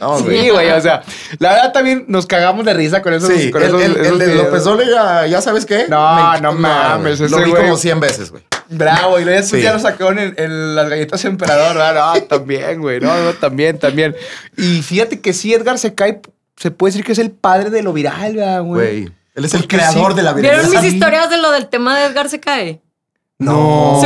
No, 0.00 0.18
güey. 0.20 0.40
Sí, 0.42 0.50
güey, 0.50 0.70
o 0.72 0.80
sea, 0.80 1.02
la 1.38 1.52
verdad 1.52 1.72
también 1.72 2.04
nos 2.08 2.26
cagamos 2.26 2.64
de 2.66 2.74
risa 2.74 3.00
con 3.00 3.14
esos. 3.14 3.28
Sí, 3.32 3.50
con 3.52 3.62
el, 3.62 3.68
esos- 3.68 3.80
el- 3.82 3.96
el 3.96 4.04
esos 4.06 4.18
de 4.18 4.26
videos. 4.26 4.44
López 4.46 4.64
Dóriga, 4.64 5.26
¿ya 5.28 5.40
sabes 5.40 5.64
qué? 5.64 5.86
No, 5.88 6.32
Me- 6.32 6.40
no 6.40 6.52
mames, 6.52 7.20
ese 7.20 7.28
Lo 7.28 7.38
vi 7.44 7.52
güey- 7.52 7.62
como 7.62 7.76
100 7.76 8.00
veces, 8.00 8.30
güey. 8.32 8.42
Bravo, 8.68 9.20
y 9.20 9.24
luego 9.24 9.40
después 9.40 9.60
Sí. 9.62 9.64
ya 9.64 9.72
lo 9.72 9.78
sacaron 9.78 10.18
en, 10.18 10.34
en 10.36 10.74
las 10.74 10.88
galletas 10.88 11.24
emperador, 11.24 11.76
¿verdad? 11.76 12.14
No, 12.16 12.22
también, 12.24 12.80
güey, 12.80 12.98
no, 13.00 13.16
no, 13.22 13.32
también, 13.34 13.78
también. 13.78 14.16
Y 14.56 14.82
fíjate 14.82 15.20
que 15.20 15.32
sí, 15.32 15.54
Edgar 15.54 15.78
se 15.78 15.94
cae, 15.94 16.20
se 16.56 16.70
puede 16.70 16.92
decir 16.92 17.04
que 17.04 17.12
es 17.12 17.18
el 17.18 17.30
padre 17.30 17.70
de 17.70 17.82
lo 17.82 17.92
viral, 17.92 18.36
¿verdad, 18.36 18.62
güey. 18.62 19.02
Güey. 19.02 19.12
Él 19.34 19.44
es 19.44 19.54
el 19.54 19.60
Porque 19.60 19.76
creador 19.76 20.12
sí. 20.12 20.16
de 20.16 20.22
la 20.22 20.32
¿Vieron 20.32 20.60
viralidad. 20.60 20.82
mis 20.82 20.92
historias 20.92 21.28
de 21.30 21.38
lo 21.38 21.50
del 21.50 21.66
tema 21.68 21.98
de 21.98 22.04
Edgar 22.06 22.28
se 22.28 22.38
cae? 22.40 22.80
No. 23.38 24.00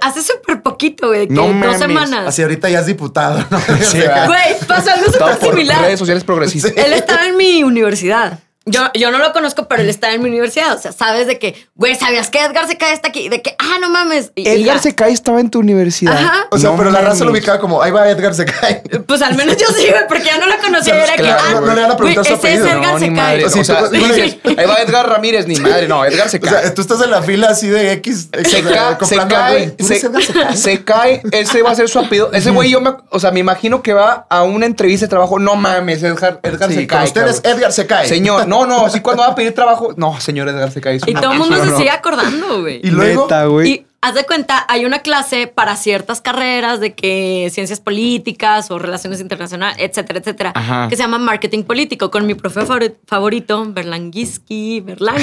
Hace 0.00 0.22
súper 0.22 0.60
poquito, 0.62 1.08
güey. 1.08 1.28
Que 1.28 1.34
No 1.34 1.42
dos 1.44 1.54
mames. 1.54 1.78
semanas. 1.78 2.26
Así 2.26 2.42
ahorita 2.42 2.68
ya 2.68 2.80
es 2.80 2.86
diputado, 2.86 3.38
¿no? 3.50 3.60
Sí. 3.80 3.98
Güey, 4.26 4.56
pasó 4.66 4.90
algo 4.90 5.06
súper 5.12 5.38
similar. 5.50 5.80
redes 5.82 5.98
sociales 6.00 6.24
progresistas. 6.24 6.72
Él 6.76 6.92
estaba 6.92 7.26
en 7.28 7.36
mi 7.36 7.62
universidad. 7.62 8.40
Yo, 8.64 8.80
yo 8.94 9.10
no 9.10 9.18
lo 9.18 9.32
conozco, 9.32 9.66
pero 9.66 9.82
él 9.82 9.88
está 9.88 10.12
en 10.12 10.22
mi 10.22 10.28
universidad. 10.28 10.76
O 10.76 10.80
sea, 10.80 10.92
sabes 10.92 11.26
de 11.26 11.38
que, 11.38 11.66
güey, 11.74 11.96
¿sabías 11.96 12.30
que 12.30 12.38
Edgar 12.40 12.68
se 12.68 12.76
cae 12.76 12.92
está 12.92 13.08
aquí? 13.08 13.28
De 13.28 13.42
que, 13.42 13.56
ah, 13.58 13.78
no 13.80 13.90
mames. 13.90 14.30
Y- 14.36 14.46
Edgar 14.48 14.76
ya. 14.76 14.82
Secay 14.82 15.12
estaba 15.12 15.40
en 15.40 15.50
tu 15.50 15.58
universidad. 15.58 16.16
Ajá. 16.16 16.46
O 16.50 16.58
sea, 16.58 16.70
No 16.70 16.76
pero 16.76 16.90
la 16.90 17.00
raza 17.00 17.24
lo 17.24 17.32
ubicaba 17.32 17.58
como, 17.58 17.82
ahí 17.82 17.90
va 17.90 18.08
Edgar 18.08 18.34
se 18.34 18.44
cae. 18.44 18.82
Pues 19.06 19.20
al 19.20 19.34
menos 19.36 19.56
yo 19.56 19.66
sí, 19.68 19.86
güey, 19.90 20.06
porque 20.08 20.24
ya 20.24 20.38
no 20.38 20.46
lo 20.46 20.56
conocía. 20.58 20.94
Era 21.02 21.14
que, 21.16 21.22
claro, 21.22 21.42
ah, 21.44 21.60
no 21.60 21.74
le 21.74 21.82
van 21.82 21.90
a 21.90 21.96
preguntar 21.96 22.24
su 22.24 22.34
ese 22.34 22.54
es 22.54 22.60
apellido, 22.60 22.66
Edgar 22.80 22.92
No, 22.92 22.98
se 22.98 23.08
ni 23.10 23.16
cae. 23.16 23.24
madre. 23.26 23.44
O 23.44 23.50
sea, 23.50 23.60
O 23.60 23.64
sea, 23.64 23.78
tú- 23.80 23.90
tú- 24.42 24.54
ahí 24.60 24.66
va 24.66 24.74
Edgar 24.76 25.08
Ramírez, 25.08 25.46
ni 25.48 25.56
madre. 25.56 25.88
No, 25.88 26.04
Edgar 26.04 26.28
se 26.28 26.36
O 26.36 26.40
cae. 26.40 26.50
sea, 26.62 26.74
tú 26.74 26.82
estás 26.82 27.02
en 27.02 27.10
la 27.10 27.22
fila 27.22 27.48
así 27.48 27.68
de 27.68 27.92
X. 27.92 28.28
se, 28.44 28.62
ca- 28.62 28.98
se 29.04 29.16
cae, 29.28 29.52
güey. 29.54 29.76
¿Tú 29.76 29.84
se, 29.86 29.96
se 29.98 30.10
cae? 30.32 30.56
se 30.56 30.84
cae, 30.84 31.22
ese 31.32 31.62
va 31.62 31.72
a 31.72 31.74
ser 31.74 31.88
su 31.88 31.98
apellido. 31.98 32.30
Ese 32.32 32.50
güey, 32.50 32.70
yo 32.70 32.80
me, 32.80 32.92
o 33.10 33.18
sea, 33.20 33.32
me 33.32 33.40
imagino 33.40 33.82
que 33.82 33.92
va 33.92 34.24
a 34.30 34.44
una 34.44 34.66
entrevista 34.66 35.06
de 35.06 35.10
trabajo. 35.10 35.38
No 35.40 35.56
mames, 35.56 36.02
Edgar, 36.02 36.38
Edgar 36.44 36.68
Sí, 36.70 36.76
se 36.76 36.86
cae. 36.86 37.04
ustedes. 37.04 37.40
Edgar 37.44 37.72
se 37.72 37.86
cae. 37.86 38.06
Señor, 38.08 38.46
no, 38.52 38.66
no, 38.66 38.90
sí, 38.90 39.00
cuando 39.00 39.22
va 39.22 39.30
a 39.30 39.34
pedir 39.34 39.54
trabajo. 39.54 39.94
No, 39.96 40.20
señor 40.20 40.48
Edgar 40.48 40.70
se 40.70 40.80
cae. 40.80 40.98
Y 41.06 41.14
todo 41.14 41.32
el 41.32 41.38
mundo 41.38 41.56
no, 41.56 41.64
se 41.64 41.76
sigue 41.76 41.90
acordando, 41.90 42.60
güey. 42.60 42.80
Y 42.82 42.90
luego. 42.90 43.22
Neta, 43.22 43.46
güey. 43.46 43.86
Haz 44.04 44.14
de 44.14 44.24
cuenta, 44.24 44.66
hay 44.68 44.84
una 44.84 44.98
clase 44.98 45.46
para 45.46 45.76
ciertas 45.76 46.20
carreras 46.20 46.80
de 46.80 46.92
que 46.94 47.48
ciencias 47.52 47.78
políticas 47.78 48.68
o 48.72 48.80
relaciones 48.80 49.20
internacionales, 49.20 49.76
etcétera, 49.78 50.18
etcétera, 50.18 50.52
Ajá. 50.56 50.88
que 50.88 50.96
se 50.96 51.02
llama 51.02 51.18
marketing 51.18 51.62
político 51.62 52.10
con 52.10 52.26
mi 52.26 52.34
profe 52.34 52.62
favori- 52.62 52.94
favorito, 53.06 53.64
Berlanguisky, 53.68 54.80
Berlanga, 54.80 55.22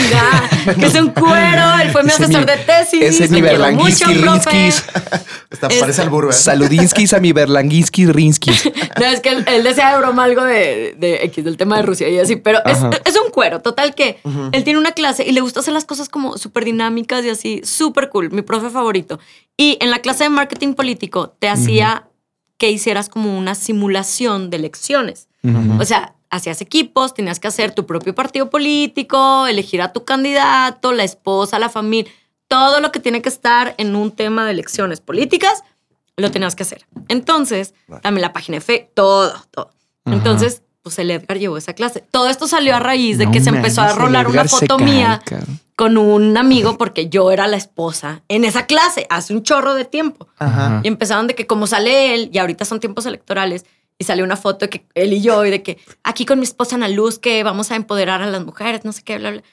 que 0.79 0.85
es 0.85 0.95
un 0.95 1.09
cuero, 1.09 1.79
él 1.83 1.91
fue 1.91 2.03
mi 2.03 2.09
Ese 2.09 2.23
asesor 2.23 2.41
mi- 2.41 2.47
de 2.47 2.57
tesis. 2.57 3.01
ese 3.03 3.25
es 3.25 3.31
mi 3.31 3.41
profe. 3.41 3.71
Rinskis. 3.73 4.83
Es- 5.51 5.79
parece 5.79 6.01
al 6.03 6.09
burro. 6.09 6.29
¿eh? 6.29 6.33
Saludinskis 6.33 7.11
a 7.13 7.19
mi 7.19 7.33
Berlanguinskis, 7.33 8.07
Rinskis. 8.09 8.71
No, 8.99 9.05
es 9.05 9.19
que 9.21 9.29
él, 9.29 9.43
él 9.47 9.63
decía 9.63 9.91
de 9.91 9.97
broma 9.97 10.23
algo 10.25 10.43
de, 10.43 10.93
de 10.97 11.23
X, 11.25 11.43
del 11.43 11.57
tema 11.57 11.77
de 11.77 11.81
Rusia 11.83 12.07
y 12.09 12.19
así, 12.19 12.35
pero 12.35 12.59
es, 12.65 12.77
es 13.05 13.15
un 13.19 13.29
cuero. 13.31 13.61
Total 13.61 13.95
que 13.95 14.19
él 14.51 14.63
tiene 14.63 14.77
una 14.79 14.91
clase 14.91 15.25
y 15.25 15.31
le 15.31 15.41
gusta 15.41 15.61
hacer 15.61 15.73
las 15.73 15.85
cosas 15.85 16.07
como 16.09 16.37
súper 16.37 16.65
dinámicas 16.65 17.23
y 17.25 17.29
así, 17.29 17.61
súper 17.63 18.09
cool, 18.09 18.29
mi 18.31 18.41
profe 18.41 18.68
favorito. 18.69 19.19
Y 19.57 19.77
en 19.81 19.91
la 19.91 19.99
clase 19.99 20.25
de 20.25 20.29
marketing 20.29 20.73
político 20.73 21.29
te 21.39 21.49
hacía 21.49 22.07
que 22.57 22.69
hicieras 22.69 23.09
como 23.09 23.37
una 23.37 23.55
simulación 23.55 24.49
de 24.49 24.57
elecciones. 24.57 25.27
O 25.79 25.85
sea, 25.85 26.15
hacías 26.29 26.61
equipos, 26.61 27.13
tenías 27.13 27.39
que 27.39 27.47
hacer 27.47 27.73
tu 27.73 27.85
propio 27.85 28.13
partido 28.13 28.49
político, 28.49 29.47
elegir 29.47 29.81
a 29.81 29.93
tu 29.93 30.05
candidato, 30.05 30.91
la 30.91 31.03
esposa, 31.03 31.59
la 31.59 31.69
familia, 31.69 32.11
todo 32.47 32.81
lo 32.81 32.91
que 32.91 32.99
tiene 32.99 33.21
que 33.21 33.29
estar 33.29 33.75
en 33.77 33.95
un 33.95 34.11
tema 34.11 34.45
de 34.45 34.51
elecciones 34.51 35.01
políticas, 35.01 35.63
lo 36.17 36.31
tenías 36.31 36.55
que 36.55 36.63
hacer. 36.63 36.85
Entonces, 37.07 37.73
también 38.01 38.21
la 38.21 38.33
página 38.33 38.57
de 38.57 38.61
fe, 38.61 38.91
todo, 38.93 39.33
todo. 39.51 39.71
Entonces, 40.05 40.63
pues 40.81 40.97
el 40.99 41.11
Edgar 41.11 41.37
llevó 41.37 41.57
esa 41.57 41.73
clase. 41.73 42.03
Todo 42.11 42.29
esto 42.29 42.47
salió 42.47 42.75
a 42.75 42.79
raíz 42.79 43.17
de 43.17 43.25
No 43.25 43.31
que 43.31 43.41
se 43.41 43.49
empezó 43.49 43.81
a 43.81 43.93
rolar 43.93 44.27
una 44.27 44.45
foto 44.45 44.77
cae, 44.77 44.85
mía 44.85 45.21
cabrón. 45.25 45.59
con 45.75 45.97
un 45.97 46.37
amigo 46.37 46.77
porque 46.77 47.09
yo 47.09 47.31
era 47.31 47.47
la 47.47 47.57
esposa 47.57 48.23
en 48.27 48.45
esa 48.45 48.65
clase 48.65 49.05
hace 49.09 49.33
un 49.33 49.43
chorro 49.43 49.75
de 49.75 49.85
tiempo. 49.85 50.27
Ajá. 50.37 50.81
Y 50.83 50.87
empezaron 50.87 51.27
de 51.27 51.35
que 51.35 51.47
como 51.47 51.67
sale 51.67 52.13
él, 52.15 52.29
y 52.33 52.37
ahorita 52.37 52.65
son 52.65 52.79
tiempos 52.79 53.05
electorales, 53.05 53.65
y 53.97 54.05
salió 54.05 54.23
una 54.23 54.37
foto 54.37 54.65
de 54.65 54.69
que 54.69 54.85
él 54.95 55.11
y 55.11 55.21
yo, 55.21 55.45
y 55.45 55.51
de 55.51 55.61
que 55.61 55.77
aquí 56.03 56.25
con 56.25 56.39
mi 56.39 56.45
esposa 56.45 56.75
Ana 56.75 56.87
Luz, 56.87 57.19
que 57.19 57.43
vamos 57.43 57.71
a 57.71 57.75
empoderar 57.75 58.21
a 58.21 58.27
las 58.27 58.45
mujeres, 58.45 58.85
no 58.85 58.93
sé 58.93 59.03
qué, 59.03 59.17
bla, 59.17 59.31
bla. 59.31 59.43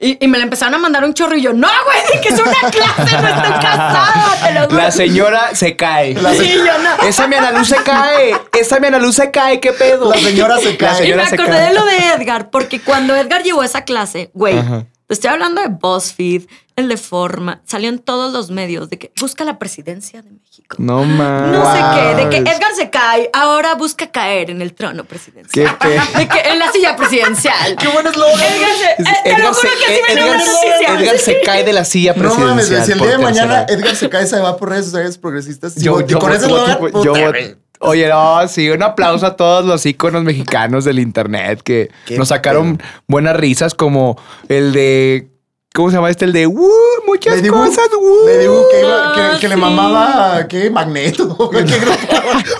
Y, 0.00 0.22
y 0.22 0.28
me 0.28 0.38
la 0.38 0.44
empezaron 0.44 0.74
a 0.74 0.78
mandar 0.78 1.04
un 1.04 1.14
chorro 1.14 1.36
y 1.36 1.42
yo, 1.42 1.52
no, 1.52 1.68
güey, 1.84 2.20
que 2.20 2.28
es 2.28 2.40
una 2.40 2.52
clase, 2.70 3.16
no 3.22 3.28
estoy 3.28 3.52
casada, 3.52 4.36
te 4.44 4.52
lo 4.52 4.64
juro. 4.64 4.76
La 4.76 4.90
señora 4.90 5.54
se 5.54 5.76
cae. 5.76 6.14
Sí, 6.36 6.52
yo 6.58 6.78
no. 6.78 7.06
Esa 7.08 7.26
mi 7.28 7.36
Ana 7.36 7.52
Luz 7.52 7.68
se 7.68 7.76
cae. 7.76 8.34
Esa 8.52 8.80
mi 8.80 8.88
Ana 8.88 8.98
Luz 8.98 9.14
se 9.14 9.30
cae. 9.30 9.60
¿Qué 9.60 9.72
pedo? 9.72 10.10
La 10.12 10.18
señora 10.18 10.58
se 10.58 10.72
La 10.72 10.78
cae. 10.78 11.08
Y 11.08 11.14
me 11.14 11.22
acordé 11.22 11.46
cae. 11.46 11.68
de 11.68 11.74
lo 11.74 11.84
de 11.86 11.96
Edgar, 12.16 12.50
porque 12.50 12.80
cuando 12.80 13.14
Edgar 13.14 13.42
llevó 13.44 13.62
esa 13.62 13.82
clase, 13.84 14.30
güey, 14.34 14.58
Ajá. 14.58 14.84
Te 15.06 15.14
estoy 15.14 15.30
hablando 15.30 15.60
de 15.60 15.68
BuzzFeed, 15.68 16.42
el 16.76 16.88
de 16.88 16.96
Forma, 16.96 17.60
salió 17.64 17.88
en 17.88 17.98
todos 18.00 18.32
los 18.32 18.50
medios 18.50 18.90
de 18.90 18.98
que 18.98 19.12
busca 19.20 19.44
la 19.44 19.58
presidencia 19.58 20.22
de 20.22 20.30
México. 20.32 20.76
No 20.78 21.04
mames. 21.04 21.52
No 21.58 21.72
sé 21.72 21.78
qué, 21.94 22.14
de 22.24 22.30
que. 22.30 22.36
Edgar 22.50 22.72
se 22.74 22.90
cae, 22.90 23.30
ahora 23.32 23.74
busca 23.74 24.10
caer 24.10 24.50
en 24.50 24.60
el 24.60 24.74
trono 24.74 25.04
presidencial. 25.04 25.76
Qué 25.78 25.86
pe- 25.88 26.18
De 26.18 26.26
que 26.28 26.40
en 26.48 26.58
la 26.58 26.72
silla 26.72 26.96
presidencial. 26.96 27.76
Qué 27.76 27.86
buen 27.88 28.06
eslogan. 28.06 28.40
Edgar 28.40 28.70
se, 28.76 29.02
eh, 29.30 29.36
te 29.36 29.42
lo 29.42 29.54
juro 29.54 29.68
que 29.78 29.84
así 29.92 30.00
me 30.08 30.14
dio 30.16 30.24
Edgar. 30.34 31.00
Edgar 31.02 31.18
se 31.18 31.40
cae 31.44 31.64
de 31.64 31.72
la 31.72 31.84
silla 31.84 32.12
No 32.14 32.18
presidencial. 32.22 32.48
mames, 32.50 32.70
güey, 32.70 32.84
si 32.84 32.92
el 32.92 32.98
día 32.98 33.10
de 33.10 33.18
mañana. 33.18 33.66
Edgar 33.68 33.94
se 33.96 34.08
cae, 34.10 34.26
se 34.26 34.40
va 34.40 34.56
por 34.56 34.70
redes 34.70 34.86
sociales 34.86 35.16
progresistas. 35.18 35.76
Yo, 35.76 36.00
y 36.00 36.06
yo 36.06 36.18
con 36.18 36.32
ese 36.32 36.48
yo 36.48 36.56
voto-. 36.90 37.58
Oye, 37.84 38.08
no, 38.08 38.46
sí, 38.48 38.68
un 38.70 38.82
aplauso 38.82 39.26
a 39.26 39.36
todos 39.36 39.64
los 39.64 39.84
íconos 39.86 40.22
mexicanos 40.24 40.84
del 40.84 40.98
internet 40.98 41.60
que 41.62 41.90
Qué 42.06 42.18
nos 42.18 42.28
sacaron 42.28 42.80
buenas 43.06 43.36
risas, 43.36 43.74
como 43.74 44.16
el 44.48 44.72
de. 44.72 45.30
¿Cómo 45.76 45.90
se 45.90 45.96
llama 45.96 46.08
este? 46.08 46.24
El 46.26 46.32
de 46.32 46.46
"Uh, 46.46 46.70
muchas 47.04 47.34
Lady 47.38 47.48
cosas. 47.48 47.88
uh". 48.00 48.26
Lady 48.28 48.46
que, 48.70 48.80
iba- 48.80 49.12
que- 49.12 49.20
Ah, 49.20 49.38
que 49.40 49.48
le 49.48 49.56
mamaba, 49.56 50.46
¿qué? 50.46 50.70
Magneto. 50.70 51.50
¿Qué 51.52 51.62
grupo? 51.62 51.98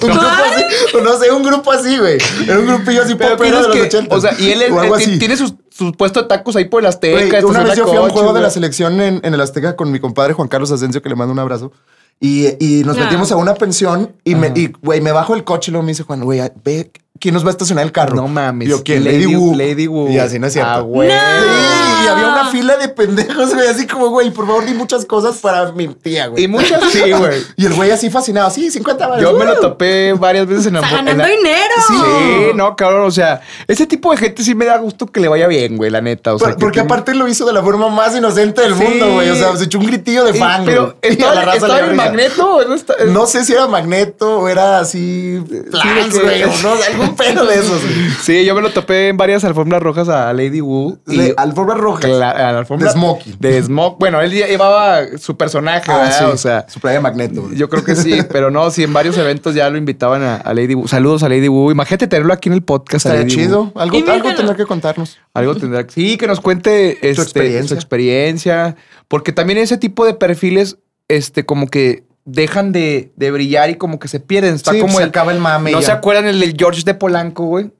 Un 0.03 0.09
grupo 0.11 0.27
así. 0.27 0.65
No 1.05 1.17
sé, 1.19 1.31
un 1.31 1.43
grupo 1.45 1.71
así, 1.71 1.97
güey. 1.97 2.19
Era 2.45 2.59
un 2.59 2.67
grupillo 2.67 3.03
así 3.03 3.15
Pero 3.15 3.37
popero 3.37 3.59
de 3.59 3.63
tienes 3.73 3.83
los 3.85 3.91
que. 3.91 3.97
80. 3.99 4.17
O 4.17 4.21
sea, 4.21 4.35
y 4.37 4.51
él, 4.51 4.63
él- 4.63 4.73
o 4.73 4.81
algo 4.81 4.97
él 4.97 5.03
así. 5.03 5.17
tiene 5.21 5.37
sus, 5.37 5.55
sus 5.71 5.93
puestos 5.97 6.25
de 6.25 6.29
tacos 6.29 6.57
ahí 6.57 6.65
por 6.65 6.83
el 6.83 6.87
Azteca. 6.89 7.41
Güey, 7.41 7.45
una 7.45 7.63
vez 7.63 7.77
yo 7.77 7.87
fui 7.87 7.97
a 7.97 8.01
un 8.01 8.11
juego 8.11 8.33
de 8.33 8.41
la 8.41 8.51
selección 8.51 9.01
en, 9.01 9.21
en 9.23 9.33
el 9.33 9.41
Azteca 9.41 9.77
con 9.77 9.93
mi 9.93 10.01
compadre 10.01 10.33
Juan 10.33 10.49
Carlos 10.49 10.73
Asensio, 10.73 11.01
que 11.01 11.09
le 11.09 11.15
mando 11.15 11.33
un 11.33 11.39
abrazo. 11.39 11.71
Y, 12.21 12.47
y 12.65 12.85
nos 12.85 12.97
metimos 12.97 13.31
a 13.33 13.37
una 13.37 13.55
pensión 13.55 14.15
y, 14.25 14.35
me, 14.35 14.53
y, 14.55 14.73
güey, 14.83 15.01
me 15.01 15.13
bajo 15.13 15.35
el 15.35 15.45
coche 15.45 15.71
y 15.71 15.73
luego 15.73 15.85
me 15.85 15.93
dice 15.93 16.05
Juan, 16.05 16.23
güey, 16.25 16.41
ve, 16.65 16.91
¿quién 17.21 17.33
nos 17.35 17.45
va 17.45 17.49
a 17.49 17.51
estacionar 17.53 17.85
el 17.85 17.93
carro? 17.93 18.17
No 18.17 18.29
mames. 18.29 18.67
Y 18.69 18.71
yo, 18.71 18.83
¿quién? 18.83 19.05
Lady 19.05 19.23
Lady, 19.25 19.37
Wu. 19.37 19.55
Lady 19.57 19.87
Wu. 19.87 20.09
Y 20.11 20.19
así 20.19 20.39
no 20.39 20.47
es 20.47 20.53
cierto. 20.53 20.71
Ah, 20.71 20.81
güey. 20.81 21.09
No. 21.09 21.15
Sí, 21.15 22.05
y 22.05 22.07
había 22.09 22.29
una 22.29 22.51
fila 22.51 22.77
de 22.77 22.89
pendejos, 22.89 23.55
güey, 23.55 23.67
así 23.67 23.87
como, 23.87 24.09
güey, 24.11 24.31
por 24.31 24.47
favor, 24.47 24.67
di 24.67 24.75
muchas 24.75 25.07
cosas 25.07 25.39
para 25.39 25.73
mi 25.73 25.89
tía, 25.89 26.27
güey. 26.27 26.45
Y 26.45 26.49
muchas 26.49 26.83
sí, 26.93 27.01
güey. 27.19 27.41
Y 27.57 27.65
el 27.65 27.73
güey 27.73 27.91
así 27.91 28.11
fascinado, 28.11 28.51
sí, 28.51 28.71
50 28.71 29.07
baros. 29.07 29.23
Yo 29.23 29.33
me 29.39 29.45
lo 29.47 29.59
topé 29.59 30.13
varias 30.13 30.47
veces 30.47 30.67
en 30.67 30.75
la 30.75 30.81
en 30.81 30.91
ganando 30.91 31.23
la- 31.23 31.29
dinero. 31.31 31.75
Sí, 31.89 31.95
no, 32.57 32.77
cabrón. 32.77 33.07
O 33.07 33.11
sea, 33.11 33.41
ese 33.69 33.87
tipo 33.87 34.11
de 34.11 34.19
gente 34.19 34.43
sí 34.45 34.55
me 34.55 34.67
da 34.67 34.77
gusto 34.79 35.07
que 35.07 35.21
le 35.21 35.29
vaya 35.29 35.47
bien, 35.47 35.77
güey, 35.79 35.91
la 35.91 36.03
neta. 36.03 36.35
O 36.35 36.39
sea, 36.39 36.49
Por- 36.49 36.57
que 36.57 36.61
porque 36.61 36.81
tiene- 36.81 36.87
aparte 36.93 37.15
lo 37.15 37.27
hizo 37.27 37.47
de 37.47 37.53
la 37.55 37.63
forma 37.63 37.89
más 37.89 38.15
inocente 38.15 38.61
del 38.61 38.75
Sí. 38.77 38.83
mundo, 38.85 39.13
güey. 39.15 39.31
O 39.31 39.35
sea, 39.35 39.57
se 39.57 39.65
echó 39.65 39.79
un 39.79 39.87
gritillo 39.87 40.25
de 40.25 40.35
Sí, 40.35 40.39
fan, 40.39 40.65
Pero 40.67 40.97
güey. 41.03 41.19
Y 41.19 41.23
a 41.23 41.27
la 41.27 41.41
estaba, 41.41 41.45
raza 41.45 41.57
estaba 41.57 41.81
risa. 41.81 41.95
magneto. 41.95 42.61
¿no? 42.69 42.75
Está- 42.75 42.95
No 43.07 43.27
sé 43.27 43.45
si 43.45 43.53
era 43.55 43.67
magneto 43.67 44.41
o 44.41 44.49
era 44.49 44.81
así. 44.81 45.43
Que- 45.49 45.61
güey. 46.21 46.43
O 46.43 46.49
no, 46.63 46.75
algún 47.05 47.17
pedo 47.17 47.47
de 47.47 47.55
esos. 47.55 47.83
güey. 47.83 47.95
Sí, 48.23 48.45
yo 48.45 48.55
me 48.55 48.61
lo 48.63 48.71
topé 48.71 49.09
en 49.09 49.17
varias 49.17 49.45
alfombras 49.45 49.83
rojas 49.83 50.09
a 50.09 50.33
Lady 50.33 50.61
Wu. 50.61 50.99
Y 51.07 51.17
Le- 51.17 51.35
alfombra 51.37 51.75
roja. 51.77 52.03
Cla- 52.09 52.31
a 52.33 52.53
la 52.53 52.59
alfombra 52.59 52.89
De 52.89 52.93
smoking. 52.93 53.37
De 53.39 53.63
smoke. 53.63 53.99
Bueno, 53.99 54.21
él 54.21 54.33
llevaba 54.33 55.01
su 55.19 55.37
personaje, 55.37 55.91
Ah, 55.93 56.11
sí. 56.11 56.25
O 56.25 56.37
sea, 56.37 56.67
su 56.69 56.81
playa 56.81 56.99
de 56.99 57.03
magneto. 57.03 57.43
güey. 57.43 57.57
yo 57.57 57.69
creo 57.69 57.85
que 57.85 57.95
sí, 57.97 58.19
pero 58.31 58.51
no, 58.51 58.71
sí, 58.71 58.83
en 58.83 58.93
varios 58.93 59.17
eventos 59.19 59.55
ya 59.55 59.69
lo 59.71 59.77
invitaban 59.79 60.23
a, 60.23 60.37
a 60.37 60.55
Lady 60.55 60.75
Wu. 60.75 60.89
Saludos 60.89 61.23
a 61.23 61.29
Lady 61.29 61.49
Wu. 61.49 61.71
Imagínate 61.71 62.07
tenerlo 62.07 62.33
aquí 62.33 62.49
en 62.49 62.55
el 62.55 62.63
podcast. 62.63 63.07
Estaría 63.07 63.27
chido. 63.27 63.65
Wu. 63.75 63.81
Algo, 63.81 63.97
algo 64.11 64.35
tendrá 64.35 64.55
que 64.57 64.67
contarnos. 64.67 65.19
Algo 65.33 65.55
tendrá 65.55 65.87
que. 65.87 65.93
Sí, 65.93 66.17
que 66.17 66.27
nos 66.27 66.41
cuente 66.41 66.99
este, 67.09 67.15
su, 67.67 67.75
experiencia. 67.75 68.77
Porque 69.09 69.33
también 69.33 69.59
ese 69.59 69.77
tipo 69.79 70.05
de 70.07 70.15
perfiles, 70.15 70.79
este, 71.09 71.45
como 71.45 71.67
que 71.69 72.05
dejan 72.25 72.73
de, 72.73 73.13
de 73.17 73.31
brillar 73.31 73.71
y 73.71 73.75
como 73.77 73.99
que 73.99 74.09
se 74.09 74.21
pierden. 74.21 74.55
Está 74.55 74.73
Sí, 74.73 74.81
como 74.81 74.97
se 74.97 75.03
el. 75.03 75.09
acaba 75.11 75.33
el 75.33 75.39
mame. 75.41 75.73
¿No 75.73 75.81
ya. 75.81 75.87
se 75.87 75.93
acuerdan 75.93 76.27
el 76.27 76.41
del 76.41 76.55
George 76.59 76.83
de 76.85 76.95
Polanco, 76.95 77.45
güey? 77.47 77.71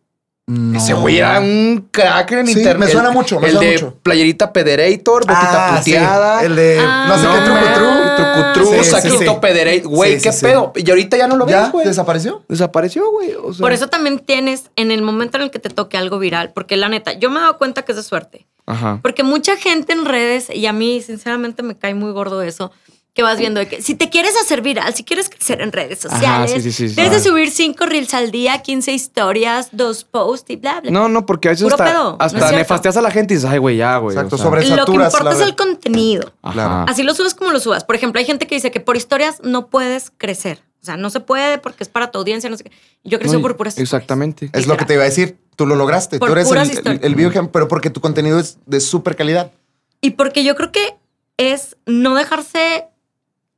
No. 0.47 0.77
Ese 0.79 0.93
güey 0.93 1.17
era 1.17 1.41
un 1.41 1.89
crack 1.91 2.33
en 2.33 2.47
Sí, 2.47 2.59
internet. 2.59 2.87
me 2.87 2.93
suena 2.93 3.09
El- 3.09 3.15
mucho, 3.15 3.41
me 3.41 3.47
el 3.47 3.55
suena 3.55 3.67
de 3.71 3.75
mucho. 3.77 3.99
playerita 4.03 4.53
pederator, 4.53 5.23
botita 5.23 5.77
Ah, 5.77 5.83
sí. 5.83 5.93
puteada. 5.93 6.45
El 6.45 6.55
de 6.55 6.79
Ah. 6.83 7.07
no 7.09 7.17
sé 7.17 7.25
No, 7.25 7.33
qué 7.33 7.75
trucutru, 7.75 8.75
Sí, 8.79 8.85
sí, 8.85 8.91
saquito 8.91 9.19
sí. 9.33 9.39
pederator. 9.41 9.89
Güey, 9.91 10.13
Sí, 10.13 10.19
sí, 10.19 10.25
¿qué 10.25 10.33
sí. 10.33 10.45
pedo? 10.45 10.73
Y 10.77 10.91
ahorita 10.91 11.17
ya 11.17 11.29
no 11.29 11.37
lo 11.37 11.47
ves, 11.47 11.55
¿Ya? 11.55 11.69
güey. 11.71 11.87
¿Desapareció? 11.87 12.45
Desapareció, 12.49 13.11
güey. 13.11 13.33
O 13.43 13.55
sea, 13.55 13.63
Por 13.63 13.73
eso 13.73 13.89
también 13.89 14.19
tienes 14.19 14.71
en 14.77 14.91
el 14.91 15.01
momento 15.01 15.39
en 15.39 15.45
el 15.45 15.51
que 15.51 15.59
te 15.61 15.71
toque 15.71 15.97
algo 15.97 16.19
viral, 16.19 16.53
porque 16.55 16.77
la 16.77 16.91
neta, 16.91 17.15
yo 17.15 17.31
me 17.31 17.39
he 17.39 17.41
dado 17.41 17.57
cuenta 17.57 17.81
que 17.83 17.93
es 17.93 17.97
de 17.97 18.03
suerte. 18.03 18.47
Ajá. 18.67 18.99
Porque 19.03 19.23
mucha 19.23 19.57
gente 19.57 19.95
en 19.95 20.05
redes, 20.05 20.49
y 20.55 20.67
a 20.67 20.75
mí 20.75 21.01
sinceramente 21.01 21.63
me 21.63 21.77
cae 21.79 21.95
muy 21.95 22.13
gordo 22.13 22.43
eso, 22.43 22.71
que 23.15 23.23
vas 23.23 23.39
viendo 23.39 23.61
de 23.61 23.69
que 23.69 23.81
si 23.81 23.95
te 23.95 24.11
quieres 24.11 24.35
hacer 24.43 24.61
viral, 24.61 24.93
si 24.93 25.05
quieres 25.05 25.29
crecer 25.31 25.61
en 25.61 25.71
redes 25.71 26.05
Ajá, 26.05 26.17
sociales, 26.17 26.51
sí, 26.53 26.61
sí, 26.63 26.73
sí, 26.73 26.89
sí. 26.89 26.95
debes 26.97 27.13
de 27.13 27.17
Ajá. 27.19 27.29
subir 27.29 27.51
cinco 27.51 27.87
reels 27.87 28.13
al 28.13 28.33
día, 28.33 28.61
15 28.61 28.93
historias, 28.93 29.69
dos 29.71 30.03
posts 30.05 30.51
y 30.51 30.57
bla, 30.57 30.81
bla. 30.81 30.91
No, 30.91 31.09
no, 31.09 31.25
porque 31.25 31.49
a 31.49 31.51
veces 31.53 31.63
Puro 31.63 31.77
hasta, 31.77 31.85
pedo, 31.85 32.17
hasta 32.19 32.51
nefasteas 32.53 32.97
a 32.97 33.03
la 33.03 33.13
gente 33.13 33.33
y 33.35 33.37
dices, 33.37 33.49
ay, 33.49 33.59
güey, 33.59 33.77
ya, 33.77 33.97
güey. 33.99 34.17
Exacto, 34.17 34.35
o 34.35 34.39
sea. 34.39 34.45
sobre- 34.47 34.69
Lo 34.69 34.85
que 34.85 34.93
importa 34.93 35.23
la 35.23 35.33
es 35.33 35.41
el 35.41 35.55
contenido. 35.55 36.33
Ajá. 36.43 36.85
Así 36.89 37.05
lo 37.05 37.15
subes 37.15 37.35
como 37.35 37.53
lo 37.53 37.61
subas. 37.61 37.85
Por 37.85 37.95
ejemplo, 37.95 38.19
hay 38.19 38.25
gente 38.27 38.49
que 38.49 38.57
dice 38.57 38.73
que 38.73 38.81
por 38.81 38.97
historias 38.97 39.39
no 39.45 39.69
puedes 39.69 40.11
crecer. 40.17 40.63
O 40.83 40.85
sea, 40.85 40.97
no 40.97 41.09
se 41.09 41.21
puede 41.21 41.59
porque 41.59 41.83
es 41.85 41.89
para 41.89 42.11
tu 42.11 42.19
audiencia, 42.19 42.51
no 42.51 42.57
sé 42.59 42.65
qué. 42.65 42.73
Y 43.05 43.11
yo 43.11 43.19
crecí 43.21 43.37
No, 43.37 43.41
por 43.43 43.57
puras 43.57 43.75
historias. 43.75 43.93
Exactamente. 43.93 44.51
Es 44.53 44.67
lo 44.67 44.77
que 44.77 44.85
te 44.85 44.95
iba 44.95 45.03
a 45.03 45.07
decir. 45.07 45.39
Tú 45.57 45.67
lo 45.67 45.77
lograste. 45.77 46.19
Por 46.19 46.29
Tú 46.29 46.33
eres 46.33 46.49
puras 46.49 46.65
el, 46.65 46.71
el, 46.73 46.77
historias. 46.79 47.03
el 47.05 47.15
video, 47.15 47.53
pero 47.53 47.69
porque 47.69 47.89
tu 47.91 48.01
contenido 48.01 48.41
es 48.41 48.59
de 48.67 48.81
súper 48.81 49.15
calidad. 49.15 49.53
Y 50.01 50.11
porque 50.11 50.43
yo 50.45 50.57
creo 50.57 50.73
que 50.73 50.97
es 51.39 51.77
no 51.87 52.15
dejarse 52.17 52.89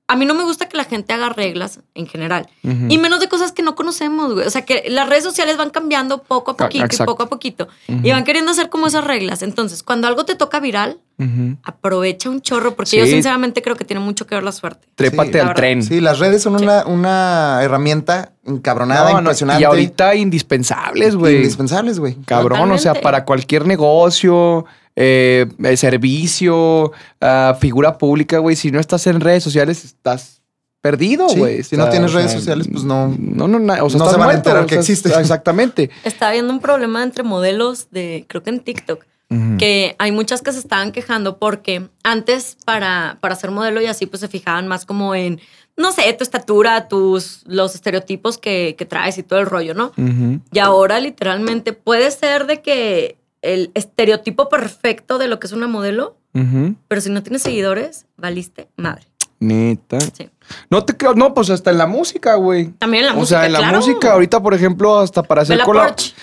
a 0.08 0.14
mí 0.16 0.24
no 0.24 0.34
me 0.34 0.44
gusta 0.44 0.68
que 0.68 0.76
la 0.76 0.84
gente 0.84 1.12
haga 1.12 1.30
reglas 1.30 1.80
en 1.94 2.06
general. 2.06 2.48
Y 2.88 2.98
menos 2.98 3.18
de 3.20 3.28
cosas 3.28 3.50
que 3.52 3.62
no 3.62 3.74
conocemos, 3.74 4.34
güey. 4.34 4.46
O 4.46 4.50
sea, 4.50 4.62
que 4.64 4.84
las 4.88 5.08
redes 5.08 5.24
sociales 5.24 5.56
van 5.56 5.70
cambiando 5.70 6.22
poco 6.22 6.52
a 6.52 6.56
poquito 6.56 6.86
y 6.92 7.04
poco 7.04 7.24
a 7.24 7.28
poquito. 7.28 7.66
Y 7.88 8.10
van 8.12 8.22
queriendo 8.24 8.52
hacer 8.52 8.68
como 8.68 8.86
esas 8.86 9.02
reglas. 9.04 9.42
Entonces, 9.42 9.82
cuando 9.82 10.06
algo 10.06 10.24
te 10.24 10.34
toca 10.36 10.60
viral, 10.60 10.98
aprovecha 11.64 12.30
un 12.30 12.40
chorro, 12.40 12.74
porque 12.74 12.90
Sí. 12.90 12.98
yo 12.98 13.06
sinceramente 13.06 13.62
creo 13.62 13.76
que 13.76 13.84
tiene 13.84 14.00
mucho 14.00 14.26
que 14.26 14.34
ver 14.34 14.44
la 14.44 14.52
suerte. 14.52 14.86
Trépate 14.94 15.32
Sí, 15.32 15.38
al 15.38 15.46
verdad. 15.48 15.54
tren. 15.56 15.82
Sí, 15.82 16.00
las 16.00 16.18
redes 16.18 16.42
son 16.42 16.54
una, 16.56 16.84
una 16.86 17.58
herramienta 17.62 18.32
encabronada, 18.44 19.06
No, 19.08 19.12
no, 19.14 19.18
impresionante. 19.20 19.62
y 19.62 19.64
ahorita 19.64 20.14
indispensables, 20.14 21.16
güey. 21.16 21.36
Indispensables, 21.36 21.98
güey. 21.98 22.14
Cabrón, 22.26 22.70
o 22.70 22.78
sea, 22.78 22.94
para 22.94 23.24
cualquier 23.24 23.66
negocio, 23.66 24.66
eh, 24.96 25.46
servicio, 25.76 26.92
ah, 27.20 27.56
figura 27.60 27.98
pública, 27.98 28.38
güey, 28.38 28.56
si 28.56 28.70
no 28.70 28.80
estás 28.80 29.06
en 29.06 29.20
redes 29.20 29.44
sociales, 29.44 29.84
estás 29.84 30.40
perdido, 30.80 31.28
Sí, 31.28 31.38
güey. 31.38 31.62
si 31.64 31.76
no 31.76 31.88
tienes 31.88 32.12
redes 32.12 32.30
sea, 32.30 32.40
sociales, 32.40 32.68
pues 32.70 32.84
no- 32.84 33.08
No, 33.18 33.48
no, 33.48 33.58
na- 33.58 33.82
o 33.82 33.90
sea, 33.90 33.98
no 33.98 34.04
estás 34.04 34.10
se 34.12 34.18
van 34.18 34.22
a 34.22 34.24
muerto, 34.24 34.38
enterar 34.50 34.62
o 34.62 34.66
que 34.66 34.74
sea, 34.74 34.80
existe. 34.80 35.08
Exactamente. 35.20 35.90
Está 36.04 36.28
habiendo 36.28 36.52
un 36.52 36.60
problema 36.60 37.02
entre 37.02 37.22
modelos 37.24 37.88
de, 37.90 38.24
creo 38.28 38.42
que 38.42 38.50
en 38.50 38.60
TikTok, 38.60 39.04
que 39.58 39.96
hay 39.98 40.12
muchas 40.12 40.40
que 40.40 40.52
se 40.52 40.60
estaban 40.60 40.92
quejando 40.92 41.38
porque 41.38 41.88
antes 42.04 42.56
para, 42.64 43.18
para 43.20 43.34
ser 43.34 43.50
modelo 43.50 43.80
y 43.80 43.86
así 43.86 44.06
pues 44.06 44.20
se 44.20 44.28
fijaban 44.28 44.68
más 44.68 44.86
como 44.86 45.16
en, 45.16 45.40
no 45.76 45.90
sé, 45.90 46.12
tu 46.12 46.22
estatura, 46.22 46.86
tus, 46.86 47.42
los 47.44 47.74
estereotipos 47.74 48.38
que, 48.38 48.76
que 48.78 48.86
traes 48.86 49.18
y 49.18 49.24
todo 49.24 49.40
el 49.40 49.46
rollo, 49.46 49.74
¿no? 49.74 49.90
Y 50.52 50.60
ahora 50.60 51.00
literalmente 51.00 51.72
puede 51.72 52.12
ser 52.12 52.46
de 52.46 52.62
que 52.62 53.18
el 53.42 53.70
estereotipo 53.74 54.48
perfecto 54.48 55.18
de 55.18 55.28
lo 55.28 55.38
que 55.38 55.46
es 55.46 55.52
una 55.52 55.66
modelo, 55.68 56.16
pero 56.88 57.00
si 57.00 57.08
no 57.10 57.22
tienes 57.22 57.42
seguidores, 57.42 58.06
valiste 58.18 58.68
madre. 58.76 59.04
Neta. 59.40 59.98
Sí. 60.00 60.28
No 60.70 60.84
te 60.84 60.96
creo, 60.96 61.14
no, 61.14 61.32
pues 61.34 61.48
hasta 61.50 61.70
en 61.70 61.78
la 61.78 61.86
música, 61.86 62.34
güey. 62.36 62.68
También 62.78 63.04
en 63.04 63.08
la 63.08 63.12
o 63.14 63.20
música, 63.20 63.38
sea, 63.40 63.46
en 63.46 63.52
la 63.52 63.58
claro. 63.60 63.76
música, 63.78 64.12
ahorita, 64.12 64.42
por 64.42 64.54
ejemplo, 64.54 64.98
hasta 64.98 65.22
para 65.22 65.42
hacer 65.42 65.56
Bella 65.56 65.64
cola- 65.64 65.86
Porch. 65.88 66.14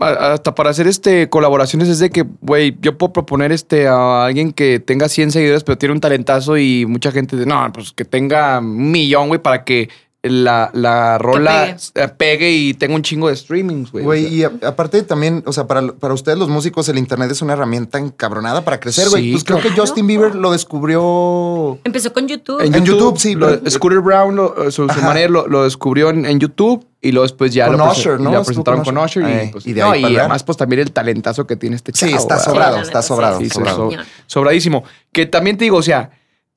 a- 0.00 0.32
hasta 0.34 0.54
para 0.54 0.70
hacer 0.70 0.86
este 0.86 1.28
colaboraciones 1.28 1.88
es 1.88 1.98
de 1.98 2.08
que, 2.10 2.24
güey, 2.40 2.76
yo 2.80 2.96
puedo 2.96 3.12
proponer 3.12 3.52
este 3.52 3.88
a 3.88 4.24
alguien 4.26 4.52
que 4.52 4.80
tenga 4.80 5.08
100 5.08 5.32
seguidores, 5.32 5.64
pero 5.64 5.76
tiene 5.78 5.94
un 5.94 6.00
talentazo 6.00 6.56
y 6.56 6.86
mucha 6.86 7.10
gente 7.12 7.36
dice, 7.36 7.48
no, 7.48 7.70
pues 7.72 7.92
que 7.92 8.04
tenga 8.04 8.58
un 8.60 8.90
millón, 8.90 9.28
güey, 9.28 9.40
para 9.42 9.64
que 9.64 9.88
la, 10.22 10.70
la 10.74 11.16
rola 11.18 11.76
pegue. 11.94 12.04
eh, 12.04 12.08
pegue 12.08 12.50
y 12.50 12.74
tenga 12.74 12.94
un 12.96 13.02
chingo 13.02 13.28
de 13.28 13.36
streamings, 13.36 13.92
güey. 13.92 14.04
Güey, 14.04 14.24
O 14.24 14.28
sea, 14.28 14.36
y 14.36 14.42
a- 14.64 14.68
aparte 14.68 15.02
también, 15.04 15.44
o 15.46 15.52
sea, 15.52 15.66
para, 15.68 15.92
para 15.92 16.12
ustedes 16.12 16.36
los 16.38 16.48
músicos, 16.48 16.88
el 16.88 16.98
internet 16.98 17.30
es 17.30 17.40
una 17.40 17.52
herramienta 17.52 17.98
encabronada 17.98 18.64
para 18.64 18.80
crecer, 18.80 19.08
güey. 19.10 19.22
Sí, 19.24 19.30
pues 19.32 19.44
creo 19.44 19.60
que. 19.60 19.70
Justin 19.70 20.06
Bieber 20.08 20.34
lo 20.34 20.50
descubrió. 20.52 21.78
Empezó 21.84 22.12
con 22.12 22.26
YouTube. 22.28 22.60
en, 22.60 22.74
en 22.74 22.84
YouTube, 22.84 22.98
YouTube, 23.14 23.18
sí, 23.18 23.34
lo- 23.34 23.46
pero- 23.60 23.70
Scooter 23.70 24.00
Brown, 24.00 24.36
lo- 24.36 24.70
su, 24.70 24.84
su 24.86 24.90
Ajá. 24.90 25.00
manager, 25.06 25.30
lo, 25.30 25.46
lo 25.46 25.64
descubrió 25.64 26.10
en, 26.10 26.26
en 26.26 26.40
YouTube 26.40 26.84
y 27.00 27.12
luego 27.12 27.22
después 27.24 27.52
ya 27.54 27.66
Con 27.68 27.76
lo, 27.78 27.90
Usher, 27.90 28.18
¿no? 28.18 28.24
lo 28.32 28.40
Estuvo 28.40 28.44
presentaron 28.46 28.84
con 28.84 28.94
con 28.96 29.04
Usher. 29.04 29.44
Y, 29.44 29.52
pues, 29.52 29.66
y 29.66 29.72
de 29.72 29.80
no, 29.82 29.94
y 29.94 30.16
además, 30.16 30.42
pues 30.42 30.58
también 30.58 30.80
el 30.80 30.92
talentazo 30.92 31.46
que 31.46 31.56
tiene 31.56 31.76
este 31.76 31.92
chavo. 31.92 32.10
Sí, 32.10 32.16
está 32.16 32.38
sobrado, 32.38 32.76
la 32.76 32.82
está 32.82 33.02
sobrado. 33.02 33.38
Sí, 33.38 33.44
sí, 33.44 33.50
sobrado. 33.50 33.90
so- 33.92 33.96
sobradísimo. 34.26 34.84
Que 35.12 35.26
también 35.26 35.56
te 35.56 35.64
digo, 35.64 35.76
o 35.76 35.82
sea, 35.82 36.10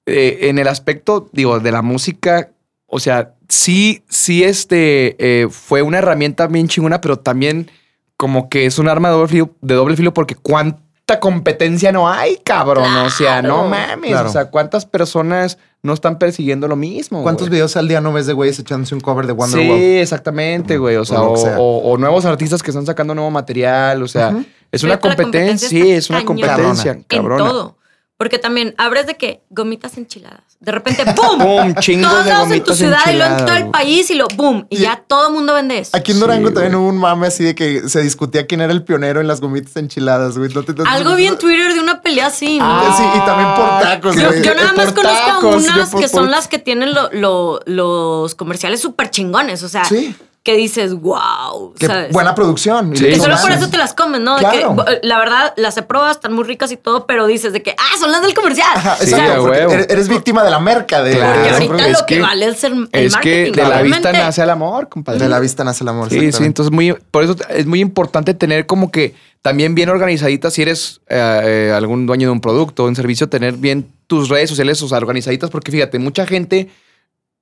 eh, 0.05 0.39
en 0.49 0.57
el 0.57 0.67
aspecto, 0.67 1.29
digo, 1.31 1.59
de 1.59 1.71
la 1.71 1.81
música, 1.83 2.49
o 2.87 2.99
sea, 2.99 3.35
sí, 3.51 4.03
sí, 4.09 4.43
este 4.43 5.15
eh, 5.19 5.47
fue 5.49 5.81
una 5.81 5.97
herramienta 5.99 6.47
bien 6.47 6.67
chingona, 6.67 7.01
pero 7.01 7.17
también 7.17 7.69
como 8.17 8.49
que 8.49 8.65
es 8.65 8.79
un 8.79 8.87
arma 8.87 9.09
de 9.09 9.15
doble 9.15 9.27
filo, 9.29 9.49
de 9.61 9.75
doble 9.75 9.95
filo 9.97 10.13
porque 10.13 10.35
cuánta 10.35 11.19
competencia 11.19 11.91
no 11.91 12.09
hay, 12.09 12.37
cabrón. 12.37 12.95
O 12.97 13.09
sea, 13.09 13.41
no 13.41 13.67
mames. 13.67 14.11
Claro. 14.11 14.29
O 14.29 14.31
sea, 14.31 14.45
cuántas 14.51 14.85
personas 14.85 15.57
no 15.83 15.93
están 15.93 16.19
persiguiendo 16.19 16.67
lo 16.67 16.75
mismo. 16.75 17.23
¿Cuántos 17.23 17.47
güey? 17.49 17.57
videos 17.57 17.75
al 17.75 17.87
día 17.87 17.99
no 17.99 18.13
ves 18.13 18.27
de 18.27 18.33
güeyes 18.33 18.59
echándose 18.59 18.93
un 18.95 19.01
cover 19.01 19.25
de 19.27 19.33
Wonder 19.33 19.59
Sí, 19.61 19.67
Woman? 19.67 19.83
exactamente, 19.83 20.77
güey. 20.77 20.95
O 20.97 21.03
sea, 21.05 21.21
o, 21.23 21.33
que 21.33 21.41
sea. 21.41 21.59
o- 21.59 21.91
o 21.91 21.97
nuevos 21.97 22.23
artistas 22.25 22.61
que 22.63 22.69
están 22.71 22.85
sacando 22.85 23.13
nuevo 23.15 23.31
material. 23.31 24.01
O 24.03 24.07
sea, 24.07 24.33
es 24.71 24.83
una 24.83 24.99
competencia. 24.99 25.67
Sí, 25.67 25.91
es 25.91 26.09
una 26.09 26.23
competencia. 26.23 26.91
En 26.93 27.03
todo. 27.37 27.77
Porque 28.21 28.37
también 28.37 28.75
abres 28.77 29.07
de 29.07 29.17
que 29.17 29.41
gomitas 29.49 29.97
enchiladas. 29.97 30.43
De 30.59 30.71
repente, 30.71 31.03
¡pum! 31.15 31.39
Pum, 31.39 31.73
chingos 31.79 32.11
Todos 32.11 32.23
de 32.25 32.29
lados 32.29 32.51
en 32.51 32.63
tu 32.63 32.75
ciudad 32.75 32.99
y 33.11 33.15
luego 33.17 33.35
en 33.39 33.45
todo 33.47 33.55
el 33.55 33.71
país 33.71 34.11
y 34.11 34.13
lo 34.13 34.27
¡boom! 34.35 34.67
Y, 34.69 34.77
Y- 34.77 34.81
ya 34.81 35.03
todo 35.07 35.29
el 35.29 35.33
mundo 35.33 35.55
vende 35.55 35.79
eso. 35.79 35.97
Aquí 35.97 36.11
en 36.11 36.19
Durango 36.19 36.49
Sí, 36.49 36.53
también 36.53 36.73
güey. 36.73 36.83
hubo 36.83 36.89
un 36.93 36.99
mame 36.99 37.25
así 37.25 37.43
de 37.43 37.55
que 37.55 37.89
se 37.89 37.99
discutía 38.03 38.45
quién 38.45 38.61
era 38.61 38.71
el 38.71 38.83
pionero 38.83 39.21
en 39.21 39.27
las 39.27 39.41
gomitas 39.41 39.75
enchiladas, 39.75 40.37
güey. 40.37 40.53
No 40.53 40.61
te- 40.61 40.73
no 40.75 40.83
Algo 40.87 41.15
vi 41.15 41.25
en 41.25 41.39
Twitter 41.39 41.73
de 41.73 41.79
una 41.79 42.03
pelea 42.03 42.27
así, 42.27 42.59
¿no? 42.59 42.65
Ah, 42.67 42.95
sí, 42.95 43.03
y 43.03 43.25
también 43.25 43.49
por 43.55 43.81
tacos, 43.81 44.15
Yo, 44.15 44.27
güey. 44.27 44.43
yo 44.43 44.53
nada 44.53 44.67
por 44.75 44.77
más 44.85 44.93
conozco 44.93 45.25
tacos, 45.25 45.55
unas 45.63 45.89
por- 45.89 46.01
que 46.01 46.07
son 46.07 46.19
por- 46.25 46.29
las 46.29 46.47
que 46.47 46.59
tienen 46.59 46.93
lo- 46.93 47.09
lo- 47.11 47.59
los 47.65 48.35
comerciales 48.35 48.79
súper 48.81 49.09
chingones. 49.09 49.63
O 49.63 49.67
sea, 49.67 49.83
Sí. 49.85 50.15
Que 50.43 50.55
dices, 50.57 50.93
wow. 50.95 51.73
Qué 51.77 51.85
¿sabes? 51.85 52.11
buena 52.11 52.33
producción. 52.33 52.93
Y 52.93 52.97
Sí, 52.97 53.05
digo, 53.05 53.23
solo 53.25 53.35
por 53.39 53.51
eso 53.51 53.69
te 53.69 53.77
las 53.77 53.93
comes, 53.93 54.21
¿no? 54.21 54.35
De 54.37 54.41
Claro. 54.41 54.75
que, 54.75 54.99
la 55.07 55.19
verdad, 55.19 55.53
las 55.55 55.77
he 55.77 55.83
probado, 55.83 56.09
están 56.11 56.33
muy 56.33 56.43
ricas 56.43 56.71
y 56.71 56.77
todo, 56.77 57.05
pero 57.05 57.27
dices 57.27 57.53
de 57.53 57.61
que, 57.61 57.75
ah, 57.77 57.97
son 57.99 58.11
las 58.11 58.23
del 58.23 58.33
comercial. 58.33 58.67
Ajá, 58.73 58.95
Sí, 58.97 59.11
exacto, 59.11 59.53
eres, 59.53 59.87
eres 59.89 60.07
víctima 60.07 60.43
de 60.43 60.49
la 60.49 60.59
merca 60.59 61.03
de, 61.03 61.13
Claro. 61.15 61.33
Porque 61.33 61.49
ahorita 61.51 61.87
es 61.87 61.99
lo 61.99 62.05
que, 62.07 62.15
que- 62.15 62.21
vale 62.21 62.45
es 62.47 62.63
el, 62.63 62.89
el 62.91 63.05
Es 63.05 63.13
marketing. 63.13 63.51
que 63.53 63.61
de 63.61 63.69
la 63.69 63.81
vista 63.83 64.11
nace 64.11 64.41
el 64.41 64.49
amor, 64.49 64.89
compadre. 64.89 65.19
de 65.19 65.29
la 65.29 65.39
vista 65.39 65.63
nace 65.63 65.83
el 65.83 65.89
amor. 65.89 66.09
Sí, 66.09 66.31
sí, 66.31 66.43
entonces 66.43 66.71
muy, 66.71 66.93
por 67.11 67.23
eso 67.23 67.35
es 67.49 67.67
muy 67.67 67.79
importante 67.79 68.33
tener 68.33 68.65
como 68.65 68.89
que 68.89 69.13
también 69.43 69.75
bien 69.75 69.89
organizaditas, 69.89 70.53
si 70.53 70.63
eres 70.63 71.01
eh, 71.07 71.67
eh, 71.69 71.73
algún 71.75 72.07
dueño 72.07 72.27
de 72.29 72.31
un 72.31 72.41
producto 72.41 72.83
o 72.83 72.87
un 72.87 72.95
servicio, 72.95 73.29
tener 73.29 73.53
bien 73.57 73.87
tus 74.07 74.27
redes 74.29 74.49
sociales 74.49 74.81
o 74.81 74.87
sea, 74.87 74.97
organizaditas, 74.97 75.51
porque 75.51 75.71
fíjate, 75.71 75.99
mucha 75.99 76.25
gente, 76.25 76.67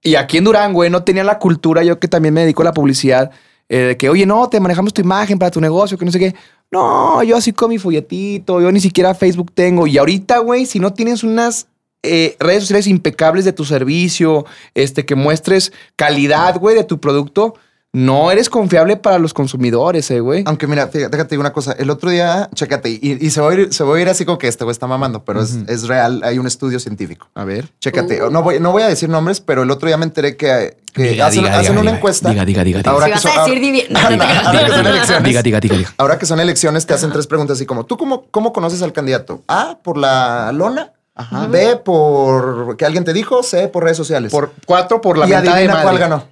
y 0.02 0.16
aquí 0.16 0.38
en 0.38 0.46
Durango, 0.46 0.88
no 0.90 1.04
tenía 1.04 1.24
la 1.24 1.40
cultura, 1.40 1.84
yo 1.84 2.00
que 2.00 2.08
también 2.08 2.34
me 2.34 2.42
dedico 2.42 2.62
a 2.62 2.66
la 2.66 2.74
publicidad, 2.74 3.32
eh, 3.68 3.78
de 3.80 3.98
que, 3.98 4.10
oye, 4.10 4.26
no, 4.26 4.50
te 4.50 4.60
manejamos 4.60 4.94
tu 4.94 5.02
imagen 5.02 5.38
para 5.38 5.52
tu 5.52 5.62
negocio, 5.62 5.98
que 5.98 6.06
no 6.06 6.12
sé 6.12 6.20
qué. 6.20 6.36
No, 6.72 7.22
yo 7.24 7.38
así 7.38 7.52
con 7.52 7.70
mi 7.70 7.78
folletito, 7.78 8.62
yo 8.62 8.72
ni 8.72 8.80
siquiera 8.80 9.14
Facebook 9.14 9.52
tengo. 9.54 9.88
Y 9.88 9.98
ahorita, 9.98 10.40
güey, 10.40 10.66
si 10.66 10.80
no 10.80 10.94
tienes 10.94 11.24
unas 11.24 11.68
eh, 12.02 12.36
redes 12.40 12.64
sociales 12.64 12.88
impecables 12.88 13.46
de 13.46 13.54
tu 13.54 13.66
servicio, 13.66 14.46
este, 14.74 15.06
que 15.06 15.16
muestres 15.16 15.72
calidad, 15.96 16.58
güey, 16.58 16.76
de 16.76 16.84
tu 16.84 17.00
producto, 17.00 17.56
no 17.92 18.30
eres 18.32 18.50
confiable 18.52 18.98
para 18.98 19.18
los 19.18 19.34
consumidores, 19.34 20.12
eh, 20.12 20.20
güey. 20.20 20.44
Aunque 20.46 20.68
mira, 20.68 20.88
fíjate, 20.90 21.10
déjate 21.18 21.38
una 21.40 21.52
cosa. 21.54 21.72
El 21.72 21.90
otro 21.90 22.12
día, 22.12 22.48
chécate, 22.54 22.90
y, 22.90 23.18
y 23.20 23.30
se, 23.32 23.42
va 23.42 23.50
a 23.50 23.54
ir, 23.56 23.74
se 23.74 23.84
va 23.84 23.96
a 23.96 24.00
ir 24.00 24.08
así 24.10 24.26
como 24.26 24.38
que 24.38 24.48
este 24.48 24.64
güey 24.64 24.72
está 24.74 24.86
mamando, 24.86 25.24
pero 25.26 25.42
es- 25.42 25.88
real. 25.88 26.22
Hay 26.24 26.38
un 26.38 26.46
estudio 26.46 26.80
científico. 26.80 27.28
A 27.34 27.44
ver. 27.46 27.72
Chécate, 27.80 28.24
Uh. 28.24 28.30
no, 28.30 28.44
voy, 28.44 28.60
no 28.60 28.72
voy 28.72 28.84
a 28.84 28.88
decir 28.88 29.10
nombres, 29.10 29.42
pero 29.42 29.64
el 29.64 29.72
otro 29.72 29.88
día 29.88 29.98
me 29.98 30.06
enteré 30.06 30.38
que, 30.38 30.78
que 30.94 31.04
Diga, 31.12 31.28
hacen, 31.28 31.42
diga, 31.44 31.54
hacen 31.54 31.62
diga, 31.64 31.72
una 31.74 31.82
diga. 31.82 31.98
encuesta. 31.98 32.30
Diga, 32.30 32.46
diga, 32.46 32.64
diga. 32.64 32.82
Ahora 32.86 33.06
Si 33.08 33.12
que 33.12 33.28
vas 33.28 33.48
son- 33.48 33.58
elecciones. 33.58 35.24
Diga, 35.24 35.42
diga, 35.42 35.60
diga, 35.60 35.78
diga. 35.78 35.94
Ahora 35.98 36.20
que 36.20 36.26
son 36.28 36.40
elecciones, 36.40 36.86
te 36.86 36.94
hacen 36.94 37.12
tres 37.12 37.26
preguntas 37.26 37.58
así 37.58 37.66
como, 37.66 37.86
¿tú 37.86 37.98
cómo, 37.98 38.26
cómo 38.30 38.54
conoces 38.54 38.82
al 38.84 38.94
candidato? 38.94 39.42
A, 39.48 39.80
por 39.82 39.98
la 39.98 40.52
lona. 40.54 40.94
Ajá. 41.16 41.48
B, 41.48 41.76
por 41.78 42.78
que 42.78 42.86
alguien 42.86 43.04
te 43.04 43.14
dijo. 43.14 43.44
C, 43.44 43.68
por 43.68 43.84
redes 43.84 43.98
sociales. 43.98 44.32
Por 44.32 44.52
cuatro 44.66 45.02
por 45.02 45.18
la 45.18 45.26
y 45.28 45.30
mentada 45.32 45.58
de 45.58 45.68
madre. 45.68 45.84
cuál 45.84 45.98
ganó. 45.98 46.24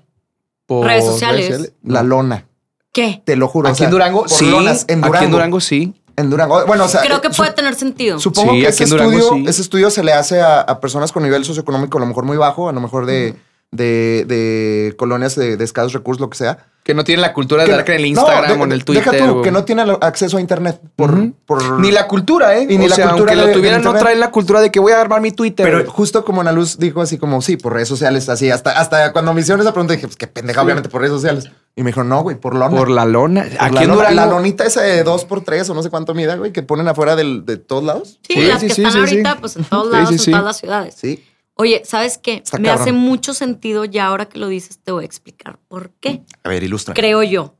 Por 0.67 0.85
Redes 0.85 1.05
sociales. 1.05 1.71
La 1.83 2.03
lona. 2.03 2.45
¿Qué? 2.93 3.21
Te 3.25 3.35
lo 3.35 3.47
juro. 3.47 3.69
o 3.69 3.71
Aquí 3.71 3.79
sea, 3.79 3.85
en 3.87 3.91
Durango, 3.91 4.21
por 4.21 4.29
sí. 4.29 4.49
lonas, 4.49 4.85
en 4.87 5.01
Durango. 5.01 5.15
Aquí 5.15 5.25
en 5.25 5.31
Durango, 5.31 5.59
sí. 5.59 5.93
En 6.15 6.29
Durango. 6.29 6.65
Bueno, 6.67 6.85
o 6.85 6.87
sea. 6.87 7.01
Creo 7.01 7.21
que 7.21 7.31
su- 7.31 7.37
puede 7.37 7.51
tener 7.53 7.75
sentido. 7.75 8.19
Supongo 8.19 8.53
Sí, 8.53 8.61
que 8.61 8.67
ese 8.67 8.85
Durango 8.85 9.11
estudio, 9.17 9.33
sí. 9.43 9.45
ese 9.49 9.61
estudio 9.61 9.89
se 9.91 10.03
le 10.03 10.13
hace 10.13 10.41
a, 10.41 10.61
a 10.61 10.79
personas 10.79 11.11
con 11.11 11.23
nivel 11.23 11.43
socioeconómico 11.45 11.97
a 11.97 12.01
lo 12.01 12.07
mejor 12.07 12.25
muy 12.25 12.37
bajo, 12.37 12.69
a 12.69 12.73
lo 12.73 12.81
mejor 12.81 13.05
de, 13.05 13.35
de, 13.71 14.25
de 14.27 14.95
colonias 14.97 15.35
de, 15.35 15.57
de 15.57 15.63
escasos 15.63 15.93
recursos, 15.93 16.21
lo 16.21 16.29
que 16.29 16.37
sea. 16.37 16.67
Que 16.83 16.93
no 16.93 17.03
tienen 17.03 17.21
la 17.21 17.33
cultura 17.33 17.63
de 17.63 17.69
Que- 17.69 17.75
dar 17.75 17.83
que 17.83 17.91
en 17.95 17.97
el 17.97 18.13
no, 18.13 18.21
Instagram 18.21 18.47
de- 18.53 18.61
o 18.61 18.63
en 18.63 18.71
el 18.71 18.85
Twitter. 18.85 19.03
Deja 19.11 19.25
tú, 19.25 19.39
o- 19.39 19.41
que 19.41 19.51
no 19.51 19.65
tiene 19.65 19.83
acceso 19.99 20.37
a 20.37 20.39
internet. 20.41 20.79
Por, 20.95 21.13
Ujú. 21.13 21.33
por- 21.45 21.79
Ni 21.81 21.91
la 21.91 22.07
cultura, 22.07 22.57
¿eh? 22.57 22.65
Y 22.69 22.77
ni 22.77 22.85
o 22.85 22.87
la 22.87 22.95
sea, 22.95 23.09
cultura 23.09 23.33
aunque 23.33 23.47
lo 23.47 23.53
tuvieran, 23.53 23.83
no 23.83 23.93
traen 23.93 24.21
la 24.21 24.31
cultura 24.31 24.61
de 24.61 24.71
que 24.71 24.79
voy 24.79 24.93
a 24.93 25.01
armar 25.01 25.19
mi 25.19 25.31
Twitter. 25.31 25.65
Pero 25.69 25.91
justo 25.91 26.23
como 26.23 26.39
Ana 26.39 26.53
Luz 26.53 26.77
dijo 26.79 27.01
así 27.01 27.17
como, 27.17 27.41
sí, 27.41 27.57
por 27.57 27.73
redes 27.73 27.89
sociales, 27.89 28.29
así. 28.29 28.49
Hasta, 28.49 28.71
hasta 28.79 29.11
cuando 29.11 29.33
me 29.33 29.41
hicieron 29.41 29.59
esa 29.59 29.73
pregunta 29.73 29.95
dije, 29.95 30.07
pues 30.07 30.15
qué 30.15 30.27
pendeja, 30.27 30.61
Sí. 30.61 30.65
obviamente 30.65 30.87
por 30.87 31.01
redes 31.01 31.13
sociales. 31.13 31.51
Y 31.75 31.83
me 31.83 31.89
dijo, 31.89 32.05
no, 32.05 32.23
güey, 32.23 32.37
por 32.39 32.55
lona. 32.55 32.77
por 32.77 32.89
la 32.89 33.03
lona. 33.03 33.43
Por 33.43 33.51
Aquí 33.59 33.75
la, 33.75 33.83
lona. 33.93 34.11
La 34.11 34.25
lonita 34.25 34.63
esa 34.65 34.81
de 34.81 35.03
dos 35.03 35.25
por 35.25 35.41
tres 35.41 35.69
o 35.69 35.73
no 35.73 35.83
sé 35.83 35.89
cuánto 35.89 36.13
mida, 36.13 36.37
güey, 36.37 36.53
que 36.53 36.63
ponen 36.63 36.87
afuera 36.87 37.17
del- 37.17 37.45
de 37.45 37.57
todos 37.57 37.83
lados. 37.83 38.17
Sí, 38.25 38.35
Sí, 38.35 38.41
las 38.43 38.61
sí, 38.61 38.67
que 38.67 38.73
sí, 38.75 38.81
están 38.83 38.93
sí, 38.93 38.99
ahorita, 38.99 39.31
sí. 39.33 39.37
pues 39.41 39.55
en 39.57 39.63
todos 39.65 39.87
Sí, 39.87 39.91
lados, 39.91 40.07
sí, 40.07 40.13
en 40.15 40.19
sí. 40.19 40.31
todas 40.31 40.45
las 40.45 40.57
ciudades. 40.57 40.95
Sí. 40.97 41.25
Oye, 41.57 41.81
¿sabes 41.85 42.17
qué? 42.17 42.35
Está 42.35 42.57
Me 42.59 42.67
cabrón. 42.67 42.81
hace 42.81 42.91
mucho 42.93 43.33
sentido 43.33 43.83
ya 43.85 44.07
ahora 44.07 44.27
que 44.27 44.39
lo 44.39 44.47
dices, 44.47 44.79
te 44.79 44.91
voy 44.91 45.03
a 45.03 45.05
explicar 45.05 45.59
por 45.67 45.89
qué. 45.99 46.23
A 46.43 46.49
ver, 46.49 46.63
ilustra. 46.63 46.93
Creo 46.93 47.23
yo. 47.23 47.55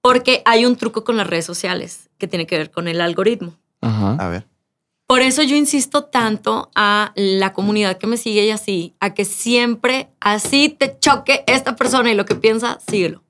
Porque 0.00 0.42
hay 0.44 0.64
un 0.64 0.76
truco 0.76 1.04
con 1.04 1.16
las 1.16 1.26
redes 1.26 1.44
sociales 1.44 2.08
que 2.18 2.28
tiene 2.28 2.46
que 2.46 2.56
ver 2.56 2.70
con 2.70 2.86
el 2.88 3.00
algoritmo. 3.00 3.54
Ajá. 3.80 4.16
A 4.18 4.28
ver. 4.28 4.46
Por 5.08 5.22
eso 5.22 5.42
yo 5.42 5.56
insisto 5.56 6.04
tanto 6.04 6.70
a 6.74 7.12
la 7.16 7.52
comunidad 7.54 7.98
que 7.98 8.06
me 8.06 8.18
sigue 8.18 8.44
y 8.44 8.50
así, 8.50 8.94
a 9.00 9.14
que 9.14 9.24
siempre 9.24 10.10
así 10.20 10.68
te 10.68 10.98
choque 10.98 11.44
esta 11.46 11.76
persona 11.76 12.12
y 12.12 12.14
lo 12.14 12.26
que 12.26 12.34
piensa, 12.34 12.78
síguelo. 12.86 13.24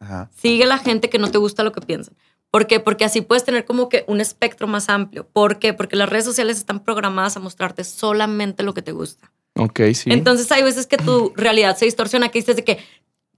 Ajá. 0.00 0.30
Sigue 0.34 0.66
la 0.66 0.78
gente 0.78 1.10
que 1.10 1.18
no 1.18 1.30
te 1.30 1.38
gusta 1.38 1.62
lo 1.62 1.72
que 1.72 1.82
piensan. 1.82 2.16
¿Por 2.52 2.66
qué? 2.68 2.78
Porque 2.78 3.04
así 3.04 3.22
puedes 3.22 3.44
tener 3.44 3.64
como 3.64 3.88
que 3.88 4.04
un 4.06 4.20
espectro 4.20 4.68
más 4.68 4.88
amplio. 4.90 5.26
¿Por 5.26 5.58
qué? 5.58 5.72
Porque 5.72 5.96
las 5.96 6.08
redes 6.08 6.24
sociales 6.26 6.58
están 6.58 6.78
programadas 6.80 7.36
a 7.36 7.40
mostrarte 7.40 7.82
solamente 7.82 8.62
lo 8.62 8.74
que 8.74 8.82
te 8.82 8.92
gusta. 8.92 9.32
Ok, 9.56 9.80
sí. 9.94 10.10
Entonces 10.12 10.52
hay 10.52 10.62
veces 10.62 10.86
que 10.86 10.98
tu 10.98 11.32
realidad 11.34 11.76
se 11.76 11.86
distorsiona, 11.86 12.28
que 12.28 12.38
dices 12.38 12.54
de 12.56 12.62
que, 12.64 12.78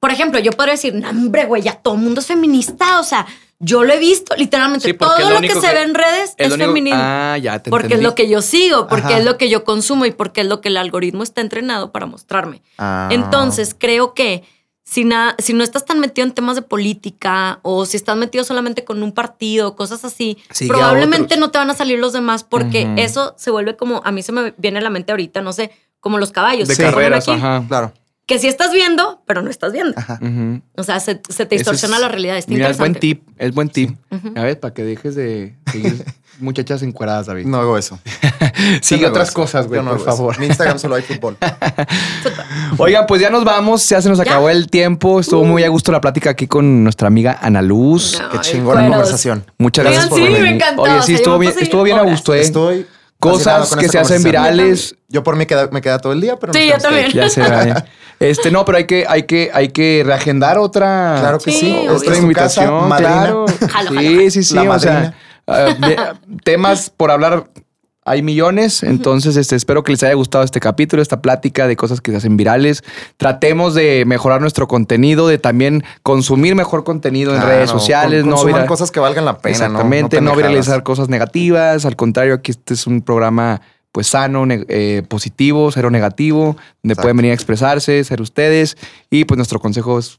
por 0.01 0.11
ejemplo, 0.11 0.41
yo 0.41 0.51
podría 0.53 0.73
decir, 0.75 0.95
no, 0.95 1.09
hombre, 1.09 1.47
güey, 1.47 1.63
ya 1.63 1.75
todo 1.77 1.95
el 1.95 2.01
mundo 2.01 2.21
es 2.21 2.27
feminista. 2.27 2.99
O 3.01 3.05
sea, 3.05 3.25
yo 3.61 3.85
lo 3.85 3.93
he 3.93 3.99
visto, 3.99 4.35
literalmente, 4.37 4.89
Sí, 4.89 4.95
todo 4.95 5.17
lo 5.19 5.31
lo, 5.31 5.41
que 5.41 5.55
se 5.55 5.73
ve 5.73 5.83
en 5.83 5.95
redes 5.95 6.35
es 6.37 6.53
único- 6.53 6.67
feminismo. 6.69 6.99
Ah, 7.01 7.39
ya 7.41 7.61
te 7.63 7.71
porque 7.71 7.87
entendí. 7.87 8.05
es 8.05 8.11
lo 8.11 8.15
que 8.17 8.29
yo 8.29 8.43
sigo, 8.43 8.89
porque 8.89 9.07
Ajá. 9.07 9.19
es 9.19 9.25
lo 9.25 9.39
que 9.39 9.49
yo 9.49 9.63
consumo 9.63 10.07
y 10.07 10.11
porque 10.11 10.41
es 10.41 10.49
lo 10.49 10.61
que 10.61 10.69
el 10.71 10.77
algoritmo 10.77 11.23
está 11.23 11.41
entrenado 11.41 11.93
para 11.93 12.07
mostrarme. 12.07 12.63
Ah. 12.79 13.09
Entonces, 13.13 13.77
creo 13.79 14.13
que 14.13 14.43
si, 14.85 15.05
na- 15.05 15.35
si 15.39 15.55
no 15.55 15.65
estás 15.65 15.85
tan 15.87 15.99
metido 15.99 16.27
en 16.27 16.33
temas 16.35 16.57
de 16.57 16.63
política 16.63 17.59
o 17.63 17.87
si 17.87 17.97
estás 17.97 18.17
metido 18.17 18.45
solamente 18.45 18.85
con 18.85 19.03
un 19.03 19.13
partido, 19.13 19.75
cosas 19.77 20.05
así, 20.05 20.39
Sigue 20.51 20.69
probablemente 20.69 21.37
no 21.39 21.51
te 21.51 21.59
van 21.59 21.71
a 21.71 21.75
salir 21.75 21.99
los 21.99 22.13
demás 22.13 22.45
porque 22.45 22.83
eso 22.99 23.35
se 23.39 23.51
vuelve 23.51 23.77
como, 23.77 24.03
a 24.05 24.13
mí 24.13 24.23
se 24.23 24.33
me 24.33 24.53
viene 24.59 24.79
a 24.79 24.83
la 24.83 24.91
mente 24.91 25.13
ahorita, 25.13 25.41
no 25.41 25.53
sé, 25.53 25.71
como 26.01 26.19
los 26.19 26.33
caballos. 26.33 26.69
de 26.69 26.77
ponen 26.77 26.91
carreras, 26.93 27.29
aquí, 27.29 27.37
ajá. 27.39 27.65
Claro. 27.67 27.93
Que 28.27 28.39
sí 28.39 28.47
estás 28.49 28.73
viendo, 28.73 29.23
pero 29.27 29.43
no 29.43 29.51
estás 29.51 29.73
viendo. 29.73 29.93
Ajá. 29.99 30.19
O 30.77 30.83
sea, 30.83 30.99
se, 31.01 31.21
se 31.29 31.45
te 31.45 31.57
distorsiona 31.57 31.97
es- 31.97 32.01
la 32.03 32.09
realidad. 32.09 32.39
Está 32.39 32.51
Mira, 32.53 32.71
es 32.71 32.79
buen 32.79 32.95
tip, 32.95 33.23
es 33.37 33.53
buen 33.53 33.69
tip. 33.69 33.97
A 34.35 34.43
ver, 34.43 34.59
para 34.59 34.73
que 34.73 34.83
dejes 34.83 35.15
de 35.15 35.57
seguir 35.71 36.03
muchachas 36.41 36.83
encueradas, 36.83 37.27
David. 37.27 37.45
No 37.45 37.59
hago 37.59 37.77
eso. 37.77 37.99
Sigue 38.81 39.03
no 39.03 39.09
otras 39.09 39.29
eso. 39.29 39.35
cosas, 39.37 39.67
güey, 39.69 39.83
no 39.83 39.91
por 39.91 39.97
eso. 39.99 40.07
favor. 40.07 40.35
En 40.37 40.41
mi 40.41 40.47
Instagram 40.47 40.79
solo 40.79 40.95
hay 40.95 41.03
fútbol. 41.03 41.37
Oigan, 42.79 43.05
pues 43.07 43.21
ya 43.21 43.31
nos 43.31 43.45
vamos, 43.45 43.87
ya 43.89 44.01
se 44.01 44.09
nos 44.09 44.19
¿Ya? 44.19 44.25
acabó 44.25 44.49
el 44.49 44.69
tiempo. 44.69 45.21
Estuvo 45.21 45.45
muy 45.45 45.63
a 45.65 45.69
gusto 45.69 45.93
la 45.93 46.01
plática 46.01 46.31
aquí 46.31 46.47
con 46.47 46.83
nuestra 46.83 47.09
amiga 47.09 47.39
Ana 47.43 47.63
Luz. 47.63 48.19
No. 48.21 48.31
Qué 48.31 48.39
chingona 48.41 48.89
conversación. 48.89 49.45
Muchas 49.59 49.85
Oigan, 49.85 49.93
gracias 50.09 50.09
por 50.19 50.19
sí, 50.37 50.43
me 50.43 50.55
encantó, 50.55 50.83
Oye, 50.83 51.03
sí, 51.03 51.15
estuvo 51.15 51.39
bien, 51.39 51.53
estuvo 51.61 51.83
bien 51.83 51.99
a 51.99 52.03
gusto, 52.03 52.35
¿eh? 52.35 52.41
Estoy 52.41 52.87
Cosas 53.31 53.77
que 53.77 53.89
se 53.89 53.99
hacen 53.99 54.23
virales. 54.23 54.97
Yo 55.09 55.23
por 55.23 55.37
mí 55.37 55.47
queda- 55.47 55.69
me 55.73 55.81
queda 55.81 55.99
todo 55.99 56.13
el 56.13 56.21
día, 56.21 56.37
pero 56.39 56.53
no 56.53 56.59
Sí, 56.59 56.67
sé 56.67 56.71
yo 56.73 56.79
también. 56.79 57.11
Ya 57.13 57.29
se 57.29 57.41
va. 57.43 57.85
Este, 58.21 58.53
no, 58.53 58.65
pero 58.65 58.79
hay 58.79 58.87
que, 58.87 59.05
hay 59.09 59.25
que, 59.25 59.51
hay 59.53 59.69
que 59.71 60.03
reagendar 60.07 60.57
otra. 60.57 61.17
Claro 61.19 61.39
que 61.39 61.51
Sí, 61.51 61.59
sí. 61.59 61.89
otra 61.89 62.11
casa, 62.11 62.23
invitación, 62.23 62.89
madrina. 62.89 63.11
claro. 63.13 63.47
Jalo, 63.69 63.91
sí, 63.91 63.97
jalo, 63.97 64.31
sí, 64.31 64.43
sí. 64.45 64.55
La 64.55 64.63
o 64.71 64.79
sea, 64.79 65.15
ah, 65.49 65.75
de- 65.79 65.99
temas 66.45 66.91
por 66.97 67.11
hablar 67.11 67.49
hay 68.07 68.23
millones. 68.23 68.83
Entonces, 68.83 69.37
este, 69.37 69.57
espero 69.57 69.83
que 69.83 69.93
les 69.93 70.03
haya 70.03 70.15
gustado 70.15 70.45
este 70.45 70.61
capítulo, 70.61 71.01
esta 71.03 71.23
plática 71.23 71.67
de 71.67 71.77
cosas 71.77 72.01
que 72.01 72.11
se 72.11 72.19
hacen 72.19 72.37
virales. 72.37 72.83
Tratemos 73.17 73.75
de 73.75 74.05
mejorar 74.07 74.41
nuestro 74.41 74.69
contenido, 74.69 75.27
de 75.27 75.39
también 75.39 75.85
consumir 76.03 76.55
mejor 76.55 76.85
contenido 76.85 77.35
en 77.35 77.43
redes 77.43 77.73
no, 77.73 77.79
sociales, 77.79 78.23
con- 78.23 78.31
no 78.31 78.45
viral- 78.45 78.67
cosas 78.67 78.91
que 78.91 79.01
valgan 79.01 79.25
la 79.25 79.39
pena, 79.39 79.59
¿no? 79.59 79.65
Exactamente, 79.65 80.17
no, 80.21 80.31
pendejadas. 80.33 80.37
viralizar 80.37 80.83
cosas 80.83 81.09
negativas. 81.09 81.85
Al 81.87 81.97
contrario, 81.97 82.35
aquí 82.35 82.51
este 82.51 82.75
es 82.75 82.87
un 82.87 83.01
programa 83.03 83.61
pues 83.91 84.09
sano, 84.09 84.45
eh, 84.51 85.03
positivo, 85.09 85.71
cero 85.73 85.89
negativo, 85.89 86.57
donde 86.83 86.95
Exacto. 86.95 87.03
pueden 87.03 87.17
venir 87.17 87.31
a 87.31 87.35
expresarse, 87.35 88.03
ser 88.03 88.21
ustedes. 88.21 88.77
Y 89.09 89.25
pues 89.25 89.37
nuestro 89.37 89.61
consejo 89.61 89.99
es 90.01 90.19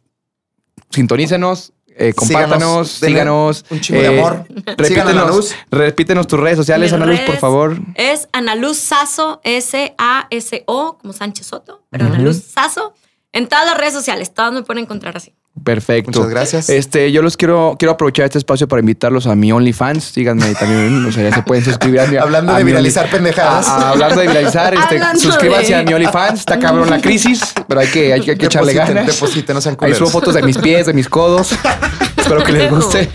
sintonícenos, 0.91 1.73
eh, 1.97 2.13
compártanos, 2.13 2.99
denle 2.99 3.19
síganos. 3.19 3.65
Un 3.69 3.79
chingo 3.79 4.01
de 4.01 4.07
eh, 4.07 4.19
amor. 4.19 4.45
Repítenos, 4.77 5.35
luz. 5.35 5.55
repítenos 5.71 6.27
tus 6.27 6.39
redes 6.39 6.57
sociales, 6.57 6.91
Mis 6.91 7.01
Ana 7.01 7.05
Luz, 7.05 7.21
por 7.21 7.37
favor. 7.37 7.77
Es 7.95 8.27
Ana 8.33 8.55
Luz 8.55 8.77
Sazo, 8.77 9.39
S-A-S-O, 9.43 10.97
como 10.97 11.13
Sánchez 11.13 11.47
Soto, 11.47 11.83
pero 11.89 12.05
Ana 12.05 12.15
Ujú. 12.15 12.23
Luz 12.25 12.43
Sazo. 12.43 12.93
En 13.31 13.47
todas 13.47 13.65
las 13.65 13.77
redes 13.77 13.93
sociales, 13.93 14.33
todas 14.33 14.53
me 14.53 14.63
pueden 14.63 14.83
encontrar 14.83 15.17
así. 15.17 15.33
Perfecto. 15.63 16.11
Muchas 16.19 16.29
gracias. 16.29 16.69
Este, 16.69 17.11
yo 17.11 17.21
los 17.21 17.37
quiero, 17.37 17.75
quiero 17.79 17.93
aprovechar 17.93 18.25
este 18.25 18.37
espacio 18.37 18.67
para 18.67 18.81
invitarlos 18.81 19.25
a 19.25 19.35
mi 19.35 19.51
OnlyFans. 19.51 20.03
Síganme 20.03 20.43
ahí 20.45 20.53
también, 20.53 21.05
o 21.05 21.11
sea, 21.11 21.29
ya 21.29 21.33
se 21.35 21.41
pueden 21.43 21.63
suscribir 21.63 22.01
a 22.01 22.07
mi 22.07 22.17
Hablando 22.25 22.51
a 22.53 22.57
de 22.57 22.63
mi 22.65 22.71
viralizar 22.71 23.05
Only- 23.07 23.11
pendejadas. 23.11 23.67
a- 23.67 23.75
a- 23.77 23.89
hablando 23.91 24.19
de 24.19 24.27
viralizar, 24.27 24.73
este, 24.73 24.99
suscríbanse 25.17 25.69
de- 25.69 25.75
a 25.75 25.83
mi 25.83 25.93
OnlyFans. 25.93 26.39
Está 26.41 26.59
cabrón 26.59 26.89
la 26.89 26.99
crisis, 26.99 27.41
pero 27.67 27.79
hay 27.79 27.87
que, 27.87 28.13
hay 28.13 28.21
que, 28.21 28.31
hay 28.31 28.37
que 28.37 28.45
echarle 28.47 28.73
ganas. 28.73 29.07
depositen, 29.07 29.55
no 29.55 29.61
sean 29.61 29.77
Ahí 29.79 29.93
subo 29.93 30.09
fotos 30.09 30.33
de 30.33 30.41
mis 30.43 30.57
pies, 30.57 30.85
de 30.87 30.93
mis 30.93 31.07
codos. 31.07 31.51
Espero 32.17 32.43
que 32.43 32.51
les 32.51 32.69
guste. 32.71 33.09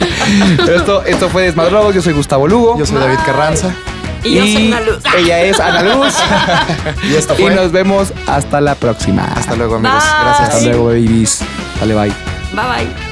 Pero 0.56 0.76
esto, 0.76 1.04
esto 1.04 1.28
fue 1.28 1.42
Desmadrogos. 1.42 1.94
Yo 1.94 2.00
soy 2.00 2.12
Gustavo 2.14 2.46
Lugo. 2.48 2.78
Yo 2.78 2.86
soy 2.86 2.98
David 2.98 3.18
Carranza. 3.26 3.74
Y, 4.24 4.34
yo 4.34 4.42
soy 4.42 4.66
Ana 4.66 4.80
Luz. 4.80 4.98
Ella 5.18 5.40
es 5.42 5.60
Ana 5.60 5.82
Luz. 5.82 6.14
Y 7.02 7.14
esto 7.14 7.34
y 7.38 7.42
fue. 7.42 7.54
nos 7.54 7.72
vemos 7.72 8.12
hasta 8.26 8.60
la 8.60 8.74
próxima. 8.74 9.24
Hasta 9.24 9.56
luego, 9.56 9.76
amigos. 9.76 10.02
Bye. 10.02 10.24
Gracias. 10.24 10.48
Hasta 10.50 10.66
luego, 10.66 10.86
babies. 10.86 11.40
Dale, 11.80 11.94
bye. 11.94 12.12
Bye 12.52 12.84
bye. 12.86 13.09